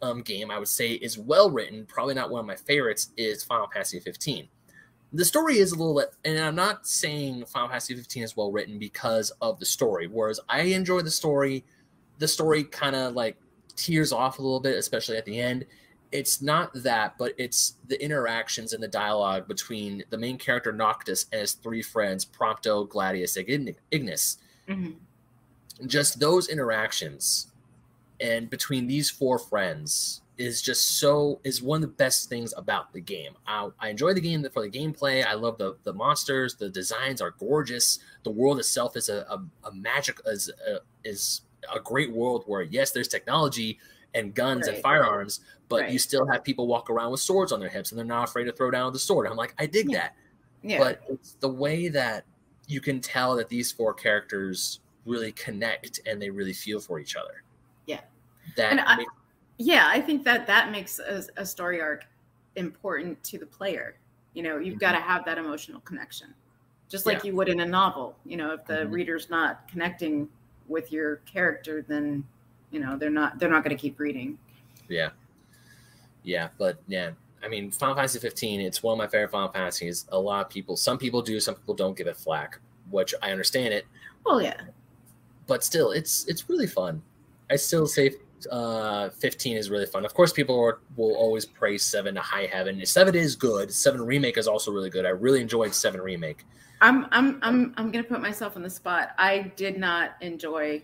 um, 0.00 0.22
game 0.22 0.50
I 0.50 0.58
would 0.58 0.68
say 0.68 0.92
is 0.92 1.18
well 1.18 1.50
written, 1.50 1.86
probably 1.86 2.14
not 2.14 2.30
one 2.30 2.40
of 2.40 2.46
my 2.46 2.56
favorites, 2.56 3.10
is 3.16 3.42
Final 3.42 3.66
Fantasy 3.68 3.98
15. 3.98 4.48
The 5.12 5.24
story 5.24 5.58
is 5.58 5.72
a 5.72 5.76
little, 5.76 5.94
bit- 5.94 6.14
and 6.24 6.38
I'm 6.38 6.54
not 6.54 6.86
saying 6.86 7.44
Final 7.46 7.68
Fantasy 7.68 7.94
15 7.94 8.22
is 8.22 8.36
well 8.36 8.50
written 8.50 8.78
because 8.78 9.30
of 9.42 9.58
the 9.58 9.66
story. 9.66 10.06
Whereas 10.06 10.40
I 10.48 10.62
enjoy 10.62 11.02
the 11.02 11.10
story, 11.10 11.64
the 12.18 12.28
story 12.28 12.64
kind 12.64 12.96
of 12.96 13.14
like 13.14 13.36
tears 13.76 14.12
off 14.12 14.38
a 14.38 14.42
little 14.42 14.60
bit, 14.60 14.76
especially 14.78 15.16
at 15.18 15.24
the 15.26 15.38
end. 15.38 15.66
It's 16.12 16.40
not 16.42 16.70
that, 16.74 17.16
but 17.18 17.32
it's 17.38 17.74
the 17.88 18.02
interactions 18.02 18.72
and 18.72 18.82
the 18.82 18.88
dialogue 18.88 19.48
between 19.48 20.04
the 20.10 20.18
main 20.18 20.38
character 20.38 20.72
Noctis 20.72 21.26
and 21.32 21.40
his 21.42 21.52
three 21.52 21.82
friends, 21.82 22.24
Prompto, 22.24 22.86
Gladius, 22.88 23.36
and 23.36 23.46
Ign- 23.48 23.76
Ignis 23.90 24.38
Mhm. 24.68 24.96
just 25.86 26.20
those 26.20 26.48
interactions 26.48 27.48
and 28.20 28.48
between 28.48 28.86
these 28.86 29.10
four 29.10 29.38
friends 29.38 30.20
is 30.42 30.60
just 30.60 30.98
so 30.98 31.40
is 31.44 31.62
one 31.62 31.82
of 31.82 31.88
the 31.90 31.94
best 31.96 32.28
things 32.28 32.52
about 32.56 32.92
the 32.92 33.00
game. 33.00 33.32
I, 33.46 33.68
I 33.78 33.88
enjoy 33.90 34.12
the 34.14 34.20
game 34.20 34.44
for 34.52 34.62
the 34.62 34.70
gameplay. 34.70 35.24
I 35.24 35.34
love 35.34 35.56
the 35.58 35.76
the 35.84 35.92
monsters. 35.92 36.54
The 36.56 36.68
designs 36.68 37.20
are 37.20 37.30
gorgeous. 37.38 37.98
The 38.24 38.30
world 38.30 38.58
itself 38.58 38.96
is 38.96 39.08
a, 39.08 39.18
a, 39.30 39.68
a 39.68 39.72
magic 39.72 40.20
is 40.26 40.50
a, 40.68 40.80
is 41.08 41.42
a 41.74 41.78
great 41.80 42.10
world 42.12 42.44
where 42.46 42.62
yes, 42.62 42.90
there's 42.90 43.08
technology 43.08 43.78
and 44.14 44.34
guns 44.34 44.68
and 44.68 44.76
firearms, 44.78 45.40
but 45.68 45.90
you 45.92 45.98
still 45.98 46.26
have 46.26 46.44
people 46.44 46.66
walk 46.66 46.90
around 46.90 47.12
with 47.12 47.20
swords 47.20 47.52
on 47.52 47.60
their 47.60 47.68
hips 47.70 47.92
and 47.92 47.98
they're 47.98 48.04
not 48.04 48.28
afraid 48.28 48.44
to 48.44 48.52
throw 48.52 48.70
down 48.70 48.92
the 48.92 48.98
sword. 48.98 49.26
I'm 49.26 49.36
like, 49.36 49.54
I 49.58 49.66
dig 49.66 49.88
Yeah. 49.90 49.98
that 49.98 50.16
Yeah. 50.62 50.78
but 50.78 51.00
it's 51.08 51.32
the 51.40 51.48
way 51.48 51.88
that 51.88 52.24
you 52.66 52.80
can 52.80 53.00
tell 53.00 53.36
that 53.36 53.48
these 53.48 53.72
four 53.72 53.94
characters 53.94 54.80
really 55.06 55.32
connect 55.32 56.00
and 56.06 56.20
they 56.20 56.28
really 56.30 56.52
feel 56.52 56.78
for 56.78 56.98
each 56.98 57.16
other. 57.16 57.42
Yeah. 57.86 58.00
That 58.56 58.72
And 58.72 58.80
I- 58.80 58.96
makes- 58.96 59.12
yeah, 59.62 59.86
I 59.88 60.00
think 60.00 60.24
that 60.24 60.46
that 60.46 60.70
makes 60.72 60.98
a, 60.98 61.24
a 61.36 61.46
story 61.46 61.80
arc 61.80 62.04
important 62.56 63.22
to 63.24 63.38
the 63.38 63.46
player. 63.46 63.96
You 64.34 64.42
know, 64.42 64.58
you've 64.58 64.76
Mhm. 64.76 64.80
got 64.80 64.92
to 64.92 64.98
have 65.00 65.24
that 65.26 65.38
emotional 65.38 65.80
connection, 65.82 66.34
just 66.88 67.06
like 67.06 67.18
Yeah. 67.22 67.30
you 67.30 67.36
would 67.36 67.48
in 67.48 67.60
a 67.60 67.66
novel. 67.66 68.16
You 68.24 68.36
know, 68.36 68.52
if 68.52 68.64
the 68.66 68.74
Mhm. 68.84 68.92
reader's 68.92 69.30
not 69.30 69.68
connecting 69.68 70.28
with 70.68 70.90
your 70.92 71.16
character, 71.18 71.82
then 71.86 72.24
you 72.70 72.80
know 72.80 72.96
they're 72.96 73.10
not 73.10 73.38
they're 73.38 73.50
not 73.50 73.62
going 73.64 73.76
to 73.76 73.80
keep 73.80 73.98
reading. 74.00 74.38
yeah. 74.88 75.10
Yeah, 76.24 76.48
but 76.58 76.78
yeah. 76.86 77.12
I 77.42 77.48
mean, 77.48 77.70
Final 77.72 77.96
Fantasy 77.96 78.20
15, 78.20 78.60
it's 78.60 78.82
one 78.82 78.92
of 78.92 78.98
my 78.98 79.08
favorite 79.08 79.30
Final 79.32 79.48
Fantasies. 79.48 80.06
A 80.12 80.18
lot 80.18 80.46
of 80.46 80.50
people, 80.52 80.76
some 80.76 80.96
people 80.98 81.20
do, 81.22 81.40
some 81.40 81.56
people 81.56 81.74
don't 81.74 81.96
give 81.96 82.06
it 82.06 82.16
flack, 82.16 82.60
which 82.90 83.12
I 83.20 83.32
understand 83.32 83.74
it, 83.74 83.86
Well, 84.24 84.40
yeah, 84.40 84.60
but 85.48 85.64
still, 85.64 85.90
it's 85.90 86.24
it's 86.28 86.48
really 86.48 86.68
fun. 86.68 87.02
I 87.50 87.56
still 87.56 87.86
say 87.86 88.14
uh 88.50 89.10
15 89.10 89.56
is 89.56 89.70
really 89.70 89.86
fun. 89.86 90.04
Of 90.04 90.14
course, 90.14 90.32
people 90.32 90.58
are, 90.60 90.80
will 90.96 91.14
always 91.14 91.44
praise 91.44 91.82
7 91.82 92.14
to 92.14 92.20
high 92.20 92.46
heaven. 92.46 92.84
7 92.84 93.14
is 93.14 93.36
good. 93.36 93.72
7 93.72 94.00
remake 94.00 94.38
is 94.38 94.48
also 94.48 94.70
really 94.72 94.90
good. 94.90 95.04
I 95.06 95.10
really 95.10 95.40
enjoyed 95.40 95.74
7 95.74 96.00
remake. 96.00 96.44
I'm 96.80 97.06
I'm 97.12 97.38
I'm 97.42 97.74
I'm 97.76 97.90
going 97.92 98.04
to 98.04 98.08
put 98.08 98.20
myself 98.20 98.56
in 98.56 98.62
the 98.62 98.70
spot. 98.70 99.10
I 99.18 99.52
did 99.56 99.78
not 99.78 100.16
enjoy 100.20 100.82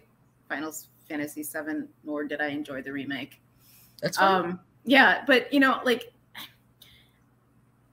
Final 0.48 0.72
Fantasy 1.08 1.42
7 1.42 1.88
nor 2.04 2.24
did 2.24 2.40
I 2.40 2.48
enjoy 2.48 2.82
the 2.82 2.92
remake. 2.92 3.40
That's 4.00 4.16
fine. 4.16 4.44
um 4.44 4.60
yeah 4.84 5.24
but 5.26 5.52
you 5.52 5.58
know 5.60 5.80
like 5.84 6.12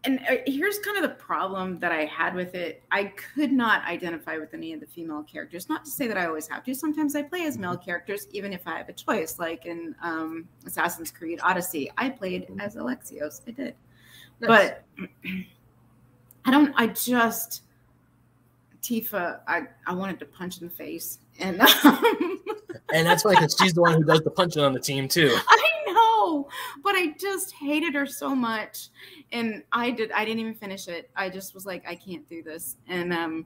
and 0.06 0.20
uh, 0.30 0.36
here's 0.46 0.80
kind 0.80 0.98
of 0.98 1.04
the 1.04 1.16
problem 1.16 1.80
that 1.80 1.92
i 1.92 2.06
had 2.06 2.36
with 2.36 2.56
it. 2.56 2.84
I 2.92 3.06
could 3.06 3.52
not 3.52 3.84
identify 3.86 4.38
with 4.38 4.54
any 4.54 4.74
of 4.74 4.80
the 4.80 4.88
female 4.88 5.24
characters. 5.24 5.70
Not 5.70 5.86
to 5.86 5.92
say 5.92 6.08
that 6.08 6.18
i 6.18 6.26
always 6.26 6.48
have 6.48 6.64
to. 6.66 6.74
Sometimes 6.76 7.16
i 7.16 7.22
play 7.22 7.46
as 7.46 7.58
male 7.58 7.78
characters 7.78 8.28
even 8.32 8.54
if 8.54 8.68
i 8.68 8.78
have 8.78 8.90
a 8.90 8.94
choice 8.94 9.40
like 9.40 9.66
in 9.66 9.96
um 10.02 10.48
assassin's 10.66 11.12
creed 11.12 11.40
odyssey. 11.44 11.92
I 11.98 12.10
played 12.10 12.48
as 12.60 12.76
alexios. 12.76 13.42
I 13.48 13.52
did. 13.52 13.76
Nice. 14.42 14.48
but 14.48 14.84
i 16.46 16.52
don't 16.52 16.74
i 16.76 16.88
just 16.88 17.64
tifa 18.82 19.40
i 19.48 19.64
i 19.88 19.94
wanted 19.94 20.20
to 20.20 20.26
punch 20.26 20.62
in 20.62 20.68
the 20.68 20.74
face 20.74 21.20
and 21.40 21.62
um, 21.62 22.42
and 22.94 23.06
that's 23.06 23.26
why 23.26 23.36
because 23.36 23.56
she's 23.60 23.74
the 23.74 23.82
one 23.82 23.94
who 23.94 24.04
does 24.04 24.22
the 24.22 24.32
punching 24.32 24.64
on 24.64 24.74
the 24.74 24.80
team 24.80 25.08
too. 25.08 25.38
I 25.48 25.72
know. 25.88 26.48
but 26.84 26.96
I 26.96 27.16
just 27.20 27.54
hated 27.54 27.94
her 27.94 28.06
so 28.06 28.36
much, 28.36 28.90
and 29.32 29.64
I 29.72 29.92
did. 29.92 30.12
I 30.12 30.26
didn't 30.26 30.40
even 30.40 30.56
finish 30.56 30.88
it. 30.88 31.10
I 31.16 31.30
just 31.30 31.54
was 31.54 31.66
like, 31.66 31.84
I 31.88 31.96
can't 31.96 32.28
do 32.30 32.44
this, 32.44 32.78
and 32.88 33.14
um, 33.14 33.46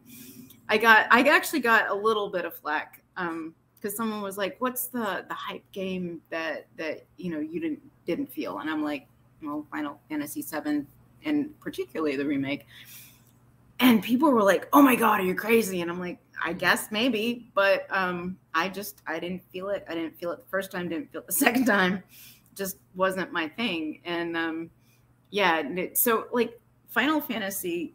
I 0.67 0.77
got. 0.77 1.07
I 1.11 1.21
actually 1.21 1.61
got 1.61 1.89
a 1.89 1.95
little 1.95 2.29
bit 2.29 2.45
of 2.45 2.55
flack. 2.55 3.01
Um, 3.17 3.53
because 3.79 3.95
someone 3.95 4.21
was 4.21 4.37
like, 4.37 4.57
"What's 4.59 4.87
the 4.87 5.25
the 5.27 5.33
hype 5.33 5.69
game 5.71 6.21
that 6.29 6.67
that 6.77 7.05
you 7.17 7.31
know 7.31 7.39
you 7.39 7.59
didn't 7.59 7.81
didn't 8.05 8.31
feel?" 8.31 8.59
And 8.59 8.69
I'm 8.69 8.83
like, 8.83 9.07
"Well, 9.41 9.65
Final 9.71 9.99
Fantasy 10.09 10.41
VII, 10.41 10.85
and 11.25 11.59
particularly 11.59 12.15
the 12.15 12.25
remake." 12.25 12.67
And 13.79 14.03
people 14.03 14.31
were 14.31 14.43
like, 14.43 14.67
"Oh 14.73 14.81
my 14.81 14.95
god, 14.95 15.21
are 15.21 15.23
you 15.23 15.35
crazy?" 15.35 15.81
And 15.81 15.89
I'm 15.89 15.99
like, 15.99 16.19
"I 16.43 16.53
guess 16.53 16.91
maybe, 16.91 17.51
but 17.53 17.85
um, 17.89 18.37
I 18.53 18.69
just 18.69 19.01
I 19.07 19.19
didn't 19.19 19.43
feel 19.51 19.69
it. 19.69 19.85
I 19.89 19.93
didn't 19.93 20.17
feel 20.17 20.31
it 20.31 20.39
the 20.39 20.49
first 20.49 20.71
time. 20.71 20.89
Didn't 20.89 21.11
feel 21.11 21.21
it 21.21 21.27
the 21.27 21.33
second 21.45 21.65
time. 21.65 22.03
Just 22.55 22.77
wasn't 22.95 23.31
my 23.31 23.47
thing." 23.47 24.01
And 24.05 24.35
um, 24.35 24.69
yeah, 25.29 25.63
so 25.93 26.27
like 26.31 26.59
Final 26.89 27.21
Fantasy, 27.21 27.93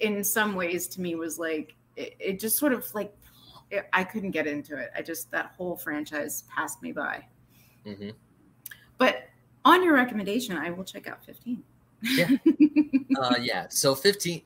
in 0.00 0.22
some 0.22 0.54
ways, 0.54 0.86
to 0.88 1.00
me 1.00 1.14
was 1.14 1.38
like 1.38 1.74
it, 1.96 2.16
it 2.18 2.40
just 2.40 2.58
sort 2.58 2.72
of 2.72 2.86
like 2.94 3.14
it, 3.70 3.88
I 3.92 4.04
couldn't 4.04 4.30
get 4.30 4.46
into 4.46 4.76
it. 4.76 4.90
I 4.96 5.02
just 5.02 5.30
that 5.30 5.52
whole 5.56 5.76
franchise 5.76 6.44
passed 6.54 6.82
me 6.82 6.92
by. 6.92 7.24
Mm-hmm. 7.86 8.10
But 8.98 9.28
on 9.64 9.82
your 9.82 9.94
recommendation, 9.94 10.56
I 10.56 10.70
will 10.70 10.84
check 10.84 11.06
out 11.06 11.24
15. 11.24 11.62
Yeah, 12.02 12.30
uh, 13.20 13.36
yeah. 13.40 13.66
So 13.68 13.94
15. 13.94 14.42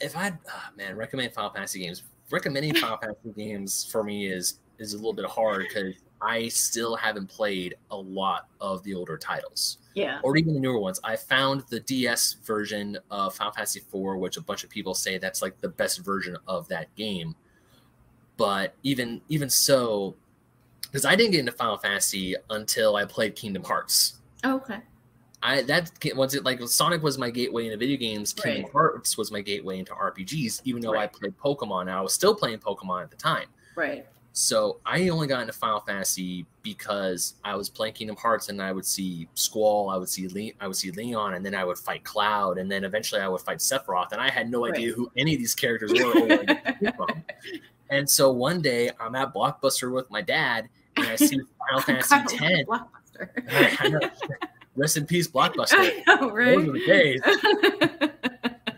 If 0.00 0.16
I, 0.16 0.32
oh 0.48 0.68
man, 0.76 0.96
recommend 0.96 1.32
Final 1.32 1.50
Fantasy 1.50 1.80
games. 1.80 2.04
Recommending 2.30 2.74
Final 2.74 2.96
Fantasy 3.02 3.32
games 3.36 3.88
for 3.90 4.02
me 4.02 4.26
is 4.26 4.60
is 4.78 4.94
a 4.94 4.96
little 4.96 5.12
bit 5.12 5.26
hard 5.26 5.66
because 5.68 5.94
I 6.22 6.48
still 6.48 6.96
haven't 6.96 7.28
played 7.28 7.74
a 7.90 7.96
lot 7.96 8.48
of 8.60 8.82
the 8.82 8.94
older 8.94 9.18
titles. 9.18 9.78
Yeah. 9.94 10.20
Or 10.22 10.36
even 10.36 10.54
the 10.54 10.60
newer 10.60 10.78
ones. 10.78 11.00
I 11.04 11.16
found 11.16 11.64
the 11.68 11.80
DS 11.80 12.36
version 12.44 12.96
of 13.10 13.34
Final 13.34 13.52
Fantasy 13.52 13.80
IV, 13.80 14.18
which 14.18 14.36
a 14.36 14.40
bunch 14.40 14.64
of 14.64 14.70
people 14.70 14.94
say 14.94 15.18
that's 15.18 15.42
like 15.42 15.60
the 15.60 15.68
best 15.68 15.98
version 16.04 16.36
of 16.46 16.68
that 16.68 16.94
game 16.96 17.34
but 18.40 18.74
even 18.82 19.20
even 19.28 19.50
so 19.50 20.16
because 20.80 21.04
i 21.04 21.14
didn't 21.14 21.32
get 21.32 21.40
into 21.40 21.52
final 21.52 21.76
fantasy 21.76 22.34
until 22.48 22.96
i 22.96 23.04
played 23.04 23.36
kingdom 23.36 23.62
hearts 23.62 24.14
oh, 24.44 24.56
okay 24.56 24.78
i 25.42 25.62
that 25.62 25.90
once 26.14 26.34
it 26.34 26.44
like 26.44 26.60
sonic 26.68 27.02
was 27.02 27.18
my 27.18 27.30
gateway 27.30 27.66
into 27.66 27.76
video 27.76 27.96
games 27.96 28.32
kingdom 28.32 28.64
right. 28.64 28.72
hearts 28.72 29.16
was 29.16 29.30
my 29.30 29.40
gateway 29.40 29.78
into 29.78 29.92
rpgs 29.92 30.60
even 30.64 30.80
though 30.82 30.92
right. 30.92 31.02
i 31.02 31.06
played 31.06 31.36
pokemon 31.38 31.82
and 31.82 31.90
i 31.90 32.00
was 32.00 32.12
still 32.12 32.34
playing 32.34 32.58
pokemon 32.58 33.02
at 33.02 33.10
the 33.10 33.16
time 33.16 33.46
right 33.76 34.06
so 34.32 34.78
I 34.86 35.08
only 35.08 35.26
got 35.26 35.40
into 35.40 35.52
Final 35.52 35.80
Fantasy 35.80 36.46
because 36.62 37.34
I 37.44 37.56
was 37.56 37.68
playing 37.68 37.94
Kingdom 37.94 38.16
Hearts 38.16 38.48
and 38.48 38.62
I 38.62 38.70
would 38.70 38.86
see 38.86 39.28
Squall, 39.34 39.90
I 39.90 39.96
would 39.96 40.08
see 40.08 40.28
Le- 40.28 40.64
I 40.64 40.68
would 40.68 40.76
see 40.76 40.92
Leon, 40.92 41.34
and 41.34 41.44
then 41.44 41.52
I 41.52 41.64
would 41.64 41.76
fight 41.76 42.04
Cloud, 42.04 42.56
and 42.58 42.70
then 42.70 42.84
eventually 42.84 43.20
I 43.20 43.26
would 43.26 43.40
fight 43.40 43.58
Sephiroth, 43.58 44.12
and 44.12 44.20
I 44.20 44.30
had 44.30 44.48
no 44.48 44.62
right. 44.62 44.72
idea 44.72 44.92
who 44.92 45.10
any 45.16 45.34
of 45.34 45.40
these 45.40 45.56
characters 45.56 45.92
were. 45.92 46.44
And 47.90 48.08
so 48.08 48.30
one 48.30 48.62
day 48.62 48.90
I'm 49.00 49.16
at 49.16 49.34
Blockbuster 49.34 49.92
with 49.92 50.10
my 50.10 50.22
dad 50.22 50.68
and 50.96 51.06
I 51.06 51.16
see 51.16 51.40
Final 51.70 51.82
Fantasy 51.82 52.14
X. 52.14 52.68
Blockbuster. 52.68 54.10
Rest 54.76 54.96
in 54.96 55.06
peace, 55.06 55.28
Blockbuster. 55.32 56.06
Know, 56.06 56.30
right? 56.30 56.56
Those 56.56 56.66
were 56.66 56.72
the 56.72 56.86
days. 56.86 57.20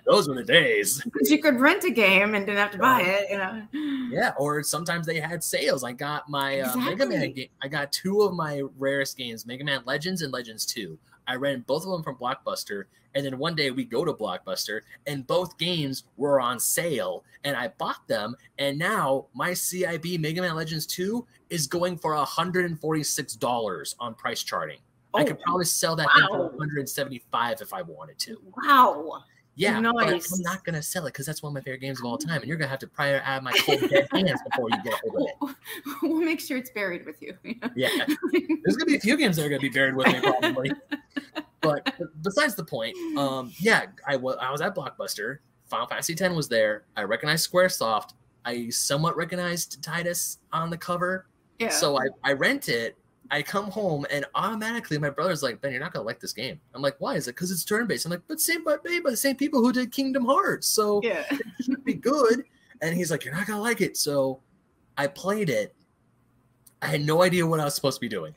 Those 0.04 0.28
were 0.28 0.34
the 0.34 0.44
days. 0.44 1.02
You 1.22 1.40
could 1.40 1.58
rent 1.58 1.84
a 1.84 1.90
game 1.90 2.34
and 2.34 2.44
didn't 2.44 2.58
have 2.58 2.72
to 2.72 2.78
buy 2.78 3.02
it, 3.02 3.30
you 3.30 3.38
know. 3.38 3.62
Yeah, 4.10 4.32
or 4.38 4.62
sometimes 4.62 5.06
they 5.06 5.20
had 5.20 5.42
sales. 5.42 5.84
I 5.84 5.92
got 5.92 6.28
my 6.28 6.60
uh, 6.60 6.76
Mega 6.76 7.06
Man 7.06 7.32
game. 7.32 7.48
I 7.62 7.68
got 7.68 7.92
two 7.92 8.20
of 8.22 8.34
my 8.34 8.62
rarest 8.78 9.16
games, 9.16 9.46
Mega 9.46 9.64
Man 9.64 9.82
Legends 9.86 10.20
and 10.22 10.32
Legends 10.32 10.66
2. 10.66 10.98
I 11.26 11.36
rented 11.36 11.66
both 11.66 11.84
of 11.84 11.90
them 11.90 12.02
from 12.02 12.16
Blockbuster. 12.16 12.84
And 13.14 13.24
then 13.24 13.38
one 13.38 13.54
day 13.54 13.70
we 13.70 13.84
go 13.84 14.04
to 14.04 14.12
Blockbuster 14.12 14.80
and 15.06 15.26
both 15.26 15.58
games 15.58 16.04
were 16.16 16.40
on 16.40 16.58
sale 16.58 17.24
and 17.44 17.56
I 17.56 17.68
bought 17.68 18.06
them. 18.08 18.34
And 18.58 18.78
now 18.78 19.26
my 19.34 19.50
CIB 19.50 20.18
Mega 20.18 20.40
Man 20.40 20.56
Legends 20.56 20.86
2 20.86 21.26
is 21.50 21.66
going 21.66 21.98
for 21.98 22.14
$146 22.14 23.94
on 24.00 24.14
price 24.14 24.42
charting. 24.42 24.78
Oh, 25.14 25.18
I 25.18 25.24
could 25.24 25.40
probably 25.40 25.66
sell 25.66 25.94
that 25.96 26.06
wow. 26.06 26.14
thing 26.14 26.28
for 26.28 26.42
175 26.56 27.60
if 27.60 27.72
I 27.74 27.82
wanted 27.82 28.18
to. 28.20 28.40
Wow. 28.64 29.24
Yeah, 29.54 29.78
nice. 29.80 30.32
I'm 30.32 30.40
not 30.40 30.64
gonna 30.64 30.82
sell 30.82 31.04
it 31.06 31.12
because 31.12 31.26
that's 31.26 31.42
one 31.42 31.50
of 31.50 31.54
my 31.54 31.60
favorite 31.60 31.80
games 31.80 32.00
of 32.00 32.06
all 32.06 32.16
time, 32.16 32.40
and 32.40 32.46
you're 32.46 32.56
gonna 32.56 32.70
have 32.70 32.78
to 32.78 32.86
prior 32.86 33.20
add 33.24 33.42
my 33.42 33.52
cold 33.66 33.80
dead 33.90 34.08
hands 34.10 34.40
before 34.50 34.70
you 34.70 34.82
get 34.82 34.94
hold 35.04 35.28
of 35.42 35.50
it. 35.50 35.56
We'll 36.02 36.22
make 36.22 36.40
sure 36.40 36.56
it's 36.56 36.70
buried 36.70 37.04
with 37.04 37.20
you. 37.20 37.36
yeah, 37.76 37.90
there's 38.32 38.76
gonna 38.76 38.86
be 38.86 38.96
a 38.96 39.00
few 39.00 39.16
games 39.16 39.36
that 39.36 39.44
are 39.44 39.48
gonna 39.50 39.60
be 39.60 39.68
buried 39.68 39.94
with 39.94 40.06
me 40.06 40.20
probably. 40.20 40.72
but 41.60 41.94
besides 42.22 42.54
the 42.54 42.64
point, 42.64 42.96
um, 43.18 43.52
yeah, 43.58 43.86
I 44.06 44.16
was 44.16 44.36
I 44.40 44.50
was 44.50 44.62
at 44.62 44.74
Blockbuster. 44.74 45.38
Final 45.66 45.86
Fantasy 45.86 46.14
X 46.18 46.34
was 46.34 46.48
there. 46.48 46.84
I 46.96 47.02
recognized 47.02 47.50
SquareSoft. 47.50 48.12
I 48.44 48.68
somewhat 48.70 49.16
recognized 49.16 49.82
Tidus 49.82 50.38
on 50.52 50.70
the 50.70 50.76
cover. 50.76 51.26
Yeah. 51.58 51.68
So 51.68 51.98
I, 51.98 52.06
I 52.24 52.32
rent 52.32 52.68
it 52.68 52.96
I 53.32 53.40
come 53.40 53.70
home 53.70 54.04
and 54.10 54.26
automatically 54.34 54.98
my 54.98 55.08
brother's 55.08 55.42
like, 55.42 55.62
Ben, 55.62 55.72
you're 55.72 55.80
not 55.80 55.94
gonna 55.94 56.04
like 56.04 56.20
this 56.20 56.34
game. 56.34 56.60
I'm 56.74 56.82
like, 56.82 56.96
why 56.98 57.14
is 57.14 57.28
it? 57.28 57.34
Because 57.34 57.50
it's 57.50 57.64
turn 57.64 57.86
based. 57.86 58.04
I'm 58.04 58.10
like, 58.10 58.20
but 58.28 58.38
same, 58.38 58.62
but 58.62 58.84
made 58.84 59.02
by 59.02 59.10
the 59.10 59.16
same 59.16 59.36
people 59.36 59.62
who 59.62 59.72
did 59.72 59.90
Kingdom 59.90 60.26
Hearts, 60.26 60.66
so 60.66 61.00
yeah, 61.02 61.24
it 61.30 61.40
should 61.64 61.82
be 61.82 61.94
good. 61.94 62.44
And 62.82 62.94
he's 62.94 63.10
like, 63.10 63.24
you're 63.24 63.34
not 63.34 63.46
gonna 63.46 63.62
like 63.62 63.80
it. 63.80 63.96
So 63.96 64.40
I 64.98 65.06
played 65.06 65.48
it. 65.48 65.74
I 66.82 66.86
had 66.88 67.00
no 67.00 67.22
idea 67.22 67.46
what 67.46 67.58
I 67.58 67.64
was 67.64 67.74
supposed 67.74 67.96
to 67.96 68.00
be 68.02 68.08
doing 68.08 68.34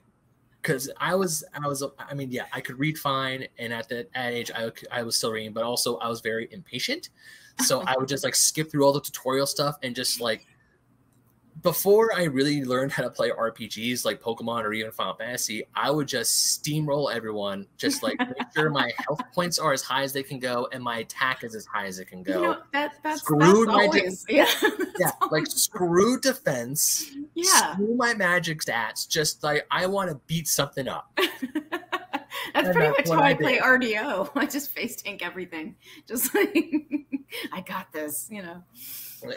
because 0.61 0.89
I 0.97 1.13
was, 1.13 1.43
I 1.53 1.67
was, 1.67 1.83
I 1.99 2.13
mean, 2.13 2.31
yeah, 2.31 2.45
I 2.53 2.61
could 2.61 2.79
read 2.79 2.97
fine, 2.97 3.45
and 3.59 3.73
at 3.73 3.89
that 3.89 4.07
age, 4.15 4.49
I 4.55 4.71
I 4.91 5.03
was 5.03 5.17
still 5.17 5.31
reading, 5.31 5.51
but 5.51 5.63
also 5.63 5.97
I 5.97 6.07
was 6.07 6.21
very 6.21 6.47
impatient. 6.51 7.09
So 7.59 7.81
I 7.81 7.95
would 7.97 8.07
just 8.07 8.23
like 8.23 8.35
skip 8.35 8.71
through 8.71 8.85
all 8.85 8.93
the 8.93 9.01
tutorial 9.01 9.45
stuff 9.45 9.77
and 9.83 9.93
just 9.93 10.21
like 10.21 10.45
before 11.61 12.13
I 12.13 12.23
really 12.23 12.63
learned 12.63 12.91
how 12.91 13.03
to 13.03 13.09
play 13.09 13.31
RPGs 13.31 14.03
like 14.05 14.21
Pokemon 14.21 14.63
or 14.63 14.73
even 14.73 14.91
Final 14.91 15.15
Fantasy, 15.15 15.63
I 15.73 15.89
would 15.89 16.07
just 16.07 16.61
steamroll 16.63 17.13
everyone, 17.13 17.65
just 17.77 18.03
like 18.03 18.19
make 18.19 18.37
sure 18.55 18.69
my 18.69 18.91
health 18.97 19.21
points 19.33 19.57
are 19.57 19.71
as 19.71 19.81
high 19.81 20.03
as 20.03 20.11
they 20.11 20.23
can 20.23 20.39
go 20.39 20.67
and 20.73 20.83
my 20.83 20.97
attack 20.99 21.43
is 21.43 21.55
as 21.55 21.65
high 21.65 21.85
as 21.85 21.99
it 21.99 22.05
can 22.05 22.23
go. 22.23 22.33
You 22.33 22.41
know, 22.41 22.57
that, 22.73 22.95
that's 23.03 23.21
that's 23.23 23.67
always, 23.69 24.23
de- 24.25 24.33
yeah, 24.35 24.49
yeah, 24.99 25.11
like 25.31 25.47
screw 25.47 26.19
defense, 26.19 27.11
yeah, 27.35 27.73
screw 27.73 27.95
my 27.95 28.13
magic 28.13 28.61
stats. 28.61 29.07
Just 29.07 29.43
like 29.43 29.65
I 29.71 29.87
want 29.87 30.09
to 30.09 30.19
beat 30.27 30.47
something 30.47 30.87
up. 30.87 31.17
That's 32.53 32.67
and 32.67 32.75
pretty 32.75 32.93
that's 32.95 33.09
much 33.09 33.17
how 33.17 33.23
I, 33.23 33.29
I 33.29 33.33
play 33.33 33.57
RDO. 33.57 34.31
I 34.35 34.45
just 34.45 34.71
face 34.71 35.01
tank 35.01 35.25
everything. 35.25 35.75
Just 36.07 36.33
like 36.35 36.55
I 37.51 37.61
got 37.61 37.91
this, 37.91 38.27
you 38.29 38.41
know. 38.43 38.63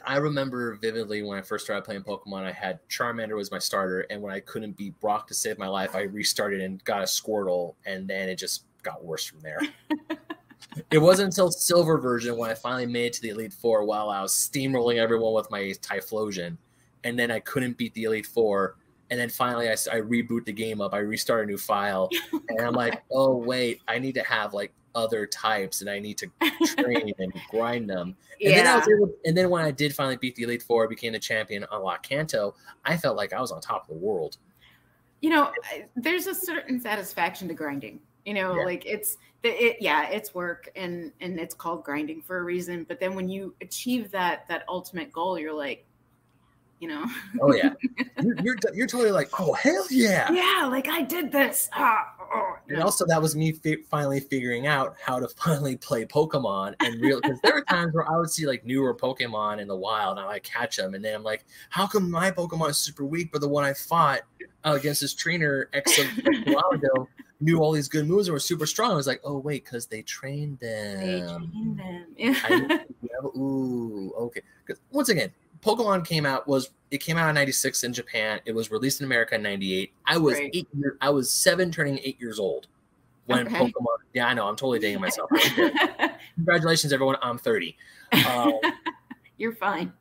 I 0.06 0.16
remember 0.16 0.76
vividly 0.76 1.22
when 1.22 1.38
I 1.38 1.42
first 1.42 1.64
started 1.64 1.84
playing 1.84 2.02
Pokemon, 2.02 2.44
I 2.44 2.52
had 2.52 2.80
Charmander 2.88 3.36
was 3.36 3.50
my 3.50 3.58
starter, 3.58 4.00
and 4.10 4.20
when 4.20 4.32
I 4.32 4.40
couldn't 4.40 4.76
beat 4.76 4.98
Brock 5.00 5.26
to 5.28 5.34
save 5.34 5.58
my 5.58 5.68
life, 5.68 5.94
I 5.94 6.02
restarted 6.02 6.60
and 6.60 6.82
got 6.84 7.00
a 7.00 7.04
Squirtle, 7.04 7.74
and 7.86 8.08
then 8.08 8.28
it 8.28 8.36
just 8.36 8.64
got 8.82 9.04
worse 9.04 9.24
from 9.24 9.40
there. 9.40 9.60
it 10.90 10.98
wasn't 10.98 11.26
until 11.26 11.50
Silver 11.50 11.98
version 11.98 12.36
when 12.36 12.50
I 12.50 12.54
finally 12.54 12.86
made 12.86 13.06
it 13.06 13.12
to 13.14 13.22
the 13.22 13.30
Elite 13.30 13.52
Four 13.52 13.84
while 13.84 14.10
I 14.10 14.22
was 14.22 14.32
steamrolling 14.32 14.96
everyone 14.96 15.34
with 15.34 15.50
my 15.50 15.60
Typhlosion, 15.82 16.56
and 17.04 17.18
then 17.18 17.30
I 17.30 17.40
couldn't 17.40 17.78
beat 17.78 17.94
the 17.94 18.04
Elite 18.04 18.26
Four. 18.26 18.76
And 19.10 19.18
then 19.18 19.30
finally, 19.30 19.68
I, 19.68 19.72
I 19.72 20.00
reboot 20.00 20.44
the 20.44 20.52
game 20.52 20.82
up. 20.82 20.92
I 20.92 20.98
restart 20.98 21.44
a 21.44 21.46
new 21.46 21.56
file, 21.56 22.10
and 22.48 22.60
I'm 22.60 22.74
like, 22.74 23.02
"Oh 23.10 23.36
wait, 23.36 23.80
I 23.88 23.98
need 23.98 24.14
to 24.14 24.22
have 24.22 24.52
like 24.52 24.72
other 24.98 25.26
types 25.26 25.80
and 25.80 25.88
I 25.88 25.98
need 25.98 26.18
to 26.18 26.30
train 26.76 27.12
and 27.18 27.32
grind 27.50 27.88
them. 27.88 28.16
And 28.40 28.50
yeah. 28.50 28.62
then 28.62 28.66
I 28.66 28.76
was 28.76 28.88
able, 28.88 29.12
and 29.24 29.36
then 29.36 29.50
when 29.50 29.64
I 29.64 29.70
did 29.70 29.94
finally 29.94 30.16
beat 30.16 30.34
the 30.36 30.42
Elite 30.42 30.62
Four, 30.62 30.88
became 30.88 31.12
the 31.12 31.18
champion, 31.18 31.64
unlock 31.72 32.02
Kanto, 32.02 32.54
I 32.84 32.96
felt 32.96 33.16
like 33.16 33.32
I 33.32 33.40
was 33.40 33.52
on 33.52 33.60
top 33.60 33.88
of 33.88 33.88
the 33.88 34.04
world. 34.04 34.38
You 35.20 35.30
know, 35.30 35.52
there's 35.96 36.26
a 36.26 36.34
certain 36.34 36.80
satisfaction 36.80 37.48
to 37.48 37.54
grinding. 37.54 38.00
You 38.24 38.34
know, 38.34 38.56
yeah. 38.56 38.64
like 38.64 38.84
it's 38.84 39.16
it, 39.42 39.78
yeah, 39.80 40.08
it's 40.10 40.34
work 40.34 40.68
and 40.76 41.12
and 41.20 41.38
it's 41.38 41.54
called 41.54 41.84
grinding 41.84 42.22
for 42.22 42.38
a 42.38 42.42
reason. 42.42 42.84
But 42.86 43.00
then 43.00 43.14
when 43.14 43.28
you 43.28 43.54
achieve 43.60 44.10
that 44.10 44.46
that 44.48 44.64
ultimate 44.68 45.12
goal, 45.12 45.38
you're 45.38 45.54
like, 45.54 45.86
you 46.80 46.88
know. 46.88 47.04
oh 47.40 47.54
yeah, 47.54 47.72
you're, 48.22 48.36
you're, 48.42 48.56
you're 48.74 48.86
totally 48.86 49.10
like, 49.10 49.28
oh 49.38 49.52
hell 49.54 49.86
yeah, 49.90 50.30
yeah, 50.32 50.66
like 50.66 50.88
I 50.88 51.02
did 51.02 51.32
this. 51.32 51.68
Ah, 51.72 52.14
oh, 52.32 52.56
And 52.68 52.82
also 52.82 53.06
that 53.06 53.20
was 53.20 53.36
me 53.36 53.52
fi- 53.52 53.82
finally 53.90 54.20
figuring 54.20 54.66
out 54.66 54.96
how 55.04 55.18
to 55.18 55.28
finally 55.28 55.76
play 55.76 56.04
Pokemon 56.04 56.74
and 56.80 57.00
real 57.00 57.20
because 57.20 57.40
there 57.42 57.54
were 57.54 57.64
times 57.68 57.94
where 57.94 58.10
I 58.10 58.16
would 58.16 58.30
see 58.30 58.46
like 58.46 58.64
newer 58.64 58.94
Pokemon 58.94 59.60
in 59.60 59.68
the 59.68 59.76
wild 59.76 60.18
and 60.18 60.26
I 60.26 60.38
catch 60.40 60.76
them 60.76 60.94
and 60.94 61.04
then 61.04 61.14
I'm 61.14 61.24
like, 61.24 61.44
how 61.70 61.86
come 61.86 62.10
my 62.10 62.30
Pokemon 62.30 62.70
is 62.70 62.78
super 62.78 63.04
weak, 63.04 63.30
but 63.32 63.40
the 63.40 63.48
one 63.48 63.64
I 63.64 63.72
fought 63.72 64.20
uh, 64.64 64.74
against 64.78 65.00
this 65.00 65.14
trainer 65.14 65.68
X 65.72 65.98
a 65.98 66.04
while 66.52 66.70
ago 66.70 67.08
knew 67.40 67.60
all 67.60 67.72
these 67.72 67.88
good 67.88 68.06
moves 68.06 68.26
and 68.28 68.32
were 68.32 68.40
super 68.40 68.66
strong. 68.66 68.90
I 68.90 68.94
was 68.94 69.06
like, 69.06 69.20
oh 69.24 69.38
wait, 69.38 69.64
because 69.64 69.86
they 69.86 70.02
trained 70.02 70.58
them. 70.58 71.00
They 71.00 71.20
trained 71.20 71.78
them. 71.78 72.06
Yeah. 72.16 72.34
I, 72.44 72.78
ooh, 73.36 74.12
okay. 74.18 74.42
Because 74.66 74.80
once 74.90 75.08
again, 75.08 75.32
Pokemon 75.60 76.06
came 76.06 76.26
out 76.26 76.46
was 76.46 76.70
it 76.90 76.98
came 76.98 77.16
out 77.16 77.28
in 77.28 77.34
96 77.34 77.84
in 77.84 77.92
Japan. 77.92 78.40
It 78.46 78.54
was 78.54 78.70
released 78.70 79.00
in 79.00 79.06
America 79.06 79.34
in 79.34 79.42
98. 79.42 79.92
I 80.06 80.16
was 80.16 80.38
Right. 80.38 80.50
eight 80.54 80.68
year, 80.76 80.96
I 81.00 81.10
was 81.10 81.30
seven 81.30 81.70
turning 81.70 81.98
eight 82.02 82.18
years 82.20 82.38
old 82.38 82.66
when 83.26 83.46
Okay. 83.46 83.56
Pokemon. 83.56 83.96
Yeah, 84.14 84.26
I 84.26 84.34
know. 84.34 84.46
I'm 84.48 84.56
totally 84.56 84.78
dating 84.78 85.00
myself. 85.00 85.30
Congratulations, 86.36 86.92
everyone. 86.92 87.16
I'm 87.20 87.36
30. 87.38 87.76
Um, 88.26 88.52
You're 89.38 89.54
fine. 89.54 89.92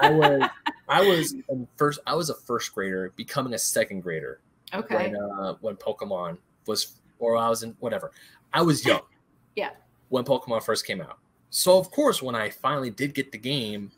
I 0.00 0.10
was 0.14 0.48
I 0.88 1.02
was 1.02 1.34
first 1.76 2.00
I 2.06 2.14
was 2.14 2.30
a 2.30 2.34
first 2.34 2.74
grader 2.74 3.12
becoming 3.14 3.52
a 3.52 3.58
second 3.58 4.00
grader 4.00 4.40
okay. 4.72 5.12
when 5.12 5.16
uh, 5.16 5.54
when 5.60 5.76
Pokemon 5.76 6.38
was 6.66 6.94
or 7.18 7.36
I 7.36 7.48
was 7.48 7.62
in 7.62 7.76
whatever. 7.80 8.10
I 8.54 8.62
was 8.62 8.84
young. 8.86 9.02
Yeah. 9.54 9.70
When 10.08 10.24
Pokemon 10.24 10.62
first 10.62 10.86
came 10.86 11.00
out. 11.02 11.18
So 11.50 11.76
of 11.78 11.90
course 11.90 12.22
when 12.22 12.34
I 12.34 12.48
finally 12.48 12.90
did 12.90 13.12
get 13.14 13.32
the 13.32 13.38
game, 13.38 13.90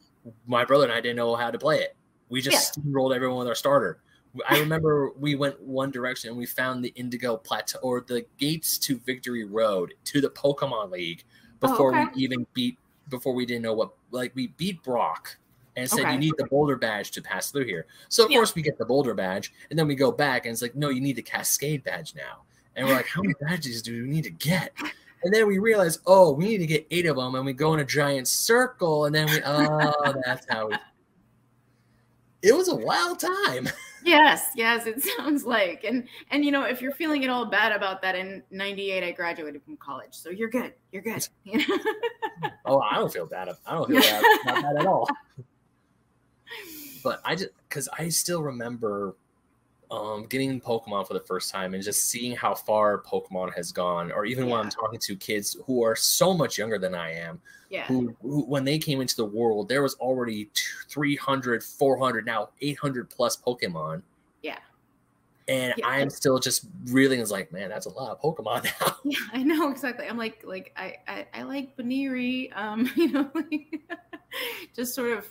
my 0.46 0.64
brother 0.64 0.84
and 0.84 0.92
I 0.92 1.00
didn't 1.00 1.16
know 1.16 1.34
how 1.34 1.50
to 1.50 1.58
play 1.58 1.80
it. 1.80 1.96
We 2.28 2.40
just 2.40 2.78
steamrolled 2.78 3.14
everyone 3.14 3.38
with 3.38 3.48
our 3.48 3.54
starter. 3.54 3.98
I 4.48 4.58
remember 4.58 5.10
we 5.18 5.34
went 5.34 5.60
one 5.60 5.90
direction 5.90 6.30
and 6.30 6.38
we 6.38 6.46
found 6.46 6.82
the 6.82 6.92
Indigo 6.96 7.36
Plateau 7.36 7.78
or 7.82 8.00
the 8.00 8.24
gates 8.38 8.78
to 8.78 8.98
Victory 9.00 9.44
Road 9.44 9.94
to 10.04 10.20
the 10.22 10.30
Pokemon 10.30 10.90
League 10.90 11.24
oh, 11.62 11.68
before 11.68 11.94
Oh, 11.94 12.00
okay. 12.02 12.10
we 12.14 12.22
even 12.22 12.46
beat 12.54 12.78
before 13.10 13.34
we 13.34 13.44
didn't 13.44 13.62
know 13.62 13.74
what 13.74 13.90
like 14.10 14.32
we 14.34 14.48
beat 14.56 14.82
Brock 14.82 15.36
and 15.76 15.88
said 15.88 16.00
Okay. 16.00 16.12
you 16.12 16.18
need 16.18 16.32
the 16.38 16.46
boulder 16.46 16.76
badge 16.76 17.10
to 17.10 17.20
pass 17.20 17.50
through 17.50 17.66
here. 17.66 17.86
So 18.08 18.24
of 18.24 18.30
Yeah. 18.30 18.38
course 18.38 18.54
we 18.54 18.62
get 18.62 18.78
the 18.78 18.86
boulder 18.86 19.12
badge 19.12 19.52
and 19.68 19.78
then 19.78 19.86
we 19.86 19.94
go 19.94 20.10
back 20.10 20.46
and 20.46 20.52
it's 20.52 20.62
like 20.62 20.74
no 20.74 20.88
you 20.88 21.00
need 21.02 21.16
the 21.16 21.22
Cascade 21.22 21.84
badge 21.84 22.14
now. 22.14 22.44
And 22.74 22.86
we're 22.86 22.94
like 22.94 23.08
how 23.08 23.20
many 23.20 23.34
badges 23.42 23.82
do 23.82 24.02
we 24.02 24.08
need 24.08 24.24
to 24.24 24.30
get? 24.30 24.72
And 25.24 25.32
then 25.32 25.46
we 25.46 25.58
realize 25.58 25.98
oh 26.06 26.32
we 26.32 26.44
need 26.46 26.58
to 26.58 26.66
get 26.66 26.86
8 26.90 27.06
of 27.06 27.16
them 27.16 27.34
and 27.34 27.44
we 27.44 27.52
go 27.52 27.74
in 27.74 27.80
a 27.80 27.84
giant 27.84 28.28
circle 28.28 29.04
and 29.06 29.14
then 29.14 29.26
we 29.26 29.40
oh 29.44 30.14
that's 30.24 30.46
how 30.48 30.68
we 30.68 30.76
It 32.42 32.54
was 32.54 32.68
a 32.68 32.74
wild 32.76 33.20
time. 33.20 33.68
Yes, 34.04 34.48
yes, 34.56 34.86
it 34.86 35.00
sounds 35.00 35.44
like. 35.44 35.84
And 35.84 36.08
and 36.32 36.44
you 36.44 36.50
know, 36.50 36.64
if 36.64 36.82
you're 36.82 36.90
feeling 36.90 37.22
at 37.22 37.30
all 37.30 37.46
bad 37.46 37.70
about 37.70 38.02
that 38.02 38.16
in 38.16 38.42
98 38.50 39.04
I 39.04 39.12
graduated 39.12 39.62
from 39.62 39.76
college. 39.76 40.12
So 40.12 40.30
you're 40.30 40.50
good. 40.50 40.74
You're 40.90 41.02
good. 41.02 41.28
Oh, 42.64 42.80
I 42.80 42.96
don't 42.96 43.12
feel 43.12 43.26
bad. 43.26 43.48
I 43.66 43.74
don't 43.74 43.88
feel 43.88 44.00
bad, 44.00 44.22
not 44.44 44.62
bad 44.62 44.76
at 44.76 44.86
all. 44.86 45.08
But 47.04 47.20
I 47.24 47.36
just 47.36 47.50
because 47.68 47.88
I 47.96 48.08
still 48.08 48.42
remember 48.42 49.14
um, 49.92 50.24
getting 50.24 50.58
Pokemon 50.58 51.06
for 51.06 51.12
the 51.12 51.20
first 51.20 51.52
time 51.52 51.74
and 51.74 51.82
just 51.82 52.06
seeing 52.08 52.34
how 52.34 52.54
far 52.54 53.02
Pokemon 53.02 53.54
has 53.54 53.70
gone, 53.70 54.10
or 54.10 54.24
even 54.24 54.48
when 54.48 54.58
I'm 54.58 54.70
talking 54.70 54.98
to 54.98 55.14
kids 55.16 55.56
who 55.66 55.84
are 55.84 55.94
so 55.94 56.32
much 56.32 56.56
younger 56.56 56.78
than 56.78 56.94
I 56.94 57.12
am, 57.12 57.40
yeah. 57.68 57.84
who, 57.84 58.16
who 58.22 58.46
when 58.46 58.64
they 58.64 58.78
came 58.78 59.02
into 59.02 59.16
the 59.16 59.24
world, 59.26 59.68
there 59.68 59.82
was 59.82 59.94
already 59.96 60.46
t- 60.46 60.62
300, 60.88 61.62
400, 61.62 62.24
now 62.24 62.48
800 62.62 63.10
plus 63.10 63.36
Pokemon. 63.36 64.00
Yeah. 64.42 64.58
And 65.46 65.74
Yeah. 65.76 65.86
I'm 65.86 66.08
still 66.08 66.38
just 66.38 66.66
reeling. 66.86 67.20
Is 67.20 67.30
like, 67.30 67.52
man, 67.52 67.68
that's 67.68 67.84
a 67.84 67.90
lot 67.90 68.10
of 68.12 68.20
Pokemon 68.22 68.64
now. 68.80 68.96
Yeah, 69.04 69.18
I 69.34 69.42
know 69.42 69.70
exactly. 69.70 70.06
I'm 70.08 70.16
like, 70.16 70.42
like 70.42 70.72
I, 70.74 70.96
I, 71.06 71.26
I 71.34 71.42
like 71.42 71.76
Baniri. 71.76 72.56
Um, 72.56 72.90
you 72.96 73.12
know, 73.12 73.30
like, 73.34 73.78
just 74.74 74.94
sort 74.94 75.18
of, 75.18 75.28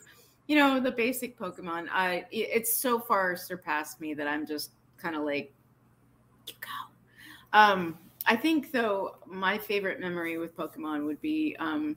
you 0.51 0.57
know, 0.57 0.81
the 0.81 0.91
basic 0.91 1.39
Pokemon. 1.39 1.87
I, 1.89 2.25
it's 2.29 2.75
so 2.75 2.99
far 2.99 3.37
surpassed 3.37 4.01
me 4.01 4.13
that 4.13 4.27
I'm 4.27 4.45
just 4.45 4.71
kind 4.97 5.15
of 5.15 5.23
like, 5.23 5.53
you 6.45 6.53
go. 6.59 7.57
Um, 7.57 7.97
I 8.25 8.35
think 8.35 8.73
though 8.73 9.15
my 9.25 9.57
favorite 9.57 10.01
memory 10.01 10.37
with 10.37 10.53
Pokemon 10.57 11.05
would 11.05 11.21
be 11.21 11.55
um, 11.57 11.95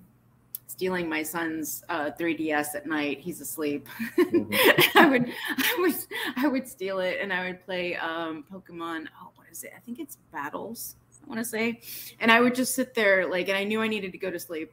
stealing 0.69 1.09
my 1.09 1.21
son's 1.21 1.83
uh, 1.89 2.13
3DS 2.13 2.77
at 2.77 2.87
night. 2.87 3.19
He's 3.19 3.41
asleep. 3.41 3.89
I 4.19 5.09
would, 5.11 5.33
I 5.59 5.77
would, 5.81 5.95
I 6.37 6.47
would 6.47 6.69
steal 6.69 7.01
it 7.01 7.19
and 7.21 7.33
I 7.33 7.49
would 7.49 7.65
play 7.65 7.97
um, 7.97 8.45
Pokemon. 8.53 9.09
Oh, 9.21 9.33
what 9.35 9.49
is 9.51 9.65
it? 9.65 9.73
I 9.77 9.81
think 9.81 9.99
it's 9.99 10.19
Battles. 10.33 10.95
I 11.21 11.29
want 11.29 11.41
to 11.41 11.45
say, 11.45 11.81
and 12.21 12.31
I 12.31 12.41
would 12.41 12.55
just 12.55 12.77
sit 12.77 12.95
there 12.95 13.29
like, 13.29 13.49
and 13.49 13.59
I 13.59 13.65
knew 13.65 13.83
I 13.83 13.89
needed 13.89 14.13
to 14.13 14.19
go 14.19 14.31
to 14.31 14.39
sleep. 14.39 14.73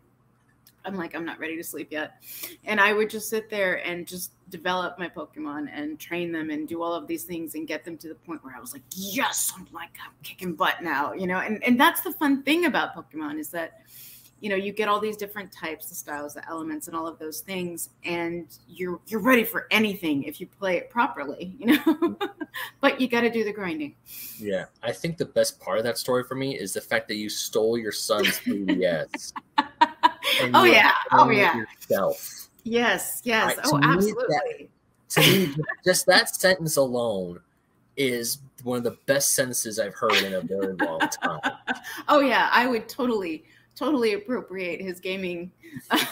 I'm 0.86 0.96
like, 0.96 1.16
I'm 1.16 1.26
not 1.26 1.40
ready 1.40 1.56
to 1.58 1.64
sleep 1.64 1.90
yet, 1.92 2.24
and 2.66 2.80
I 2.80 2.94
would 2.94 3.10
just 3.10 3.30
sit 3.30 3.50
there 3.50 3.86
and 3.86 4.08
just 4.08 4.32
develop 4.50 5.00
my 5.00 5.08
Pokemon 5.08 5.70
and 5.74 6.00
train 6.00 6.32
them 6.32 6.50
and 6.50 6.68
do 6.68 6.82
all 6.82 6.94
of 6.94 7.08
these 7.08 7.24
things 7.24 7.56
and 7.56 7.68
get 7.68 7.86
them 7.86 7.98
to 7.98 8.10
the 8.10 8.16
point 8.16 8.44
where 8.44 8.56
I 8.56 8.60
was 8.60 8.74
like, 8.74 8.84
yes, 8.92 9.54
I'm 9.56 9.68
like 9.72 9.92
I'm 10.04 10.12
kicking 10.24 10.54
butt 10.54 10.84
now, 10.84 11.14
you 11.14 11.28
know. 11.28 11.40
And 11.40 11.64
and 11.64 11.80
that's 11.80 12.02
the 12.02 12.12
fun 12.14 12.44
thing 12.44 12.66
about 12.66 12.96
Pokemon 12.96 13.40
is 13.40 13.50
that 13.50 13.82
you 14.42 14.50
know 14.50 14.56
you 14.56 14.74
get 14.74 14.90
all 14.90 15.00
these 15.00 15.16
different 15.16 15.52
types 15.52 15.88
the 15.88 15.96
styles 15.96 16.34
the 16.34 16.50
elements 16.50 16.88
and 16.88 16.98
all 16.98 17.08
of 17.08 17.18
those 17.20 17.42
things 17.42 17.90
and 18.04 18.58
you're 18.68 19.00
you're 19.06 19.22
ready 19.22 19.44
for 19.44 19.68
anything 19.70 20.24
if 20.24 20.42
you 20.42 20.48
play 20.48 20.78
it 20.78 20.90
properly 20.90 21.56
you 21.60 21.68
know 21.68 22.18
but 22.82 23.00
you 23.00 23.08
got 23.08 23.22
to 23.22 23.30
do 23.30 23.44
the 23.44 23.54
grinding 23.54 23.96
Yeah, 24.40 24.66
I 24.84 24.92
think 24.92 25.18
the 25.18 25.26
best 25.26 25.60
part 25.60 25.78
of 25.78 25.84
that 25.84 25.98
story 25.98 26.24
for 26.24 26.36
me 26.36 26.58
is 26.58 26.74
the 26.74 26.82
fact 26.82 27.08
that 27.10 27.16
you 27.16 27.30
stole 27.30 27.78
your 27.78 27.92
son's 27.92 28.40
3DS. 28.46 29.34
oh 30.54 30.64
yeah 30.64 30.92
oh 31.12 31.30
yeah 31.30 31.56
Yourself. 31.58 32.48
yes 32.64 33.22
yes 33.24 33.58
Right, 33.58 33.66
oh 33.66 33.78
me, 33.78 33.88
that- 33.88 33.94
absolutely 33.96 34.70
To 35.10 35.22
me, 35.22 35.56
just 35.86 36.06
that 36.08 36.34
sentence 36.36 36.78
alone 36.78 37.40
is 37.98 38.40
one 38.64 38.78
of 38.78 38.84
the 38.84 38.98
best 39.06 39.34
sentences 39.34 39.80
I've 39.80 39.94
heard 39.96 40.14
in 40.24 40.34
a 40.34 40.42
very 40.42 40.74
long 40.76 41.00
time. 41.00 41.40
oh 42.08 42.20
yeah 42.22 42.50
i 42.52 42.66
would 42.68 42.88
totally 42.88 43.44
totally 43.76 44.14
appropriate 44.14 44.80
his 44.82 45.00
gaming 45.00 45.52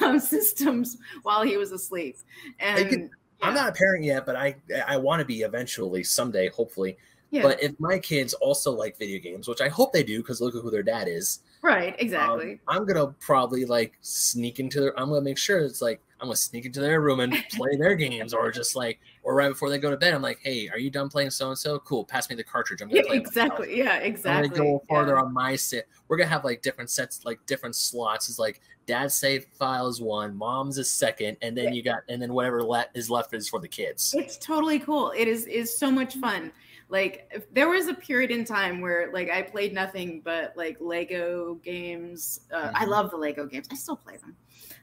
um, 0.02 0.20
systems 0.36 0.98
while 1.24 1.44
he 1.44 1.58
was 1.58 1.72
asleep 1.72 2.18
and 2.60 2.90
could- 2.90 3.10
I'm 3.42 3.54
not 3.54 3.70
a 3.70 3.72
parent 3.72 4.04
yet, 4.04 4.26
but 4.26 4.36
I 4.36 4.54
I 4.86 4.98
want 4.98 5.22
to 5.22 5.26
be 5.26 5.44
eventually, 5.44 6.04
someday, 6.04 6.50
hopefully. 6.50 6.98
yeah 7.32 7.42
But 7.44 7.64
if 7.64 7.72
my 7.80 7.98
kids 7.98 8.34
also 8.34 8.70
like 8.74 8.98
video 8.98 9.18
games, 9.18 9.48
which 9.48 9.62
I 9.62 9.70
hope 9.70 9.94
they 9.94 10.04
do, 10.04 10.18
because 10.18 10.42
look 10.42 10.56
at 10.56 10.62
who 10.62 10.70
their 10.70 10.84
dad 10.84 11.08
is. 11.08 11.40
Right 11.62 11.94
um, 11.94 12.00
exactly 12.00 12.60
I'm 12.68 12.86
gonna 12.86 13.08
probably 13.20 13.66
like 13.66 13.98
sneak 14.02 14.60
into 14.60 14.80
their. 14.80 15.00
I'm 15.00 15.10
gonna 15.10 15.22
make 15.22 15.38
sure 15.38 15.60
it's 15.60 15.82
like 15.82 16.02
I'm 16.22 16.28
gonna 16.28 16.36
sneak 16.36 16.66
into 16.66 16.82
their 16.82 17.02
room 17.02 17.20
and 17.22 17.34
play 17.52 17.76
their 17.78 17.96
games, 17.96 18.34
or 18.34 18.52
just 18.52 18.76
like, 18.76 19.00
or 19.24 19.36
right 19.36 19.50
before 19.50 19.70
they 19.70 19.78
go 19.78 19.90
to 19.90 19.98
bed, 19.98 20.14
I'm 20.14 20.22
like, 20.22 20.40
hey, 20.44 20.68
are 20.70 20.78
you 20.78 20.90
done 20.90 21.10
playing 21.10 21.30
so 21.30 21.50
and 21.50 21.58
so? 21.58 21.80
Cool, 21.80 22.04
pass 22.04 22.30
me 22.30 22.36
the 22.36 22.44
cartridge. 22.44 22.82
I'm 22.82 22.90
gonna 22.90 23.02
yeah, 23.02 23.08
play 23.08 23.20
myself." 23.20 23.28
exactly 23.28 23.78
yeah 23.78 23.94
I'm 23.94 24.02
exactly 24.04 24.50
gonna 24.50 24.70
go 24.72 24.84
farther 24.90 25.16
yeah. 25.16 25.22
on 25.22 25.34
my 25.34 25.56
set. 25.56 25.86
We're 26.08 26.18
gonna 26.18 26.30
have 26.30 26.44
like 26.44 26.62
different 26.62 26.90
sets, 26.90 27.24
like 27.26 27.40
different 27.46 27.76
slots. 27.76 28.30
It's 28.30 28.40
like 28.40 28.62
dad's 28.86 29.14
save 29.14 29.46
file 29.54 29.88
is 29.88 30.02
one, 30.02 30.36
mom's 30.36 30.78
is 30.78 30.90
second, 30.90 31.38
and 31.42 31.56
then 31.56 31.66
Yeah. 31.66 31.72
you 31.72 31.84
got, 31.84 32.00
and 32.10 32.22
then 32.22 32.34
whatever 32.34 32.64
le- 32.64 32.88
is 32.96 33.10
left 33.10 33.34
is 33.34 33.48
for 33.48 33.60
the 33.60 33.68
kids. 33.68 34.14
It's 34.18 34.38
totally 34.38 34.80
cool. 34.80 35.12
It 35.16 35.28
is 35.28 35.46
is 35.46 35.78
so 35.78 35.92
much 35.92 36.16
fun. 36.16 36.52
Like 36.90 37.30
if 37.32 37.52
there 37.54 37.70
was 37.70 37.88
a 37.88 37.94
period 37.94 38.32
in 38.32 38.44
time 38.44 38.82
where 38.82 39.12
like 39.14 39.30
I 39.30 39.44
played 39.44 39.74
nothing 39.74 40.22
but 40.22 40.58
like 40.58 40.78
Lego 40.80 41.56
games. 41.64 42.42
Uh, 42.52 42.72
I 42.74 42.86
Mhm. 42.86 42.90
love 42.90 43.12
the 43.12 43.18
Lego 43.18 43.46
games. 43.46 43.68
I 43.72 43.76
still 43.76 43.96
play 43.96 44.18
them. 44.18 44.36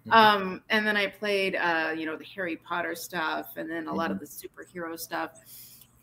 Mhm. 0.06 0.12
Um, 0.12 0.62
and 0.70 0.86
then 0.86 0.96
I 0.96 1.08
played 1.08 1.56
uh, 1.56 1.92
you 1.96 2.06
know 2.06 2.16
the 2.16 2.24
Harry 2.24 2.56
Potter 2.56 2.94
stuff, 2.94 3.56
and 3.56 3.68
then 3.68 3.88
a 3.88 3.94
lot 3.94 4.12
of 4.12 4.20
the 4.20 4.26
superhero 4.26 4.98
stuff. 4.98 5.40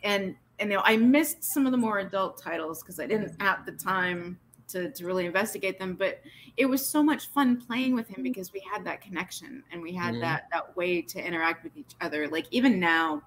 And 0.04 0.36
and 0.60 0.70
you 0.70 0.76
know 0.78 0.84
I 0.86 0.98
missed 0.98 1.42
some 1.44 1.66
of 1.66 1.72
the 1.72 1.78
more 1.78 2.00
adult 2.00 2.38
titles 2.38 2.84
because 2.84 3.00
I 3.00 3.08
didn't 3.08 3.42
have 3.42 3.66
the 3.66 3.72
time 3.72 4.38
to 4.68 4.92
to 4.92 5.06
really 5.06 5.26
investigate 5.26 5.80
them. 5.80 5.96
But 5.96 6.22
it 6.58 6.66
was 6.66 6.86
so 6.86 7.02
much 7.02 7.28
fun 7.28 7.62
playing 7.62 7.96
with 7.96 8.10
him 8.10 8.24
because 8.24 8.52
we 8.52 8.62
had 8.70 8.84
that 8.84 9.00
connection 9.00 9.64
and 9.72 9.82
we 9.82 9.94
had 9.94 10.16
Mhm. 10.16 10.22
that 10.22 10.50
that 10.52 10.76
way 10.76 11.02
to 11.02 11.26
interact 11.26 11.64
with 11.64 11.78
each 11.78 11.94
other. 12.02 12.28
Like 12.28 12.48
even 12.52 12.78
now, 12.78 13.24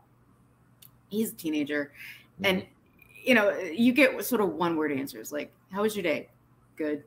he's 1.09 1.33
a 1.33 1.37
teenager, 1.37 1.93
and 2.45 2.65
you 3.25 3.35
know 3.35 3.57
you 3.59 3.93
get 3.93 4.25
sort 4.25 4.41
of 4.41 4.55
one 4.55 4.77
word 4.77 4.93
answers 4.93 5.33
like, 5.33 5.53
"How 5.71 5.83
was 5.83 5.97
your 5.97 6.03
day? 6.03 6.29
Good. 6.77 7.05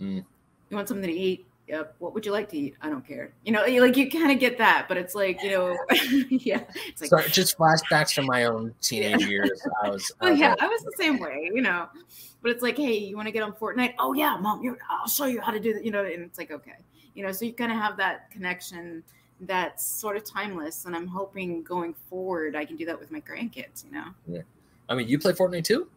Mm. 0.00 0.24
You 0.70 0.76
want 0.76 0.88
something 0.88 1.08
to 1.08 1.16
eat?" 1.16 1.46
Yep. 1.68 1.94
What 2.00 2.12
would 2.12 2.26
you 2.26 2.32
like 2.32 2.48
to 2.50 2.58
eat? 2.58 2.74
I 2.82 2.88
don't 2.88 3.06
care. 3.06 3.32
You 3.44 3.52
know, 3.52 3.64
like 3.64 3.96
you 3.96 4.10
kind 4.10 4.32
of 4.32 4.38
get 4.38 4.58
that, 4.58 4.86
but 4.88 4.96
it's 4.96 5.14
like 5.14 5.42
you 5.42 5.50
know, 5.52 5.78
yeah. 6.28 6.64
It's 6.88 7.00
like, 7.00 7.10
Sorry, 7.10 7.30
just 7.30 7.56
flashbacks 7.56 8.12
from 8.12 8.26
my 8.26 8.44
own 8.44 8.74
teenage 8.80 9.24
years. 9.26 9.64
I 9.82 9.88
was, 9.88 10.12
I 10.20 10.26
well, 10.26 10.36
yeah, 10.36 10.50
like, 10.50 10.62
I 10.62 10.66
was 10.66 10.82
the 10.82 10.92
same 10.98 11.18
way, 11.18 11.50
you 11.54 11.62
know. 11.62 11.88
But 12.42 12.50
it's 12.50 12.62
like, 12.62 12.76
hey, 12.76 12.98
you 12.98 13.16
want 13.16 13.26
to 13.28 13.32
get 13.32 13.42
on 13.42 13.52
Fortnite? 13.52 13.94
Oh 13.98 14.12
yeah, 14.12 14.36
mom, 14.36 14.62
you're, 14.62 14.76
I'll 14.90 15.06
show 15.08 15.26
you 15.26 15.40
how 15.40 15.52
to 15.52 15.60
do 15.60 15.72
that. 15.74 15.84
You 15.84 15.92
know, 15.92 16.04
and 16.04 16.22
it's 16.24 16.36
like, 16.36 16.50
okay, 16.50 16.76
you 17.14 17.24
know, 17.24 17.30
so 17.30 17.44
you 17.44 17.52
kind 17.52 17.70
of 17.70 17.78
have 17.78 17.96
that 17.98 18.30
connection 18.30 19.04
that's 19.40 19.84
sort 19.84 20.16
of 20.16 20.24
timeless, 20.24 20.84
and 20.84 20.96
I'm 20.96 21.06
hoping 21.06 21.62
going 21.62 21.94
forward 21.94 22.56
I 22.56 22.64
can 22.64 22.76
do 22.76 22.84
that 22.86 22.98
with 22.98 23.12
my 23.12 23.20
grandkids. 23.20 23.84
You 23.84 23.92
know, 23.92 24.42
I 24.88 24.94
mean, 24.94 25.08
you 25.08 25.18
play 25.18 25.32
Fortnite 25.32 25.64
too? 25.64 25.88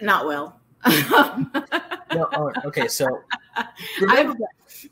not 0.00 0.26
well. 0.26 0.60
No, 0.86 2.28
oh, 2.32 2.52
okay, 2.66 2.88
so 2.88 3.06
I've, 4.08 4.34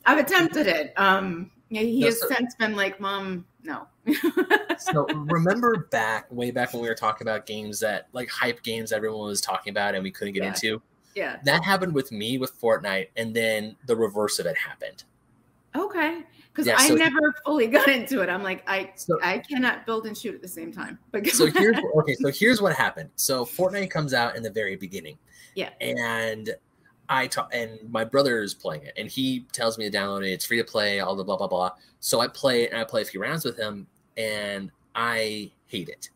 I've 0.07 0.19
attempted 0.19 0.66
it. 0.66 0.93
Um, 0.97 1.51
he 1.69 2.01
No, 2.01 2.07
has 2.07 2.20
so- 2.20 2.28
since 2.28 2.55
been 2.55 2.74
like, 2.77 2.99
mom, 3.01 3.44
no. 3.62 3.86
so 4.78 5.05
remember 5.07 5.89
back 5.90 6.27
way 6.32 6.51
back 6.51 6.73
when 6.73 6.82
we 6.82 6.89
were 6.89 6.94
talking 6.94 7.27
about 7.27 7.47
games 7.47 7.78
that 7.81 8.09
like 8.12 8.28
hype 8.28 8.62
games 8.62 8.90
everyone 8.93 9.27
was 9.28 9.40
talking 9.40 9.70
about 9.70 9.94
and 9.94 10.03
we 10.03 10.11
couldn't 10.11 10.35
get 10.35 10.43
Yeah. 10.43 10.49
into. 10.49 10.82
yeah. 11.15 11.36
That 11.44 11.62
happened 11.62 11.94
with 11.94 12.11
me 12.11 12.39
with 12.39 12.59
Fortnite, 12.61 13.09
and 13.16 13.35
then 13.35 13.77
the 13.86 13.94
reverse 13.97 14.39
of 14.39 14.47
it 14.47 14.57
happened. 14.57 15.05
Okay. 15.77 16.23
Because 16.53 16.66
Yeah, 16.66 16.77
I 16.79 16.89
so- 16.89 16.95
never 16.95 17.35
fully 17.45 17.66
got 17.79 17.89
into 17.89 18.20
it. 18.20 18.29
I'm 18.29 18.43
like, 18.43 18.62
I 18.69 18.93
So- 18.97 19.19
I 19.23 19.39
cannot 19.39 19.87
build 19.87 20.07
and 20.07 20.16
shoot 20.16 20.35
at 20.35 20.43
the 20.43 20.49
same 20.49 20.70
time. 20.73 20.99
But 21.11 21.27
so 21.29 21.47
here's 21.47 21.77
okay 21.77 22.15
so 22.15 22.31
here's 22.31 22.61
what 22.61 22.74
happened 22.74 23.11
so 23.16 23.45
fortnite 23.45 23.91
comes 23.91 24.12
out 24.15 24.37
in 24.37 24.43
the 24.43 24.51
very 24.51 24.77
beginning 24.77 25.19
Yeah. 25.55 25.70
and 25.81 26.51
i 27.09 27.27
talk 27.27 27.51
and 27.53 27.79
my 27.91 28.05
brother 28.05 28.43
is 28.43 28.55
playing 28.55 28.83
it 28.85 28.95
and 28.97 29.09
he 29.09 29.45
tells 29.53 29.77
me 29.77 29.91
to 29.91 29.97
download 29.97 30.24
it 30.27 30.31
it's 30.33 30.45
free 30.47 30.57
to 30.59 30.65
play 30.65 31.01
all 31.01 31.16
the 31.16 31.24
blah 31.24 31.37
blah 31.37 31.49
blah 31.49 31.73
so 32.01 32.20
i 32.20 32.29
play 32.29 32.62
it 32.65 32.70
and 32.73 32.81
i 32.81 32.85
play 32.85 33.03
a 33.03 33.05
few 33.05 33.20
rounds 33.20 33.45
with 33.45 33.57
him 33.59 33.87
and 34.16 34.70
i 34.95 35.51
hate 35.66 35.89
it 35.89 36.11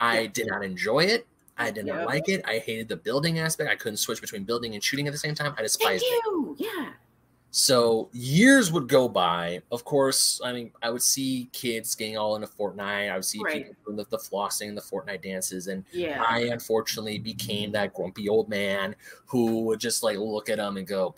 i 0.00 0.20
Yeah. 0.20 0.26
did 0.32 0.46
not 0.46 0.62
enjoy 0.64 1.00
it 1.00 1.26
i 1.58 1.70
did 1.70 1.86
not 1.86 1.98
Yeah. 2.00 2.04
like 2.06 2.28
it 2.28 2.42
i 2.46 2.58
hated 2.58 2.88
the 2.88 2.96
building 2.96 3.40
aspect 3.40 3.68
i 3.68 3.74
couldn't 3.74 3.96
switch 3.98 4.20
between 4.20 4.44
building 4.44 4.74
and 4.74 4.82
shooting 4.82 5.06
at 5.08 5.12
the 5.12 5.18
same 5.18 5.34
time 5.34 5.54
i 5.58 5.62
despised 5.62 6.04
it. 6.06 6.54
Yeah. 6.58 6.90
So 7.54 8.08
years 8.12 8.72
would 8.72 8.88
go 8.88 9.08
by. 9.08 9.60
Of 9.70 9.84
course, 9.84 10.40
I 10.42 10.54
mean, 10.54 10.72
I 10.82 10.88
would 10.88 11.02
see 11.02 11.50
kids 11.52 11.94
getting 11.94 12.16
all 12.16 12.34
into 12.34 12.48
Fortnite. 12.48 13.12
I 13.12 13.14
would 13.14 13.26
see 13.26 13.40
Right. 13.44 13.66
people 13.68 13.74
doing 13.84 13.96
the, 13.98 14.06
the 14.08 14.16
flossing, 14.16 14.74
the 14.74 14.80
Fortnite 14.80 15.22
dances, 15.22 15.66
and 15.66 15.84
Yeah. 15.92 16.24
I 16.26 16.44
unfortunately 16.44 17.18
became 17.18 17.70
that 17.72 17.92
grumpy 17.92 18.26
old 18.26 18.48
man 18.48 18.96
who 19.26 19.60
would 19.64 19.80
just 19.80 20.02
like 20.02 20.16
look 20.16 20.48
at 20.48 20.56
them 20.56 20.78
and 20.78 20.86
go. 20.86 21.14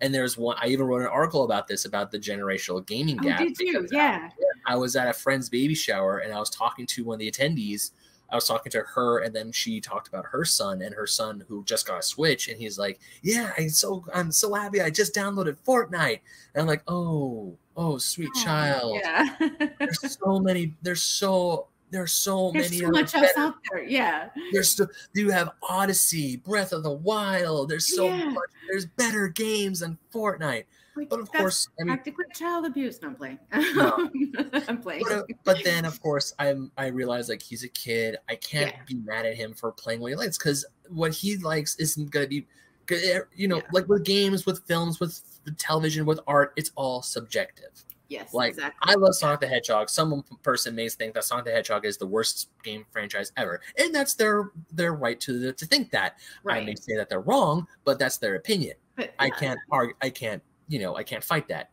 And 0.00 0.12
there's 0.12 0.36
one. 0.36 0.56
I 0.60 0.66
even 0.66 0.86
wrote 0.86 1.02
an 1.02 1.08
article 1.08 1.44
about 1.44 1.68
this 1.68 1.84
about 1.84 2.10
the 2.10 2.18
generational 2.18 2.84
gaming 2.84 3.18
oh, 3.20 3.22
gap. 3.22 3.38
did 3.38 3.58
you? 3.60 3.86
Yeah. 3.92 4.30
I 4.66 4.74
was 4.74 4.96
at 4.96 5.08
a 5.08 5.12
friend's 5.12 5.48
baby 5.48 5.74
shower 5.76 6.18
and 6.18 6.34
I 6.34 6.40
was 6.40 6.50
talking 6.50 6.86
to 6.86 7.04
one 7.04 7.14
of 7.14 7.18
the 7.20 7.30
attendees. 7.30 7.92
I 8.30 8.34
was 8.34 8.46
talking 8.46 8.70
to 8.72 8.82
her, 8.82 9.20
and 9.20 9.34
then 9.34 9.52
she 9.52 9.80
talked 9.80 10.08
about 10.08 10.26
her 10.26 10.44
son 10.44 10.82
and 10.82 10.94
her 10.94 11.06
son 11.06 11.44
who 11.48 11.64
just 11.64 11.86
got 11.86 12.00
a 12.00 12.02
Switch, 12.02 12.48
and 12.48 12.58
he's 12.58 12.78
like, 12.78 13.00
"Yeah, 13.22 13.52
I'm 13.58 13.70
so 13.70 14.04
I'm 14.14 14.30
so 14.32 14.52
happy. 14.54 14.80
I 14.82 14.90
just 14.90 15.14
downloaded 15.14 15.56
Fortnite." 15.66 16.20
And 16.54 16.60
I'm 16.62 16.66
like, 16.66 16.82
"Oh, 16.88 17.56
oh, 17.76 17.96
sweet 17.98 18.28
Oh, 18.36 18.42
child. 18.44 19.00
Yeah. 19.02 19.34
There's 19.78 20.18
so 20.18 20.38
many. 20.40 20.74
There's 20.82 21.02
so 21.02 21.68
there's 21.90 22.12
so 22.12 22.50
There's 22.52 22.70
many. 22.70 22.82
so 22.84 22.90
much 22.90 23.14
else 23.14 23.30
out 23.38 23.54
there. 23.72 23.82
Yeah. 23.82 24.28
There's 24.52 24.72
so, 24.76 24.86
you 25.14 25.30
have 25.30 25.52
Odyssey, 25.66 26.36
Breath 26.36 26.72
of 26.72 26.82
the 26.82 26.92
Wild. 26.92 27.70
There's 27.70 27.96
so 27.96 28.04
Yeah. 28.08 28.28
much. 28.28 28.50
There's 28.68 28.84
better 28.84 29.28
games 29.28 29.80
than 29.80 29.96
Fortnite. 30.12 30.64
Like, 31.04 31.10
But 31.10 31.20
of 31.20 31.32
course, 31.32 31.68
I 31.80 31.84
mean, 31.84 31.94
practically 31.94 32.24
child 32.34 32.64
abuse. 32.66 33.00
No, 33.02 33.08
I'm 33.08 33.14
playing. 33.14 33.38
No. 33.74 34.10
I'm 34.68 34.80
playing. 34.80 35.02
but, 35.08 35.12
uh, 35.12 35.22
but 35.44 35.64
then 35.64 35.84
of 35.84 36.00
course 36.00 36.32
I'm 36.38 36.70
I 36.76 36.86
realize 36.88 37.28
like 37.28 37.42
he's 37.42 37.64
a 37.64 37.68
kid. 37.68 38.16
I 38.28 38.34
can't 38.36 38.72
Yeah. 38.72 38.82
be 38.86 38.94
mad 38.96 39.26
at 39.26 39.34
him 39.36 39.54
for 39.54 39.72
playing 39.72 40.00
what 40.00 40.08
he 40.10 40.16
likes 40.16 40.38
because 40.38 40.64
what 40.88 41.12
he 41.12 41.36
likes 41.38 41.76
isn't 41.76 42.10
gonna 42.10 42.26
be 42.26 42.46
good. 42.86 43.02
eh, 43.04 43.20
You 43.34 43.48
know, 43.48 43.56
Yeah. 43.56 43.62
like 43.72 43.88
with 43.88 44.04
games, 44.04 44.46
with 44.46 44.66
films, 44.66 45.00
with 45.00 45.20
television, 45.58 46.04
with 46.06 46.20
art, 46.26 46.52
it's 46.56 46.70
all 46.74 47.02
subjective. 47.02 47.84
yes. 48.08 48.32
Like 48.32 48.50
exactly. 48.54 48.92
I 48.92 48.96
love 48.96 49.14
Sonic 49.14 49.40
the 49.40 49.46
Hedgehog. 49.46 49.90
Some 49.90 50.24
person 50.42 50.74
may 50.74 50.88
think 50.88 51.12
that 51.14 51.24
Sonic 51.24 51.44
the 51.44 51.50
Hedgehog 51.52 51.84
is 51.84 51.98
the 51.98 52.06
worst 52.06 52.48
game 52.64 52.86
franchise 52.90 53.32
ever, 53.36 53.60
and 53.78 53.94
that's 53.94 54.14
their 54.14 54.50
their 54.72 54.94
right 54.94 55.20
to 55.20 55.52
to 55.52 55.66
think 55.66 55.90
that. 55.90 56.18
I 56.48 56.60
may 56.60 56.74
say 56.74 56.96
that 56.96 57.08
they're 57.10 57.20
wrong, 57.20 57.66
but 57.84 57.98
that's 57.98 58.16
their 58.16 58.34
opinion. 58.36 58.76
But 58.96 59.12
I 59.18 59.28
can't 59.30 59.60
argue. 59.70 59.94
I 60.02 60.08
can't. 60.10 60.42
You 60.68 60.78
know, 60.80 60.96
I 60.96 61.02
can't 61.02 61.24
fight 61.24 61.48
that. 61.48 61.70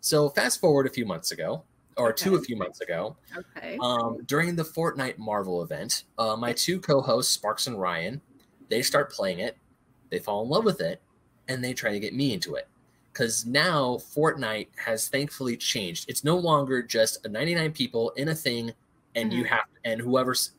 So 0.00 0.28
fast 0.30 0.60
forward 0.60 0.86
a 0.86 0.90
few 0.90 1.04
months 1.04 1.32
ago, 1.32 1.64
or 1.96 2.12
two 2.12 2.36
a 2.36 2.42
few 2.42 2.56
months 2.56 2.80
ago, 2.80 3.16
Okay. 3.56 3.78
um, 3.80 4.22
during 4.26 4.54
the 4.56 4.62
Fortnite 4.62 5.18
Marvel 5.18 5.62
event, 5.62 6.04
uh, 6.18 6.36
my 6.36 6.52
two 6.52 6.80
co-hosts, 6.80 7.32
Sparks 7.32 7.66
and 7.66 7.80
Ryan, 7.80 8.20
they 8.68 8.82
start 8.82 9.10
playing 9.12 9.40
it. 9.40 9.58
They 10.10 10.18
fall 10.20 10.42
in 10.44 10.48
love 10.48 10.64
with 10.64 10.80
it, 10.80 11.02
and 11.48 11.62
they 11.62 11.74
try 11.74 11.92
to 11.92 12.00
get 12.00 12.14
me 12.14 12.32
into 12.32 12.54
it. 12.54 12.68
Because 13.12 13.46
now 13.46 13.96
Fortnite 13.96 14.68
has 14.76 15.08
thankfully 15.08 15.56
changed. 15.56 16.08
It's 16.08 16.22
no 16.24 16.36
longer 16.38 16.82
just 16.82 17.24
a 17.26 17.28
99 17.28 17.72
people 17.72 18.10
in 18.10 18.28
a 18.28 18.34
thing, 18.34 18.72
and 19.16 19.32
you 19.32 19.44
Mhm. 19.44 19.48
have 19.48 19.64
and 19.84 20.00
whoever's 20.00 20.52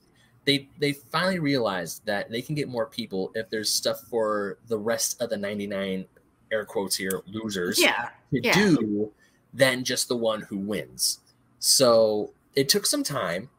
they 0.46 0.70
they 0.80 0.94
finally 0.94 1.40
realized 1.40 2.06
that 2.06 2.30
they 2.32 2.42
can 2.42 2.56
get 2.56 2.68
more 2.70 2.88
people 2.88 3.32
if 3.36 3.50
there's 3.50 3.70
stuff 3.70 4.02
for 4.10 4.60
the 4.68 4.78
rest 4.78 5.22
of 5.22 5.30
the 5.30 5.38
99 5.38 6.06
air 6.52 6.66
quotes 6.66 6.96
here 6.96 7.22
losers 7.28 7.82
yeah. 7.82 8.10
to 8.32 8.42
Yeah. 8.44 8.54
do 8.54 9.12
than 9.54 9.84
just 9.84 10.08
the 10.08 10.18
one 10.18 10.42
who 10.42 10.58
wins. 10.58 11.20
So 11.60 12.32
it 12.56 12.70
took 12.70 12.86
some 12.86 13.04
time, 13.04 13.50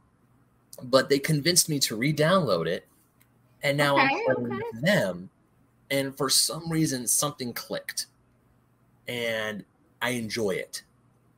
but 0.82 1.08
they 1.08 1.18
convinced 1.18 1.68
me 1.68 1.78
to 1.80 1.96
re-download 1.96 2.66
it, 2.66 2.86
and 3.62 3.76
now 3.76 3.94
Okay, 3.96 4.02
I'm 4.04 4.08
playing 4.36 4.52
okay. 4.54 4.64
with 4.72 4.82
them. 4.82 5.30
And 5.90 6.16
for 6.16 6.28
some 6.28 6.70
reason, 6.70 7.06
something 7.06 7.52
clicked, 7.54 8.06
and 9.06 9.64
I 10.02 10.10
enjoy 10.10 10.50
it. 10.50 10.82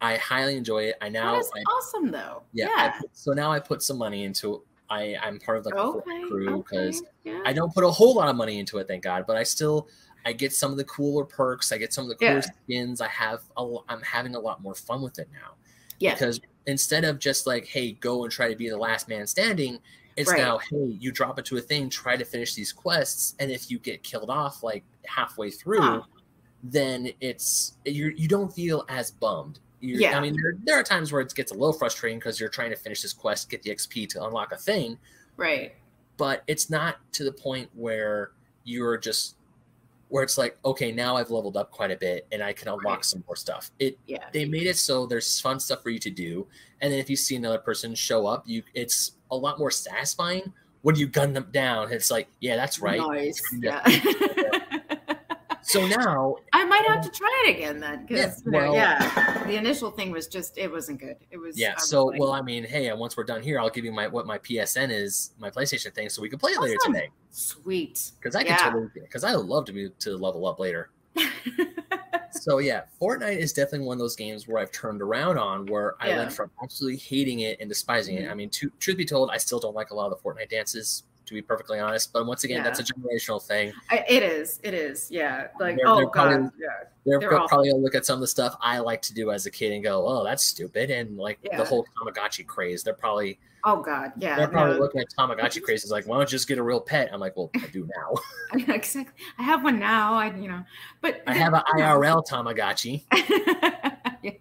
I 0.01 0.17
highly 0.17 0.57
enjoy 0.57 0.85
it. 0.85 0.97
I 1.01 1.09
now, 1.09 1.35
that 1.35 1.41
is 1.41 1.51
I, 1.55 1.61
awesome, 1.61 2.11
though. 2.11 2.43
yeah. 2.53 2.69
I 2.95 2.99
put- 3.01 3.11
so 3.17 3.33
now 3.33 3.53
I 3.53 3.61
put 3.61 3.83
some 3.83 3.99
money 3.99 4.25
into. 4.25 4.63
I 4.89 5.17
I'm 5.23 5.39
part 5.39 5.57
of 5.59 5.63
the 5.65 5.73
Okay. 5.77 6.23
Crew 6.27 6.65
because 6.65 7.03
yeah. 7.23 7.41
I 7.47 7.53
don't 7.53 7.73
put 7.73 7.85
a 7.85 7.91
whole 7.91 8.15
lot 8.17 8.29
of 8.29 8.35
money 8.35 8.59
into 8.59 8.79
it, 8.79 8.89
thank 8.89 9.05
God, 9.05 9.25
but 9.25 9.37
I 9.37 9.45
still 9.45 9.87
I 10.27 10.33
get 10.33 10.53
some 10.53 10.71
of 10.71 10.77
the 10.77 10.85
cooler 10.85 11.25
perks. 11.25 11.73
I 11.73 11.79
get 11.79 11.93
some 11.93 12.05
of 12.05 12.09
the 12.11 12.17
cooler 12.17 12.35
Yeah. 12.35 12.41
skins. 12.65 13.01
I 13.01 13.09
have 13.09 13.43
a, 13.57 13.77
I'm 13.89 14.03
having 14.03 14.35
a 14.35 14.41
lot 14.41 14.63
more 14.63 14.75
fun 14.75 15.03
with 15.03 15.19
it 15.19 15.29
now 15.33 15.55
yeah. 15.99 16.13
because 16.15 16.41
instead 16.67 17.05
of 17.05 17.19
just 17.19 17.47
like 17.47 17.65
hey 17.67 17.93
go 17.93 18.25
and 18.25 18.33
try 18.33 18.49
to 18.49 18.57
be 18.57 18.69
the 18.69 18.77
last 18.77 19.09
man 19.09 19.27
standing, 19.27 19.79
it's 20.17 20.31
Right. 20.31 20.39
now 20.39 20.59
hey 20.59 20.97
you 21.01 21.11
drop 21.13 21.39
into 21.39 21.57
a 21.57 21.61
thing, 21.61 21.89
try 21.89 22.17
to 22.17 22.25
finish 22.25 22.55
these 22.55 22.73
quests, 22.73 23.35
and 23.39 23.51
if 23.51 23.71
you 23.71 23.79
get 23.79 24.03
killed 24.03 24.29
off 24.31 24.63
like 24.63 24.85
halfway 25.07 25.51
through, 25.51 26.03
then 26.63 27.11
it's 27.21 27.75
you 27.87 28.13
you 28.17 28.29
don't 28.29 28.53
feel 28.53 28.85
as 28.89 29.11
bummed. 29.11 29.59
You're, 29.83 29.99
Yeah. 30.01 30.19
I 30.19 30.21
mean, 30.21 30.37
there, 30.37 30.55
there 30.65 30.79
are 30.79 30.83
times 30.83 31.11
where 31.11 31.23
it 31.23 31.35
gets 31.35 31.53
a 31.53 31.55
little 31.55 31.73
frustrating 31.73 32.19
because 32.19 32.39
you're 32.39 32.51
trying 32.51 32.69
to 32.69 32.77
finish 32.77 33.01
this 33.01 33.15
quest, 33.15 33.49
get 33.49 33.63
the 33.63 33.71
XP 33.71 34.07
to 34.11 34.23
unlock 34.25 34.53
a 34.53 34.57
thing, 34.59 34.99
Right. 35.39 35.75
but 36.19 36.43
it's 36.47 36.69
not 36.69 36.97
to 37.13 37.25
the 37.25 37.33
point 37.33 37.71
where 37.75 38.33
you're 38.65 38.99
just 38.99 39.37
where 40.11 40.23
it's 40.23 40.37
like 40.37 40.59
okay 40.65 40.93
now 40.93 41.17
i've 41.17 41.31
leveled 41.31 41.57
up 41.57 41.71
quite 41.71 41.91
a 41.91 41.97
bit 41.97 42.27
and 42.33 42.43
i 42.43 42.53
can 42.53 42.69
unlock 42.69 42.85
Right. 42.85 43.05
some 43.05 43.25
more 43.27 43.37
stuff 43.37 43.71
it 43.79 43.97
Yeah. 44.07 44.25
they 44.33 44.45
made 44.45 44.67
it 44.67 44.77
so 44.77 45.07
there's 45.07 45.41
fun 45.41 45.59
stuff 45.59 45.83
for 45.83 45.91
you 45.91 45.99
to 46.01 46.11
do 46.11 46.47
and 46.83 46.93
then 46.93 46.99
if 47.01 47.09
you 47.09 47.17
see 47.17 47.37
another 47.37 47.59
person 47.59 47.95
show 47.95 48.27
up 48.27 48.43
you 48.47 48.63
it's 48.75 49.13
a 49.31 49.37
lot 49.37 49.59
more 49.59 49.71
satisfying 49.71 50.53
when 50.83 50.97
you 50.97 51.07
gun 51.07 51.33
them 51.33 51.49
down 51.53 51.91
it's 51.93 52.11
like 52.11 52.29
yeah 52.41 52.57
that's 52.57 52.79
right 52.81 53.01
Nice. 53.01 53.41
Yeah. 53.63 53.83
So 55.73 55.87
now 55.87 56.37
I 56.53 56.65
might 56.65 56.85
have 56.87 57.01
to 57.03 57.11
try 57.11 57.45
it 57.47 57.57
again 57.57 57.81
then, 57.81 58.07
because 58.07 58.43
Yeah, 58.47 58.53
well- 58.53 58.75
yeah, 58.75 59.45
the 59.47 59.57
initial 59.57 59.91
thing 59.91 60.11
was 60.11 60.27
just 60.27 60.59
it 60.59 60.71
wasn't 60.71 61.01
good. 61.01 61.17
It 61.31 61.37
was 61.39 61.59
yeah 61.59 61.77
so 61.77 62.07
like, 62.07 62.19
well 62.21 62.33
i 62.33 62.43
mean 62.43 62.65
hey 62.65 62.93
once 62.93 63.17
we're 63.17 63.25
done 63.25 63.43
here 63.43 63.59
i'll 63.61 63.71
give 63.71 63.85
you 63.85 63.93
my 63.93 64.07
what 64.09 64.27
my 64.27 64.39
psn 64.39 64.91
is 64.91 65.33
my 65.39 65.51
playstation 65.51 65.93
thing 65.95 66.09
so 66.09 66.21
we 66.23 66.29
can 66.29 66.39
play 66.39 66.53
it 66.53 66.61
later 66.61 66.77
today 66.85 67.09
sweet. 67.31 68.13
because 68.19 68.35
i 68.37 68.43
can 68.43 68.53
Yeah. 68.53 68.65
totally 68.71 68.89
because 68.95 69.25
i 69.25 69.33
love 69.33 69.65
to 69.67 69.73
be 69.73 69.91
to 70.01 70.17
level 70.17 70.47
up 70.47 70.59
later 70.59 70.91
so 72.31 72.59
yeah, 72.59 72.83
Fortnite 73.01 73.37
is 73.39 73.53
definitely 73.53 73.87
one 73.87 73.95
of 73.97 73.99
those 73.99 74.15
games 74.17 74.47
where 74.47 74.63
I've 74.63 74.71
turned 74.73 75.03
around 75.03 75.37
on 75.39 75.67
where 75.67 75.95
I 76.01 76.09
Yeah. 76.11 76.19
went 76.19 76.33
from 76.33 76.51
absolutely 76.63 76.99
hating 76.99 77.41
it 77.41 77.59
and 77.61 77.69
despising 77.69 78.17
it. 78.17 78.27
Mhm. 78.27 78.31
I 78.31 78.35
mean, 78.35 78.51
to, 78.51 78.71
truth 78.79 78.97
be 78.97 79.05
told, 79.05 79.31
I 79.31 79.37
still 79.37 79.59
don't 79.59 79.75
like 79.75 79.91
a 79.91 79.95
lot 79.95 80.11
of 80.13 80.17
the 80.23 80.29
Fortnite 80.29 80.49
dances, 80.49 81.03
to 81.31 81.35
be 81.35 81.41
perfectly 81.43 81.79
honest. 81.79 82.13
But 82.13 82.27
once 82.27 82.43
again, 82.45 82.63
that's 82.65 82.81
a 82.81 82.83
generational 82.85 83.41
thing. 83.41 83.73
I- 83.89 84.05
it 84.09 84.23
is. 84.25 84.59
It 84.65 84.75
is. 84.75 85.09
Yeah. 85.11 85.47
Like 85.61 85.77
They're- 85.77 85.87
oh 85.87 85.97
they're 85.97 86.05
god. 86.07 86.13
probably- 86.13 86.51
yeah. 86.61 86.69
They're, 87.07 87.19
They're 87.21 87.31
probably 87.31 87.71
gonna 87.71 87.83
look 87.83 87.95
at 87.95 88.05
some 88.05 88.15
of 88.17 88.21
the 88.21 88.27
stuff 88.27 88.57
I 88.61 88.79
like 88.81 89.01
to 89.03 89.15
do 89.15 89.31
as 89.31 89.47
a 89.47 89.51
kid 89.51 89.73
and 89.73 89.83
go, 89.83 90.07
"Oh, 90.07 90.23
that's 90.23 90.45
stupid," 90.45 90.91
and 90.91 91.17
like 91.17 91.39
Yeah. 91.43 91.57
the 91.57 91.65
whole 91.65 91.87
Tamagotchi 91.97 92.47
craze. 92.47 92.83
They're 92.83 92.93
probably 92.93 93.39
Oh 93.65 93.81
god. 93.81 94.13
Yeah. 94.19 94.37
they're 94.37 94.49
probably 94.49 94.75
no. 94.75 94.81
looking 94.81 95.01
at 95.01 95.07
Tamagotchi 95.19 95.63
craze 95.63 95.83
as 95.85 95.91
like, 95.91 96.07
"Why 96.07 96.17
don't 96.19 96.23
you 96.31 96.37
just 96.37 96.47
get 96.49 96.59
a 96.59 96.63
real 96.63 96.81
pet?" 96.81 97.09
I'm 97.13 97.19
like, 97.21 97.37
"Well, 97.39 97.51
I 97.55 97.67
do 97.73 97.89
now. 97.97 98.15
exactly. 98.75 99.25
I 99.39 99.43
have 99.45 99.65
one 99.65 99.79
now. 99.79 100.13
I 100.15 100.35
you 100.37 100.49
know, 100.49 100.63
but 101.01 101.23
I 101.27 101.33
have 101.35 101.55
an 101.55 101.63
IRL 101.79 102.23
Tamagotchi." 102.29 103.05
yeah, 104.23 104.33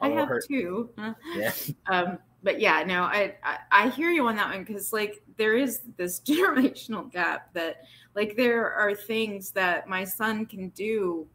I 0.00 0.10
Oh, 0.10 0.14
have 0.16 0.28
hurt. 0.28 0.44
two. 0.46 0.90
Huh? 0.98 1.14
Yeah. 1.34 1.52
Um, 1.88 2.18
but 2.42 2.60
yeah, 2.60 2.82
no, 2.82 3.02
I, 3.02 3.36
I 3.42 3.58
I 3.70 3.88
hear 3.90 4.10
you 4.10 4.26
on 4.26 4.36
that 4.36 4.50
one 4.50 4.64
because 4.64 4.92
like 4.92 5.22
there 5.36 5.56
is 5.56 5.80
this 5.96 6.20
generational 6.24 7.10
gap 7.10 7.52
that 7.54 7.84
like 8.14 8.36
there 8.36 8.72
are 8.72 8.94
things 8.94 9.50
that 9.52 9.88
my 9.88 10.04
son 10.04 10.46
can 10.46 10.68
do 10.70 11.26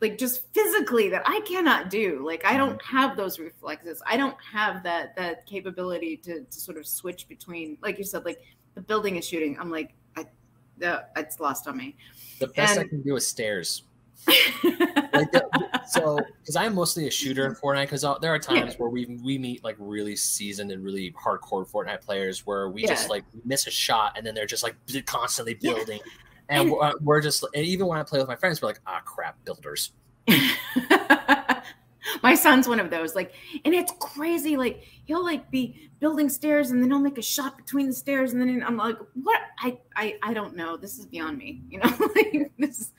like 0.00 0.16
just 0.16 0.52
physically 0.54 1.10
that 1.10 1.22
I 1.26 1.40
cannot 1.40 1.90
do. 1.90 2.24
Like 2.24 2.44
I 2.44 2.56
don't 2.56 2.82
have 2.82 3.16
those 3.16 3.38
reflexes. 3.38 4.02
I 4.06 4.16
don't 4.16 4.36
have 4.40 4.82
that 4.82 5.14
that 5.16 5.46
capability 5.46 6.16
to, 6.18 6.42
to 6.42 6.60
sort 6.60 6.78
of 6.78 6.86
switch 6.86 7.28
between 7.28 7.76
like 7.82 7.98
you 7.98 8.04
said, 8.04 8.24
like 8.24 8.40
the 8.74 8.80
building 8.80 9.16
is 9.16 9.26
shooting. 9.26 9.58
I'm 9.58 9.70
like, 9.70 9.94
I 10.16 10.26
uh, 10.84 11.02
it's 11.16 11.38
lost 11.38 11.68
on 11.68 11.76
me. 11.76 11.96
The 12.38 12.48
best 12.48 12.78
I 12.78 12.84
can 12.84 13.02
do 13.02 13.16
is 13.16 13.26
stairs. 13.26 13.84
Like 15.12 15.32
so 15.88 16.18
because 16.40 16.56
i'm 16.56 16.74
mostly 16.74 17.06
a 17.06 17.10
shooter 17.10 17.46
in 17.46 17.54
fortnite 17.54 17.82
because 17.82 18.04
there 18.20 18.32
are 18.34 18.38
times 18.38 18.78
where 18.78 18.88
we 18.88 19.06
we 19.22 19.38
meet 19.38 19.62
like 19.64 19.76
really 19.78 20.14
seasoned 20.16 20.70
and 20.70 20.84
really 20.84 21.12
hardcore 21.12 21.68
fortnite 21.68 22.00
players 22.00 22.46
where 22.46 22.68
we 22.68 22.86
just 22.86 23.08
like 23.08 23.24
miss 23.44 23.66
a 23.66 23.70
shot 23.70 24.12
and 24.16 24.26
then 24.26 24.34
they're 24.34 24.46
just 24.46 24.62
like 24.62 24.76
constantly 25.06 25.56
Yeah. 25.60 25.74
building 25.74 26.00
and 26.48 26.62
And- 26.68 26.70
we're, 26.72 26.92
we're 27.00 27.20
just 27.20 27.44
and 27.54 27.64
even 27.64 27.86
when 27.86 27.98
i 27.98 28.02
play 28.02 28.18
with 28.18 28.28
my 28.28 28.36
friends 28.36 28.60
we're 28.60 28.68
like 28.68 28.80
ah 28.86 29.00
crap 29.04 29.36
builders 29.44 29.92
my 32.22 32.34
son's 32.34 32.68
one 32.68 32.80
of 32.80 32.90
those. 32.90 33.14
Like, 33.14 33.32
and 33.64 33.74
it's 33.74 33.92
crazy. 33.98 34.56
Like, 34.56 34.84
he'll 35.06 35.24
like 35.24 35.50
be 35.50 35.90
building 36.00 36.28
stairs, 36.28 36.70
and 36.70 36.82
then 36.82 36.90
he'll 36.90 36.98
make 37.00 37.18
a 37.18 37.22
shot 37.22 37.56
between 37.56 37.86
the 37.88 37.92
stairs, 37.92 38.32
and 38.32 38.40
then 38.40 38.62
I'm 38.66 38.76
like, 38.76 38.96
what? 39.14 39.40
I 39.58 39.78
I 39.96 40.16
I 40.22 40.34
don't 40.34 40.56
know. 40.56 40.76
This 40.76 40.98
is 40.98 41.06
beyond 41.06 41.38
me. 41.38 41.62
You 41.68 41.78
know, 41.80 41.90
like 42.14 42.52
this. 42.58 42.92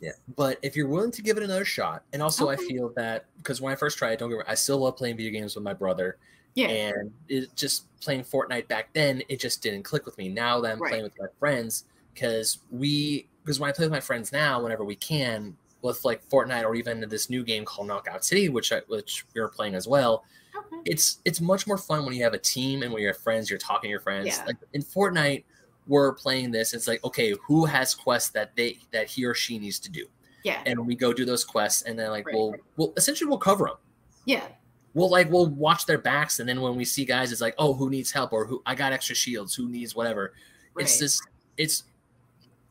Yeah, 0.00 0.12
but 0.36 0.58
if 0.62 0.76
you're 0.76 0.88
willing 0.88 1.10
to 1.12 1.22
give 1.22 1.36
it 1.36 1.42
another 1.42 1.64
shot, 1.64 2.04
and 2.12 2.22
also 2.22 2.50
Okay. 2.50 2.62
I 2.62 2.66
feel 2.66 2.92
that 2.96 3.26
because 3.38 3.60
when 3.60 3.72
I 3.72 3.76
first 3.76 3.98
tried, 3.98 4.12
it, 4.12 4.18
don't 4.18 4.28
get 4.28 4.34
me 4.34 4.38
wrong, 4.38 4.48
I 4.48 4.54
still 4.54 4.78
love 4.78 4.96
playing 4.96 5.16
video 5.16 5.32
games 5.32 5.54
with 5.54 5.64
my 5.64 5.74
brother, 5.74 6.18
Yeah. 6.54 6.68
and 6.68 7.12
it 7.28 7.54
just 7.56 7.86
playing 8.00 8.24
Fortnite 8.24 8.68
back 8.68 8.92
then, 8.92 9.22
it 9.28 9.40
just 9.40 9.62
didn't 9.62 9.82
click 9.84 10.06
with 10.06 10.16
me. 10.18 10.28
Now 10.28 10.60
that 10.60 10.72
I'm 10.72 10.80
Right. 10.80 10.90
playing 10.90 11.04
with 11.04 11.18
my 11.18 11.26
friends, 11.38 11.84
because 12.14 12.58
we 12.70 13.28
because 13.44 13.60
when 13.60 13.70
I 13.70 13.72
play 13.72 13.84
with 13.84 13.92
my 13.92 14.00
friends 14.00 14.32
now, 14.32 14.60
whenever 14.60 14.84
we 14.84 14.96
can, 14.96 15.56
with 15.82 16.04
like 16.04 16.26
Fortnite 16.28 16.64
or 16.64 16.74
even 16.74 17.00
this 17.08 17.30
new 17.30 17.44
game 17.44 17.64
called 17.64 17.86
Knockout 17.86 18.24
City, 18.24 18.48
which 18.48 18.72
I, 18.72 18.80
which 18.88 19.24
we 19.34 19.40
were 19.40 19.48
playing 19.48 19.74
as 19.76 19.86
well, 19.86 20.24
okay. 20.56 20.76
it's 20.84 21.18
it's 21.24 21.40
much 21.40 21.66
more 21.66 21.78
fun 21.78 22.04
when 22.04 22.14
you 22.14 22.24
have 22.24 22.34
a 22.34 22.38
team 22.38 22.82
and 22.82 22.92
when 22.92 23.02
you're 23.02 23.14
friends, 23.14 23.48
you're 23.48 23.58
talking 23.58 23.88
to 23.88 23.90
your 23.92 24.00
friends. 24.00 24.26
Yeah. 24.28 24.44
Like 24.46 24.56
in 24.72 24.82
Fortnite, 24.82 25.44
we're 25.86 26.12
playing 26.14 26.50
this. 26.50 26.74
It's 26.74 26.88
like 26.88 27.02
okay, 27.04 27.34
who 27.46 27.64
has 27.64 27.94
quests 27.94 28.30
that 28.30 28.54
they 28.56 28.78
that 28.92 29.08
he 29.08 29.24
or 29.24 29.34
she 29.34 29.58
needs 29.58 29.78
to 29.80 29.90
do, 29.90 30.06
Yeah. 30.44 30.62
and 30.66 30.86
we 30.86 30.94
go 30.94 31.12
do 31.12 31.24
those 31.24 31.44
quests, 31.44 31.82
and 31.82 31.98
then 31.98 32.10
like 32.10 32.26
Right. 32.26 32.34
we'll 32.34 32.54
we'll 32.76 32.92
essentially 32.96 33.28
we'll 33.28 33.38
cover 33.38 33.66
them. 33.66 33.76
Yeah. 34.24 34.46
We'll 34.94 35.10
like 35.10 35.30
we'll 35.30 35.46
watch 35.48 35.84
their 35.86 35.98
backs, 35.98 36.38
and 36.40 36.48
then 36.48 36.60
when 36.60 36.74
we 36.74 36.84
see 36.84 37.04
guys, 37.04 37.30
it's 37.32 37.40
like 37.40 37.54
oh, 37.58 37.74
who 37.74 37.90
needs 37.90 38.10
help 38.10 38.32
or 38.32 38.46
who 38.46 38.62
I 38.66 38.74
got 38.74 38.92
extra 38.92 39.14
shields, 39.14 39.54
who 39.54 39.68
needs 39.68 39.94
whatever. 39.94 40.32
It's 40.78 40.92
Right. 40.94 41.00
this. 41.00 41.20
It's 41.58 41.84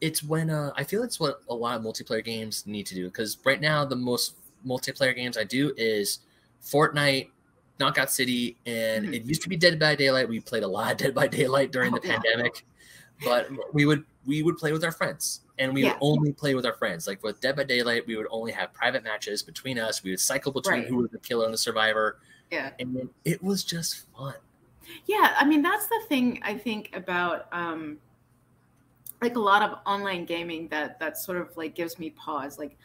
it's 0.02 0.22
when 0.24 0.50
uh, 0.50 0.72
I 0.76 0.84
feel 0.84 1.04
it's 1.04 1.20
what 1.20 1.42
a 1.50 1.54
lot 1.56 1.78
of 1.78 1.84
multiplayer 1.84 2.24
games 2.24 2.66
need 2.68 2.86
to 2.88 2.96
do 2.96 3.06
because 3.06 3.38
right 3.46 3.62
now 3.62 3.86
the 3.86 3.96
most 3.96 4.36
multiplayer 4.66 5.16
games 5.16 5.38
I 5.38 5.44
do 5.46 5.74
is 5.78 6.20
Fortnite, 6.64 7.30
Knockout 7.80 8.12
City, 8.12 8.58
and 8.66 9.06
Mhm. 9.06 9.14
it 9.16 9.26
used 9.26 9.42
to 9.44 9.50
be 9.50 9.56
Dead 9.56 9.80
by 9.80 9.96
Daylight. 9.96 10.28
We 10.28 10.40
played 10.40 10.64
a 10.64 10.68
lot 10.68 10.92
of 10.92 10.98
Dead 10.98 11.14
by 11.14 11.28
Daylight 11.28 11.72
during 11.72 11.94
the 11.94 12.00
Oh, 12.00 12.06
yeah. 12.06 12.20
pandemic, 12.20 12.66
but 13.24 13.50
we 13.74 13.86
would 13.86 14.06
we 14.26 14.42
would 14.42 14.58
play 14.58 14.72
with 14.72 14.84
our 14.84 14.92
friends, 14.92 15.42
and 15.60 15.74
we 15.74 15.84
Yeah. 15.84 15.94
would 15.94 16.00
only 16.02 16.34
play 16.34 16.56
with 16.56 16.66
our 16.66 16.74
friends. 16.74 17.06
Like 17.08 17.22
with 17.24 17.40
Dead 17.42 17.56
by 17.56 17.64
Daylight, 17.64 18.08
we 18.08 18.16
would 18.18 18.28
only 18.32 18.52
have 18.52 18.74
private 18.74 19.04
matches 19.04 19.44
between 19.44 19.78
us. 19.78 20.04
We 20.04 20.10
would 20.12 20.20
cycle 20.20 20.52
between 20.52 20.80
Right. 20.80 20.88
who 20.88 20.98
was 20.98 21.12
the 21.12 21.20
killer 21.20 21.46
and 21.46 21.54
the 21.54 21.58
survivor, 21.58 22.20
Yeah. 22.52 22.72
and 22.80 22.96
then 22.96 23.10
it 23.24 23.44
was 23.44 23.64
just 23.64 24.08
fun. 24.18 24.36
Yeah, 25.06 25.36
I 25.38 25.46
mean 25.46 25.62
that's 25.62 25.88
the 25.88 26.02
thing 26.10 26.40
I 26.44 26.58
think 26.58 26.96
about 26.96 27.48
um 27.54 28.00
like 29.22 29.36
a 29.36 29.40
lot 29.40 29.62
of 29.64 29.80
online 29.86 30.26
gaming 30.26 30.68
that 30.70 31.00
that 31.00 31.18
sort 31.18 31.38
of 31.40 31.56
like 31.58 31.74
gives 31.76 31.98
me 31.98 32.10
pause. 32.12 32.60
Like 32.60 32.78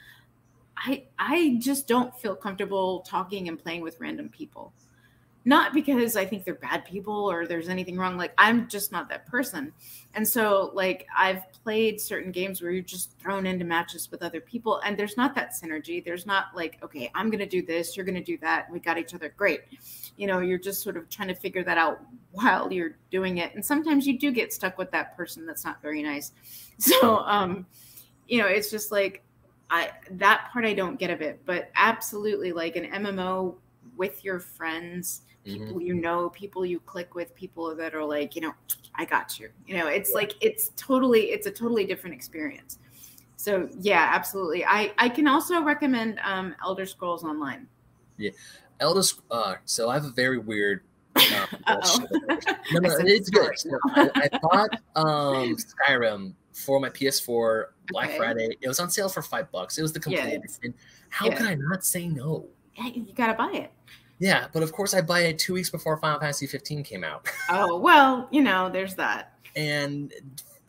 I 0.77 1.07
I 1.19 1.57
just 1.61 1.89
don't 1.89 2.16
feel 2.19 2.36
comfortable 2.36 3.01
talking 3.01 3.48
and 3.48 3.59
playing 3.59 3.82
with 3.82 3.98
random 4.01 4.28
people. 4.28 4.73
Not 5.47 5.73
because 5.73 6.17
I 6.17 6.27
think 6.27 6.45
they're 6.45 6.55
bad 6.55 6.85
people 6.85 7.31
or 7.31 7.47
there's 7.47 7.71
anything 7.71 7.97
wrong. 7.97 8.19
Like 8.19 8.35
I'm 8.37 8.69
just 8.69 8.93
not 8.93 9.09
that 9.09 9.27
person. 9.27 9.73
And 10.15 10.27
so 10.27 10.71
like 10.75 11.07
I've 11.17 11.51
played 11.53 11.99
certain 11.99 12.31
games 12.31 12.61
where 12.61 12.71
you're 12.71 12.83
just 12.83 13.19
thrown 13.19 13.47
into 13.47 13.65
matches 13.65 14.11
with 14.11 14.23
other 14.23 14.41
people 14.41 14.81
and 14.85 14.99
there's 14.99 15.17
not 15.17 15.35
that 15.37 15.53
synergy. 15.53 16.05
There's 16.05 16.27
not 16.27 16.47
like, 16.55 16.79
okay, 16.83 17.11
I'm 17.15 17.31
gonna 17.31 17.47
do 17.47 17.62
this, 17.62 17.97
you're 17.97 18.05
gonna 18.05 18.23
do 18.23 18.37
that, 18.39 18.71
we 18.71 18.81
got 18.81 18.99
each 18.99 19.15
other. 19.15 19.33
Great. 19.37 19.61
You 20.19 20.27
know, 20.27 20.41
you're 20.41 20.59
just 20.59 20.83
sort 20.83 20.99
of 20.99 21.09
trying 21.09 21.29
to 21.29 21.35
figure 21.35 21.65
that 21.65 21.79
out 21.79 22.03
while 22.33 22.71
you're 22.71 22.97
doing 23.11 23.39
it. 23.39 23.55
And 23.55 23.65
sometimes 23.65 24.07
you 24.07 24.19
do 24.19 24.33
get 24.33 24.53
stuck 24.53 24.77
with 24.77 24.91
that 24.91 25.17
person 25.17 25.47
that's 25.47 25.65
not 25.65 25.81
very 25.83 26.03
nice. 26.03 26.33
So 26.81 27.19
um, 27.19 27.67
you 28.27 28.39
know, 28.41 28.47
it's 28.47 28.71
just 28.71 28.91
like 28.91 29.23
I 29.71 29.91
that 30.12 30.49
part 30.53 30.65
I 30.65 30.73
don't 30.73 30.99
get 30.99 31.11
of 31.11 31.21
it, 31.21 31.41
but 31.45 31.71
absolutely 31.77 32.53
like 32.53 32.77
an 32.77 32.87
MMO 32.87 33.55
with 33.97 34.25
your 34.25 34.41
friends, 34.41 35.23
People 35.45 35.81
you 35.81 35.95
know, 35.95 36.29
people 36.31 36.67
you 36.67 36.81
click 36.81 37.15
with, 37.15 37.35
people 37.35 37.75
that 37.75 37.95
are 37.95 38.05
like, 38.05 38.37
you 38.37 38.43
know, 38.43 38.53
I 38.95 39.05
got 39.05 39.41
you. 39.41 39.49
You 39.67 39.79
know, 39.79 39.87
it's 39.87 40.12
like 40.12 40.35
it's 40.41 40.71
totally 40.77 41.31
it's 41.31 41.47
a 41.47 41.51
totally 41.51 41.87
different 41.87 42.15
experience. 42.15 42.79
So 43.37 43.69
yeah, 43.81 44.11
absolutely. 44.12 44.65
I 44.67 44.93
I 44.99 45.09
can 45.09 45.27
also 45.27 45.62
recommend 45.62 46.19
um 46.23 46.55
Elder 46.62 46.85
Scrolls 46.85 47.25
Online. 47.25 47.67
Yeah, 48.19 48.33
Elder, 48.81 49.01
uh, 49.31 49.55
so 49.65 49.89
I 49.89 49.95
have 49.95 50.05
a 50.05 50.11
very 50.11 50.39
weird. 50.39 50.83
Uh, 51.67 51.77
no, 52.73 52.81
no, 52.81 52.97
it's 53.01 53.31
good. 53.31 53.59
So 53.59 53.71
I, 53.95 54.11
I 54.15 54.39
bought 54.43 54.71
um, 54.97 55.57
Skyrim 55.89 56.35
for 56.53 56.81
my 56.81 56.89
PS4 56.89 57.67
Black 57.89 58.09
Okay. 58.09 58.17
Friday. 58.17 58.57
It 58.61 58.69
was 58.69 58.81
on 58.81 58.91
sale 58.91 59.09
for 59.09 59.23
five 59.23 59.51
bucks. 59.53 59.77
It 59.79 59.83
was 59.83 59.93
the 59.93 60.01
complete 60.01 60.25
Yeah. 60.25 60.39
edition. 60.39 60.75
How 61.09 61.27
Yeah. 61.27 61.37
could 61.37 61.47
I 61.47 61.55
not 61.55 61.85
say 61.85 62.09
no? 62.09 62.47
Yeah, 62.77 62.87
you 62.87 63.12
gotta 63.15 63.35
buy 63.35 63.51
it. 63.53 63.73
Yeah, 64.20 64.47
but 64.52 64.62
of 64.62 64.70
course 64.72 64.94
I 64.94 65.01
buy 65.01 65.20
it 65.20 65.38
two 65.38 65.55
weeks 65.55 65.70
before 65.70 65.97
Final 65.97 66.20
Fantasy 66.20 66.47
15 66.47 66.84
came 66.84 67.02
out. 67.05 67.26
Oh 67.51 67.78
well, 67.78 68.28
you 68.30 68.42
know, 68.42 68.70
there's 68.70 68.94
that. 68.94 69.32
And 69.56 70.12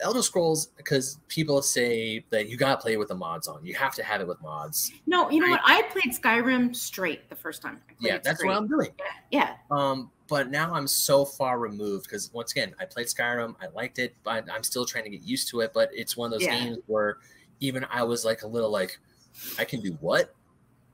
Elder 0.00 0.22
Scrolls, 0.22 0.66
because 0.76 1.18
people 1.28 1.62
say 1.62 2.24
that 2.30 2.48
you 2.48 2.56
gotta 2.56 2.80
play 2.80 2.96
with 2.96 3.06
the 3.08 3.14
mods 3.14 3.46
on. 3.46 3.64
You 3.64 3.74
have 3.74 3.94
to 3.94 4.02
have 4.02 4.20
it 4.20 4.26
with 4.26 4.40
mods. 4.42 4.90
No, 5.06 5.30
you 5.30 5.38
know 5.40 5.46
Right. 5.46 5.52
what? 5.52 5.60
I 5.64 5.82
played 5.82 6.12
Skyrim 6.12 6.74
straight 6.74 7.28
the 7.28 7.36
first 7.36 7.62
time. 7.62 7.80
I 7.88 7.94
Yeah, 8.00 8.18
that's 8.18 8.38
straight. 8.40 8.48
what 8.48 8.56
I'm 8.56 8.66
doing. 8.66 8.90
Yeah, 9.30 9.54
Um, 9.70 10.10
but 10.26 10.50
now 10.50 10.74
I'm 10.74 10.88
so 10.88 11.24
far 11.24 11.58
removed 11.60 12.04
because 12.06 12.32
once 12.32 12.50
again, 12.50 12.74
I 12.80 12.84
played 12.86 13.06
Skyrim, 13.06 13.54
I 13.62 13.66
liked 13.68 13.98
it, 14.00 14.16
but 14.24 14.50
I'm 14.50 14.64
still 14.64 14.84
trying 14.86 15.04
to 15.04 15.10
get 15.10 15.22
used 15.22 15.48
to 15.50 15.60
it. 15.60 15.72
But 15.72 15.90
it's 15.92 16.16
one 16.16 16.32
of 16.32 16.32
those 16.32 16.42
Yeah. 16.48 16.58
games 16.58 16.78
where 16.86 17.18
even 17.60 17.84
I 17.90 18.02
was 18.02 18.24
like 18.24 18.42
a 18.42 18.46
little 18.48 18.70
like, 18.70 18.98
I 19.58 19.64
can 19.64 19.80
do 19.80 19.92
what? 20.00 20.34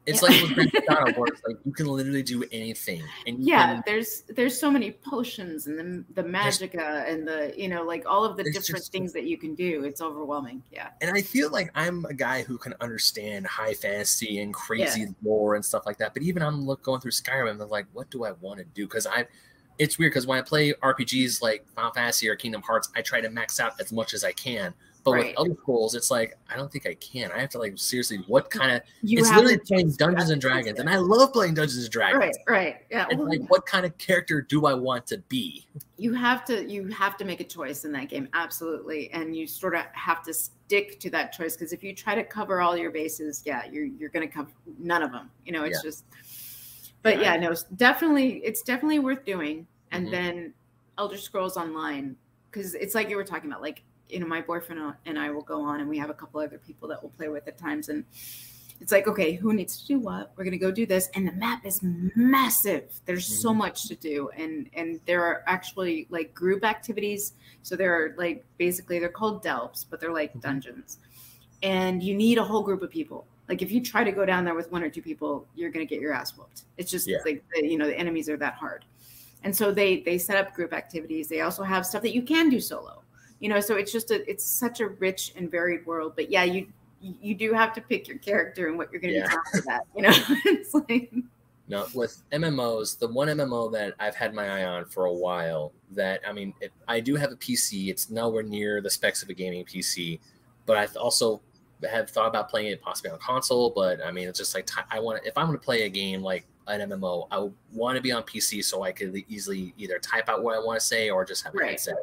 It's 0.09 0.23
Yeah. 0.23 0.29
like 0.29 0.57
with 0.57 0.87
Grand 0.87 1.17
like 1.47 1.57
you 1.65 1.73
can 1.73 1.87
literally 1.87 2.23
do 2.23 2.43
anything, 2.51 3.03
and 3.27 3.39
yeah. 3.39 3.75
can- 3.75 3.83
There's 3.87 4.23
there's 4.29 4.59
so 4.59 4.71
many 4.71 4.93
potions 4.93 5.67
and 5.67 5.79
the 6.15 6.23
the 6.23 6.29
magica 6.29 7.09
and 7.09 7.29
the 7.29 7.53
you 7.57 7.69
know 7.69 7.83
like 7.83 8.05
all 8.07 8.25
of 8.25 8.37
the 8.37 8.43
different 8.45 8.67
just- 8.83 8.93
things 8.93 9.13
that 9.13 9.25
you 9.25 9.37
can 9.37 9.55
do. 9.55 9.85
It's 9.85 10.01
overwhelming. 10.01 10.63
Yeah. 10.73 10.89
and 11.03 11.15
I 11.17 11.23
feel 11.23 11.51
like 11.51 11.71
I'm 11.75 12.05
a 12.07 12.15
guy 12.15 12.43
who 12.43 12.57
can 12.59 12.75
understand 12.81 13.47
high 13.47 13.75
fantasy 13.75 14.41
and 14.41 14.53
crazy 14.55 15.07
lore 15.23 15.55
and 15.55 15.65
stuff 15.65 15.85
like 15.87 15.99
that. 15.99 16.15
But 16.15 16.23
even 16.23 16.43
I'm 16.43 16.67
look 16.67 16.83
going 16.83 17.01
through 17.01 17.11
Skyrim, 17.13 17.61
I'm 17.61 17.69
like, 17.69 17.87
what 17.93 18.11
do 18.11 18.25
I 18.25 18.33
want 18.33 18.59
to 18.61 18.65
do? 18.65 18.87
Because 18.87 19.07
I, 19.07 19.27
it's 19.79 19.99
weird 19.99 20.11
because 20.13 20.27
when 20.27 20.39
I 20.39 20.43
play 20.43 20.73
RPGs 20.73 21.41
like 21.43 21.67
Final 21.75 21.93
Fantasy 21.93 22.29
or 22.29 22.35
Kingdom 22.37 22.63
Hearts, 22.63 22.89
I 22.97 23.03
try 23.03 23.21
to 23.21 23.31
max 23.31 23.61
out 23.61 23.81
as 23.81 23.93
much 23.93 24.15
as 24.15 24.25
I 24.25 24.33
can. 24.33 24.75
But 25.05 25.13
Right. 25.13 25.27
with 25.29 25.35
Elder 25.39 25.55
Scrolls, 25.63 25.95
it's 25.95 26.11
like 26.11 26.37
I 26.51 26.57
don't 26.57 26.71
think 26.71 26.87
I 26.87 26.95
can. 26.95 27.31
I 27.33 27.39
have 27.41 27.51
to 27.51 27.59
like 27.59 27.79
seriously, 27.79 28.19
what 28.27 28.51
kind 28.51 28.73
of? 28.73 28.83
You 29.03 29.19
it's 29.21 29.31
literally 29.31 29.59
playing 29.59 29.93
Dungeons 29.93 30.31
and 30.31 30.41
Dragons, 30.41 30.81
and 30.81 30.89
I 30.91 30.97
love 30.97 31.33
playing 31.33 31.55
Dungeons 31.55 31.85
and 31.85 31.91
Dragons. 31.91 32.21
right, 32.21 32.37
right. 32.49 32.77
Yeah. 32.91 33.07
Well, 33.15 33.29
like, 33.29 33.49
what 33.49 33.65
kind 33.65 33.87
of 33.87 33.97
character 33.99 34.43
do 34.43 34.67
I 34.67 34.75
want 34.75 35.07
to 35.09 35.19
be? 35.29 35.67
you 35.97 36.13
have 36.15 36.45
to 36.45 36.65
you 36.71 36.87
have 36.89 37.17
to 37.17 37.25
make 37.25 37.41
a 37.41 37.45
choice 37.45 37.85
in 37.85 37.91
that 37.93 38.09
game 38.09 38.29
absolutely 38.33 39.11
and 39.13 39.35
you 39.37 39.47
sort 39.49 39.75
of 39.75 39.83
have 39.93 40.23
to 40.23 40.33
stick 40.33 41.01
to 41.01 41.11
that 41.11 41.33
choice 41.33 41.57
because 41.57 41.73
if 41.73 41.83
you 41.83 41.93
try 41.95 42.15
to 42.15 42.23
cover 42.23 42.61
all 42.61 42.77
your 42.77 42.91
bases 42.93 43.43
yeah 43.45 43.63
you're 43.71 43.85
you're 43.85 44.09
going 44.09 44.27
to 44.27 44.33
cover 44.33 44.51
none 44.79 45.03
of 45.03 45.11
them 45.11 45.29
you 45.45 45.51
know 45.53 45.65
it's 45.65 45.79
Yeah. 45.83 45.89
just 45.91 46.05
but 47.03 47.17
Yeah, 47.19 47.35
yeah, 47.35 47.41
no 47.41 47.51
it's 47.51 47.65
definitely 47.65 48.39
it's 48.45 48.63
definitely 48.63 49.01
worth 49.01 49.25
doing 49.25 49.67
and 49.91 50.07
Mhm. 50.07 50.11
then 50.13 50.55
elder 50.99 51.17
scrolls 51.17 51.57
online 51.57 52.15
because 52.51 52.75
it's 52.75 52.95
like 52.95 53.09
you 53.11 53.17
were 53.17 53.25
talking 53.25 53.51
about 53.51 53.63
like 53.63 53.83
you 54.09 54.21
know 54.21 54.27
my 54.27 54.41
boyfriend 54.41 54.95
and 55.07 55.19
i 55.19 55.31
will 55.31 55.43
go 55.43 55.61
on 55.63 55.81
and 55.81 55.89
we 55.89 55.99
have 55.99 56.11
a 56.11 56.15
couple 56.15 56.41
other 56.41 56.59
people 56.59 56.89
that 56.89 57.03
we'll 57.03 57.11
play 57.11 57.29
with 57.29 57.47
at 57.49 57.59
times 57.59 57.89
and 57.89 58.05
it's 58.81 58.93
like 58.93 59.09
okay 59.09 59.33
who 59.33 59.53
needs 59.53 59.81
to 59.81 59.87
do 59.89 59.99
what? 59.99 60.31
We're 60.37 60.45
going 60.45 60.53
to 60.53 60.57
go 60.59 60.71
do 60.71 60.87
this 60.87 61.09
and 61.15 61.27
the 61.27 61.33
map 61.33 61.67
is 61.67 61.81
massive. 61.83 63.01
There's 63.07 63.27
so 63.27 63.51
Mhm. 63.51 63.57
much 63.57 63.89
to 63.89 63.97
do 63.97 64.29
and 64.37 64.71
and 64.73 65.01
there 65.05 65.25
are 65.25 65.43
actually 65.49 66.07
like 66.11 66.33
group 66.33 66.65
activities. 66.65 67.33
So 67.65 67.75
there 67.75 67.93
are 67.93 68.15
like 68.17 68.45
basically 68.57 69.01
they're 69.01 69.09
called 69.09 69.43
delves 69.43 69.83
but 69.83 69.99
they're 69.99 70.13
like 70.13 70.33
Mhm. 70.35 70.43
dungeons. 70.43 70.99
And 71.65 72.05
you 72.05 72.15
need 72.15 72.39
a 72.39 72.45
whole 72.45 72.63
group 72.63 72.83
of 72.83 72.91
people. 72.91 73.27
Like 73.49 73.63
if 73.63 73.73
you 73.73 73.81
try 73.81 74.05
to 74.05 74.13
go 74.13 74.25
down 74.25 74.45
there 74.45 74.55
with 74.55 74.71
one 74.71 74.85
or 74.85 74.91
two 74.91 75.03
people 75.03 75.49
you're 75.57 75.71
going 75.71 75.85
to 75.85 75.93
get 75.93 76.01
your 76.01 76.13
ass 76.13 76.37
whooped. 76.39 76.63
It's 76.77 76.91
just 76.93 77.09
Yeah. 77.09 77.19
like 77.25 77.43
the, 77.53 77.67
you 77.67 77.79
know 77.79 77.87
the 77.89 77.99
enemies 77.99 78.29
are 78.29 78.37
that 78.37 78.55
hard. 78.55 78.85
And 79.43 79.55
so 79.57 79.73
they 79.73 80.03
they 80.03 80.19
set 80.19 80.37
up 80.37 80.55
group 80.55 80.73
activities. 80.73 81.27
They 81.27 81.41
also 81.41 81.65
have 81.65 81.85
stuff 81.85 82.03
that 82.03 82.15
you 82.15 82.23
can 82.23 82.49
do 82.49 82.61
solo 82.61 83.03
you 83.41 83.49
know 83.49 83.61
so 83.61 83.77
it's 83.77 83.93
just 83.93 84.11
a 84.11 84.29
it's 84.31 84.45
such 84.45 84.81
a 84.81 84.89
rich 84.89 85.33
and 85.37 85.51
varied 85.51 85.85
world 85.87 86.13
but 86.17 86.31
yeah 86.31 86.45
you 86.45 86.67
you 87.01 87.35
do 87.35 87.53
have 87.53 87.73
to 87.73 87.81
pick 87.81 88.09
your 88.09 88.19
character 88.19 88.67
and 88.69 88.77
what 88.77 88.91
you're 88.91 89.01
going 89.01 89.15
to 89.15 89.21
Yeah. 89.21 89.27
be 89.29 89.35
talking 89.37 89.61
about 89.61 89.83
you 89.95 90.03
know 90.03 90.11
it's 90.47 90.75
like 90.75 91.13
No, 91.69 91.87
with 91.95 92.23
MMOs, 92.33 92.99
the 92.99 93.07
one 93.09 93.29
MMO 93.29 93.71
that 93.73 93.95
I've 94.01 94.15
had 94.17 94.33
my 94.35 94.49
eye 94.49 94.65
on 94.65 94.87
for 94.87 95.05
a 95.05 95.13
while, 95.13 95.73
that 95.93 96.21
I 96.27 96.33
mean, 96.33 96.55
it, 96.63 96.73
I 96.89 96.99
do 96.99 97.15
have 97.15 97.31
a 97.31 97.37
PC. 97.37 97.89
It's 97.91 98.09
nowhere 98.11 98.43
near 98.43 98.81
the 98.81 98.89
specs 98.91 99.23
of 99.23 99.29
a 99.29 99.35
gaming 99.35 99.65
PC, 99.67 100.19
but 100.65 100.79
I 100.79 100.87
also 100.99 101.43
have 101.89 102.09
thought 102.11 102.27
about 102.27 102.49
playing 102.49 102.73
it 102.73 102.81
possibly 102.81 103.11
on 103.11 103.19
console. 103.19 103.69
But 103.71 104.03
I 104.05 104.11
mean, 104.11 104.29
it's 104.29 104.39
just 104.39 104.55
like 104.55 104.67
I 104.91 104.99
want 104.99 105.25
if 105.27 105.37
I'm 105.37 105.47
going 105.47 105.59
to 105.59 105.65
play 105.65 105.83
a 105.83 105.91
game 105.91 106.23
like 106.23 106.47
an 106.69 106.81
MMO, 106.89 107.29
I 107.31 107.49
want 107.73 107.97
to 107.97 108.03
be 108.03 108.13
on 108.13 108.23
PC 108.23 108.65
so 108.65 108.83
I 108.83 108.91
could 108.91 109.15
easily 109.29 109.75
either 109.77 109.99
type 109.99 110.29
out 110.31 110.43
what 110.43 110.55
I 110.57 110.59
want 110.59 110.81
to 110.81 110.87
say 110.87 111.11
or 111.11 111.23
just 111.25 111.45
have 111.45 111.55
a 111.55 111.59
Right. 111.59 111.71
headset. 111.73 111.97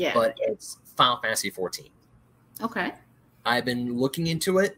Yeah 0.00 0.14
But 0.14 0.36
it's 0.40 0.78
Final 0.96 1.18
Fantasy 1.18 1.50
14. 1.50 1.86
okay 2.62 2.92
I've 3.46 3.64
been 3.64 3.98
looking 3.98 4.26
into 4.26 4.58
it. 4.58 4.76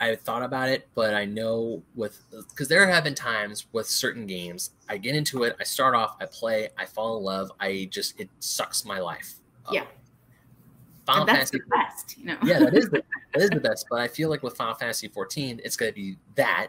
I've 0.00 0.20
thought 0.22 0.42
about 0.42 0.68
it, 0.70 0.88
but 0.94 1.14
I 1.14 1.26
know 1.26 1.82
with 1.94 2.18
because 2.48 2.66
there 2.68 2.88
have 2.88 3.04
been 3.04 3.14
times 3.14 3.66
with 3.72 3.86
certain 3.86 4.26
games, 4.26 4.70
I 4.88 4.96
get 4.96 5.14
into 5.14 5.42
it, 5.44 5.54
I 5.60 5.64
start 5.64 5.94
off, 5.94 6.16
I 6.20 6.24
play, 6.26 6.70
I 6.78 6.86
fall 6.86 7.18
in 7.18 7.22
love, 7.24 7.52
I 7.60 7.86
just 7.90 8.18
it 8.18 8.28
sucks 8.40 8.84
my 8.84 8.98
life. 8.98 9.34
up. 9.66 9.74
Yeah. 9.74 9.84
Final 11.06 11.24
that's 11.26 11.50
Fantasy 11.50 11.58
the 11.58 11.76
best, 11.76 12.18
you 12.18 12.24
know. 12.26 12.36
yeah, 12.44 12.58
that 12.60 12.74
is 12.74 12.88
the, 12.88 13.02
that 13.34 13.42
is 13.42 13.50
the 13.50 13.60
best. 13.60 13.86
But 13.90 14.00
I 14.00 14.08
feel 14.08 14.28
like 14.30 14.42
with 14.42 14.56
Final 14.56 14.74
Fantasy 14.74 15.08
14, 15.08 15.60
it's 15.64 15.76
going 15.76 15.92
to 15.92 15.94
be 15.94 16.16
that. 16.36 16.68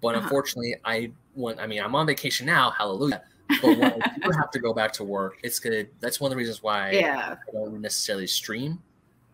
But 0.00 0.14
Uh-huh. 0.14 0.22
unfortunately, 0.24 0.76
I 0.84 1.10
want. 1.34 1.58
I 1.60 1.66
mean, 1.66 1.82
I'm 1.82 1.94
on 1.94 2.06
vacation 2.06 2.46
now. 2.46 2.70
Hallelujah. 2.70 3.22
But 3.62 3.78
when 3.78 3.92
I 3.92 3.98
do 4.24 4.30
have 4.36 4.50
to 4.52 4.58
go 4.58 4.72
back 4.72 4.92
to 4.94 5.04
work, 5.04 5.38
it's 5.42 5.58
good. 5.58 5.88
That's 6.00 6.20
one 6.20 6.28
of 6.28 6.30
the 6.30 6.36
reasons 6.36 6.62
why 6.62 6.92
yeah, 6.92 7.36
I 7.48 7.52
don't 7.52 7.80
necessarily 7.80 8.26
stream. 8.26 8.82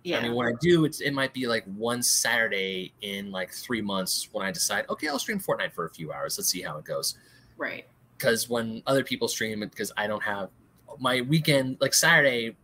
yeah. 0.05 0.19
I 0.19 0.23
mean, 0.23 0.35
when 0.35 0.47
I 0.47 0.53
do, 0.61 0.85
it's 0.85 1.01
it 1.01 1.13
might 1.13 1.33
be 1.35 1.47
like 1.47 1.65
one 1.65 2.03
Saturday 2.03 2.93
in 3.03 3.31
like 3.31 3.53
three 3.53 3.83
months 3.83 4.29
when 4.33 4.45
I 4.47 4.51
decide, 4.51 4.87
okay, 4.89 5.09
I'll 5.09 5.19
stream 5.19 5.41
Fortnite 5.41 5.73
for 5.73 5.87
a 5.87 5.91
few 5.91 6.13
hours. 6.13 6.39
Let's 6.39 6.49
see 6.49 6.63
how 6.63 6.79
it 6.79 6.85
goes. 6.85 7.17
right. 7.57 7.87
Because 8.17 8.49
when 8.49 8.83
other 8.87 9.05
people 9.05 9.29
stream 9.29 9.61
because 9.61 9.93
I 9.97 10.07
don't 10.07 10.23
have 10.23 10.49
my 10.99 11.21
weekend, 11.21 11.77
like 11.81 11.93
Saturday, 11.93 12.57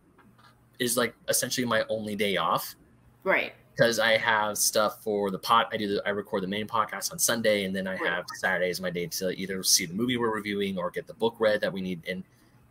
is 0.79 0.97
like 0.97 1.13
essentially 1.29 1.65
my 1.65 1.85
only 1.89 2.15
day 2.15 2.37
off 2.37 2.75
Right. 3.23 3.53
Because 3.75 3.99
I 3.99 4.17
have 4.17 4.57
stuff 4.57 5.03
for 5.03 5.31
the 5.31 5.39
pot. 5.39 5.69
I 5.71 5.77
do 5.77 5.87
the 5.87 6.03
I 6.05 6.09
record 6.11 6.43
the 6.43 6.47
main 6.47 6.67
podcast 6.67 7.11
on 7.11 7.19
Sunday, 7.19 7.65
and 7.65 7.75
then 7.75 7.87
I 7.87 7.95
have 7.97 8.25
Saturdays 8.35 8.79
my 8.81 8.89
day 8.89 9.07
to 9.07 9.29
either 9.31 9.63
see 9.63 9.85
the 9.85 9.93
movie 9.93 10.17
we're 10.17 10.33
reviewing 10.33 10.77
or 10.77 10.89
get 10.91 11.07
the 11.07 11.13
book 11.13 11.35
read 11.39 11.61
that 11.61 11.71
we 11.73 11.81
need. 11.81 12.01
And 12.07 12.23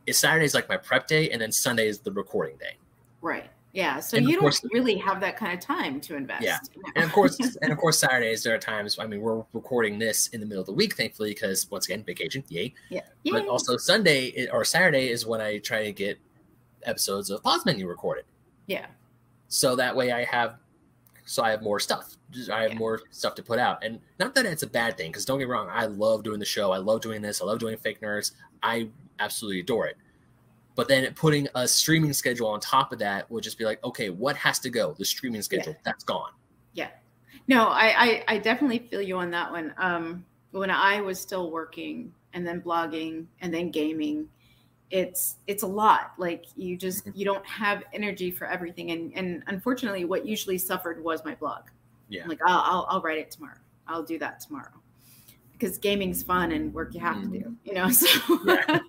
it's 0.07 0.19
Saturday 0.19 0.45
is 0.45 0.55
like 0.55 0.69
my 0.69 0.77
prep 0.77 1.07
day, 1.07 1.31
and 1.31 1.41
then 1.43 1.53
Sunday 1.53 1.89
is 1.89 1.99
the 2.01 2.13
recording 2.13 2.57
day. 2.57 2.77
Right. 3.21 3.51
Yeah. 3.75 4.01
So 4.01 4.19
And 4.19 4.27
you 4.27 4.33
don't 4.35 4.43
course- 4.43 4.63
really 4.73 4.97
have 4.99 5.21
that 5.23 5.37
kind 5.39 5.53
of 5.57 5.65
time 5.65 5.99
to 6.03 6.15
invest. 6.17 6.43
Yeah. 6.45 6.59
And 6.95 7.05
of 7.05 7.13
course, 7.13 7.39
and 7.63 7.73
of 7.73 7.79
course, 7.79 7.99
Saturdays 8.01 8.43
there 8.43 8.55
are 8.55 8.59
times. 8.59 8.99
I 8.99 9.07
mean, 9.07 9.21
we're 9.23 9.43
recording 9.55 9.99
this 9.99 10.27
in 10.29 10.41
the 10.41 10.47
middle 10.47 10.61
of 10.61 10.67
the 10.67 10.75
week, 10.75 10.95
thankfully, 10.95 11.31
because 11.31 11.71
once 11.71 11.87
again, 11.87 12.05
vacation, 12.05 12.45
yay! 12.49 12.75
yeah. 12.91 13.01
But 13.31 13.49
also 13.49 13.77
Sunday 13.79 14.47
or 14.53 14.65
Saturday 14.65 15.09
is 15.09 15.25
when 15.25 15.41
I 15.41 15.59
try 15.59 15.85
to 15.85 15.93
get 15.93 16.19
episodes 16.83 17.31
of 17.31 17.43
Pause 17.43 17.65
Menu 17.67 17.87
recorded. 17.89 18.25
yeah. 18.67 18.87
so 19.49 19.77
that 19.77 19.95
way 19.97 20.13
I 20.13 20.25
have 20.25 20.57
so 21.33 21.43
I 21.43 21.51
have 21.51 21.63
more 21.63 21.81
stuff. 21.81 22.17
I 22.53 22.63
have 22.63 22.73
Yeah. 22.73 22.79
more 22.79 23.01
stuff 23.11 23.35
to 23.37 23.43
put 23.43 23.59
out, 23.59 23.83
and 23.83 24.01
not 24.19 24.35
that 24.35 24.45
it's 24.45 24.63
a 24.63 24.67
bad 24.67 24.99
thing. 24.99 25.11
Because 25.11 25.25
don't 25.25 25.39
get 25.39 25.49
me 25.49 25.53
wrong, 25.53 25.69
I 25.71 25.87
love 25.87 26.23
doing 26.23 26.39
the 26.39 26.45
show. 26.45 26.73
I 26.73 26.77
love 26.77 27.01
doing 27.01 27.23
this. 27.23 27.41
I 27.41 27.47
love 27.47 27.59
doing 27.59 27.77
fake 27.79 28.03
nerds. 28.03 28.33
I 28.63 28.91
absolutely 29.19 29.61
adore 29.61 29.87
it. 29.87 29.97
But 30.75 30.89
then 30.89 31.13
putting 31.15 31.49
a 31.55 31.67
streaming 31.67 32.13
schedule 32.13 32.49
on 32.49 32.61
top 32.61 32.93
of 32.93 32.99
that 32.99 33.31
would 33.31 33.43
just 33.43 33.57
be 33.57 33.65
like, 33.65 33.83
okay, 33.83 34.11
what 34.11 34.37
has 34.37 34.59
to 34.61 34.71
go? 34.71 34.95
The 34.99 35.05
streaming 35.07 35.41
schedule 35.43 35.75
that's 35.85 36.05
gone. 36.05 36.33
Yeah. 36.75 36.89
No, 37.49 37.69
I, 37.69 37.95
I 37.97 38.25
I 38.35 38.39
definitely 38.39 38.81
feel 38.81 39.01
you 39.01 39.17
on 39.17 39.31
that 39.31 39.51
one. 39.51 39.73
Um, 39.79 40.25
when 40.51 40.71
I 40.71 41.01
was 41.01 41.19
still 41.19 41.51
working 41.51 42.13
and 42.35 42.47
then 42.47 42.61
blogging 42.61 43.27
and 43.41 43.53
then 43.53 43.71
gaming, 43.71 44.29
it's 44.93 45.37
it's 45.47 45.63
a 45.63 45.67
lot. 45.67 46.13
Like 46.19 46.45
you 46.55 46.77
just 46.77 47.07
Mhm. 47.07 47.17
you 47.17 47.25
don't 47.25 47.45
have 47.47 47.83
energy 47.93 48.31
for 48.31 48.47
everything, 48.47 48.91
and 48.93 49.13
and 49.17 49.43
unfortunately, 49.49 50.05
what 50.05 50.25
usually 50.27 50.59
suffered 50.59 51.03
was 51.03 51.25
my 51.25 51.35
blog. 51.35 51.65
Yeah. 52.09 52.23
I'm 52.23 52.29
like 52.29 52.41
I'll, 52.47 52.61
I'll 52.61 52.87
I'll 52.91 53.01
write 53.01 53.19
it 53.19 53.31
tomorrow. 53.31 53.57
I'll 53.89 54.03
do 54.05 54.19
that 54.19 54.39
tomorrow. 54.41 54.71
Because 55.53 55.79
gaming's 55.79 56.23
fun 56.23 56.53
and 56.53 56.75
work 56.75 56.93
you 56.93 57.01
have 57.01 57.21
to 57.23 57.27
do, 57.29 57.57
you 57.65 57.73
know. 57.73 57.89
So 57.91 58.07
Yeah. 58.45 58.81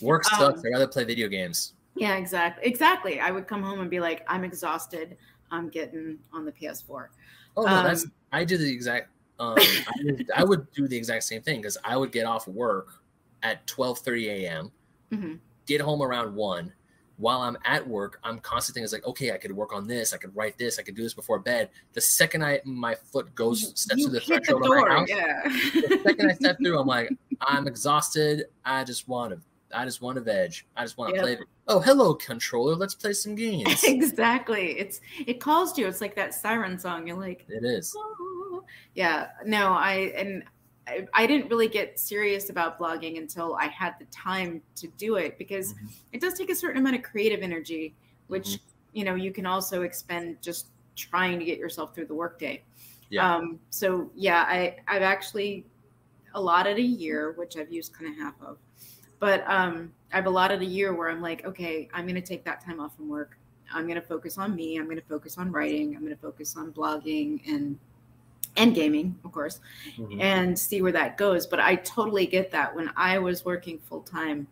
Work 0.00 0.24
Um, 0.32 0.38
sucks. 0.40 0.64
I 0.64 0.68
rather 0.70 0.88
play 0.88 1.04
video 1.04 1.28
games. 1.28 1.74
Yeah, 1.96 2.16
exactly. 2.16 2.66
Exactly. 2.66 3.20
I 3.20 3.30
would 3.30 3.46
come 3.46 3.62
home 3.62 3.80
and 3.80 3.90
be 3.90 4.00
like, 4.00 4.24
I'm 4.26 4.42
exhausted. 4.42 5.16
I'm 5.50 5.68
getting 5.68 6.18
on 6.32 6.44
the 6.44 6.52
PS4. 6.52 7.08
Oh 7.56 7.62
no, 7.62 7.82
that's 7.84 8.04
um, 8.04 8.12
I 8.32 8.44
do 8.44 8.58
the 8.58 8.68
exact. 8.68 9.10
Um, 9.38 9.54
I, 9.58 9.92
would, 10.04 10.30
I 10.34 10.44
would 10.44 10.70
do 10.72 10.88
the 10.88 10.96
exact 10.96 11.24
same 11.24 11.42
thing 11.42 11.60
because 11.60 11.76
I 11.84 11.96
would 11.96 12.10
get 12.10 12.24
off 12.24 12.48
work 12.48 12.88
at 13.44 13.64
twelve 13.68 13.98
thirty 14.00 14.28
a.m. 14.28 14.72
Mhm. 15.14 15.38
get 15.66 15.80
home 15.80 16.02
around 16.02 16.34
one. 16.34 16.72
While 17.16 17.42
I'm 17.42 17.56
at 17.64 17.86
work, 17.86 18.18
I'm 18.24 18.40
constantly 18.40 18.80
thinking, 18.80 18.84
it's 18.84 18.92
like, 18.92 19.06
okay, 19.10 19.30
I 19.30 19.38
could 19.38 19.52
work 19.52 19.72
on 19.72 19.86
this, 19.86 20.12
I 20.12 20.16
could 20.16 20.34
write 20.34 20.58
this, 20.58 20.80
I 20.80 20.82
could 20.82 20.96
do 20.96 21.02
this 21.04 21.14
before 21.14 21.38
bed. 21.38 21.70
The 21.92 22.00
second 22.00 22.44
I 22.44 22.60
my 22.64 22.96
foot 22.96 23.32
goes 23.36 23.70
steps 23.80 24.00
You 24.00 24.06
through 24.08 24.18
the 24.18 24.20
threshold 24.26 24.62
of 24.64 24.68
my 24.68 24.88
house, 24.88 25.08
Yeah. 25.08 25.42
the 25.44 26.00
second 26.04 26.30
I 26.30 26.34
step 26.34 26.58
through, 26.58 26.76
I'm 26.78 26.88
like, 26.88 27.10
I'm 27.40 27.68
exhausted. 27.68 28.46
I 28.64 28.82
just 28.82 29.06
want 29.06 29.32
to, 29.32 29.40
I 29.78 29.84
just 29.84 30.02
want 30.02 30.16
to 30.16 30.22
veg. 30.22 30.54
I 30.76 30.82
just 30.82 30.98
want 30.98 31.10
to 31.10 31.16
Yeah. 31.16 31.22
play. 31.22 31.38
Oh, 31.68 31.78
hello, 31.78 32.14
controller. 32.14 32.74
Let's 32.74 32.96
play 32.96 33.12
some 33.12 33.36
games. 33.36 33.84
exactly. 33.84 34.72
It's 34.78 35.00
it 35.24 35.40
calls 35.40 35.78
you. 35.78 35.86
It's 35.86 36.00
like 36.00 36.16
that 36.16 36.34
siren 36.34 36.76
song. 36.80 37.06
You're 37.06 37.16
like, 37.16 37.44
it 37.48 37.64
is. 37.64 37.94
"Oh." 37.96 38.64
yeah. 38.94 39.28
No, 39.46 39.68
I 39.72 40.12
and 40.16 40.42
I, 40.86 41.06
I 41.14 41.26
didn't 41.26 41.48
really 41.48 41.68
get 41.68 41.98
serious 41.98 42.50
about 42.50 42.78
blogging 42.78 43.18
until 43.18 43.54
I 43.56 43.66
had 43.68 43.94
the 43.98 44.04
time 44.06 44.62
to 44.76 44.88
do 44.98 45.16
it 45.16 45.38
because 45.38 45.74
Mhm. 45.74 45.88
it 46.12 46.20
does 46.20 46.34
take 46.34 46.50
a 46.50 46.54
certain 46.54 46.78
amount 46.80 46.96
of 46.96 47.02
creative 47.02 47.42
energy, 47.42 47.94
which 48.28 48.46
Mhm. 48.46 48.60
you 48.92 49.04
know 49.04 49.14
you 49.14 49.32
can 49.32 49.46
also 49.46 49.82
expend 49.82 50.40
just 50.42 50.68
trying 50.96 51.38
to 51.38 51.44
get 51.44 51.58
yourself 51.58 51.94
through 51.94 52.06
the 52.06 52.14
workday. 52.14 52.62
Yeah. 53.10 53.34
Um, 53.34 53.60
so 53.70 54.10
yeah, 54.14 54.44
I 54.46 54.76
I've 54.86 55.02
actually 55.02 55.66
allotted 56.34 56.78
a 56.78 56.82
year, 56.82 57.32
which 57.32 57.56
I've 57.56 57.72
used 57.72 57.92
kind 57.92 58.10
of 58.10 58.16
half 58.18 58.34
of, 58.42 58.58
but 59.20 59.48
um, 59.48 59.92
I've 60.12 60.26
allotted 60.26 60.62
a 60.62 60.66
year 60.66 60.92
where 60.94 61.08
I'm 61.08 61.22
like, 61.22 61.44
okay, 61.44 61.88
I'm 61.92 62.04
going 62.06 62.14
to 62.16 62.20
take 62.20 62.44
that 62.44 62.60
time 62.64 62.80
off 62.80 62.96
from 62.96 63.08
work. 63.08 63.38
I'm 63.72 63.84
going 63.84 64.00
to 64.00 64.06
focus 64.06 64.36
on 64.36 64.54
me. 64.54 64.76
I'm 64.78 64.84
going 64.84 64.96
to 64.96 65.06
focus 65.06 65.38
on 65.38 65.50
writing. 65.50 65.94
I'm 65.96 66.02
going 66.02 66.14
to 66.14 66.20
focus 66.20 66.56
on 66.56 66.72
blogging 66.72 67.40
and 67.48 67.78
and 68.56 68.74
gaming, 68.74 69.18
of 69.24 69.32
course, 69.32 69.60
Mhm. 69.98 70.20
and 70.20 70.58
see 70.58 70.80
where 70.82 70.92
that 70.92 71.16
goes. 71.16 71.46
But 71.46 71.60
I 71.60 71.76
totally 71.76 72.26
get 72.26 72.50
that. 72.52 72.74
When 72.74 72.90
I 72.96 73.18
was 73.18 73.44
working 73.44 73.78
full 73.78 74.02
time, 74.02 74.46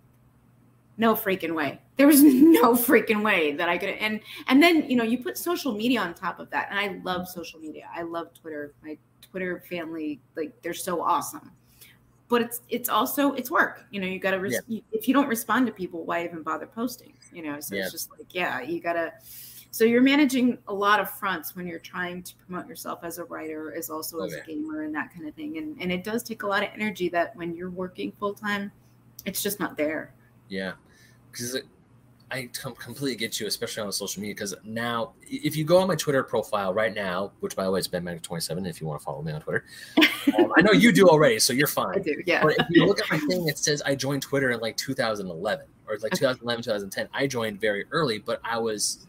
no 0.99 1.15
freaking 1.15 1.55
way. 1.55 1.81
There 1.97 2.07
was 2.07 2.23
no 2.23 2.73
freaking 2.75 3.23
way 3.25 3.53
that 3.53 3.69
I 3.69 3.79
could. 3.79 3.91
And 3.91 4.21
and 4.49 4.63
then 4.63 4.89
you 4.91 4.97
know 4.97 5.05
you 5.05 5.19
put 5.23 5.39
social 5.39 5.73
media 5.73 6.01
on 6.01 6.15
top 6.15 6.39
of 6.41 6.51
that, 6.51 6.69
and 6.71 6.79
I 6.79 7.01
love 7.03 7.29
social 7.29 7.61
media. 7.61 7.89
I 7.95 8.03
love 8.03 8.33
Twitter. 8.35 8.75
My 8.83 8.99
Twitter 9.21 9.63
family, 9.69 10.21
like 10.37 10.61
they're 10.63 10.75
so 10.75 11.01
awesome. 11.03 11.53
But 12.29 12.43
it's 12.43 12.61
it's 12.69 12.89
also 12.89 13.33
it's 13.35 13.51
work. 13.51 13.85
You 13.91 14.01
know, 14.01 14.07
you 14.07 14.19
got 14.19 14.31
to 14.33 14.39
res- 14.39 14.61
if 14.91 15.07
you 15.07 15.15
don't 15.15 15.29
respond 15.29 15.67
to 15.67 15.73
people, 15.73 16.05
why 16.05 16.25
even 16.25 16.43
bother 16.43 16.67
posting? 16.67 17.13
You 17.33 17.43
know, 17.43 17.61
so 17.61 17.75
Yeah. 17.75 17.83
it's 17.83 17.93
just 17.93 18.11
like 18.11 18.35
yeah, 18.35 18.61
you 18.63 18.81
gotta. 18.81 19.13
So 19.73 19.85
you're 19.85 20.03
managing 20.03 20.59
a 20.69 20.75
lot 20.75 21.01
of 21.01 21.11
fronts 21.11 21.57
when 21.57 21.67
you're 21.67 21.79
trying 21.79 22.23
to 22.25 22.35
promote 22.37 22.69
yourself 22.69 23.01
as 23.05 23.17
a 23.17 23.25
writer, 23.25 23.75
as 23.75 23.89
also 23.89 24.21
as 24.21 24.35
Okay. 24.35 24.43
a 24.43 24.47
gamer, 24.47 24.83
and 24.83 24.95
that 24.95 25.13
kind 25.15 25.27
of 25.27 25.35
thing. 25.35 25.57
And 25.57 25.81
and 25.81 25.91
it 25.91 26.05
does 26.05 26.23
take 26.23 26.43
a 26.43 26.47
lot 26.47 26.63
of 26.63 26.69
energy 26.75 27.09
that 27.09 27.35
when 27.37 27.57
you're 27.57 27.71
working 27.71 28.13
full 28.21 28.35
time, 28.35 28.71
it's 29.25 29.43
just 29.43 29.59
not 29.59 29.79
there. 29.79 30.13
Yeah, 30.49 30.73
because 31.31 31.57
I 32.31 32.51
com- 32.53 32.75
completely 32.75 33.17
get 33.17 33.41
you, 33.41 33.47
especially 33.47 33.83
on 33.83 33.93
social 33.93 34.21
media. 34.21 34.35
Because 34.35 34.55
now, 34.63 35.15
if 35.23 35.57
you 35.57 35.65
go 35.65 35.79
on 35.79 35.89
my 35.89 35.95
Twitter 35.97 36.23
profile 36.23 36.75
right 36.75 36.95
now, 36.95 37.33
which 37.41 37.57
by 37.57 37.65
the 37.65 37.71
way 37.71 37.81
is 37.81 37.89
BenMag27, 37.89 38.69
if 38.69 38.79
you 38.79 38.87
want 38.87 39.01
to 39.01 39.05
follow 39.05 39.23
me 39.23 39.33
on 39.33 39.41
Twitter, 39.41 39.65
um, 40.39 40.53
I 40.55 40.61
know 40.61 40.73
you 40.73 40.93
do 40.93 41.09
already, 41.09 41.39
so 41.39 41.55
you're 41.55 41.67
fine. 41.67 41.97
I 41.97 41.99
do, 42.03 42.23
yeah. 42.27 42.43
But 42.43 42.57
if 42.59 42.67
you 42.69 42.85
look 42.85 43.01
at 43.01 43.11
my 43.11 43.19
thing, 43.19 43.49
it 43.49 43.57
says 43.57 43.81
I 43.87 43.95
joined 43.95 44.21
Twitter 44.21 44.51
in 44.51 44.61
like 44.61 44.77
2011 44.77 45.65
or 45.89 45.97
like 45.99 46.13
2011, 46.13 46.63
2010. 46.65 47.09
I 47.15 47.27
joined 47.27 47.59
very 47.59 47.87
early, 47.91 48.19
but 48.19 48.39
I 48.45 48.59
was 48.59 49.07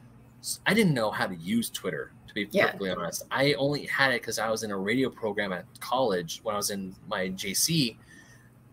I 0.65 0.73
didn't 0.73 0.93
know 0.93 1.11
how 1.11 1.27
to 1.27 1.35
use 1.35 1.69
Twitter. 1.69 2.11
To 2.27 2.33
be 2.33 2.47
Yeah. 2.51 2.65
perfectly 2.65 2.89
honest, 2.89 3.23
I 3.29 3.53
only 3.53 3.85
had 3.85 4.11
it 4.11 4.21
because 4.21 4.39
I 4.39 4.49
was 4.49 4.63
in 4.63 4.71
a 4.71 4.77
radio 4.77 5.09
program 5.09 5.53
at 5.53 5.65
college 5.79 6.39
when 6.43 6.55
I 6.55 6.57
was 6.57 6.71
in 6.71 6.95
my 7.07 7.29
JC, 7.29 7.97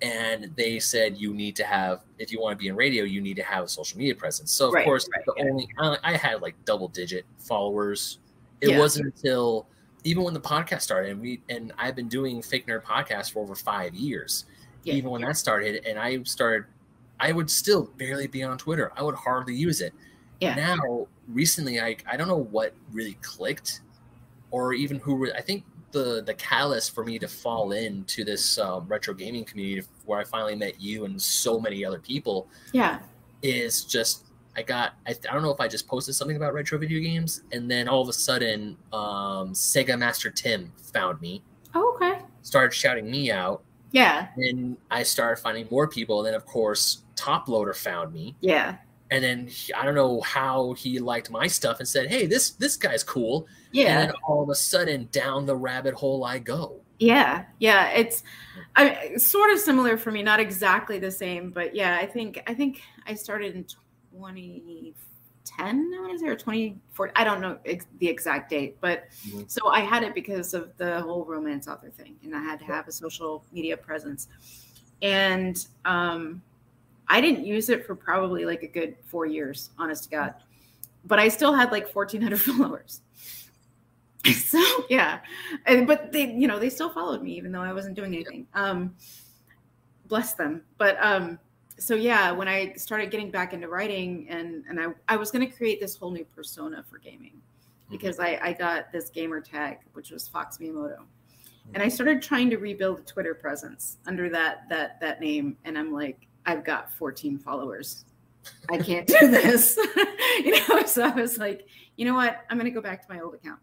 and 0.02 0.50
they 0.56 0.78
said 0.78 1.18
you 1.18 1.34
need 1.34 1.56
to 1.56 1.64
have 1.64 2.00
if 2.18 2.32
you 2.32 2.40
want 2.40 2.56
to 2.58 2.62
be 2.62 2.68
in 2.68 2.76
radio, 2.76 3.04
you 3.04 3.20
need 3.20 3.36
to 3.36 3.42
have 3.42 3.64
a 3.64 3.68
social 3.68 3.98
media 3.98 4.14
presence. 4.14 4.50
So 4.50 4.68
of 4.68 4.74
Right, 4.74 4.84
course, 4.84 5.06
right, 5.14 5.24
the 5.26 5.34
yeah. 5.36 5.44
only 5.44 5.68
I, 5.78 5.96
I 6.02 6.16
had 6.16 6.40
like 6.40 6.54
double 6.64 6.88
digit 6.88 7.26
followers. 7.38 8.18
It 8.62 8.70
Yeah. 8.70 8.78
wasn't 8.78 9.06
until 9.14 9.66
even 10.04 10.22
when 10.22 10.32
the 10.32 10.40
podcast 10.40 10.80
started, 10.80 11.10
and 11.12 11.20
we 11.20 11.42
and 11.50 11.72
I've 11.76 11.94
been 11.94 12.08
doing 12.08 12.40
fake 12.40 12.66
nerd 12.66 12.82
Podcast 12.82 13.32
for 13.32 13.40
over 13.42 13.54
five 13.54 13.94
years 13.94 14.46
even 14.86 15.10
when 15.10 15.20
that 15.20 15.36
started 15.36 15.84
and 15.84 15.98
i 15.98 16.22
started 16.22 16.64
i 17.20 17.32
would 17.32 17.50
still 17.50 17.84
barely 17.98 18.26
be 18.26 18.42
on 18.42 18.56
twitter 18.56 18.90
i 18.96 19.02
would 19.02 19.14
hardly 19.14 19.54
use 19.54 19.82
it 19.82 19.92
Yeah. 20.40 20.54
now 20.54 21.06
recently 21.28 21.80
i 21.80 21.96
i 22.10 22.16
don't 22.16 22.28
know 22.28 22.36
what 22.50 22.74
really 22.92 23.16
clicked 23.22 23.80
or 24.50 24.72
even 24.72 24.98
who 24.98 25.16
re- 25.16 25.32
i 25.36 25.40
think 25.40 25.64
the 25.92 26.22
the 26.24 26.34
catalyst 26.34 26.94
for 26.94 27.04
me 27.04 27.18
to 27.18 27.28
fall 27.28 27.72
into 27.72 28.24
this 28.24 28.58
um, 28.58 28.86
retro 28.88 29.12
gaming 29.14 29.44
community 29.44 29.86
where 30.06 30.18
i 30.18 30.24
finally 30.24 30.54
met 30.54 30.80
you 30.80 31.04
and 31.04 31.20
so 31.20 31.58
many 31.60 31.84
other 31.84 31.98
people 31.98 32.48
Yeah. 32.72 33.00
is 33.42 33.84
just 33.84 34.24
I 34.56 34.62
got 34.62 34.94
I, 35.06 35.10
I 35.12 35.32
don't 35.32 35.42
know 35.42 35.52
if 35.52 35.60
I 35.60 35.68
just 35.68 35.86
posted 35.86 36.14
something 36.16 36.36
about 36.36 36.52
retro 36.54 36.76
video 36.76 37.00
games 37.00 37.42
and 37.52 37.70
then 37.70 37.86
all 37.88 38.02
of 38.02 38.08
a 38.08 38.12
sudden 38.12 38.76
um, 38.92 39.52
Sega 39.52 39.96
Master 39.96 40.28
Tim 40.28 40.72
found 40.92 41.20
me, 41.20 41.40
Oh, 41.72 41.92
okay. 41.94 42.18
started 42.42 42.74
shouting 42.74 43.08
me 43.08 43.30
out, 43.30 43.62
Yeah. 43.92 44.26
And 44.36 44.76
I 44.90 45.04
started 45.04 45.40
finding 45.40 45.68
more 45.70 45.86
people. 45.86 46.18
And 46.18 46.26
then, 46.26 46.34
of 46.34 46.44
course, 46.46 47.04
Top 47.14 47.48
Loader 47.48 47.74
found 47.74 48.12
me. 48.12 48.34
Yeah. 48.40 48.76
And 49.10 49.22
then 49.24 49.46
he, 49.46 49.72
I 49.74 49.84
don't 49.84 49.94
know 49.94 50.20
how 50.20 50.72
he 50.74 50.98
liked 50.98 51.30
my 51.30 51.46
stuff 51.46 51.78
and 51.80 51.88
said, 51.88 52.08
"Hey, 52.08 52.26
this 52.26 52.50
this 52.50 52.76
guy's 52.76 53.02
cool." 53.02 53.46
Yeah. 53.72 54.00
And 54.00 54.10
then 54.10 54.16
all 54.26 54.42
of 54.42 54.48
a 54.48 54.54
sudden, 54.54 55.08
down 55.12 55.46
the 55.46 55.56
rabbit 55.56 55.94
hole 55.94 56.24
I 56.24 56.38
go. 56.38 56.80
Yeah, 56.98 57.44
yeah, 57.60 57.88
it's 57.90 58.22
I, 58.76 59.16
sort 59.16 59.50
of 59.52 59.58
similar 59.58 59.96
for 59.96 60.10
me, 60.10 60.22
not 60.22 60.38
exactly 60.38 60.98
the 60.98 61.10
same, 61.10 61.50
but 61.50 61.74
yeah, 61.74 61.96
I 61.96 62.04
think 62.06 62.42
I 62.46 62.52
think 62.52 62.82
I 63.06 63.14
started 63.14 63.54
in 63.54 63.64
2010, 63.64 64.94
I 65.96 66.00
want 66.00 66.12
to 66.12 66.18
say, 66.18 66.26
or 66.26 66.36
2014. 66.36 67.12
I 67.16 67.24
don't 67.24 67.40
know 67.40 67.58
ex- 67.64 67.86
the 68.00 68.08
exact 68.08 68.50
date, 68.50 68.76
but 68.82 69.04
Mhm. 69.28 69.50
so 69.50 69.68
I 69.68 69.80
had 69.80 70.02
it 70.02 70.14
because 70.14 70.52
of 70.52 70.76
the 70.76 71.00
whole 71.00 71.24
romance 71.24 71.68
author 71.68 71.90
thing, 71.90 72.16
and 72.22 72.36
I 72.36 72.42
had 72.42 72.58
to 72.60 72.66
have 72.66 72.86
a 72.86 72.92
social 72.92 73.44
media 73.50 73.76
presence, 73.78 74.28
and 75.00 75.56
um, 75.86 76.42
I 77.10 77.20
didn't 77.20 77.44
use 77.44 77.68
it 77.68 77.84
for 77.84 77.96
probably 77.96 78.44
like 78.44 78.62
a 78.62 78.68
good 78.68 78.96
four 79.04 79.26
years, 79.26 79.70
honest 79.78 80.04
to 80.04 80.10
God, 80.10 80.34
but 81.04 81.18
I 81.18 81.28
still 81.28 81.52
had 81.52 81.72
like 81.72 81.92
1,400 81.94 82.40
followers. 82.40 83.02
so 84.32 84.62
yeah. 84.88 85.18
And 85.66 85.86
but 85.86 86.12
they 86.12 86.30
you 86.32 86.46
know 86.46 86.58
they 86.58 86.70
still 86.70 86.90
followed 86.90 87.22
me 87.22 87.32
even 87.32 87.52
though 87.52 87.62
i 87.62 87.72
wasn't 87.72 87.96
doing 87.96 88.14
anything. 88.14 88.46
Um 88.54 88.94
bless 90.06 90.34
them. 90.34 90.62
But 90.78 90.96
um 91.00 91.38
so 91.78 91.94
yeah 91.94 92.30
when 92.30 92.46
i 92.46 92.74
started 92.74 93.10
getting 93.10 93.30
back 93.30 93.54
into 93.54 93.66
writing 93.66 94.26
and 94.28 94.64
and 94.68 94.78
i 94.78 94.88
i 95.08 95.16
was 95.16 95.30
going 95.30 95.48
to 95.48 95.56
create 95.56 95.80
this 95.80 95.96
whole 95.96 96.10
new 96.10 96.26
persona 96.26 96.84
for 96.90 96.98
gaming 96.98 97.40
because 97.90 98.20
i 98.20 98.38
i 98.42 98.52
got 98.52 98.92
this 98.92 99.08
gamer 99.08 99.40
tag 99.40 99.78
which 99.94 100.10
was 100.10 100.28
fox 100.28 100.58
miyamoto. 100.58 100.98
And 101.72 101.82
i 101.82 101.88
started 101.88 102.20
trying 102.20 102.50
to 102.50 102.58
rebuild 102.58 102.98
a 102.98 103.02
twitter 103.02 103.34
presence 103.34 103.96
under 104.06 104.28
that 104.28 104.68
that 104.68 105.00
that 105.00 105.20
name. 105.20 105.56
And 105.64 105.78
i'm 105.78 105.90
like 105.90 106.26
i've 106.50 106.64
got 106.64 106.92
14 106.94 107.38
followers 107.38 108.04
i 108.70 108.78
can't 108.78 109.06
do 109.06 109.16
this 109.28 109.78
you 110.44 110.52
know 110.68 110.84
so 110.84 111.02
i 111.02 111.10
was 111.10 111.38
like 111.38 111.66
you 111.96 112.04
know 112.04 112.14
what 112.14 112.44
i'm 112.50 112.58
going 112.58 112.70
to 112.70 112.74
go 112.74 112.80
back 112.80 113.06
to 113.06 113.12
my 113.12 113.20
old 113.20 113.34
account 113.34 113.58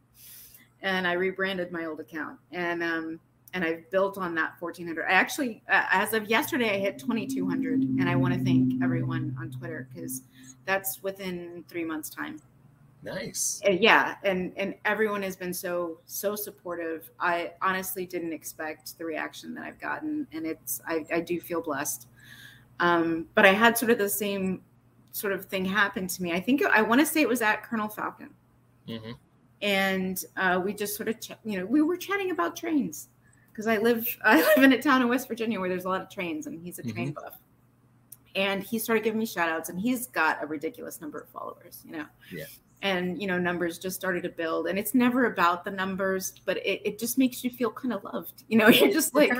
and 0.81 1.07
I 1.07 1.13
rebranded 1.13 1.71
my 1.71 1.85
old 1.85 1.99
account 1.99 2.37
and 2.51 2.83
um 2.83 3.19
and 3.53 3.63
I've 3.63 3.89
built 3.91 4.17
on 4.17 4.35
that 4.35 4.53
1400. 4.59 5.05
I 5.05 5.13
actually 5.13 5.63
uh, 5.71 5.85
as 5.91 6.13
of 6.13 6.29
yesterday 6.29 6.75
I 6.75 6.79
hit 6.79 6.99
2200 6.99 7.81
and 7.81 8.09
I 8.09 8.15
want 8.15 8.33
to 8.33 8.43
thank 8.43 8.81
everyone 8.83 9.35
on 9.39 9.51
Twitter 9.51 9.87
cuz 9.95 10.23
that's 10.65 11.01
within 11.01 11.63
3 11.67 11.85
months 11.85 12.09
time. 12.09 12.39
Nice. 13.03 13.61
Uh, 13.65 13.71
yeah, 13.71 14.15
and 14.23 14.51
and 14.57 14.75
everyone 14.83 15.21
has 15.23 15.35
been 15.35 15.53
so 15.53 15.99
so 16.05 16.35
supportive. 16.35 17.09
I 17.19 17.53
honestly 17.61 18.05
didn't 18.05 18.33
expect 18.33 18.97
the 18.97 19.05
reaction 19.05 19.53
that 19.55 19.63
I've 19.63 19.79
gotten 19.79 20.27
and 20.31 20.45
it's 20.45 20.81
I 20.85 21.05
I 21.11 21.21
do 21.21 21.39
feel 21.39 21.61
blessed. 21.61 22.07
Um 22.79 23.27
but 23.35 23.45
I 23.45 23.53
had 23.53 23.77
sort 23.77 23.91
of 23.91 23.97
the 23.97 24.09
same 24.09 24.61
sort 25.11 25.33
of 25.33 25.45
thing 25.45 25.65
happen 25.65 26.07
to 26.07 26.23
me. 26.23 26.31
I 26.31 26.39
think 26.39 26.63
I 26.63 26.81
want 26.81 27.01
to 27.01 27.05
say 27.05 27.21
it 27.21 27.29
was 27.29 27.41
at 27.41 27.63
Colonel 27.63 27.87
Falcon. 27.89 28.29
Hmm 28.87 29.11
and 29.61 30.23
uh, 30.35 30.61
we 30.63 30.73
just 30.73 30.95
sort 30.95 31.09
of 31.09 31.19
ch- 31.19 31.31
you 31.43 31.57
know 31.57 31.65
we 31.65 31.81
were 31.81 31.97
chatting 31.97 32.31
about 32.31 32.55
trains. 32.55 33.09
Because 33.51 33.67
I 33.67 33.77
live 33.77 34.07
I 34.23 34.41
live 34.41 34.63
in 34.63 34.73
a 34.73 34.81
town 34.81 35.01
in 35.01 35.07
West 35.07 35.27
Virginia 35.27 35.59
where 35.59 35.69
there's 35.69 35.85
a 35.85 35.89
lot 35.89 36.01
of 36.01 36.09
trains 36.09 36.47
and 36.47 36.61
he's 36.61 36.79
a 36.79 36.83
train 36.83 37.11
buff. 37.11 37.39
And 38.35 38.61
he 38.61 38.77
started 38.77 39.03
giving 39.03 39.19
me 39.19 39.25
shout 39.25 39.49
outs 39.49 39.69
and 39.69 39.79
he's 39.79 40.07
got 40.07 40.43
a 40.43 40.45
ridiculous 40.45 41.01
number 41.01 41.19
of 41.19 41.29
followers 41.29 41.81
you 41.83 41.91
know? 41.91 42.05
Yeah. 42.31 42.45
And 42.81 43.19
you 43.21 43.27
know 43.27 43.37
numbers 43.37 43.79
just 43.79 43.95
started 43.95 44.23
to 44.23 44.29
build. 44.29 44.67
And 44.67 44.77
it's 44.77 44.93
never 44.93 45.25
about 45.25 45.63
the 45.63 45.71
numbers 45.71 46.33
but 46.45 46.57
it, 46.57 46.81
it 46.85 46.99
just 46.99 47.17
makes 47.17 47.43
you 47.43 47.49
feel 47.49 47.71
kind 47.71 47.93
of 47.93 48.03
loved 48.03 48.43
you 48.47 48.57
know 48.57 48.67
you're 48.69 48.91
just 48.91 49.13
like 49.15 49.31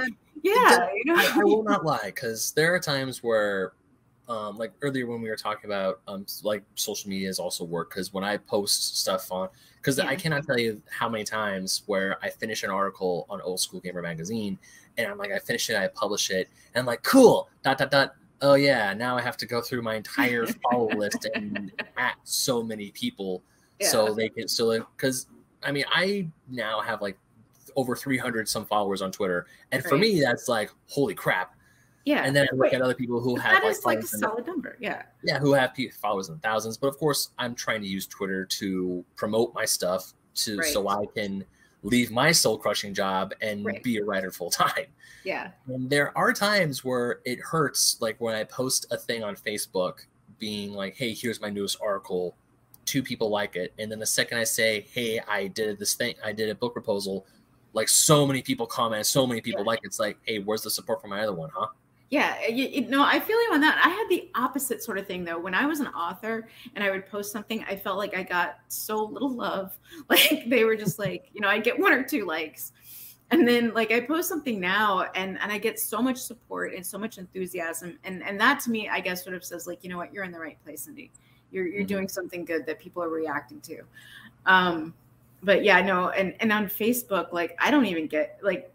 yeah 0.43 0.87
you 0.93 1.05
know? 1.05 1.15
I, 1.15 1.31
I 1.35 1.43
will 1.43 1.63
not 1.63 1.85
lie 1.93 2.05
because 2.05 2.51
there 2.51 2.73
are 2.73 2.79
times 2.79 3.23
where 3.23 3.73
um, 4.29 4.57
like 4.57 4.73
earlier 4.81 5.07
when 5.07 5.21
we 5.21 5.29
were 5.29 5.37
talking 5.37 5.69
about 5.69 6.01
um, 6.07 6.25
like 6.43 6.63
social 6.75 7.09
media 7.09 7.29
is 7.29 7.39
also 7.39 7.63
work 7.63 7.89
because 7.89 8.13
when 8.13 8.23
I 8.23 8.37
post 8.37 8.97
stuff 8.97 9.31
on 9.31 9.47
because 9.77 9.99
I 9.99 10.15
cannot 10.15 10.45
tell 10.45 10.59
you 10.59 10.81
how 10.89 11.07
many 11.07 11.23
times 11.23 11.83
where 11.85 12.17
I 12.21 12.29
finish 12.29 12.63
an 12.63 12.69
article 12.69 13.25
on 13.29 13.39
Old 13.41 13.61
School 13.61 13.79
Gamer 13.79 14.01
magazine 14.01 14.59
and 14.97 15.07
I'm 15.07 15.17
like 15.17 15.31
I 15.31 15.39
finish 15.39 15.69
it 15.69 15.77
I 15.77 15.87
publish 15.87 16.29
it 16.29 16.49
and 16.73 16.81
I'm 16.81 16.85
like 16.85 17.03
cool 17.03 17.49
dot 17.63 17.77
dot 17.77 17.91
dot 17.91 18.15
oh 18.41 18.55
yeah 18.55 18.93
now 18.93 19.17
I 19.17 19.21
have 19.21 19.37
to 19.37 19.45
go 19.45 19.61
through 19.61 19.81
my 19.81 19.95
entire 19.95 20.45
follow 20.71 20.89
list 20.89 21.27
and 21.35 21.71
at 21.97 22.15
so 22.23 22.63
many 22.63 22.91
people 22.91 23.43
so 23.81 24.13
they 24.13 24.29
can 24.29 24.47
so 24.47 24.85
because 24.95 25.27
I 25.63 25.71
mean 25.71 25.85
I 25.91 26.27
now 26.49 26.81
have 26.81 27.01
like 27.01 27.17
over 27.75 27.95
300 27.95 28.49
some 28.49 28.65
followers 28.65 29.01
on 29.01 29.11
Twitter 29.11 29.45
and 29.71 29.83
for 29.83 29.97
me 29.97 30.19
that's 30.19 30.47
like 30.47 30.71
holy 30.87 31.13
crap. 31.13 31.53
Yeah 32.05 32.23
and 32.23 32.35
then 32.35 32.47
I 32.51 32.55
look 32.55 32.73
at 32.73 32.81
other 32.81 32.95
people 32.95 33.19
who 33.19 33.35
have 33.35 33.61
that 33.61 33.63
like, 33.63 33.71
is 33.71 33.85
like 33.85 33.99
a 33.99 34.07
solid 34.07 34.47
number 34.47 34.77
yeah. 34.79 35.03
Yeah, 35.23 35.39
who 35.39 35.53
have 35.53 35.75
followers 36.01 36.29
in 36.29 36.39
thousands. 36.39 36.77
But 36.77 36.87
of 36.87 36.97
course, 36.97 37.31
I'm 37.37 37.53
trying 37.53 37.81
to 37.81 37.87
use 37.87 38.07
Twitter 38.07 38.45
to 38.45 39.03
promote 39.15 39.53
my 39.53 39.65
stuff 39.65 40.13
to 40.35 40.63
so 40.63 40.87
I 40.87 41.05
can 41.13 41.43
leave 41.83 42.11
my 42.11 42.31
soul 42.31 42.57
crushing 42.57 42.93
job 42.93 43.33
and 43.41 43.63
Right. 43.65 43.83
be 43.83 43.97
a 43.97 44.03
writer 44.03 44.31
full 44.31 44.49
time. 44.49 44.87
yeah 45.23 45.51
And 45.67 45.89
there 45.89 46.17
are 46.17 46.33
times 46.33 46.83
where 46.83 47.19
it 47.25 47.39
hurts, 47.39 47.97
like 48.01 48.19
when 48.19 48.35
I 48.35 48.43
post 48.45 48.85
a 48.91 48.97
thing 48.97 49.23
on 49.23 49.35
Facebook, 49.35 50.05
being 50.39 50.73
like, 50.73 50.95
"Hey, 50.95 51.13
here's 51.13 51.41
my 51.41 51.49
newest 51.49 51.77
article." 51.81 52.35
Two 52.85 53.01
people 53.03 53.29
like 53.29 53.55
it, 53.55 53.73
and 53.79 53.91
then 53.91 53.99
the 53.99 54.05
second 54.05 54.37
I 54.37 54.43
say, 54.43 54.81
"Hey, 54.91 55.19
I 55.27 55.47
did 55.47 55.77
this 55.79 55.95
thing. 55.95 56.15
I 56.23 56.31
did 56.31 56.49
a 56.49 56.55
book 56.55 56.73
proposal," 56.73 57.25
like 57.73 57.89
so 57.89 58.25
many 58.25 58.41
people 58.41 58.65
comment, 58.67 59.05
so 59.05 59.25
many 59.27 59.41
people 59.41 59.61
Yeah. 59.61 59.67
like 59.67 59.79
it. 59.79 59.87
it's 59.87 59.99
like, 59.99 60.17
"Hey, 60.23 60.39
where's 60.39 60.61
the 60.61 60.69
support 60.69 61.01
for 61.01 61.07
my 61.07 61.21
other 61.21 61.33
one, 61.33 61.49
huh?" 61.53 61.67
Yeah, 62.09 62.47
you, 62.47 62.67
you 62.67 62.81
know, 62.87 63.03
I 63.03 63.19
feel 63.19 63.35
you 63.41 63.49
on 63.51 63.59
that. 63.61 63.81
I 63.83 63.89
had 63.89 64.07
the 64.09 64.29
opposite 64.35 64.81
sort 64.81 64.97
of 64.97 65.05
thing 65.05 65.25
though. 65.25 65.37
When 65.37 65.53
I 65.53 65.65
was 65.65 65.81
an 65.81 65.87
author 65.87 66.47
and 66.73 66.83
I 66.83 66.89
would 66.89 67.05
post 67.05 67.33
something, 67.33 67.65
I 67.67 67.75
felt 67.75 67.97
like 67.97 68.15
I 68.15 68.23
got 68.23 68.59
so 68.69 69.03
little 69.03 69.31
love. 69.31 69.77
Like 70.09 70.43
they 70.47 70.63
were 70.63 70.77
just 70.77 70.99
like, 70.99 71.29
you 71.33 71.41
know, 71.41 71.49
I'd 71.49 71.63
get 71.65 71.77
one 71.77 71.91
or 71.91 72.03
two 72.03 72.25
likes. 72.25 72.71
And 73.29 73.45
then 73.45 73.73
like 73.73 73.91
I 73.91 73.99
post 73.99 74.29
something 74.29 74.57
now 74.57 75.01
and 75.15 75.37
and 75.41 75.51
I 75.51 75.57
get 75.57 75.79
so 75.81 76.01
much 76.01 76.15
support 76.17 76.73
and 76.73 76.85
so 76.85 76.97
much 76.97 77.17
enthusiasm. 77.17 77.99
And 78.05 78.23
and 78.23 78.39
that 78.39 78.61
to 78.61 78.71
me, 78.71 78.87
I 78.87 79.01
guess 79.01 79.21
sort 79.23 79.35
of 79.35 79.43
says 79.43 79.67
like, 79.67 79.83
you 79.83 79.89
know 79.89 79.97
what, 79.97 80.13
you're 80.13 80.23
in 80.23 80.31
the 80.31 80.39
right 80.39 80.57
place, 80.63 80.83
Cindy. 80.83 81.11
You're 81.51 81.67
you're 81.67 81.83
Mhm. 81.83 81.87
doing 81.87 82.07
something 82.07 82.45
good 82.45 82.65
that 82.67 82.79
people 82.79 83.03
are 83.03 83.09
reacting 83.09 83.59
to. 83.61 83.81
Um 84.45 84.93
but 85.43 85.63
yeah, 85.65 85.81
no, 85.81 86.09
and 86.09 86.35
and 86.39 86.53
on 86.53 86.67
Facebook, 86.67 87.33
like 87.33 87.57
I 87.59 87.69
don't 87.69 87.85
even 87.85 88.07
get 88.07 88.39
like 88.41 88.73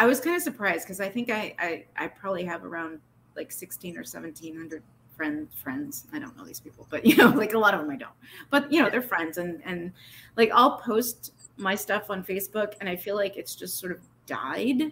I 0.00 0.06
was 0.06 0.18
kind 0.18 0.34
of 0.34 0.40
surprised 0.40 0.86
because 0.86 0.98
I 0.98 1.10
think 1.10 1.28
I, 1.28 1.54
I 1.58 1.84
I 1.94 2.06
probably 2.06 2.42
have 2.44 2.64
around 2.64 3.00
like 3.36 3.52
sixteen 3.52 3.98
or 3.98 4.02
seventeen 4.02 4.56
hundred 4.56 4.82
friend 5.14 5.46
friends. 5.52 6.06
I 6.14 6.18
don't 6.18 6.34
know 6.38 6.44
these 6.46 6.58
people, 6.58 6.86
but 6.88 7.04
you 7.04 7.14
know, 7.16 7.28
like 7.36 7.52
a 7.52 7.58
lot 7.58 7.74
of 7.74 7.80
them 7.80 7.90
I 7.90 7.96
don't. 7.96 8.14
But 8.48 8.72
you 8.72 8.82
know, 8.82 8.88
they're 8.88 9.02
friends, 9.02 9.36
and 9.36 9.60
and 9.62 9.92
like 10.38 10.50
I'll 10.54 10.78
post 10.78 11.34
my 11.58 11.74
stuff 11.74 12.08
on 12.08 12.24
Facebook, 12.24 12.72
and 12.80 12.88
I 12.88 12.96
feel 12.96 13.14
like 13.14 13.36
it's 13.36 13.54
just 13.54 13.78
sort 13.78 13.92
of 13.92 13.98
died. 14.24 14.90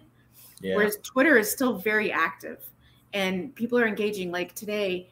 Yeah. 0.61 0.75
Whereas 0.75 0.99
Twitter 1.01 1.39
is 1.39 1.49
still 1.51 1.73
very 1.73 2.11
active, 2.11 2.59
and 3.13 3.55
people 3.55 3.79
are 3.79 3.87
engaging. 3.87 4.31
Like 4.31 4.53
today, 4.53 5.09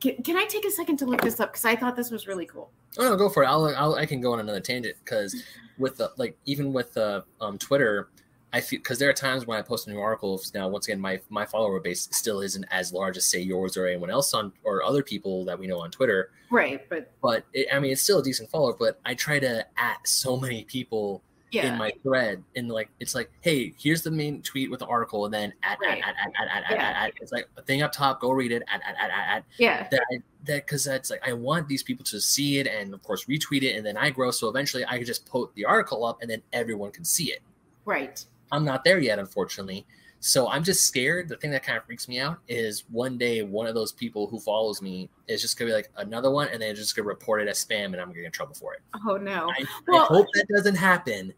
can, 0.00 0.22
can 0.22 0.38
I 0.38 0.46
take 0.46 0.64
a 0.64 0.70
second 0.70 0.96
to 1.00 1.04
look 1.04 1.20
this 1.20 1.38
up 1.38 1.52
because 1.52 1.66
I 1.66 1.76
thought 1.76 1.96
this 1.96 2.10
was 2.10 2.26
really 2.26 2.46
cool. 2.46 2.70
Oh 2.96 3.10
no, 3.10 3.14
go 3.14 3.28
for 3.28 3.42
it. 3.42 3.46
I'll, 3.48 3.66
I'll 3.76 3.96
I 3.96 4.06
can 4.06 4.22
go 4.22 4.32
on 4.32 4.40
another 4.40 4.60
tangent 4.60 4.96
because 5.04 5.36
with 5.78 5.98
the 5.98 6.12
like 6.16 6.34
even 6.46 6.72
with 6.72 6.94
the 6.94 7.24
um 7.42 7.58
Twitter, 7.58 8.08
I 8.54 8.60
feel 8.60 8.78
because 8.78 9.00
there 9.00 9.10
are 9.10 9.14
times 9.14 9.46
when 9.46 9.58
I 9.58 9.62
post 9.62 9.88
a 9.88 9.90
new 9.90 9.98
articles. 9.98 10.54
Now, 10.54 10.68
once 10.68 10.86
again, 10.86 11.00
my 11.00 11.20
my 11.28 11.44
follower 11.44 11.80
base 11.80 12.08
still 12.12 12.40
isn't 12.40 12.64
as 12.70 12.92
large 12.92 13.16
as 13.16 13.26
say 13.26 13.40
yours 13.40 13.76
or 13.76 13.86
anyone 13.86 14.10
else 14.10 14.32
on 14.32 14.52
or 14.62 14.84
other 14.84 15.02
people 15.02 15.44
that 15.46 15.58
we 15.58 15.66
know 15.66 15.80
on 15.80 15.90
Twitter. 15.90 16.30
Right, 16.50 16.88
but 16.88 17.10
But 17.20 17.44
it, 17.52 17.66
I 17.74 17.80
mean, 17.80 17.90
it's 17.90 18.02
still 18.02 18.20
a 18.20 18.22
decent 18.22 18.50
follower. 18.50 18.74
But 18.78 19.00
I 19.04 19.14
try 19.14 19.40
to 19.40 19.66
at 19.76 20.06
so 20.06 20.36
many 20.36 20.62
people 20.64 21.20
yeah, 21.50 21.72
in 21.72 21.78
my 21.78 21.92
thread, 22.04 22.44
and 22.54 22.68
like 22.68 22.90
it's 23.00 23.14
like, 23.16 23.28
hey, 23.40 23.74
here's 23.76 24.02
the 24.02 24.10
main 24.12 24.40
tweet 24.42 24.70
with 24.70 24.78
the 24.78 24.86
article, 24.86 25.24
and 25.24 25.34
then 25.34 25.52
at 25.64 25.78
Right. 25.80 26.00
at 26.00 26.14
at 26.14 26.32
at 26.40 26.48
at 26.56 26.64
at, 26.64 26.70
Yeah. 26.70 26.88
at, 26.88 27.06
at 27.08 27.12
it's 27.20 27.32
like 27.32 27.48
a 27.56 27.62
thing 27.62 27.82
up 27.82 27.90
top. 27.92 28.20
Go 28.20 28.30
read 28.30 28.52
it. 28.52 28.62
At 28.72 28.80
at 28.86 28.94
at 28.96 29.10
at. 29.10 29.36
at 29.38 29.44
yeah, 29.58 29.88
that 29.90 30.02
I, 30.12 30.18
that 30.44 30.66
because 30.66 30.84
that's 30.84 31.10
like 31.10 31.26
I 31.26 31.32
want 31.32 31.66
these 31.66 31.82
people 31.82 32.04
to 32.04 32.20
see 32.20 32.58
it 32.58 32.68
and 32.68 32.94
of 32.94 33.02
course 33.02 33.24
retweet 33.24 33.62
it 33.62 33.76
and 33.76 33.84
then 33.84 33.96
I 33.96 34.10
grow 34.10 34.30
so 34.30 34.48
eventually 34.48 34.84
I 34.86 34.98
could 34.98 35.06
just 35.06 35.24
put 35.26 35.52
the 35.54 35.64
article 35.64 36.04
up 36.04 36.20
and 36.20 36.30
then 36.30 36.42
everyone 36.52 36.92
can 36.92 37.04
see 37.04 37.32
it. 37.32 37.40
right. 37.84 38.24
I'm 38.52 38.64
not 38.64 38.84
there 38.84 38.98
yet, 38.98 39.18
unfortunately. 39.18 39.86
So 40.20 40.48
I'm 40.48 40.64
just 40.64 40.86
scared. 40.86 41.28
The 41.28 41.36
thing 41.36 41.50
that 41.50 41.62
kind 41.62 41.76
of 41.76 41.84
freaks 41.84 42.08
me 42.08 42.18
out 42.18 42.38
is 42.48 42.84
one 42.90 43.18
day 43.18 43.42
one 43.42 43.66
of 43.66 43.74
those 43.74 43.92
people 43.92 44.26
who 44.26 44.40
follows 44.40 44.80
me 44.80 45.10
is 45.28 45.42
just 45.42 45.58
gonna 45.58 45.70
be 45.70 45.74
like 45.74 45.90
another 45.98 46.30
one 46.30 46.48
and 46.48 46.62
they're 46.62 46.72
just 46.72 46.96
gonna 46.96 47.06
report 47.08 47.42
it 47.42 47.48
as 47.48 47.62
spam 47.62 47.86
and 47.86 47.96
I'm 47.96 48.06
gonna 48.08 48.14
get 48.20 48.24
in 48.26 48.32
trouble 48.32 48.54
for 48.54 48.72
it. 48.74 48.80
Oh 49.06 49.16
no. 49.18 49.50
I, 49.50 49.64
Well- 49.86 50.04
I 50.04 50.06
hope 50.06 50.26
that 50.34 50.46
doesn't 50.48 50.76
happen, 50.76 51.34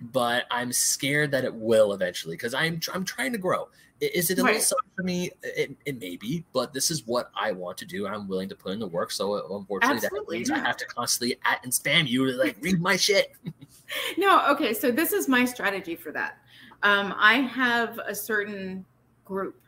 but 0.00 0.46
I'm 0.50 0.72
scared 0.72 1.30
that 1.30 1.44
it 1.44 1.54
will 1.54 1.92
eventually 1.92 2.34
because 2.36 2.54
I'm 2.54 2.80
I'm 2.92 3.04
trying 3.04 3.32
to 3.32 3.38
grow. 3.38 3.68
Is 4.00 4.30
it 4.30 4.34
a 4.38 4.42
little 4.42 4.54
Right. 4.54 4.62
selfish 4.62 4.90
for 4.96 5.02
me? 5.02 5.30
It, 5.42 5.76
it 5.84 6.00
may 6.00 6.16
be, 6.16 6.44
but 6.52 6.72
this 6.72 6.88
is 6.90 7.04
what 7.06 7.30
I 7.34 7.50
want 7.50 7.76
to 7.78 7.84
do. 7.84 8.06
and 8.06 8.14
I'm 8.14 8.28
willing 8.28 8.48
to 8.48 8.54
put 8.54 8.72
in 8.72 8.78
the 8.78 8.86
work. 8.86 9.10
So 9.10 9.34
uh, 9.34 9.56
unfortunately, 9.56 9.96
Absolutely, 10.04 10.38
that 10.44 10.50
means 10.50 10.50
I 10.52 10.58
have 10.58 10.76
to 10.76 10.86
constantly 10.86 11.36
at 11.44 11.64
and 11.64 11.72
spam 11.72 12.06
you 12.08 12.24
to 12.30 12.36
like 12.36 12.56
read 12.60 12.80
my 12.80 12.96
shit. 12.96 13.32
No, 14.18 14.46
okay. 14.50 14.74
So 14.74 14.90
this 14.90 15.12
is 15.12 15.28
my 15.28 15.44
strategy 15.44 15.96
for 15.96 16.12
that. 16.12 16.38
Um, 16.82 17.14
I 17.16 17.34
have 17.36 17.98
a 18.06 18.14
certain 18.14 18.84
group 19.24 19.60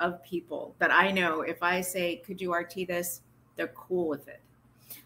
of 0.00 0.22
people 0.22 0.74
that 0.78 0.90
I 0.90 1.10
know 1.10 1.42
if 1.42 1.62
I 1.62 1.80
say, 1.80 2.16
could 2.16 2.40
you 2.40 2.54
RT 2.54 2.86
this? 2.88 3.22
they're 3.56 3.68
cool 3.68 4.06
with 4.06 4.28
it. 4.28 4.40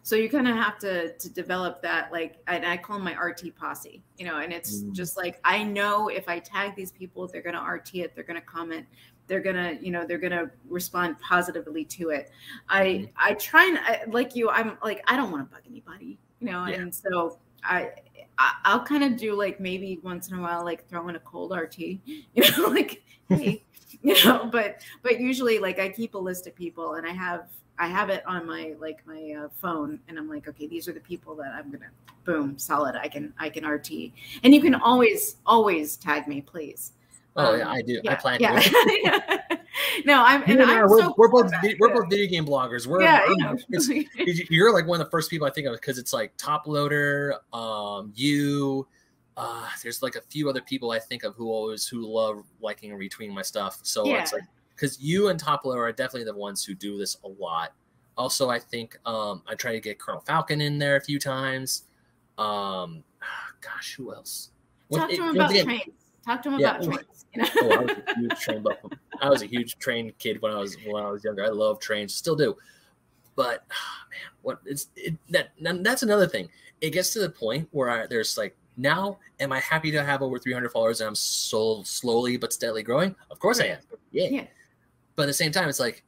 So 0.02 0.14
you 0.14 0.28
kind 0.28 0.47
of 0.47 0.55
have 0.55 0.78
to 0.80 1.14
to 1.16 1.30
develop 1.30 1.80
that 1.82 2.12
like 2.12 2.36
and 2.47 2.64
I 2.66 2.76
call 2.76 2.97
them 2.97 3.05
my 3.06 3.14
RT 3.16 3.56
posse, 3.56 4.02
you 4.18 4.26
know, 4.26 4.39
and 4.39 4.52
it's 4.52 4.82
Mm. 4.82 4.93
just 4.93 5.16
like 5.16 5.40
I 5.43 5.64
know 5.64 6.09
if 6.09 6.28
I 6.28 6.39
tag 6.39 6.76
these 6.76 6.93
people, 6.93 7.26
they're 7.26 7.43
gonna 7.43 7.62
RT 7.62 7.94
it, 8.02 8.14
they're 8.14 8.22
gonna 8.24 8.43
comment, 8.43 8.86
they're 9.26 9.40
gonna, 9.40 9.78
you 9.80 9.90
know, 9.90 10.06
they're 10.06 10.18
gonna 10.18 10.51
respond 10.68 11.18
positively 11.18 11.84
to 11.86 12.10
it. 12.10 12.30
I 12.68 12.84
Mhm. 12.84 13.10
I 13.16 13.34
try 13.34 13.64
and 13.64 13.78
I, 13.78 14.02
like 14.06 14.36
you, 14.36 14.51
I'm 14.51 14.76
like 14.84 15.02
I 15.09 15.16
don't 15.16 15.32
want 15.32 15.48
to 15.48 15.55
bug 15.56 15.64
anybody, 15.66 16.18
you 16.40 16.51
know, 16.52 16.66
Yeah. 16.66 16.80
and 16.80 16.94
so 16.94 17.39
I, 17.64 17.93
I 18.43 18.52
I'll 18.64 18.85
kind 18.85 19.05
of 19.05 19.16
do 19.16 19.35
like 19.35 19.60
maybe 19.60 20.01
once 20.02 20.31
in 20.31 20.39
a 20.39 20.40
while 20.43 20.64
like 20.64 20.89
throw 20.89 21.09
in 21.09 21.16
a 21.16 21.20
cold 21.20 21.52
RT, 21.56 21.78
you 21.78 22.01
know, 22.36 22.69
like 22.69 23.02
hey, 23.28 23.62
you 24.02 24.24
know, 24.24 24.47
but 24.51 24.82
but 25.02 25.20
usually 25.20 25.59
like 25.59 25.78
I 25.78 25.89
keep 25.89 26.14
a 26.14 26.19
list 26.19 26.47
of 26.47 26.55
people 26.55 26.94
and 26.94 27.06
I 27.06 27.12
have 27.12 27.48
I 27.78 27.86
have 27.89 28.10
it 28.10 28.24
on 28.27 28.47
my 28.47 28.74
like 28.81 29.06
my 29.06 29.44
uh, 29.44 29.48
phone 29.60 30.01
and 30.09 30.19
I'm 30.19 30.28
like 30.28 30.48
okay 30.48 30.66
these 30.66 30.89
are 30.89 30.93
the 30.93 31.01
people 31.01 31.35
that 31.36 31.52
I'm 31.55 31.70
gonna 31.70 31.90
boom 32.24 32.59
solid 32.59 32.94
I 32.97 33.09
can 33.09 33.32
I 33.39 33.48
can 33.48 33.66
RT 33.66 33.90
and 34.44 34.55
you 34.55 34.60
can 34.60 34.74
always 34.74 35.36
always 35.47 35.97
tag 35.97 36.27
me 36.27 36.40
please. 36.40 36.93
Oh 37.36 37.52
Um, 37.55 37.60
yeah, 37.60 37.70
I 37.70 37.82
do. 37.82 37.98
I 37.98 38.02
Yeah, 38.05 38.16
plan 38.16 38.39
yeah. 38.40 39.39
no, 40.05 40.23
I'm 40.23 40.43
and 40.43 40.53
You 40.53 40.61
and 40.62 40.70
I, 40.70 40.81
I'm 40.81 40.89
we're, 40.89 41.01
so 41.01 41.15
we're 41.16 41.28
both 41.28 41.51
vi- 41.62 41.77
we're 41.78 41.94
both 41.94 42.09
video 42.11 42.28
game 42.28 42.47
bloggers. 42.47 42.86
We're 42.86 43.03
yeah, 43.03 43.24
know. 43.39 43.57
it's- 43.73 44.51
you're 44.51 44.73
like 44.73 44.86
one 44.86 45.01
of 45.01 45.07
the 45.07 45.11
first 45.11 45.31
people 45.31 45.47
I 45.47 45.51
think 45.51 45.66
of 45.66 45.74
because 45.74 45.99
it's 45.99 46.12
like 46.12 46.32
Top 46.36 46.66
Loader, 46.66 47.36
um, 47.53 48.12
you. 48.15 48.86
Uh, 49.36 49.66
there's 49.82 50.03
like 50.03 50.15
a 50.16 50.20
few 50.20 50.51
other 50.51 50.61
people 50.61 50.90
I 50.90 50.99
think 50.99 51.24
of 51.24 51.35
who 51.36 51.49
always 51.51 51.86
who 51.86 52.07
love 52.07 52.44
liking 52.61 52.90
and 52.90 53.01
retweeting 53.01 53.32
my 53.32 53.40
stuff. 53.40 53.78
So 53.82 54.05
Yeah. 54.07 54.20
it's 54.23 54.32
like 54.32 54.43
because 54.74 55.01
you 55.01 55.28
and 55.28 55.40
Top 55.40 55.65
Loader 55.65 55.82
are 55.85 55.93
definitely 55.93 56.24
the 56.24 56.36
ones 56.36 56.62
who 56.65 56.74
do 56.74 56.99
this 56.99 57.16
a 57.24 57.28
lot. 57.28 57.73
Also, 58.19 58.51
I 58.51 58.59
think 58.59 58.99
um, 59.07 59.43
I 59.49 59.55
try 59.55 59.73
to 59.73 59.81
get 59.81 59.99
Colonel 59.99 60.20
Falcon 60.20 60.61
in 60.61 60.78
there 60.78 60.97
a 60.97 61.01
few 61.01 61.19
times. 61.19 61.85
Um, 62.36 63.05
gosh, 63.62 63.94
who 63.97 64.15
else? 64.15 64.51
Talk 64.93 65.09
to 65.09 65.16
him 65.16 65.35
about 65.35 65.51
trains. 65.55 65.82
Talk 66.24 66.43
to 66.43 66.51
him 66.51 66.61
Yeah. 66.61 66.77
about 66.77 66.85
trains. 66.85 67.27
You 67.35 67.43
know? 67.43 67.49
oh, 67.62 67.70
I 67.73 67.82
was 67.82 67.90
a 67.90 68.15
huge 68.20 68.40
train 68.40 68.62
buff. 68.62 68.77
I 69.20 69.28
was 69.28 69.43
a 69.43 69.47
huge 69.47 69.78
train 69.78 70.12
kid 70.19 70.40
when 70.43 70.53
I 70.53 70.59
was 70.59 70.77
when 70.86 71.03
I 71.03 71.11
was 71.11 71.24
younger. 71.24 71.44
I 71.44 71.49
love 71.49 71.81
trains, 71.81 72.15
still 72.15 72.36
do. 72.36 72.57
But 73.35 73.65
ah, 73.70 73.74
man, 74.11 74.31
what 74.43 74.61
it's 74.65 74.89
it, 74.97 75.16
that 75.31 75.51
that's 75.61 76.03
another 76.03 76.27
thing. 76.27 76.49
It 76.81 76.90
gets 76.90 77.12
to 77.15 77.20
the 77.20 77.31
point 77.31 77.69
where 77.73 77.89
I, 77.90 78.07
there's 78.07 78.36
like 78.36 78.57
now, 78.77 79.19
am 79.40 79.53
I 79.53 79.61
happy 79.61 79.90
to 79.90 80.03
have 80.03 80.23
over 80.23 80.39
300 80.39 80.70
followers 80.70 81.01
and 81.01 81.09
I'm 81.09 81.15
so 81.15 81.82
slowly 81.85 82.36
but 82.36 82.53
steadily 82.53 82.82
growing? 82.82 83.15
Of 83.31 83.39
course 83.39 83.61
I 83.61 83.66
am. 83.66 83.78
Yeah. 84.11 84.28
Yeah. 84.31 84.47
But 85.15 85.24
at 85.24 85.27
the 85.27 85.35
same 85.35 85.53
time, 85.53 85.69
it's 85.69 85.81
like 85.81 86.03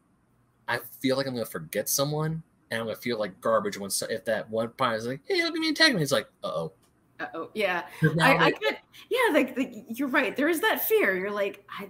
I 0.68 0.78
feel 1.00 1.16
like 1.16 1.26
I'm 1.26 1.34
gonna 1.34 1.44
forget 1.46 1.88
someone, 1.88 2.42
and 2.70 2.80
I'm 2.80 2.86
gonna 2.86 2.96
feel 2.96 3.18
like 3.18 3.38
garbage 3.40 3.78
when 3.78 3.90
so- 3.90 4.06
if 4.08 4.24
that 4.26 4.48
one 4.50 4.70
part 4.70 4.96
is 4.98 5.06
like, 5.06 5.20
hey, 5.26 5.42
look 5.44 5.54
at 5.54 5.60
me 5.60 5.68
and 5.68 5.76
tag 5.76 5.94
me. 5.94 6.02
It's 6.02 6.12
like, 6.12 6.28
uh 6.42 6.68
oh. 7.20 7.50
Yeah. 7.54 7.84
I, 8.20 8.46
I 8.46 8.50
could, 8.52 8.76
yeah, 9.10 9.32
like 9.32 9.54
the, 9.54 9.84
you're 9.88 10.08
right. 10.08 10.36
There 10.36 10.48
is 10.48 10.60
that 10.60 10.82
fear. 10.82 11.16
You're 11.16 11.30
like, 11.30 11.64
I, 11.78 11.88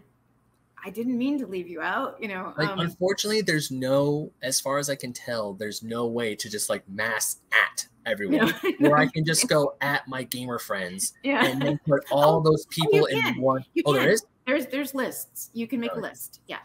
I 0.84 0.90
didn't 0.90 1.16
mean 1.16 1.38
to 1.38 1.46
leave 1.46 1.68
you 1.68 1.80
out. 1.80 2.16
You 2.20 2.28
know, 2.28 2.52
Like, 2.58 2.68
um, 2.68 2.80
unfortunately, 2.80 3.40
there's 3.40 3.70
no, 3.70 4.30
as 4.42 4.60
far 4.60 4.78
as 4.78 4.90
I 4.90 4.96
can 4.96 5.12
tell, 5.12 5.54
there's 5.54 5.82
no 5.82 6.06
way 6.06 6.34
to 6.34 6.50
just 6.50 6.68
like 6.68 6.86
mass 6.88 7.38
at 7.52 7.86
everyone. 8.04 8.54
know, 8.64 8.72
Where 8.90 8.98
I 8.98 9.06
can 9.06 9.24
just 9.24 9.48
go 9.48 9.76
at 9.80 10.06
my 10.08 10.24
gamer 10.24 10.58
friends 10.58 11.14
yeah. 11.22 11.46
and 11.46 11.60
then 11.62 11.80
put 11.86 12.04
all 12.12 12.40
those 12.40 12.66
people 12.66 13.06
in 13.06 13.20
can. 13.20 13.40
one. 13.40 13.64
You 13.72 13.82
Oh, 13.86 13.94
can. 13.94 14.08
is. 14.10 14.26
There's 14.46 14.66
there's 14.66 14.94
lists. 14.94 15.48
You 15.54 15.66
can 15.66 15.80
make 15.80 15.92
a 15.92 15.98
list. 15.98 16.40
Yeah. 16.46 16.58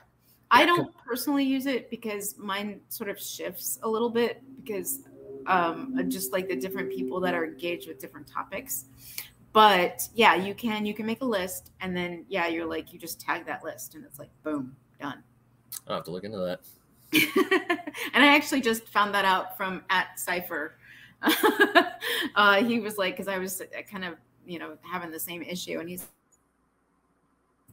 I 0.52 0.66
don't 0.66 0.92
personally 1.06 1.46
use 1.46 1.66
it 1.66 1.90
because 1.90 2.36
mine 2.38 2.82
sort 2.90 3.10
of 3.10 3.20
shifts 3.22 3.80
a 3.84 3.88
little 3.88 4.10
bit 4.10 4.42
because 4.58 5.02
um 5.50 6.10
just 6.10 6.32
like 6.32 6.48
the 6.48 6.56
different 6.56 6.92
people 6.92 7.20
that 7.20 7.34
are 7.34 7.46
engaged 7.46 7.88
with 7.88 8.00
different 8.00 8.28
topics. 8.28 8.86
But 9.52 10.08
yeah, 10.14 10.36
you 10.36 10.54
can 10.54 10.86
you 10.86 10.94
can 10.94 11.06
make 11.06 11.22
a 11.22 11.26
list 11.26 11.72
and 11.82 11.96
then 11.96 12.26
yeah, 12.30 12.48
you're 12.48 12.66
like 12.66 12.94
you 12.94 13.00
just 13.00 13.20
tag 13.20 13.46
that 13.48 13.64
list 13.64 13.96
and 13.96 14.06
it's 14.06 14.20
like 14.20 14.30
boom, 14.44 14.76
done. 15.00 15.24
I'll 15.88 15.96
have 15.96 16.06
to 16.06 16.12
look 16.12 16.24
into 16.24 16.38
that. 16.38 16.60
and 18.14 18.24
I 18.24 18.36
actually 18.36 18.62
just 18.62 18.88
found 18.88 19.14
that 19.16 19.26
out 19.26 19.58
from 19.58 19.84
at 19.90 20.20
Cipher. 20.20 20.76
uh, 22.36 22.64
he 22.64 22.80
was 22.80 22.98
like, 22.98 23.16
because 23.16 23.28
I 23.28 23.40
was 23.40 23.62
kind 23.92 24.06
of, 24.06 24.16
you 24.46 24.60
know, 24.60 24.78
having 24.82 25.12
the 25.12 25.20
same 25.20 25.42
issue, 25.42 25.80
and 25.80 25.90
he's 25.90 26.08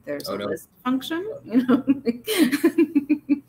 there's 0.04 0.28
Oh, 0.28 0.34
a 0.34 0.38
no. 0.38 0.46
list 0.46 0.68
function, 0.84 1.30
you 1.44 1.66
know. 1.66 1.84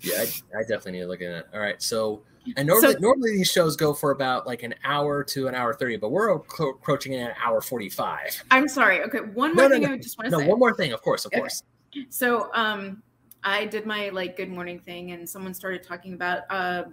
Yeah, 0.01 0.23
I, 0.23 0.57
I 0.57 0.61
definitely 0.61 0.93
need 0.93 0.99
to 1.01 1.07
look 1.07 1.21
at 1.21 1.31
it. 1.31 1.47
All 1.53 1.59
right, 1.59 1.81
so 1.81 2.21
and 2.55 2.67
normally 2.67 2.93
So- 2.93 2.99
normally 2.99 3.31
these 3.37 3.51
shows 3.51 3.75
go 3.75 3.93
for 3.93 4.11
about 4.11 4.47
like 4.47 4.63
an 4.63 4.73
hour 4.83 5.23
to 5.25 5.47
an 5.47 5.55
hour 5.55 5.73
thirty, 5.73 5.97
but 5.97 6.09
we're 6.09 6.29
approaching 6.29 7.13
in 7.13 7.21
an 7.27 7.33
hour 7.43 7.61
forty 7.61 7.89
five. 7.89 8.41
I'm 8.51 8.67
sorry. 8.67 9.01
Okay, 9.03 9.19
one 9.19 9.55
more 9.55 9.65
no, 9.67 9.69
thing 9.69 9.81
no. 9.83 9.93
I 9.93 9.97
just 9.97 10.17
want 10.17 10.25
to 10.25 10.31
say. 10.31 10.37
No, 10.37 10.43
say. 10.43 10.49
one 10.49 10.59
more 10.59 10.73
thing, 10.73 10.93
of 10.93 11.01
course, 11.01 11.25
of 11.25 11.29
Okay. 11.29 11.39
course. 11.39 11.63
So, 12.09 12.53
um, 12.53 13.01
I 13.43 13.65
did 13.65 13.85
my 13.85 14.09
like 14.09 14.37
good 14.37 14.49
morning 14.49 14.79
thing, 14.79 15.11
and 15.11 15.27
someone 15.27 15.53
started 15.53 15.83
talking 15.83 16.13
about 16.13 16.43
uh, 16.49 16.83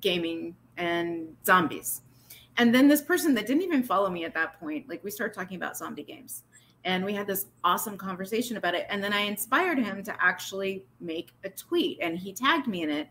gaming 0.00 0.54
and 0.76 1.36
zombies. 1.44 2.02
And 2.56 2.74
then 2.74 2.88
this 2.88 3.02
person 3.02 3.34
that 3.34 3.46
didn't 3.46 3.62
even 3.62 3.82
follow 3.82 4.10
me 4.10 4.24
at 4.24 4.34
that 4.34 4.58
point, 4.58 4.88
like 4.88 5.02
we 5.04 5.10
started 5.10 5.32
talking 5.34 5.56
about 5.56 5.76
zombie 5.76 6.02
games, 6.02 6.42
and 6.84 7.04
we 7.04 7.14
had 7.14 7.26
this 7.26 7.46
awesome 7.64 7.96
conversation 7.96 8.56
about 8.56 8.74
it. 8.74 8.86
And 8.90 9.02
then 9.02 9.12
I 9.12 9.20
inspired 9.20 9.78
him 9.78 10.02
to 10.04 10.14
actually 10.22 10.84
make 11.00 11.32
a 11.44 11.50
tweet, 11.50 11.98
and 12.00 12.18
he 12.18 12.32
tagged 12.32 12.66
me 12.66 12.82
in 12.82 12.90
it. 12.90 13.08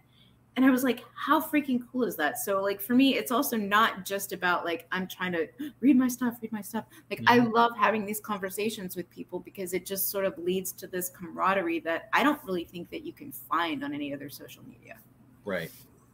And 0.58 0.66
I 0.66 0.72
was 0.72 0.84
like, 0.84 1.06
how 1.14 1.40
freaking 1.40 1.82
cool 1.92 2.04
is 2.04 2.16
that? 2.16 2.40
So, 2.40 2.64
like, 2.64 2.82
for 2.82 2.96
me, 2.96 3.14
it's 3.16 3.32
also 3.32 3.56
not 3.56 4.06
just 4.06 4.34
about 4.34 4.66
like, 4.66 4.88
I'm 4.92 5.08
trying 5.08 5.32
to 5.34 5.48
read 5.82 5.96
my 5.96 6.08
stuff, 6.08 6.40
read 6.42 6.52
my 6.52 6.62
stuff. 6.62 6.86
Like, 7.12 7.22
I 7.28 7.40
Mhm. 7.40 7.54
love 7.54 7.78
having 7.78 8.06
these 8.08 8.20
conversations 8.20 8.96
with 8.96 9.08
people 9.12 9.40
because 9.40 9.74
it 9.76 9.86
just 9.86 10.10
sort 10.10 10.26
of 10.26 10.36
leads 10.40 10.72
to 10.74 10.88
this 10.88 11.10
camaraderie 11.10 11.80
that 11.82 12.10
I 12.12 12.24
don't 12.24 12.44
really 12.44 12.66
think 12.66 12.90
that 12.90 13.04
you 13.04 13.14
can 13.14 13.32
find 13.32 13.84
on 13.84 13.94
any 13.94 14.12
other 14.16 14.30
social 14.32 14.64
media. 14.68 14.98
Right. 15.46 15.70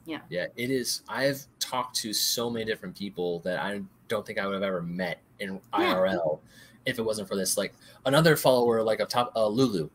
Yeah. 0.05 0.19
Yeah, 0.29 0.47
it 0.57 0.69
is. 0.69 1.03
I've 1.07 1.45
talked 1.59 1.95
to 2.01 2.11
so 2.11 2.49
many 2.49 2.65
different 2.65 2.97
people 2.97 3.39
that 3.39 3.59
I 3.59 3.81
don't 4.09 4.25
think 4.27 4.39
I 4.39 4.45
would 4.45 4.55
have 4.55 4.63
ever 4.63 4.81
met 4.81 5.19
in 5.39 5.53
Yeah. 5.79 5.93
IRL 5.95 6.41
if 6.85 6.99
it 6.99 7.01
wasn't 7.01 7.29
for 7.29 7.37
this. 7.37 7.57
Like 7.57 7.73
another 8.05 8.35
follower, 8.35 8.83
like 8.83 8.99
a 8.99 9.05
top 9.05 9.31
uh, 9.37 9.47
Lulu. 9.47 9.89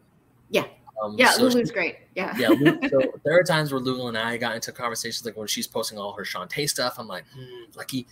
Yeah. 0.48 0.66
Um, 1.02 1.16
Yeah, 1.18 1.30
so 1.30 1.42
Lulu's 1.44 1.68
she- 1.68 1.74
great. 1.74 1.96
Yeah. 2.14 2.36
yeah. 2.36 2.48
So 2.88 3.00
there 3.24 3.38
are 3.38 3.42
times 3.42 3.72
where 3.72 3.80
Lulu 3.80 4.08
and 4.08 4.18
I 4.18 4.36
got 4.36 4.54
into 4.54 4.72
conversations 4.72 5.24
like 5.24 5.36
when 5.36 5.46
she's 5.46 5.66
posting 5.66 5.98
all 5.98 6.12
her 6.12 6.24
Shantae 6.24 6.68
stuff. 6.68 6.96
I'm 6.98 7.06
like, 7.08 7.24
hmm, 7.34 7.64
lucky. 7.76 8.06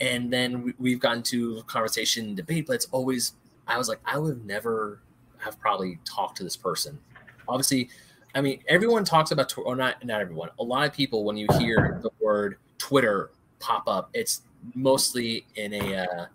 And 0.00 0.32
then 0.32 0.62
we, 0.62 0.74
we've 0.78 1.00
gotten 1.00 1.22
to 1.24 1.62
conversation 1.66 2.34
debate, 2.34 2.66
but 2.66 2.74
it's 2.74 2.86
always 2.90 3.34
I 3.66 3.78
was 3.78 3.88
like, 3.88 4.00
I 4.04 4.18
would 4.18 4.44
never 4.44 5.00
have 5.38 5.58
probably 5.60 5.98
talked 6.04 6.36
to 6.38 6.44
this 6.44 6.56
person. 6.56 6.98
Obviously, 7.48 7.88
I 8.34 8.40
mean, 8.40 8.62
everyone 8.68 9.04
talks 9.04 9.30
about 9.30 9.56
or 9.56 9.76
not 9.76 10.04
not 10.04 10.20
everyone. 10.20 10.50
A 10.58 10.64
lot 10.64 10.86
of 10.88 10.92
people, 10.92 11.24
when 11.24 11.36
you 11.36 11.46
hear 11.58 12.00
the 12.02 12.10
word 12.20 12.56
Twitter 12.78 13.30
pop 13.60 13.86
up, 13.86 14.10
it's 14.12 14.42
mostly 14.74 15.46
in 15.54 15.72
a 15.74 15.96
uh, 15.96 16.26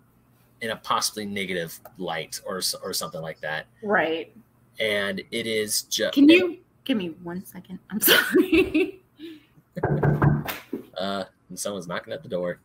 in 0.62 0.70
a 0.70 0.76
possibly 0.76 1.26
negative 1.26 1.78
light 1.98 2.40
or 2.46 2.60
or 2.82 2.92
something 2.92 3.20
like 3.20 3.40
that. 3.40 3.66
Right. 3.82 4.34
And 4.80 5.20
it 5.30 5.46
is 5.46 5.82
just 5.82 6.14
Can 6.14 6.28
you 6.28 6.58
give 6.84 6.96
me 6.96 7.08
one 7.22 7.44
second? 7.44 7.78
I'm 7.90 8.00
sorry. 8.00 9.00
Uh, 10.98 11.24
and 11.48 11.58
someone's 11.58 11.86
knocking 11.88 12.12
at 12.12 12.22
the 12.22 12.28
door. 12.28 12.58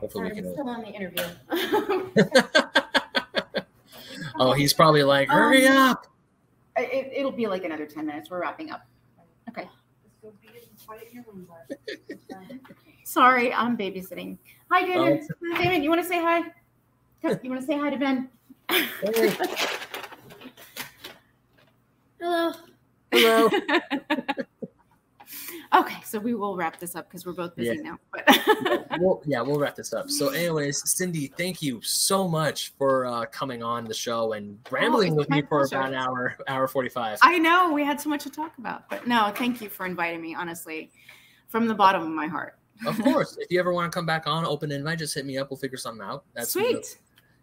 Hopefully 0.00 0.30
sorry 0.30 0.32
we 0.32 0.38
I'm 0.38 0.44
can. 0.44 0.52
still 0.54 0.68
on 0.70 0.80
the 0.80 0.88
interview. 0.88 1.24
oh, 4.40 4.52
he's 4.54 4.72
probably 4.72 5.02
like, 5.02 5.28
hurry 5.28 5.66
Um, 5.66 5.76
up. 5.90 6.06
it, 6.78 7.12
it'll 7.14 7.30
be 7.32 7.46
like 7.46 7.64
another 7.64 7.84
10 7.84 8.06
minutes. 8.06 8.30
We're 8.30 8.40
wrapping 8.40 8.70
up. 8.70 8.86
Okay. 9.50 9.68
Sorry, 13.04 13.52
I'm 13.52 13.76
babysitting. 13.76 14.38
Hi, 14.70 14.86
David. 14.86 15.28
David, 15.58 15.82
you 15.84 15.90
want 15.90 16.00
to 16.02 16.08
say 16.08 16.22
hi? 16.22 16.38
You 17.22 17.50
want 17.50 17.60
to 17.60 17.66
say 17.66 17.78
hi 17.78 17.90
to 17.90 17.96
Ben? 17.98 18.30
Hey, 18.70 18.86
Hello. 22.24 22.52
hello. 23.12 23.50
okay, 25.74 25.96
so 26.04 26.18
we 26.18 26.34
will 26.34 26.56
wrap 26.56 26.80
this 26.80 26.96
up 26.96 27.06
because 27.06 27.26
we're 27.26 27.34
both 27.34 27.54
busy 27.54 27.82
now. 27.82 27.98
But 28.10 28.24
well, 28.98 29.20
yeah, 29.26 29.42
we'll 29.42 29.58
wrap 29.58 29.74
this 29.76 29.92
up. 29.92 30.08
So, 30.08 30.28
anyways, 30.34 30.88
Cindy, 30.90 31.26
thank 31.36 31.60
you 31.60 31.82
so 31.82 32.26
much 32.26 32.72
for 32.78 33.04
uh, 33.04 33.26
coming 33.26 33.62
on 33.62 33.84
the 33.84 33.92
show 33.92 34.32
and 34.32 34.58
rambling 34.70 35.08
it's 35.08 35.16
with 35.18 35.28
me 35.28 35.42
for 35.42 35.66
pleasure. 35.66 35.76
about 35.76 35.92
an 35.92 35.98
hour, 35.98 36.38
hour 36.48 36.66
forty-five. 36.66 37.18
I 37.20 37.38
know 37.38 37.70
we 37.74 37.84
had 37.84 38.00
so 38.00 38.08
much 38.08 38.22
to 38.22 38.30
talk 38.30 38.56
about. 38.56 38.88
But 38.88 39.06
no, 39.06 39.30
thank 39.36 39.60
you 39.60 39.68
for 39.68 39.84
inviting 39.84 40.22
me, 40.22 40.34
honestly, 40.34 40.92
from 41.48 41.68
the 41.68 41.74
bottom 41.74 42.00
of 42.00 42.08
my 42.08 42.26
heart. 42.26 42.58
of 42.86 42.98
course, 43.02 43.36
if 43.38 43.50
you 43.50 43.60
ever 43.60 43.74
want 43.74 43.92
to 43.92 43.94
come 43.94 44.06
back 44.06 44.26
on, 44.26 44.46
open 44.46 44.72
invite, 44.72 44.98
just 44.98 45.14
hit 45.14 45.26
me 45.26 45.36
up. 45.36 45.50
We'll 45.50 45.58
figure 45.58 45.76
something 45.76 46.02
out. 46.02 46.24
That's 46.32 46.52
Sweet. 46.52 46.96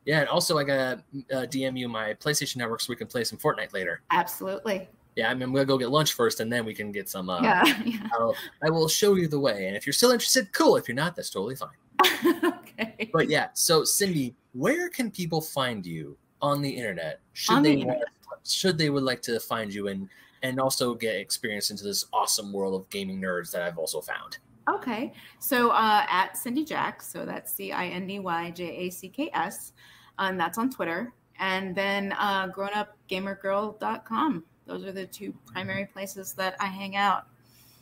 Yeah, 0.05 0.21
and 0.21 0.29
also 0.29 0.57
I 0.57 0.63
gotta 0.63 1.03
uh, 1.31 1.45
DM 1.45 1.77
you 1.77 1.87
my 1.87 2.13
PlayStation 2.15 2.57
Network 2.57 2.81
so 2.81 2.87
we 2.89 2.95
can 2.95 3.07
play 3.07 3.23
some 3.23 3.37
Fortnite 3.37 3.73
later. 3.73 4.01
Absolutely. 4.11 4.89
Yeah, 5.15 5.29
I 5.29 5.33
mean, 5.33 5.43
I'm 5.43 5.53
gonna 5.53 5.65
go 5.65 5.77
get 5.77 5.89
lunch 5.89 6.13
first, 6.13 6.39
and 6.39 6.51
then 6.51 6.65
we 6.65 6.73
can 6.73 6.91
get 6.91 7.09
some. 7.09 7.29
Uh, 7.29 7.41
yeah, 7.41 7.81
yeah. 7.85 8.07
I'll, 8.13 8.35
I 8.63 8.69
will 8.69 8.87
show 8.87 9.15
you 9.15 9.27
the 9.27 9.39
way, 9.39 9.67
and 9.67 9.75
if 9.75 9.85
you're 9.85 9.93
still 9.93 10.11
interested, 10.11 10.51
cool. 10.53 10.77
If 10.77 10.87
you're 10.87 10.95
not, 10.95 11.15
that's 11.15 11.29
totally 11.29 11.55
fine. 11.55 11.69
okay. 12.43 13.09
But 13.13 13.29
yeah, 13.29 13.49
so 13.53 13.83
Cindy, 13.83 14.35
where 14.53 14.89
can 14.89 15.11
people 15.11 15.41
find 15.41 15.85
you 15.85 16.17
on 16.41 16.61
the 16.61 16.69
internet? 16.69 17.19
Should 17.33 17.57
On 17.57 17.63
the 17.63 17.75
they 17.75 17.81
internet. 17.81 18.03
should 18.43 18.77
they 18.77 18.89
would 18.89 19.03
like 19.03 19.21
to 19.23 19.39
find 19.39 19.73
you 19.73 19.87
and 19.89 20.09
and 20.43 20.59
also 20.59 20.95
get 20.95 21.15
experience 21.15 21.69
into 21.69 21.83
this 21.83 22.05
awesome 22.11 22.51
world 22.51 22.73
of 22.73 22.89
gaming 22.89 23.21
nerds 23.21 23.51
that 23.51 23.61
I've 23.61 23.77
also 23.77 24.01
found? 24.01 24.37
Okay. 24.69 25.13
So 25.39 25.69
uh, 25.71 26.05
at 26.09 26.37
Cindy 26.37 26.63
Jack, 26.63 27.01
so 27.01 27.25
that's 27.25 27.53
C 27.53 27.71
I 27.71 27.87
N 27.87 28.07
D 28.07 28.19
Y 28.19 28.51
J 28.51 28.63
A 28.65 28.89
C 28.89 29.09
K 29.09 29.29
S, 29.33 29.73
and 30.19 30.39
that's 30.39 30.57
on 30.57 30.69
Twitter. 30.69 31.13
And 31.39 31.75
then 31.75 32.13
uh, 32.19 32.49
grownupgamergirl.com. 32.49 34.43
Those 34.67 34.85
are 34.85 34.91
the 34.91 35.07
two 35.07 35.33
primary 35.47 35.85
places 35.85 36.33
that 36.33 36.55
I 36.59 36.67
hang 36.67 36.95
out. 36.95 37.25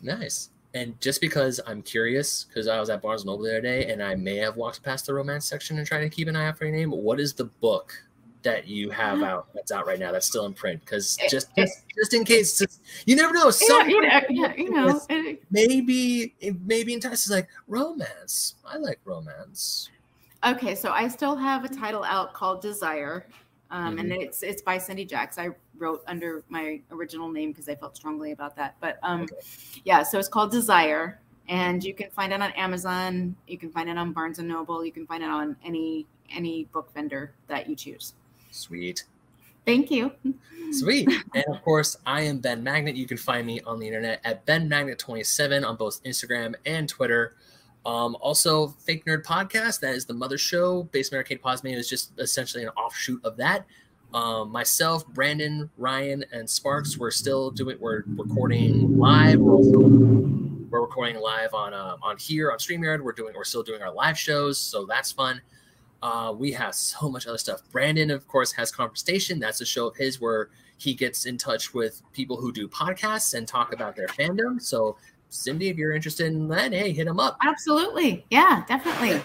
Nice. 0.02 0.50
And 0.74 1.00
just 1.02 1.20
because 1.20 1.60
I'm 1.66 1.82
curious, 1.82 2.46
because 2.46 2.68
I 2.68 2.80
was 2.80 2.90
at 2.90 3.02
Barnes 3.02 3.26
Noble 3.26 3.44
the 3.44 3.50
other 3.50 3.62
day, 3.62 3.92
and 3.92 4.04
I 4.04 4.16
may 4.16 4.38
have 4.38 4.56
walked 4.56 4.84
past 4.84 5.08
the 5.08 5.14
romance 5.14 5.46
section 5.46 5.78
and 5.78 5.86
tried 5.86 6.02
to 6.02 6.10
keep 6.10 6.28
an 6.28 6.36
eye 6.36 6.48
out 6.48 6.58
for 6.58 6.66
your 6.66 6.76
name. 6.76 6.92
What 6.92 7.20
is 7.20 7.34
the 7.34 7.46
book 7.46 7.94
that 8.44 8.68
you 8.68 8.90
have 8.90 9.22
out 9.22 9.48
that's 9.54 9.72
out 9.72 9.86
right 9.86 10.00
now 10.00 10.12
that's 10.12 10.26
still 10.26 10.46
in 10.46 10.54
print? 10.54 10.80
Because 10.82 11.18
just, 11.30 11.54
just 11.58 11.84
just 11.96 12.14
in 12.14 12.24
case, 12.24 12.58
just- 12.58 12.82
you 13.06 13.16
never 13.16 13.34
know. 13.34 13.46
Yeah, 13.46 13.52
Some 13.52 13.88
know, 13.88 14.02
yeah, 14.30 14.54
you 14.56 14.70
know, 14.70 15.02
it- 15.10 15.44
maybe 15.52 16.34
maybe 16.66 16.94
entices 16.94 17.30
like 17.32 17.48
romance. 17.68 18.56
I 18.66 18.78
like 18.78 19.00
romance. 19.06 19.90
Okay, 20.46 20.74
so 20.76 20.92
I 20.92 21.08
still 21.10 21.36
have 21.36 21.66
a 21.66 21.70
title 21.70 22.04
out 22.06 22.34
called 22.34 22.62
Desire, 22.62 23.28
um, 23.72 23.98
and 24.00 24.10
Mm-hmm. 24.12 24.22
it's 24.22 24.42
it's 24.44 24.62
by 24.62 24.78
Cindy 24.78 25.04
Jacks. 25.06 25.38
I 25.38 25.50
wrote 25.78 26.02
under 26.08 26.44
my 26.50 26.82
original 26.92 27.30
name 27.30 27.52
because 27.52 27.68
I 27.68 27.76
felt 27.76 27.96
strongly 27.98 28.32
about 28.32 28.56
that. 28.56 28.76
But 28.80 29.00
um, 29.04 29.24
Okay. 29.24 29.36
yeah, 29.84 30.02
so 30.04 30.18
it's 30.18 30.30
called 30.30 30.52
Desire, 30.52 31.20
and 31.50 31.84
you 31.84 31.94
can 31.94 32.10
find 32.12 32.32
it 32.32 32.42
on 32.42 32.52
Amazon. 32.54 33.36
You 33.48 33.58
can 33.58 33.70
find 33.70 33.90
it 33.90 33.98
on 33.98 34.14
Barnes 34.14 34.40
and 34.40 34.48
Noble. 34.48 34.86
You 34.86 34.94
can 34.94 35.06
find 35.06 35.24
it 35.24 35.30
on 35.30 35.58
any 35.66 36.06
any 36.32 36.66
book 36.66 36.94
vendor 36.94 37.34
that 37.48 37.68
you 37.68 37.76
choose. 37.76 38.14
Sweet. 38.52 39.04
Thank 39.66 39.92
you. 39.92 40.12
Sweet. 40.72 41.10
and 41.34 41.46
of 41.48 41.62
course, 41.64 41.98
I 42.06 42.22
am 42.22 42.40
Ben 42.40 42.64
Magnet. 42.64 42.96
You 42.96 43.06
can 43.06 43.18
find 43.18 43.46
me 43.46 43.62
on 43.62 43.80
the 43.80 43.88
internet 43.88 44.22
at 44.24 44.46
Ben 44.46 44.70
Magnet27 44.70 45.68
on 45.68 45.76
both 45.76 46.04
Instagram 46.04 46.56
and 46.66 46.88
Twitter. 46.88 47.36
Um, 47.86 48.18
also, 48.20 48.68
Fake 48.68 49.06
Nerd 49.06 49.24
Podcast, 49.24 49.80
that 49.82 49.96
is 49.96 50.06
the 50.06 50.14
mother 50.14 50.38
show. 50.38 50.84
Basement 50.92 51.20
Arcade 51.20 51.42
Pause 51.42 51.64
Menu 51.64 51.78
is 51.78 51.90
just 51.90 52.12
essentially 52.20 52.64
an 52.64 52.70
offshoot 52.70 53.24
of 53.24 53.38
that. 53.38 53.66
Um, 54.14 54.52
myself, 54.52 55.08
Brandon, 55.08 55.70
Ryan, 55.78 56.26
and 56.32 56.50
Sparks, 56.50 56.98
we're 56.98 57.12
still 57.12 57.52
doing, 57.52 57.78
we're 57.80 58.04
recording 58.08 58.98
live. 58.98 59.40
We're 59.40 59.54
also 59.54 59.80
we're 60.70 60.82
recording 60.82 61.20
live 61.20 61.54
on 61.54 61.74
um, 61.74 62.00
on 62.02 62.18
here 62.18 62.52
on 62.52 62.58
StreamYard. 62.58 63.02
We're 63.02 63.12
doing, 63.12 63.34
we're 63.36 63.44
still 63.44 63.64
doing 63.64 63.82
our 63.82 63.92
live 63.92 64.18
shows, 64.18 64.60
so 64.60 64.86
that's 64.86 65.12
fun. 65.12 65.42
Uh, 66.02 66.34
we 66.38 66.52
have 66.54 66.74
so 66.76 67.10
much 67.10 67.28
other 67.28 67.38
stuff. 67.38 67.62
Brandon, 67.72 68.10
of 68.12 68.28
course, 68.28 68.52
has 68.54 68.72
Conversation. 68.72 69.40
That's 69.40 69.62
a 69.62 69.66
show 69.66 69.88
of 69.88 69.96
his 69.98 70.22
where 70.22 70.50
he 70.78 70.94
gets 70.94 71.26
in 71.26 71.38
touch 71.38 71.74
with 71.74 72.02
people 72.14 72.38
who 72.38 72.52
do 72.54 72.68
podcasts 72.68 73.34
and 73.34 73.48
talk 73.48 73.74
about 73.74 73.96
their 73.98 74.08
fandom. 74.08 74.62
So, 74.62 74.96
Cindy, 75.30 75.68
if 75.70 75.78
you're 75.78 75.92
interested 75.94 76.28
in 76.28 76.48
that, 76.48 76.72
hey, 76.72 76.94
hit 76.94 77.06
him 77.08 77.20
up. 77.20 77.38
Absolutely. 77.46 78.26
Yeah, 78.30 78.64
definitely. 78.68 79.22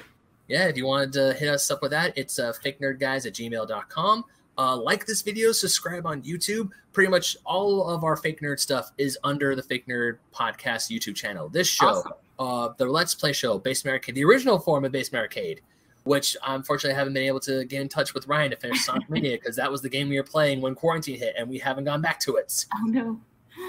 Yeah, 0.48 0.66
if 0.66 0.76
you 0.76 0.84
wanted 0.84 1.12
to 1.14 1.32
hit 1.34 1.48
us 1.48 1.70
up 1.70 1.80
with 1.80 1.92
that, 1.92 2.12
it's 2.18 2.38
uh, 2.38 2.52
fake 2.52 2.80
nerd 2.80 2.98
guys 2.98 3.24
at 3.24 3.34
gmail.com. 3.34 4.24
Uh, 4.58 4.76
like 4.76 5.06
this 5.06 5.22
video, 5.22 5.52
subscribe 5.52 6.06
on 6.06 6.22
YouTube. 6.22 6.70
Pretty 6.92 7.10
much 7.10 7.36
all 7.44 7.88
of 7.88 8.04
our 8.04 8.16
fake 8.16 8.40
nerd 8.40 8.58
stuff 8.60 8.90
is 8.98 9.16
under 9.24 9.54
the 9.56 9.62
fake 9.62 9.86
nerd 9.88 10.18
podcast 10.34 10.90
YouTube 10.90 11.14
channel. 11.16 11.48
This 11.48 11.66
show, 11.68 11.86
Awesome. 11.86 12.12
uh, 12.38 12.68
the 12.76 12.84
Let's 12.84 13.14
Play 13.14 13.32
show, 13.32 13.58
Basement 13.58 13.94
Arcade, 13.94 14.14
the 14.16 14.24
original 14.24 14.58
form 14.58 14.84
of 14.84 14.92
Base 14.92 15.12
Arcade, 15.14 15.60
which 16.04 16.36
unfortunately 16.46 16.94
I 16.94 16.98
haven't 16.98 17.14
been 17.14 17.24
able 17.24 17.40
to 17.40 17.64
get 17.64 17.80
in 17.80 17.88
touch 17.88 18.14
with 18.14 18.28
Ryan 18.28 18.50
to 18.50 18.56
finish 18.56 18.84
Sonic 18.84 19.08
Mania 19.10 19.32
because 19.32 19.56
that 19.56 19.70
was 19.70 19.82
the 19.82 19.88
game 19.88 20.08
we 20.08 20.16
were 20.16 20.22
playing 20.24 20.60
when 20.60 20.74
quarantine 20.74 21.18
hit, 21.18 21.34
and 21.36 21.48
we 21.48 21.58
haven't 21.58 21.84
gone 21.84 22.00
back 22.00 22.20
to 22.20 22.36
it. 22.36 22.64
Oh 22.74 22.86
no. 22.86 23.20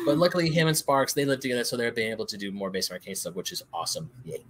But 0.06 0.18
luckily, 0.18 0.49
him 0.49 0.68
and 0.68 0.76
Sparks 0.76 1.14
they 1.14 1.26
live 1.26 1.40
together, 1.40 1.64
so 1.64 1.78
they're 1.78 1.91
being 1.91 2.12
able 2.12 2.26
to 2.26 2.38
do 2.38 2.52
more 2.52 2.70
Basement 2.70 3.02
Arcade 3.02 3.18
stuff, 3.18 3.36
which 3.36 3.52
is 3.52 3.64
awesome. 3.74 4.10
Yay! 4.24 4.44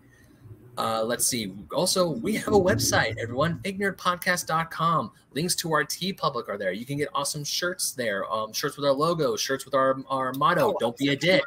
Uh, 0.78 1.03
let's 1.03 1.26
see. 1.26 1.53
Also, 1.74 2.10
we 2.10 2.36
have 2.36 2.53
a 2.53 2.60
website, 2.60 3.18
everyone. 3.18 3.60
IgnnorantPodcast.com. 3.64 5.12
Links 5.34 5.56
to 5.56 5.72
our 5.74 5.84
TeePublic 5.86 6.49
are 6.49 6.57
there. 6.57 6.74
You 6.74 6.86
can 6.86 6.98
get 6.98 7.07
awesome 7.14 7.44
shirts 7.44 7.94
there. 7.94 8.30
Um, 8.32 8.52
shirts 8.52 8.76
with 8.76 8.86
our 8.86 8.91
logo, 8.91 9.36
shirts 9.36 9.66
with 9.66 9.74
our 9.74 9.98
our 10.10 10.34
motto. 10.34 10.74
Oh, 10.74 10.78
Don't 10.80 10.98
be 10.98 11.10
a 11.10 11.16
dick. 11.16 11.44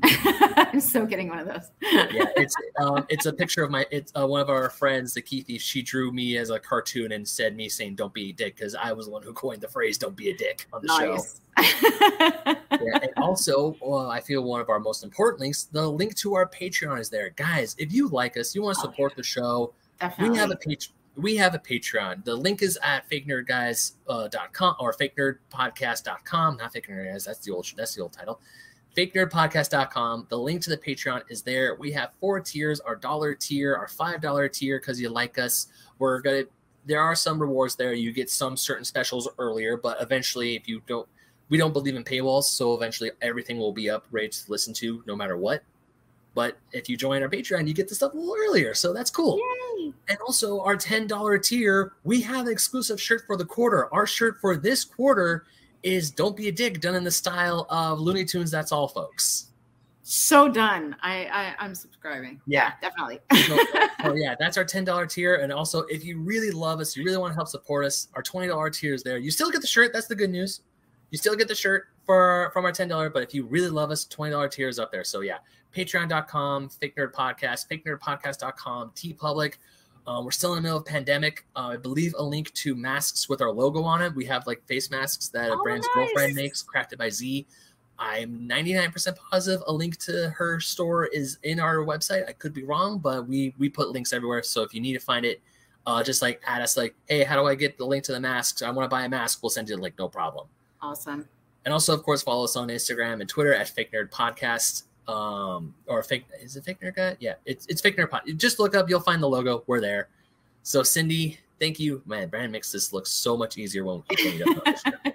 I'm 0.02 0.80
so 0.80 1.06
getting 1.06 1.28
one 1.28 1.38
of 1.40 1.46
those. 1.46 1.70
Yeah, 1.82 2.06
it's 2.36 2.54
um, 2.80 3.04
it's 3.08 3.26
a 3.26 3.32
picture 3.32 3.64
of 3.64 3.70
my 3.70 3.84
it's 3.90 4.12
uh, 4.18 4.26
one 4.26 4.40
of 4.40 4.48
our 4.48 4.70
friends, 4.70 5.14
the 5.14 5.22
Keithy. 5.22 5.60
She 5.60 5.82
drew 5.82 6.12
me 6.12 6.36
as 6.36 6.50
a 6.50 6.58
cartoon 6.58 7.12
and 7.12 7.26
said 7.26 7.56
me 7.56 7.68
saying 7.68 7.96
"Don't 7.96 8.14
be 8.14 8.30
a 8.30 8.32
dick" 8.32 8.56
because 8.56 8.74
I 8.74 8.92
was 8.92 9.06
the 9.06 9.12
one 9.12 9.22
who 9.22 9.32
coined 9.32 9.60
the 9.60 9.68
phrase 9.68 9.98
"Don't 9.98 10.16
be 10.16 10.30
a 10.30 10.36
dick" 10.36 10.66
on 10.72 10.82
the 10.82 10.88
show. 10.88 11.18
yeah, 12.70 12.98
and 13.02 13.10
also, 13.16 13.76
well, 13.82 14.10
I 14.10 14.20
feel 14.20 14.42
one 14.44 14.60
of 14.60 14.68
our 14.68 14.78
most 14.78 15.02
important 15.02 15.40
links, 15.40 15.64
the 15.64 15.86
link 15.88 16.14
to 16.18 16.34
our 16.34 16.48
Patreon 16.48 17.00
is 17.00 17.10
there. 17.10 17.30
Guys, 17.30 17.74
if 17.78 17.92
you 17.92 18.08
like 18.08 18.36
us, 18.36 18.54
you 18.54 18.62
want 18.62 18.76
to 18.78 18.86
Oh, 18.86 18.90
support 18.90 19.16
the 19.16 19.22
show, 19.24 19.74
Definitely. 20.00 20.30
we 20.30 20.38
have 20.38 20.50
a 20.52 20.56
page. 20.56 20.92
We 21.16 21.34
have 21.36 21.54
a 21.56 21.58
Patreon. 21.58 22.24
The 22.24 22.36
link 22.36 22.62
is 22.62 22.78
at 22.80 23.08
fakenerdguys.com 23.10 24.76
uh, 24.78 24.82
or 24.82 24.92
fakenerdpodcast.com. 24.92 26.56
Not 26.58 26.72
fake 26.72 26.86
nerd 26.86 27.10
guys. 27.12 27.24
That's 27.24 27.40
the 27.40 27.52
old. 27.52 27.66
That's 27.76 27.96
the 27.96 28.02
old 28.02 28.12
title. 28.12 28.40
fakenerdpodcast.com. 28.98 30.26
The 30.28 30.38
link 30.38 30.60
to 30.62 30.70
the 30.70 30.76
Patreon 30.76 31.22
is 31.28 31.42
there. 31.42 31.76
We 31.76 31.92
have 31.92 32.10
four 32.20 32.40
tiers: 32.40 32.80
our 32.80 32.96
dollar 32.96 33.34
tier, 33.34 33.76
our 33.76 33.88
five 33.88 34.20
dollar 34.20 34.48
tier, 34.48 34.80
because 34.80 35.00
you 35.00 35.08
like 35.08 35.38
us. 35.38 35.68
We're 35.98 36.20
gonna. 36.20 36.44
There 36.86 37.00
are 37.00 37.14
some 37.14 37.38
rewards 37.38 37.76
there. 37.76 37.92
You 37.92 38.12
get 38.12 38.30
some 38.30 38.56
certain 38.56 38.84
specials 38.84 39.28
earlier, 39.38 39.76
but 39.76 40.00
eventually, 40.00 40.56
if 40.56 40.66
you 40.68 40.82
don't 40.86 41.08
we 41.48 41.58
don't 41.58 41.72
believe 41.72 41.96
in 41.96 42.04
paywalls, 42.04 42.44
so 42.44 42.74
eventually 42.74 43.10
everything 43.22 43.58
will 43.58 43.72
be 43.72 43.88
up 43.88 44.06
ready 44.10 44.28
to 44.28 44.40
listen 44.48 44.74
to 44.74 45.02
no 45.06 45.16
matter 45.16 45.36
what. 45.36 45.62
But 46.34 46.58
if 46.72 46.88
you 46.88 46.96
join 46.96 47.22
our 47.22 47.28
Patreon, 47.28 47.66
you 47.66 47.74
get 47.74 47.88
the 47.88 47.94
stuff 47.94 48.12
a 48.12 48.16
little 48.16 48.36
earlier, 48.38 48.74
so 48.74 48.92
that's 48.92 49.10
cool. 49.10 49.40
Yay. 49.78 49.92
And 50.08 50.18
also 50.20 50.60
our 50.60 50.76
$10 50.76 51.42
tier, 51.42 51.94
we 52.04 52.20
have 52.20 52.46
an 52.46 52.52
exclusive 52.52 53.00
shirt 53.00 53.22
for 53.26 53.36
the 53.36 53.44
quarter. 53.44 53.92
Our 53.92 54.06
shirt 54.06 54.40
for 54.40 54.56
this 54.56 54.84
quarter 54.84 55.46
is 55.82 56.10
Don't 56.10 56.36
Be 56.36 56.48
a 56.48 56.52
Dick, 56.52 56.80
done 56.80 56.94
in 56.94 57.04
the 57.04 57.10
style 57.10 57.66
of 57.70 58.00
Looney 58.00 58.24
Tunes, 58.24 58.50
that's 58.50 58.72
all 58.72 58.88
folks. 58.88 59.48
So 60.10 60.48
done. 60.48 60.96
I, 61.02 61.26
I 61.26 61.54
I'm 61.58 61.74
subscribing. 61.74 62.40
Yeah. 62.46 62.72
definitely. 62.80 63.20
Oh 64.02 64.14
yeah, 64.16 64.34
that's 64.40 64.56
our 64.56 64.64
$10 64.64 65.10
tier. 65.10 65.34
And 65.36 65.52
also 65.52 65.80
if 65.82 66.02
you 66.02 66.18
really 66.18 66.50
love 66.50 66.80
us, 66.80 66.96
you 66.96 67.04
really 67.04 67.18
want 67.18 67.32
to 67.32 67.34
help 67.34 67.48
support 67.48 67.84
us, 67.84 68.08
our 68.14 68.22
$20 68.22 68.72
tier 68.72 68.94
is 68.94 69.02
there. 69.02 69.18
You 69.18 69.30
still 69.30 69.50
get 69.50 69.60
the 69.60 69.66
shirt, 69.66 69.92
that's 69.92 70.06
the 70.06 70.14
good 70.14 70.30
news. 70.30 70.62
You 71.10 71.18
still 71.18 71.36
get 71.36 71.46
the 71.46 71.54
shirt 71.54 71.88
for 72.06 72.50
from 72.54 72.64
our 72.64 72.72
$10, 72.72 73.12
but 73.12 73.22
if 73.22 73.34
you 73.34 73.44
really 73.44 73.68
love 73.68 73.90
us, 73.90 74.06
$20 74.06 74.50
tier 74.50 74.68
is 74.68 74.78
up 74.78 74.90
there. 74.90 75.04
So 75.04 75.20
yeah, 75.20 75.38
patreon.com, 75.76 76.70
fake 76.70 76.96
nerd 76.96 77.12
podcast, 77.12 77.68
fake 77.68 77.84
nerdpodcast.com, 77.84 78.92
TeePublic. 78.96 79.54
Uh, 80.08 80.22
we're 80.22 80.30
still 80.30 80.52
in 80.54 80.56
the 80.56 80.62
middle 80.62 80.78
of 80.78 80.86
pandemic. 80.86 81.44
Uh, 81.54 81.72
I 81.74 81.76
believe 81.76 82.14
a 82.16 82.22
link 82.22 82.50
to 82.54 82.74
masks 82.74 83.28
with 83.28 83.42
our 83.42 83.50
logo 83.52 83.82
on 83.82 84.00
it. 84.00 84.14
We 84.14 84.24
have 84.24 84.46
like 84.46 84.64
face 84.66 84.90
masks 84.90 85.28
that 85.28 85.50
Oh, 85.50 85.62
Brand's 85.62 85.86
nice. 85.94 85.94
girlfriend 86.06 86.34
makes, 86.34 86.62
crafted 86.64 86.96
by 86.96 87.10
Z. 87.10 87.46
I'm 87.98 88.48
99% 88.48 89.16
positive 89.30 89.62
a 89.66 89.72
link 89.72 89.98
to 89.98 90.30
her 90.30 90.60
store 90.60 91.06
is 91.06 91.36
in 91.42 91.60
our 91.60 91.76
website. 91.78 92.26
I 92.26 92.32
could 92.32 92.54
be 92.54 92.62
wrong, 92.64 92.98
but 93.00 93.28
we 93.28 93.54
we 93.58 93.68
put 93.68 93.90
links 93.90 94.12
everywhere. 94.14 94.42
So 94.44 94.62
if 94.62 94.72
you 94.72 94.80
need 94.80 94.94
to 94.94 94.98
find 95.00 95.26
it, 95.26 95.42
uh, 95.86 96.02
just 96.02 96.22
like 96.22 96.40
add 96.46 96.62
us 96.62 96.76
like, 96.76 96.94
hey, 97.06 97.22
how 97.24 97.36
do 97.36 97.46
I 97.46 97.54
get 97.54 97.76
the 97.76 97.84
link 97.84 98.04
to 98.04 98.12
the 98.12 98.20
masks? 98.20 98.62
I 98.62 98.70
want 98.70 98.86
to 98.86 98.88
buy 98.88 99.02
a 99.04 99.08
mask. 99.10 99.42
We'll 99.42 99.50
send 99.50 99.68
you 99.68 99.76
the 99.76 99.82
link, 99.82 99.96
no 99.98 100.08
problem. 100.08 100.46
awesome. 100.80 101.28
And 101.64 101.74
also, 101.74 101.92
of 101.92 102.02
course, 102.02 102.22
follow 102.22 102.44
us 102.44 102.56
on 102.56 102.68
Instagram 102.68 103.20
and 103.20 103.28
Twitter 103.28 103.52
at 103.52 103.68
Fake 103.68 103.92
Nerd 103.92 104.10
Podcast. 104.10 104.84
Um, 105.08 105.74
or 105.86 106.02
fake 106.02 106.26
is 106.40 106.56
it 106.56 106.64
Fake 106.64 106.80
Nerd 106.80 106.96
Guy? 106.96 107.16
Yeah, 107.18 107.34
it's 107.46 107.66
it's 107.66 107.80
Fake 107.80 107.96
Nerd 107.96 108.10
Pod. 108.10 108.22
Just 108.36 108.58
look 108.58 108.74
up, 108.74 108.88
you'll 108.88 109.00
find 109.00 109.22
the 109.22 109.28
logo. 109.28 109.64
We're 109.66 109.80
there. 109.80 110.08
So 110.62 110.82
Cindy, 110.82 111.38
thank 111.58 111.80
you, 111.80 112.02
man. 112.06 112.28
Brand 112.28 112.52
makes 112.52 112.70
this 112.70 112.92
look 112.92 113.06
so 113.06 113.36
much 113.36 113.56
easier 113.56 113.84
when 113.84 114.02
we 114.08 114.16
clean 114.16 114.42
it 114.42 114.68
up. 114.68 115.14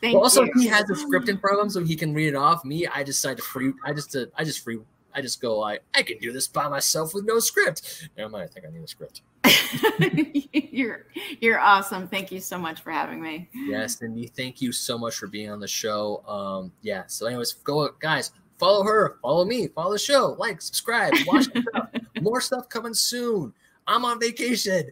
Thank 0.00 0.14
well, 0.14 0.24
also 0.24 0.44
you. 0.44 0.52
he 0.56 0.66
has 0.68 0.88
a 0.90 0.94
script 0.94 1.28
in 1.28 1.38
front 1.38 1.58
of 1.58 1.64
him, 1.64 1.70
so 1.70 1.82
he 1.82 1.96
can 1.96 2.14
read 2.14 2.28
it 2.28 2.36
off. 2.36 2.64
Me, 2.64 2.86
I 2.86 3.02
decide 3.02 3.38
to 3.38 3.42
free. 3.42 3.72
I 3.84 3.92
just 3.92 4.14
uh, 4.14 4.26
I 4.36 4.44
just 4.44 4.62
free. 4.62 4.78
I 5.14 5.22
just 5.22 5.40
go 5.40 5.58
like 5.58 5.82
I 5.94 6.02
can 6.02 6.18
do 6.18 6.32
this 6.32 6.46
by 6.46 6.68
myself 6.68 7.14
with 7.14 7.24
no 7.24 7.38
script. 7.38 8.08
Never 8.16 8.28
mind. 8.28 8.44
I 8.44 8.52
think 8.52 8.66
I 8.66 8.70
need 8.70 8.84
a 8.84 8.86
script. 8.86 9.22
you're 10.52 11.06
you're 11.40 11.58
awesome. 11.58 12.06
Thank 12.08 12.30
you 12.30 12.40
so 12.40 12.58
much 12.58 12.82
for 12.82 12.90
having 12.90 13.22
me. 13.22 13.48
Yes, 13.54 13.98
Cindy, 13.98 14.26
thank 14.26 14.60
you 14.60 14.72
so 14.72 14.98
much 14.98 15.16
for 15.16 15.26
being 15.26 15.50
on 15.50 15.58
the 15.58 15.66
show. 15.66 16.22
Um, 16.28 16.72
yeah. 16.82 17.04
So, 17.06 17.26
anyways, 17.26 17.54
go 17.54 17.88
guys, 17.98 18.32
follow 18.58 18.84
her, 18.84 19.18
follow 19.22 19.44
me, 19.44 19.68
follow 19.68 19.92
the 19.92 19.98
show, 19.98 20.36
like, 20.38 20.60
subscribe, 20.62 21.12
watch 21.26 21.44
stuff. 21.44 21.90
More 22.20 22.40
stuff 22.40 22.68
coming 22.68 22.94
soon. 22.94 23.52
I'm 23.86 24.04
on 24.04 24.18
vacation. 24.18 24.90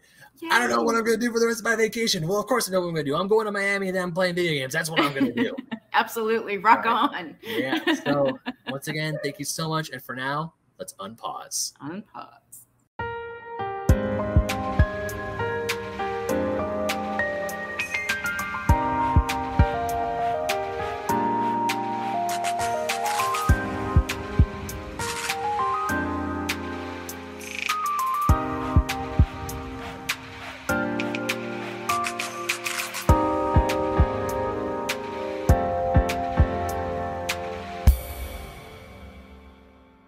I 0.50 0.58
don't 0.58 0.70
know 0.70 0.82
what 0.82 0.94
I'm 0.94 1.04
gonna 1.04 1.16
do 1.16 1.32
for 1.32 1.40
the 1.40 1.46
rest 1.46 1.60
of 1.60 1.64
my 1.64 1.76
vacation. 1.76 2.26
Well, 2.26 2.38
of 2.38 2.46
course 2.46 2.68
I 2.68 2.72
know 2.72 2.80
what 2.80 2.88
I'm 2.88 2.94
gonna 2.94 3.04
do. 3.04 3.16
I'm 3.16 3.28
going 3.28 3.46
to 3.46 3.52
Miami 3.52 3.88
and 3.88 3.96
then 3.96 4.02
I'm 4.02 4.12
playing 4.12 4.34
video 4.34 4.52
games. 4.52 4.72
That's 4.72 4.90
what 4.90 5.00
I'm 5.00 5.14
gonna 5.14 5.32
do. 5.32 5.54
Absolutely. 5.92 6.58
Rock 6.58 6.84
All 6.86 7.08
on. 7.14 7.36
Yeah. 7.42 7.80
So 8.04 8.38
once 8.68 8.88
again, 8.88 9.18
thank 9.22 9.38
you 9.38 9.44
so 9.44 9.68
much. 9.68 9.90
And 9.90 10.02
for 10.02 10.14
now, 10.14 10.54
let's 10.78 10.92
unpause. 10.94 11.72
Unpause. 11.78 12.43